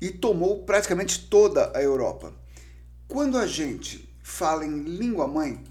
e 0.00 0.10
tomou 0.10 0.64
praticamente 0.64 1.28
toda 1.28 1.70
a 1.72 1.80
Europa. 1.80 2.34
Quando 3.06 3.38
a 3.38 3.46
gente 3.46 4.12
fala 4.22 4.66
em 4.66 4.82
língua 4.82 5.28
mãe, 5.28 5.62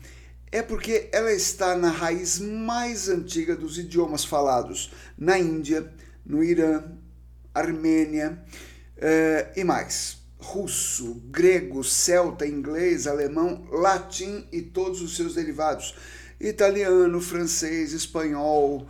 é 0.54 0.62
porque 0.62 1.10
ela 1.12 1.34
está 1.34 1.76
na 1.76 1.90
raiz 1.90 2.40
mais 2.40 3.10
antiga 3.10 3.56
dos 3.56 3.80
idiomas 3.80 4.24
falados 4.24 4.94
na 5.18 5.40
Índia, 5.40 5.92
no 6.24 6.44
Irã, 6.44 6.84
Armênia 7.52 8.40
eh, 8.98 9.52
e 9.56 9.64
mais. 9.64 10.20
Russo, 10.38 11.16
grego, 11.32 11.84
celta, 11.84 12.46
inglês, 12.46 13.08
alemão, 13.08 13.68
latim 13.72 14.48
e 14.52 14.62
todos 14.62 15.02
os 15.02 15.16
seus 15.16 15.34
derivados. 15.34 15.96
Italiano, 16.40 17.20
francês, 17.20 17.92
espanhol 17.92 18.88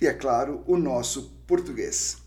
e, 0.00 0.06
é 0.06 0.12
claro, 0.12 0.62
o 0.68 0.76
nosso 0.76 1.32
português. 1.48 2.18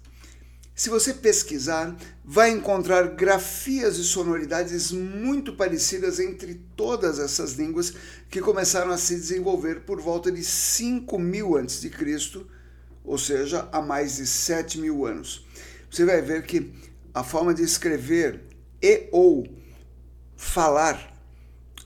Se 0.78 0.91
você 0.91 1.12
pesquisar, 1.12 1.98
vai 2.24 2.52
encontrar 2.52 3.16
grafias 3.16 3.98
e 3.98 4.04
sonoridades 4.04 4.91
muito 4.91 5.54
parecidas 5.54 6.20
entre 6.20 6.62
todas 6.76 7.18
essas 7.18 7.54
línguas 7.54 7.95
que 8.30 8.40
começaram 8.40 8.91
a 8.91 8.98
se 8.98 9.16
desenvolver 9.16 9.82
por 9.88 9.99
volta 9.99 10.32
de 10.32 10.44
5 10.44 11.18
mil 11.18 11.58
a.C., 11.58 11.91
ou 13.04 13.18
seja, 13.18 13.68
há 13.72 13.82
mais 13.82 14.18
de 14.18 14.28
7 14.28 14.78
mil 14.78 15.04
anos. 15.04 15.48
Você 15.90 16.06
vai 16.06 16.22
ver 16.22 16.45
que 16.45 16.72
a 17.12 17.24
forma 17.24 17.56
de 17.56 17.64
escrever 17.64 18.44
e 18.80 19.10
ou 19.12 19.48
falar 20.36 21.12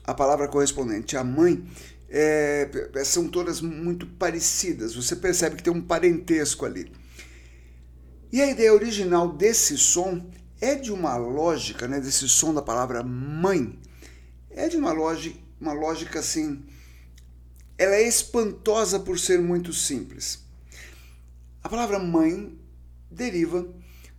a 0.04 0.12
palavra 0.12 0.48
correspondente 0.48 1.16
à 1.16 1.24
mãe 1.24 1.66
é, 2.10 2.68
são 3.06 3.26
todas 3.26 3.62
muito 3.62 4.06
parecidas. 4.06 4.94
Você 4.94 5.16
percebe 5.16 5.56
que 5.56 5.62
tem 5.62 5.72
um 5.72 5.80
parentesco 5.80 6.66
ali. 6.66 6.92
E 8.32 8.40
a 8.40 8.50
ideia 8.50 8.72
original 8.72 9.30
desse 9.30 9.76
som 9.76 10.30
é 10.58 10.74
de 10.74 10.90
uma 10.90 11.16
lógica, 11.16 11.86
né, 11.86 12.00
desse 12.00 12.26
som 12.26 12.54
da 12.54 12.62
palavra 12.62 13.02
mãe, 13.02 13.78
é 14.48 14.68
de 14.68 14.76
uma 14.78 14.90
lógica, 14.90 15.38
uma 15.60 15.74
lógica 15.74 16.20
assim, 16.20 16.64
ela 17.76 17.94
é 17.94 18.08
espantosa 18.08 18.98
por 18.98 19.18
ser 19.18 19.38
muito 19.38 19.72
simples. 19.74 20.42
A 21.62 21.68
palavra 21.68 21.98
mãe 21.98 22.58
deriva 23.10 23.68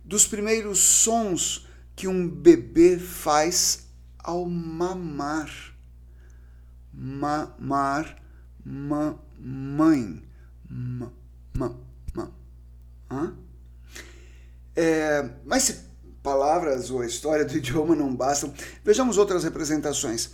dos 0.04 0.26
primeiros 0.26 0.78
sons 0.78 1.66
que 1.96 2.06
um 2.06 2.28
bebê 2.28 2.98
faz 2.98 3.88
ao 4.18 4.46
mamar. 4.46 5.50
Mamar, 6.92 8.22
ma, 8.64 9.18
mãe, 9.40 10.22
ma, 10.70 11.12
ma, 11.56 11.76
ma. 12.14 12.30
Hã? 13.10 13.43
É, 14.76 15.28
mas 15.44 15.64
se 15.64 15.76
palavras 16.22 16.90
ou 16.90 17.02
a 17.02 17.06
história 17.06 17.44
do 17.44 17.54
idioma 17.56 17.94
não 17.94 18.14
bastam, 18.14 18.52
vejamos 18.82 19.18
outras 19.18 19.44
representações. 19.44 20.30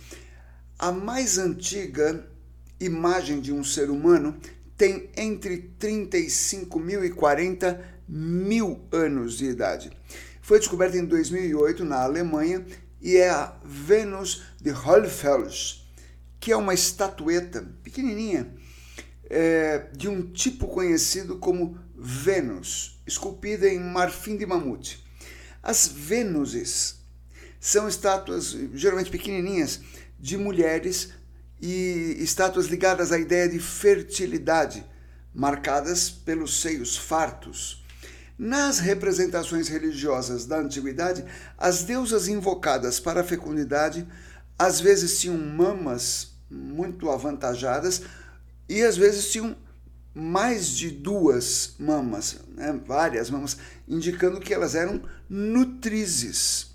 A 0.79 0.91
mais 0.91 1.37
antiga 1.37 2.27
imagem 2.79 3.39
de 3.39 3.53
um 3.53 3.63
ser 3.63 3.89
humano 3.89 4.35
tem 4.75 5.09
entre 5.15 5.57
35 5.77 6.79
mil 6.79 7.05
e 7.05 7.11
40 7.11 7.79
mil 8.07 8.81
anos 8.91 9.37
de 9.37 9.45
idade. 9.45 9.91
Foi 10.41 10.57
descoberta 10.57 10.97
em 10.97 11.05
2008 11.05 11.85
na 11.85 12.01
Alemanha 12.01 12.65
e 12.99 13.17
é 13.17 13.29
a 13.29 13.55
Vênus 13.63 14.43
de 14.59 14.71
Hohlfels, 14.71 15.87
que 16.39 16.51
é 16.51 16.57
uma 16.57 16.73
estatueta 16.73 17.63
pequenininha 17.83 18.51
é, 19.29 19.87
de 19.95 20.09
um 20.09 20.29
tipo 20.31 20.67
conhecido 20.67 21.37
como 21.37 21.77
Vênus, 21.95 22.90
esculpida 23.05 23.67
em 23.67 23.79
marfim 23.79 24.37
de 24.37 24.45
mamute. 24.45 25.05
As 25.61 25.87
Vênuses 25.87 26.99
são 27.59 27.87
estátuas 27.87 28.55
geralmente 28.73 29.11
pequenininhas 29.11 29.81
de 30.19 30.37
mulheres 30.37 31.09
e 31.61 32.17
estátuas 32.19 32.65
ligadas 32.65 33.11
à 33.11 33.19
ideia 33.19 33.47
de 33.47 33.59
fertilidade, 33.59 34.83
marcadas 35.33 36.09
pelos 36.09 36.59
seios 36.59 36.97
fartos. 36.97 37.83
Nas 38.37 38.79
representações 38.79 39.67
religiosas 39.67 40.47
da 40.47 40.57
antiguidade, 40.57 41.23
as 41.57 41.83
deusas 41.83 42.27
invocadas 42.27 42.99
para 42.99 43.21
a 43.21 43.23
fecundidade 43.23 44.07
às 44.57 44.79
vezes 44.79 45.19
tinham 45.19 45.37
mamas 45.37 46.31
muito 46.49 47.09
avantajadas 47.09 48.01
e 48.67 48.81
às 48.81 48.97
vezes 48.97 49.31
tinham 49.31 49.55
mais 50.13 50.69
de 50.69 50.91
duas 50.91 51.75
mamas, 51.79 52.39
né, 52.55 52.79
várias 52.85 53.29
mamas, 53.29 53.57
indicando 53.87 54.39
que 54.39 54.53
elas 54.53 54.75
eram 54.75 55.01
nutrizes. 55.29 56.71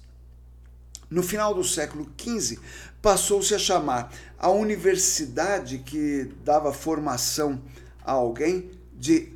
No 1.09 1.23
final 1.23 1.55
do 1.55 1.63
século 1.63 2.11
XV, 2.19 2.59
passou-se 3.01 3.55
a 3.55 3.59
chamar 3.59 4.13
a 4.39 4.51
universidade 4.51 5.79
que 5.79 6.33
dava 6.45 6.73
formação 6.73 7.63
a 8.05 8.13
alguém 8.13 8.71
de 8.95 9.33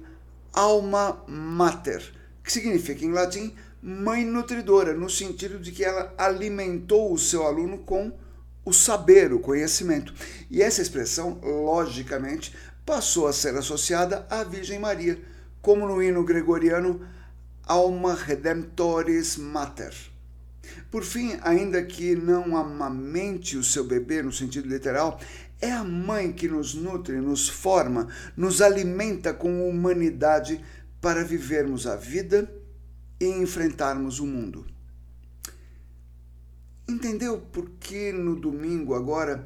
alma 0.53 1.23
mater, 1.29 2.03
que 2.43 2.51
significa 2.51 3.05
em 3.05 3.13
latim 3.13 3.55
mãe 3.83 4.25
nutridora, 4.25 4.93
no 4.95 5.09
sentido 5.09 5.59
de 5.59 5.73
que 5.73 5.85
ela 5.85 6.13
alimentou 6.19 7.13
o 7.13 7.19
seu 7.19 7.47
aluno 7.47 7.79
com 7.79 8.13
o 8.65 8.73
saber, 8.73 9.33
o 9.33 9.41
conhecimento. 9.41 10.13
E 10.51 10.61
essa 10.63 10.83
expressão, 10.83 11.41
logicamente, 11.43 12.55
passou 12.85 13.27
a 13.27 13.33
ser 13.33 13.57
associada 13.57 14.27
à 14.31 14.43
Virgem 14.45 14.79
Maria, 14.79 15.21
como 15.63 15.87
no 15.87 16.03
hino 16.03 16.25
gregoriano 16.25 17.07
Alma 17.65 18.15
Redemptoris 18.15 19.37
Mater. 19.37 19.95
Por 20.91 21.05
fim, 21.05 21.39
ainda 21.43 21.83
que 21.83 22.17
não 22.17 22.57
amamente 22.57 23.57
o 23.57 23.65
seu 23.65 23.85
bebê 23.85 24.23
no 24.23 24.33
sentido 24.33 24.69
literal, 24.69 25.21
é 25.61 25.71
a 25.71 25.85
mãe 25.85 26.33
que 26.33 26.49
nos 26.49 26.75
nutre, 26.75 27.21
nos 27.21 27.49
forma, 27.49 28.09
nos 28.37 28.63
alimenta 28.63 29.33
com 29.33 29.69
humanidade 29.69 30.65
para 31.01 31.23
vivermos 31.23 31.87
a 31.87 31.97
vida 31.97 32.51
e 33.21 33.27
enfrentarmos 33.27 34.19
o 34.21 34.27
mundo. 34.27 34.67
Entendeu 36.89 37.39
por 37.39 37.71
que 37.79 38.11
no 38.11 38.35
domingo 38.35 38.95
agora 38.95 39.45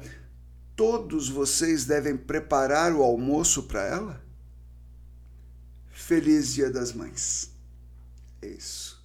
todos 0.75 1.29
vocês 1.29 1.85
devem 1.85 2.17
preparar 2.17 2.93
o 2.93 3.01
almoço 3.01 3.63
para 3.63 3.83
ela? 3.83 4.21
Feliz 5.89 6.53
Dia 6.53 6.69
das 6.69 6.91
Mães. 6.91 7.55
É 8.41 8.47
isso. 8.47 9.03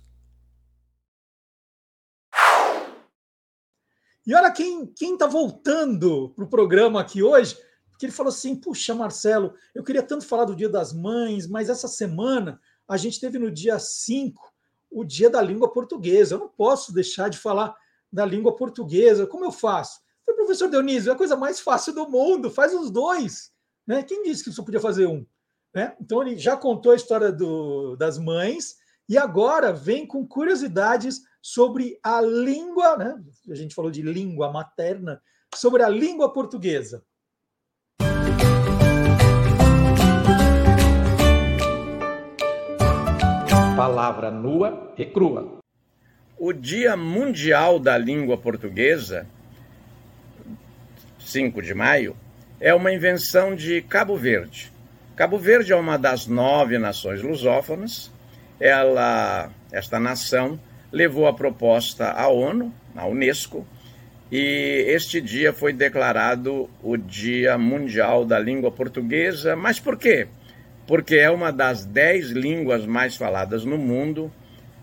E 4.27 4.35
olha 4.35 4.51
quem 4.51 4.87
quem 4.87 5.15
está 5.15 5.27
voltando 5.27 6.31
para 6.31 6.45
o 6.45 6.49
programa 6.49 7.01
aqui 7.01 7.23
hoje, 7.23 7.57
porque 7.91 8.07
ele 8.07 8.13
falou 8.13 8.31
assim: 8.31 8.55
puxa, 8.57 8.95
Marcelo, 8.95 9.55
eu 9.75 9.83
queria 9.83 10.03
tanto 10.03 10.27
falar 10.27 10.45
do 10.45 10.55
Dia 10.55 10.69
das 10.69 10.93
Mães, 10.93 11.47
mas 11.47 11.69
essa 11.69 11.89
semana 11.89 12.61
a 12.87 12.97
gente 12.97 13.21
teve 13.21 13.39
no 13.39 13.51
dia 13.51 13.79
5 13.79 14.53
o 14.91 15.05
dia 15.05 15.31
da 15.31 15.41
língua 15.41 15.73
portuguesa. 15.73 16.35
Eu 16.35 16.41
não 16.41 16.49
posso 16.49 16.93
deixar 16.93 17.29
de 17.29 17.39
falar 17.39 17.75
da 18.13 18.27
língua 18.27 18.55
portuguesa. 18.57 19.27
Como 19.27 19.45
eu 19.45 19.53
faço? 19.53 20.01
Falei, 20.31 20.37
professor 20.37 20.71
Dionísio, 20.71 21.11
é 21.11 21.13
a 21.13 21.19
coisa 21.19 21.37
mais 21.37 21.59
fácil 21.61 21.93
do 21.93 22.09
mundo, 22.09 22.51
faz 22.51 22.73
os 22.73 22.91
dois. 22.91 23.51
Né? 23.87 24.03
Quem 24.03 24.23
disse 24.23 24.45
que 24.45 24.53
só 24.53 24.63
podia 24.63 24.79
fazer 24.81 25.07
um? 25.07 25.27
Né? 25.75 25.97
Então 26.01 26.23
ele 26.23 26.39
já 26.39 26.57
contou 26.57 26.93
a 26.93 26.97
história 26.97 27.33
do, 27.33 27.97
das 27.97 28.17
mães 28.19 28.77
e 29.09 29.19
agora 29.19 29.73
vem 29.73 30.07
com 30.07 30.27
curiosidades 30.27 31.23
sobre 31.43 31.99
a 32.03 32.21
língua, 32.21 32.97
né? 32.97 33.21
a 33.49 33.55
gente 33.55 33.75
falou 33.75 33.91
de 33.91 34.03
língua 34.03 34.53
materna, 34.53 35.21
sobre 35.55 35.83
a 35.83 35.89
língua 35.89 36.33
portuguesa. 36.33 37.03
Palavra 43.77 44.31
nua 44.31 44.95
e 44.97 45.07
crua. 45.07 45.59
O 46.39 46.53
Dia 46.53 46.97
Mundial 46.97 47.79
da 47.79 47.99
Língua 47.99 48.37
Portuguesa, 48.37 49.27
5 51.31 51.63
de 51.63 51.75
maio, 51.75 52.17
é 52.61 52.75
uma 52.75 52.93
invenção 52.93 53.55
de 53.55 53.81
Cabo 53.83 54.17
Verde. 54.17 54.73
Cabo 55.15 55.39
Verde 55.39 55.73
é 55.73 55.77
uma 55.77 55.97
das 55.97 56.27
nove 56.27 56.77
nações 56.77 57.23
lusófonas. 57.23 58.11
Ela, 58.59 59.51
esta 59.71 60.01
nação, 60.01 60.59
levou 60.91 61.29
a 61.29 61.33
proposta 61.33 62.11
à 62.11 62.29
ONU, 62.29 62.73
à 62.97 63.07
Unesco, 63.07 63.65
e 64.31 64.85
este 64.89 65.21
dia 65.21 65.53
foi 65.53 65.73
declarado 65.73 66.69
o 66.83 66.97
Dia 66.97 67.57
Mundial 67.57 68.25
da 68.25 68.39
Língua 68.39 68.71
Portuguesa. 68.71 69.55
Mas 69.55 69.79
por 69.79 69.97
quê? 69.97 70.27
Porque 70.87 71.17
é 71.17 71.31
uma 71.31 71.53
das 71.53 71.85
dez 71.85 72.31
línguas 72.31 72.87
mais 72.87 73.17
faladas 73.17 73.65
no 73.65 73.79
mundo 73.79 74.33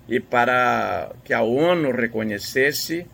e 0.07 0.19
para 0.19 1.11
que 1.23 1.33
a 1.33 1.41
ONU 1.41 1.91
reconhecesse 1.91 3.05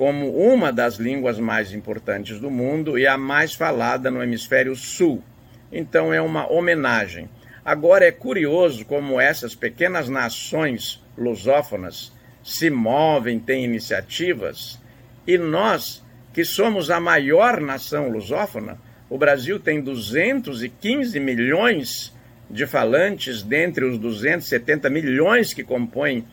como 0.00 0.34
uma 0.34 0.72
das 0.72 0.94
línguas 0.96 1.38
mais 1.38 1.74
importantes 1.74 2.40
do 2.40 2.50
mundo 2.50 2.98
e 2.98 3.06
a 3.06 3.18
mais 3.18 3.52
falada 3.52 4.10
no 4.10 4.22
hemisfério 4.22 4.74
sul. 4.74 5.22
Então 5.70 6.10
é 6.10 6.22
uma 6.22 6.50
homenagem. 6.50 7.28
Agora 7.62 8.06
é 8.06 8.10
curioso 8.10 8.86
como 8.86 9.20
essas 9.20 9.54
pequenas 9.54 10.08
nações 10.08 11.04
lusófonas 11.18 12.14
se 12.42 12.70
movem, 12.70 13.38
têm 13.38 13.62
iniciativas, 13.62 14.80
e 15.26 15.36
nós, 15.36 16.02
que 16.32 16.46
somos 16.46 16.90
a 16.90 16.98
maior 16.98 17.60
nação 17.60 18.08
lusófona, 18.08 18.78
o 19.10 19.18
Brasil 19.18 19.60
tem 19.60 19.82
215 19.82 21.20
milhões 21.20 22.16
de 22.48 22.66
falantes 22.66 23.42
dentre 23.42 23.84
os 23.84 23.98
270 23.98 24.88
milhões 24.88 25.52
que 25.52 25.62
compõem 25.62 26.26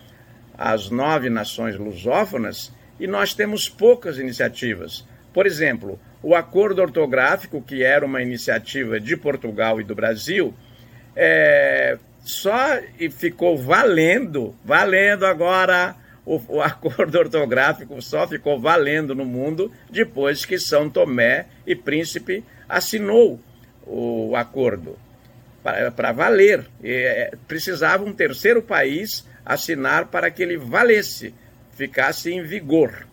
as 0.57 0.89
nove 0.89 1.29
nações 1.29 1.75
lusófonas 1.75 2.76
e 2.99 3.07
nós 3.07 3.33
temos 3.33 3.69
poucas 3.69 4.17
iniciativas. 4.17 5.05
Por 5.33 5.45
exemplo, 5.45 5.99
o 6.21 6.35
acordo 6.35 6.81
ortográfico, 6.81 7.61
que 7.61 7.83
era 7.83 8.05
uma 8.05 8.21
iniciativa 8.21 8.99
de 8.99 9.15
Portugal 9.15 9.79
e 9.79 9.83
do 9.83 9.93
Brasil, 9.93 10.53
é, 11.15 11.97
só 12.19 12.79
ficou 13.11 13.57
valendo, 13.57 14.55
valendo 14.63 15.25
agora 15.25 15.95
o, 16.25 16.41
o, 16.49 16.61
acordo 16.61 17.17
ortográfico 17.17 18.01
só 18.01 18.27
ficou 18.27 18.59
valendo 18.59 19.15
no 19.15 19.25
mundo 19.25 19.71
depois 19.89 20.45
que 20.45 20.59
São 20.59 20.89
Tomé 20.89 21.45
e 21.65 21.75
Príncipe 21.75 22.43
assinou 22.67 23.39
o 23.85 24.35
acordo 24.35 24.97
para 25.95 26.11
valer. 26.11 26.65
É, 26.83 27.33
precisava 27.47 28.03
um 28.03 28.13
terceiro 28.13 28.61
país 28.61 29.25
assinar 29.45 30.07
para 30.07 30.29
que 30.29 30.43
ele 30.43 30.57
valesse, 30.57 31.33
ficasse 31.77 32.33
em 32.33 32.41
vigor. 32.41 33.07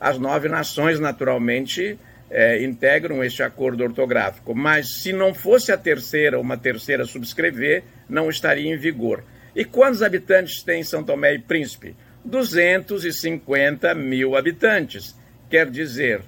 As 0.00 0.18
nove 0.18 0.48
nações, 0.48 0.98
naturalmente, 0.98 1.98
é, 2.30 2.62
integram 2.64 3.22
este 3.22 3.42
acordo 3.42 3.84
ortográfico, 3.84 4.54
mas 4.54 4.88
se 4.88 5.12
não 5.12 5.34
fosse 5.34 5.70
a 5.70 5.76
terceira, 5.76 6.40
uma 6.40 6.56
terceira 6.56 7.04
subscrever, 7.04 7.84
não 8.08 8.28
estaria 8.28 8.72
em 8.72 8.76
vigor. 8.76 9.22
E 9.54 9.64
quantos 9.64 10.02
habitantes 10.02 10.62
tem 10.62 10.82
São 10.82 11.04
Tomé 11.04 11.34
e 11.34 11.38
Príncipe? 11.38 11.94
250 12.24 13.94
mil 13.94 14.36
habitantes. 14.36 15.14
Quer 15.48 15.70
dizer, 15.70 16.22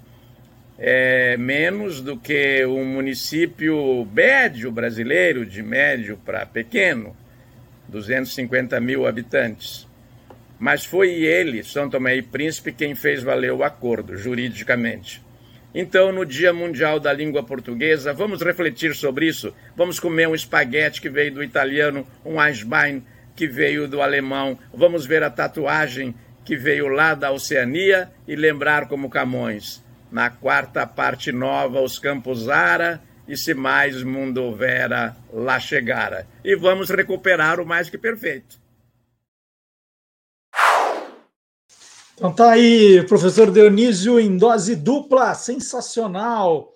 é 0.78 1.36
menos 1.36 2.00
do 2.00 2.16
que 2.16 2.64
um 2.64 2.84
município 2.84 4.06
médio 4.12 4.70
brasileiro, 4.70 5.44
de 5.44 5.62
médio 5.62 6.16
para 6.24 6.46
pequeno, 6.46 7.16
250 7.88 8.80
mil 8.80 9.06
habitantes. 9.06 9.87
Mas 10.58 10.84
foi 10.84 11.10
ele, 11.10 11.62
São 11.62 11.88
Tomé 11.88 12.16
e 12.16 12.22
Príncipe, 12.22 12.72
quem 12.72 12.94
fez 12.94 13.22
valer 13.22 13.52
o 13.52 13.62
acordo, 13.62 14.16
juridicamente. 14.16 15.22
Então, 15.74 16.10
no 16.10 16.24
Dia 16.24 16.52
Mundial 16.52 16.98
da 16.98 17.12
Língua 17.12 17.42
Portuguesa, 17.42 18.12
vamos 18.12 18.42
refletir 18.42 18.94
sobre 18.94 19.26
isso. 19.26 19.54
Vamos 19.76 20.00
comer 20.00 20.26
um 20.26 20.34
espaguete 20.34 21.00
que 21.00 21.08
veio 21.08 21.32
do 21.32 21.42
italiano, 21.42 22.06
um 22.24 22.42
Eisbein 22.42 23.04
que 23.36 23.46
veio 23.46 23.86
do 23.86 24.02
alemão. 24.02 24.58
Vamos 24.74 25.06
ver 25.06 25.22
a 25.22 25.30
tatuagem 25.30 26.14
que 26.44 26.56
veio 26.56 26.88
lá 26.88 27.14
da 27.14 27.30
Oceania 27.30 28.10
e 28.26 28.34
lembrar 28.34 28.88
como 28.88 29.10
Camões 29.10 29.86
na 30.10 30.30
quarta 30.30 30.86
parte 30.86 31.30
nova 31.32 31.80
os 31.80 31.98
campos 31.98 32.48
ara, 32.48 33.00
e 33.26 33.36
se 33.36 33.52
mais 33.52 34.02
mundo 34.02 34.42
houvera, 34.42 35.14
lá 35.30 35.60
chegara. 35.60 36.26
E 36.42 36.56
vamos 36.56 36.88
recuperar 36.88 37.60
o 37.60 37.66
mais 37.66 37.90
que 37.90 37.98
perfeito. 37.98 38.58
Então 42.18 42.34
tá 42.34 42.50
aí, 42.50 43.06
professor 43.06 43.48
Dionísio 43.48 44.18
em 44.18 44.36
dose 44.36 44.74
dupla, 44.74 45.36
sensacional. 45.36 46.74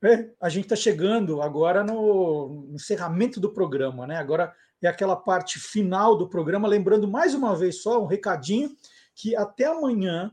É, 0.00 0.30
a 0.40 0.48
gente 0.48 0.66
está 0.66 0.76
chegando 0.76 1.42
agora 1.42 1.82
no 1.82 2.68
encerramento 2.72 3.40
do 3.40 3.52
programa, 3.52 4.06
né? 4.06 4.18
Agora 4.18 4.54
é 4.80 4.86
aquela 4.86 5.16
parte 5.16 5.58
final 5.58 6.16
do 6.16 6.28
programa. 6.28 6.68
Lembrando 6.68 7.08
mais 7.08 7.34
uma 7.34 7.56
vez 7.56 7.82
só 7.82 8.00
um 8.00 8.06
recadinho 8.06 8.70
que 9.16 9.34
até 9.34 9.64
amanhã 9.64 10.30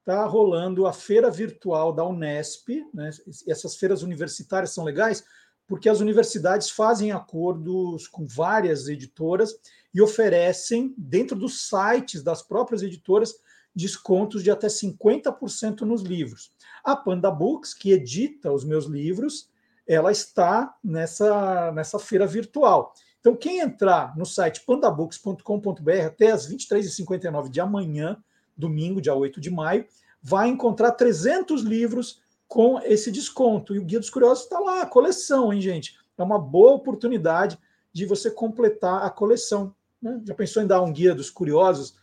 está 0.00 0.26
rolando 0.26 0.88
a 0.88 0.92
feira 0.92 1.30
virtual 1.30 1.92
da 1.92 2.04
Unesp. 2.04 2.84
Né? 2.92 3.10
Essas 3.46 3.76
feiras 3.76 4.02
universitárias 4.02 4.72
são 4.72 4.82
legais 4.82 5.22
porque 5.68 5.88
as 5.88 6.00
universidades 6.00 6.68
fazem 6.68 7.12
acordos 7.12 8.08
com 8.08 8.26
várias 8.26 8.88
editoras 8.88 9.54
e 9.94 10.02
oferecem, 10.02 10.92
dentro 10.98 11.36
dos 11.36 11.68
sites 11.68 12.24
das 12.24 12.42
próprias 12.42 12.82
editoras, 12.82 13.36
descontos 13.74 14.42
de 14.42 14.50
até 14.50 14.66
50% 14.66 15.80
nos 15.82 16.02
livros. 16.02 16.52
A 16.84 16.96
Panda 16.96 17.30
Books, 17.30 17.74
que 17.74 17.92
edita 17.92 18.52
os 18.52 18.64
meus 18.64 18.86
livros, 18.86 19.48
ela 19.86 20.12
está 20.12 20.76
nessa, 20.82 21.72
nessa 21.72 21.98
feira 21.98 22.26
virtual. 22.26 22.92
Então, 23.20 23.36
quem 23.36 23.60
entrar 23.60 24.16
no 24.16 24.24
site 24.24 24.62
pandabooks.com.br 24.64 26.06
até 26.06 26.30
as 26.30 26.48
23h59 26.48 27.50
de 27.50 27.60
amanhã, 27.60 28.16
domingo, 28.56 29.00
dia 29.00 29.14
8 29.14 29.40
de 29.40 29.50
maio, 29.50 29.86
vai 30.22 30.48
encontrar 30.48 30.92
300 30.92 31.62
livros 31.62 32.22
com 32.48 32.80
esse 32.80 33.10
desconto. 33.10 33.74
E 33.74 33.78
o 33.78 33.84
Guia 33.84 34.00
dos 34.00 34.10
Curiosos 34.10 34.44
está 34.44 34.58
lá, 34.58 34.82
a 34.82 34.86
coleção, 34.86 35.52
hein, 35.52 35.60
gente? 35.60 35.98
É 36.16 36.22
uma 36.22 36.38
boa 36.38 36.72
oportunidade 36.72 37.58
de 37.92 38.06
você 38.06 38.30
completar 38.30 39.02
a 39.02 39.10
coleção. 39.10 39.74
Né? 40.00 40.20
Já 40.26 40.34
pensou 40.34 40.62
em 40.62 40.66
dar 40.66 40.82
um 40.82 40.92
Guia 40.92 41.14
dos 41.14 41.30
Curiosos 41.30 41.94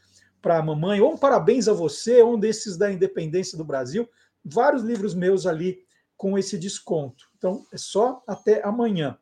para 0.48 0.60
a 0.60 0.64
mamãe? 0.64 1.02
Ou 1.02 1.11
um 1.11 1.18
parabéns 1.18 1.68
a 1.68 1.74
você, 1.74 2.24
um 2.24 2.40
desses 2.40 2.78
da 2.78 2.90
independência 2.90 3.57
do 3.57 3.65
Brasil. 3.65 4.10
Vários 4.45 4.82
livros 4.82 5.14
meus 5.14 5.45
ali 5.45 5.84
com 6.15 6.38
esse 6.38 6.57
desconto. 6.57 7.26
Então, 7.38 7.65
é 7.74 7.78
só 7.78 8.24
até 8.26 8.65
amanhã. 8.65 9.18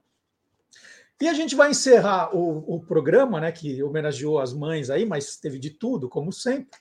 E 1.19 1.27
a 1.27 1.33
gente 1.33 1.55
vai 1.55 1.71
encerrar 1.71 2.35
o, 2.35 2.75
o 2.75 2.79
programa, 2.79 3.41
né, 3.41 3.51
que 3.51 3.81
homenageou 3.81 4.37
as 4.37 4.53
mães 4.53 4.91
aí, 4.91 5.03
mas 5.03 5.37
teve 5.37 5.57
de 5.57 5.71
tudo, 5.71 6.07
como 6.07 6.31
sempre 6.31 6.79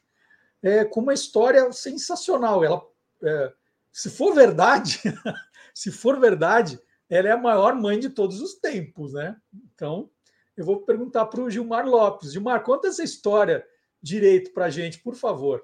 é, 0.62 0.84
com 0.84 1.00
uma 1.00 1.14
história 1.14 1.72
sensacional. 1.72 2.62
Ela, 2.62 2.82
é, 3.22 3.52
se 3.90 4.10
for 4.10 4.34
verdade, 4.34 5.00
se 5.72 5.90
for 5.90 6.20
verdade, 6.20 6.78
ela 7.08 7.28
é 7.28 7.32
a 7.32 7.38
maior 7.38 7.74
mãe 7.74 7.98
de 7.98 8.10
todos 8.10 8.42
os 8.42 8.56
tempos, 8.56 9.14
né? 9.14 9.36
Então, 9.74 10.10
eu 10.54 10.66
vou 10.66 10.82
perguntar 10.82 11.24
para 11.26 11.40
o 11.40 11.50
Gilmar 11.50 11.86
Lopes. 11.86 12.32
Gilmar, 12.32 12.62
conta 12.62 12.88
essa 12.88 13.02
história 13.02 13.64
direito 14.04 14.52
para 14.52 14.66
a 14.66 14.70
gente, 14.70 14.98
por 14.98 15.14
favor. 15.14 15.62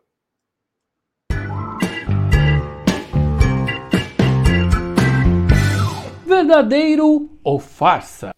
Verdadeiro 6.25 7.39
ou 7.45 7.59
farsa? 7.59 8.35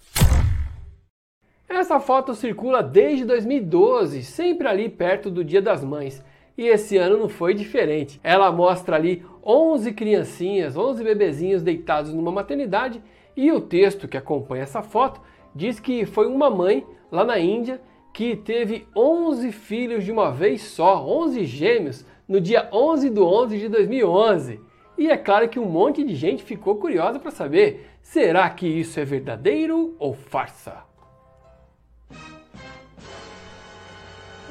Essa 1.68 2.00
foto 2.00 2.34
circula 2.34 2.82
desde 2.82 3.24
2012, 3.24 4.24
sempre 4.24 4.66
ali 4.66 4.88
perto 4.88 5.30
do 5.30 5.44
Dia 5.44 5.62
das 5.62 5.84
Mães. 5.84 6.22
E 6.58 6.66
esse 6.66 6.96
ano 6.96 7.16
não 7.16 7.28
foi 7.28 7.54
diferente. 7.54 8.20
Ela 8.24 8.50
mostra 8.50 8.96
ali 8.96 9.24
11 9.44 9.92
criancinhas, 9.92 10.76
11 10.76 11.04
bebezinhos 11.04 11.62
deitados 11.62 12.12
numa 12.12 12.32
maternidade 12.32 13.00
e 13.36 13.52
o 13.52 13.60
texto 13.60 14.08
que 14.08 14.16
acompanha 14.16 14.64
essa 14.64 14.82
foto 14.82 15.20
diz 15.54 15.78
que 15.78 16.04
foi 16.04 16.26
uma 16.26 16.50
mãe 16.50 16.84
lá 17.10 17.24
na 17.24 17.38
Índia 17.38 17.80
que 18.12 18.36
teve 18.36 18.86
11 18.94 19.51
filhos 19.52 20.05
de 20.05 20.12
uma 20.12 20.30
vez 20.30 20.62
só, 20.62 21.05
11 21.05 21.44
gêmeos, 21.44 22.05
no 22.28 22.40
dia 22.40 22.68
11 22.72 23.10
de 23.10 23.20
11 23.20 23.59
de 23.59 23.68
2011. 23.68 24.60
E 24.98 25.10
é 25.10 25.16
claro 25.16 25.48
que 25.48 25.59
um 25.59 25.64
monte 25.64 26.05
de 26.05 26.14
gente 26.14 26.43
ficou 26.43 26.76
curiosa 26.76 27.18
para 27.18 27.30
saber, 27.30 27.89
será 28.02 28.48
que 28.51 28.66
isso 28.66 29.01
é 29.01 29.05
verdadeiro 29.05 29.97
ou 29.98 30.12
farsa? 30.12 30.84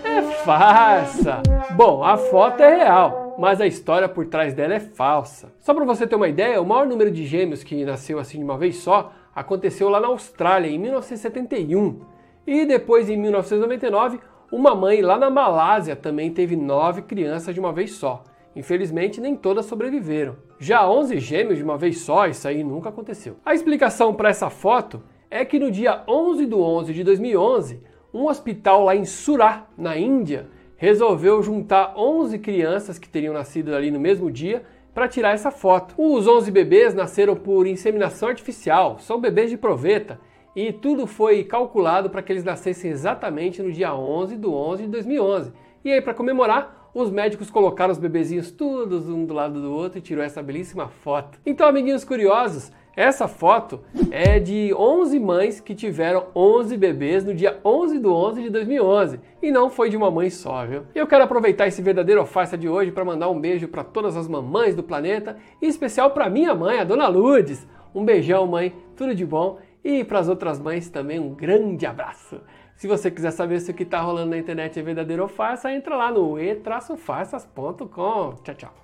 É 0.03 0.21
farsa! 0.43 1.43
Bom, 1.75 2.03
a 2.03 2.17
foto 2.17 2.61
é 2.61 2.75
real, 2.77 3.35
mas 3.38 3.61
a 3.61 3.67
história 3.67 4.09
por 4.09 4.25
trás 4.25 4.53
dela 4.53 4.73
é 4.73 4.79
falsa. 4.79 5.53
Só 5.59 5.73
para 5.73 5.85
você 5.85 6.07
ter 6.07 6.15
uma 6.15 6.27
ideia, 6.27 6.61
o 6.61 6.65
maior 6.65 6.88
número 6.88 7.11
de 7.11 7.25
gêmeos 7.25 7.63
que 7.63 7.85
nasceu 7.85 8.17
assim 8.19 8.39
de 8.39 8.43
uma 8.43 8.57
vez 8.57 8.77
só 8.77 9.13
aconteceu 9.33 9.88
lá 9.89 9.99
na 9.99 10.07
Austrália 10.07 10.67
em 10.67 10.79
1971. 10.79 12.10
E 12.53 12.65
depois 12.65 13.09
em 13.09 13.15
1999, 13.15 14.19
uma 14.51 14.75
mãe 14.75 15.01
lá 15.01 15.17
na 15.17 15.29
Malásia 15.29 15.95
também 15.95 16.29
teve 16.33 16.57
nove 16.57 17.01
crianças 17.01 17.53
de 17.53 17.61
uma 17.61 17.71
vez 17.71 17.91
só. 17.91 18.25
Infelizmente, 18.53 19.21
nem 19.21 19.37
todas 19.37 19.67
sobreviveram. 19.67 20.35
Já 20.59 20.85
11 20.85 21.17
gêmeos 21.21 21.57
de 21.57 21.63
uma 21.63 21.77
vez 21.77 21.99
só, 21.99 22.27
isso 22.27 22.45
aí 22.45 22.61
nunca 22.61 22.89
aconteceu. 22.89 23.37
A 23.45 23.53
explicação 23.53 24.13
para 24.13 24.27
essa 24.27 24.49
foto 24.49 25.01
é 25.29 25.45
que 25.45 25.57
no 25.57 25.71
dia 25.71 26.03
11 26.05 26.45
de 26.45 26.53
11 26.53 26.93
de 26.93 27.05
2011, 27.05 27.81
um 28.13 28.27
hospital 28.27 28.83
lá 28.83 28.97
em 28.97 29.05
Surá, 29.05 29.67
na 29.77 29.97
Índia, 29.97 30.49
resolveu 30.75 31.41
juntar 31.41 31.93
11 31.95 32.37
crianças 32.39 32.99
que 32.99 33.07
teriam 33.07 33.33
nascido 33.33 33.73
ali 33.73 33.89
no 33.91 33.99
mesmo 33.99 34.29
dia 34.29 34.63
para 34.93 35.07
tirar 35.07 35.31
essa 35.31 35.51
foto. 35.51 35.95
Os 35.97 36.27
11 36.27 36.51
bebês 36.51 36.93
nasceram 36.93 37.33
por 37.33 37.65
inseminação 37.65 38.27
artificial, 38.27 38.99
são 38.99 39.21
bebês 39.21 39.49
de 39.49 39.55
proveta, 39.55 40.19
e 40.55 40.71
tudo 40.71 41.07
foi 41.07 41.43
calculado 41.43 42.09
para 42.09 42.21
que 42.21 42.31
eles 42.31 42.43
nascessem 42.43 42.91
exatamente 42.91 43.61
no 43.61 43.71
dia 43.71 43.93
11 43.93 44.37
de 44.37 44.47
11 44.47 44.83
de 44.83 44.89
2011. 44.89 45.53
E 45.83 45.91
aí, 45.91 46.01
para 46.01 46.13
comemorar, 46.13 46.89
os 46.93 47.09
médicos 47.09 47.49
colocaram 47.49 47.91
os 47.91 47.97
bebezinhos 47.97 48.51
todos 48.51 49.09
um 49.09 49.25
do 49.25 49.33
lado 49.33 49.61
do 49.61 49.73
outro 49.73 49.97
e 49.97 50.01
tirou 50.01 50.23
essa 50.23 50.43
belíssima 50.43 50.89
foto. 50.89 51.39
Então, 51.45 51.67
amiguinhos 51.67 52.03
curiosos, 52.03 52.71
essa 52.95 53.25
foto 53.25 53.79
é 54.11 54.37
de 54.37 54.73
11 54.73 55.17
mães 55.17 55.61
que 55.61 55.73
tiveram 55.73 56.27
11 56.35 56.75
bebês 56.75 57.23
no 57.23 57.33
dia 57.33 57.57
11 57.63 57.99
de 57.99 58.07
11 58.07 58.43
de 58.43 58.49
2011 58.49 59.19
e 59.41 59.49
não 59.49 59.69
foi 59.69 59.89
de 59.89 59.95
uma 59.95 60.11
mãe 60.11 60.29
só, 60.29 60.65
viu? 60.65 60.83
Eu 60.93 61.07
quero 61.07 61.23
aproveitar 61.23 61.67
esse 61.67 61.81
verdadeiro 61.81 62.25
farsa 62.25 62.57
de 62.57 62.67
hoje 62.67 62.91
para 62.91 63.05
mandar 63.05 63.29
um 63.29 63.39
beijo 63.39 63.69
para 63.69 63.85
todas 63.85 64.17
as 64.17 64.27
mamães 64.27 64.75
do 64.75 64.83
planeta, 64.83 65.37
em 65.61 65.67
especial 65.67 66.11
para 66.11 66.29
minha 66.29 66.53
mãe, 66.53 66.79
a 66.79 66.83
Dona 66.83 67.07
Lourdes. 67.07 67.65
Um 67.95 68.03
beijão, 68.03 68.45
mãe, 68.45 68.73
tudo 68.95 69.15
de 69.15 69.25
bom. 69.25 69.57
E 69.83 70.03
para 70.03 70.19
as 70.19 70.27
outras 70.27 70.59
mães 70.59 70.89
também 70.89 71.19
um 71.19 71.33
grande 71.33 71.85
abraço. 71.85 72.41
Se 72.75 72.87
você 72.87 73.11
quiser 73.11 73.31
saber 73.31 73.59
se 73.59 73.71
o 73.71 73.73
que 73.73 73.83
está 73.83 74.01
rolando 74.01 74.31
na 74.31 74.37
internet 74.37 74.79
é 74.79 74.83
verdadeiro 74.83 75.23
ou 75.23 75.29
farsa, 75.29 75.71
entra 75.71 75.95
lá 75.95 76.11
no 76.11 76.39
e-farsas.com. 76.39 78.35
Tchau, 78.43 78.55
tchau. 78.55 78.81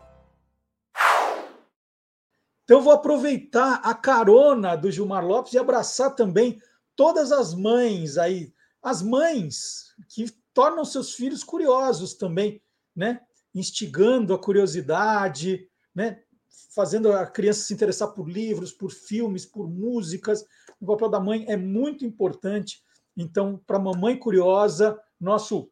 Então, 2.63 2.81
vou 2.81 2.91
aproveitar 2.91 3.75
a 3.81 3.93
carona 3.93 4.75
do 4.75 4.91
Gilmar 4.91 5.25
Lopes 5.25 5.53
e 5.53 5.57
abraçar 5.57 6.13
também 6.15 6.61
todas 6.97 7.31
as 7.31 7.53
mães 7.53 8.17
aí, 8.17 8.53
as 8.83 9.01
mães 9.01 9.95
que 10.09 10.25
tornam 10.53 10.83
seus 10.83 11.13
filhos 11.13 11.45
curiosos 11.45 12.13
também, 12.15 12.61
né? 12.93 13.21
Instigando 13.55 14.33
a 14.33 14.37
curiosidade, 14.37 15.65
né? 15.95 16.19
Fazendo 16.75 17.13
a 17.13 17.25
criança 17.25 17.61
se 17.61 17.73
interessar 17.73 18.09
por 18.09 18.29
livros, 18.29 18.73
por 18.73 18.91
filmes, 18.91 19.45
por 19.45 19.69
músicas. 19.69 20.43
O 20.79 20.85
papel 20.85 21.09
da 21.09 21.19
mãe 21.19 21.45
é 21.47 21.57
muito 21.57 22.05
importante. 22.05 22.81
Então, 23.15 23.59
para 23.65 23.77
a 23.77 23.81
mamãe 23.81 24.17
curiosa, 24.17 24.99
nosso 25.19 25.69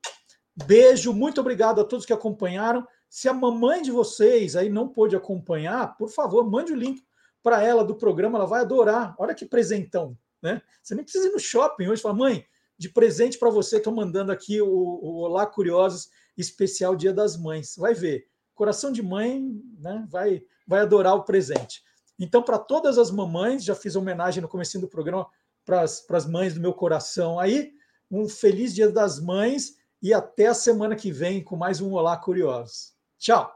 beijo, 0.66 1.14
muito 1.14 1.40
obrigado 1.42 1.80
a 1.80 1.84
todos 1.84 2.06
que 2.06 2.14
acompanharam. 2.14 2.86
Se 3.10 3.30
a 3.30 3.34
mamãe 3.34 3.82
de 3.82 3.92
vocês 3.92 4.56
aí 4.56 4.70
não 4.70 4.88
pôde 4.88 5.16
acompanhar, 5.16 5.96
por 5.98 6.10
favor, 6.10 6.50
mande 6.50 6.74
o 6.74 6.76
link 6.76 7.04
para 7.44 7.62
ela 7.62 7.84
do 7.84 7.96
programa, 7.96 8.40
ela 8.40 8.48
vai 8.48 8.62
adorar. 8.62 9.16
Olha 9.20 9.36
que 9.36 9.46
presentão, 9.46 10.18
né? 10.42 10.62
Você 10.82 10.96
nem 10.96 11.04
precisa 11.04 11.28
ir 11.28 11.32
no 11.32 11.40
shopping 11.40 11.88
hoje, 11.88 12.02
falar, 12.02 12.16
mãe, 12.16 12.46
de 12.78 12.90
presente 12.90 13.38
para 13.38 13.50
você, 13.50 13.78
estou 13.78 13.94
mandando 13.94 14.32
aqui 14.32 14.60
o, 14.62 14.68
o 14.68 15.20
Olá 15.20 15.46
Curiosos 15.46 16.10
especial 16.38 16.96
Dia 16.96 17.14
das 17.14 17.38
Mães. 17.38 17.76
Vai 17.78 17.94
ver. 17.94 18.28
Coração 18.54 18.92
de 18.92 19.02
mãe, 19.02 19.62
né? 19.80 20.06
Vai, 20.10 20.44
vai 20.68 20.82
adorar 20.82 21.16
o 21.16 21.24
presente. 21.24 21.84
Então, 22.20 22.42
para 22.42 22.58
todas 22.58 22.98
as 22.98 23.12
mamães, 23.12 23.64
já 23.64 23.76
fiz 23.76 23.96
homenagem 23.96 24.42
no 24.42 24.48
começo 24.48 24.80
do 24.80 24.88
programa 24.88 25.28
para 25.66 25.82
as 25.82 26.26
mães 26.26 26.54
do 26.54 26.62
meu 26.62 26.74
coração 26.74 27.40
aí. 27.40 27.74
Um 28.10 28.30
feliz 28.30 28.74
Dia 28.74 28.92
das 28.92 29.20
Mães 29.20 29.76
e 30.02 30.14
até 30.14 30.48
a 30.48 30.54
semana 30.54 30.96
que 30.96 31.12
vem 31.12 31.44
com 31.44 31.56
mais 31.56 31.82
um 31.82 31.94
Olá 31.94 32.16
Curiosos. 32.18 32.94
Tchau! 33.18 33.55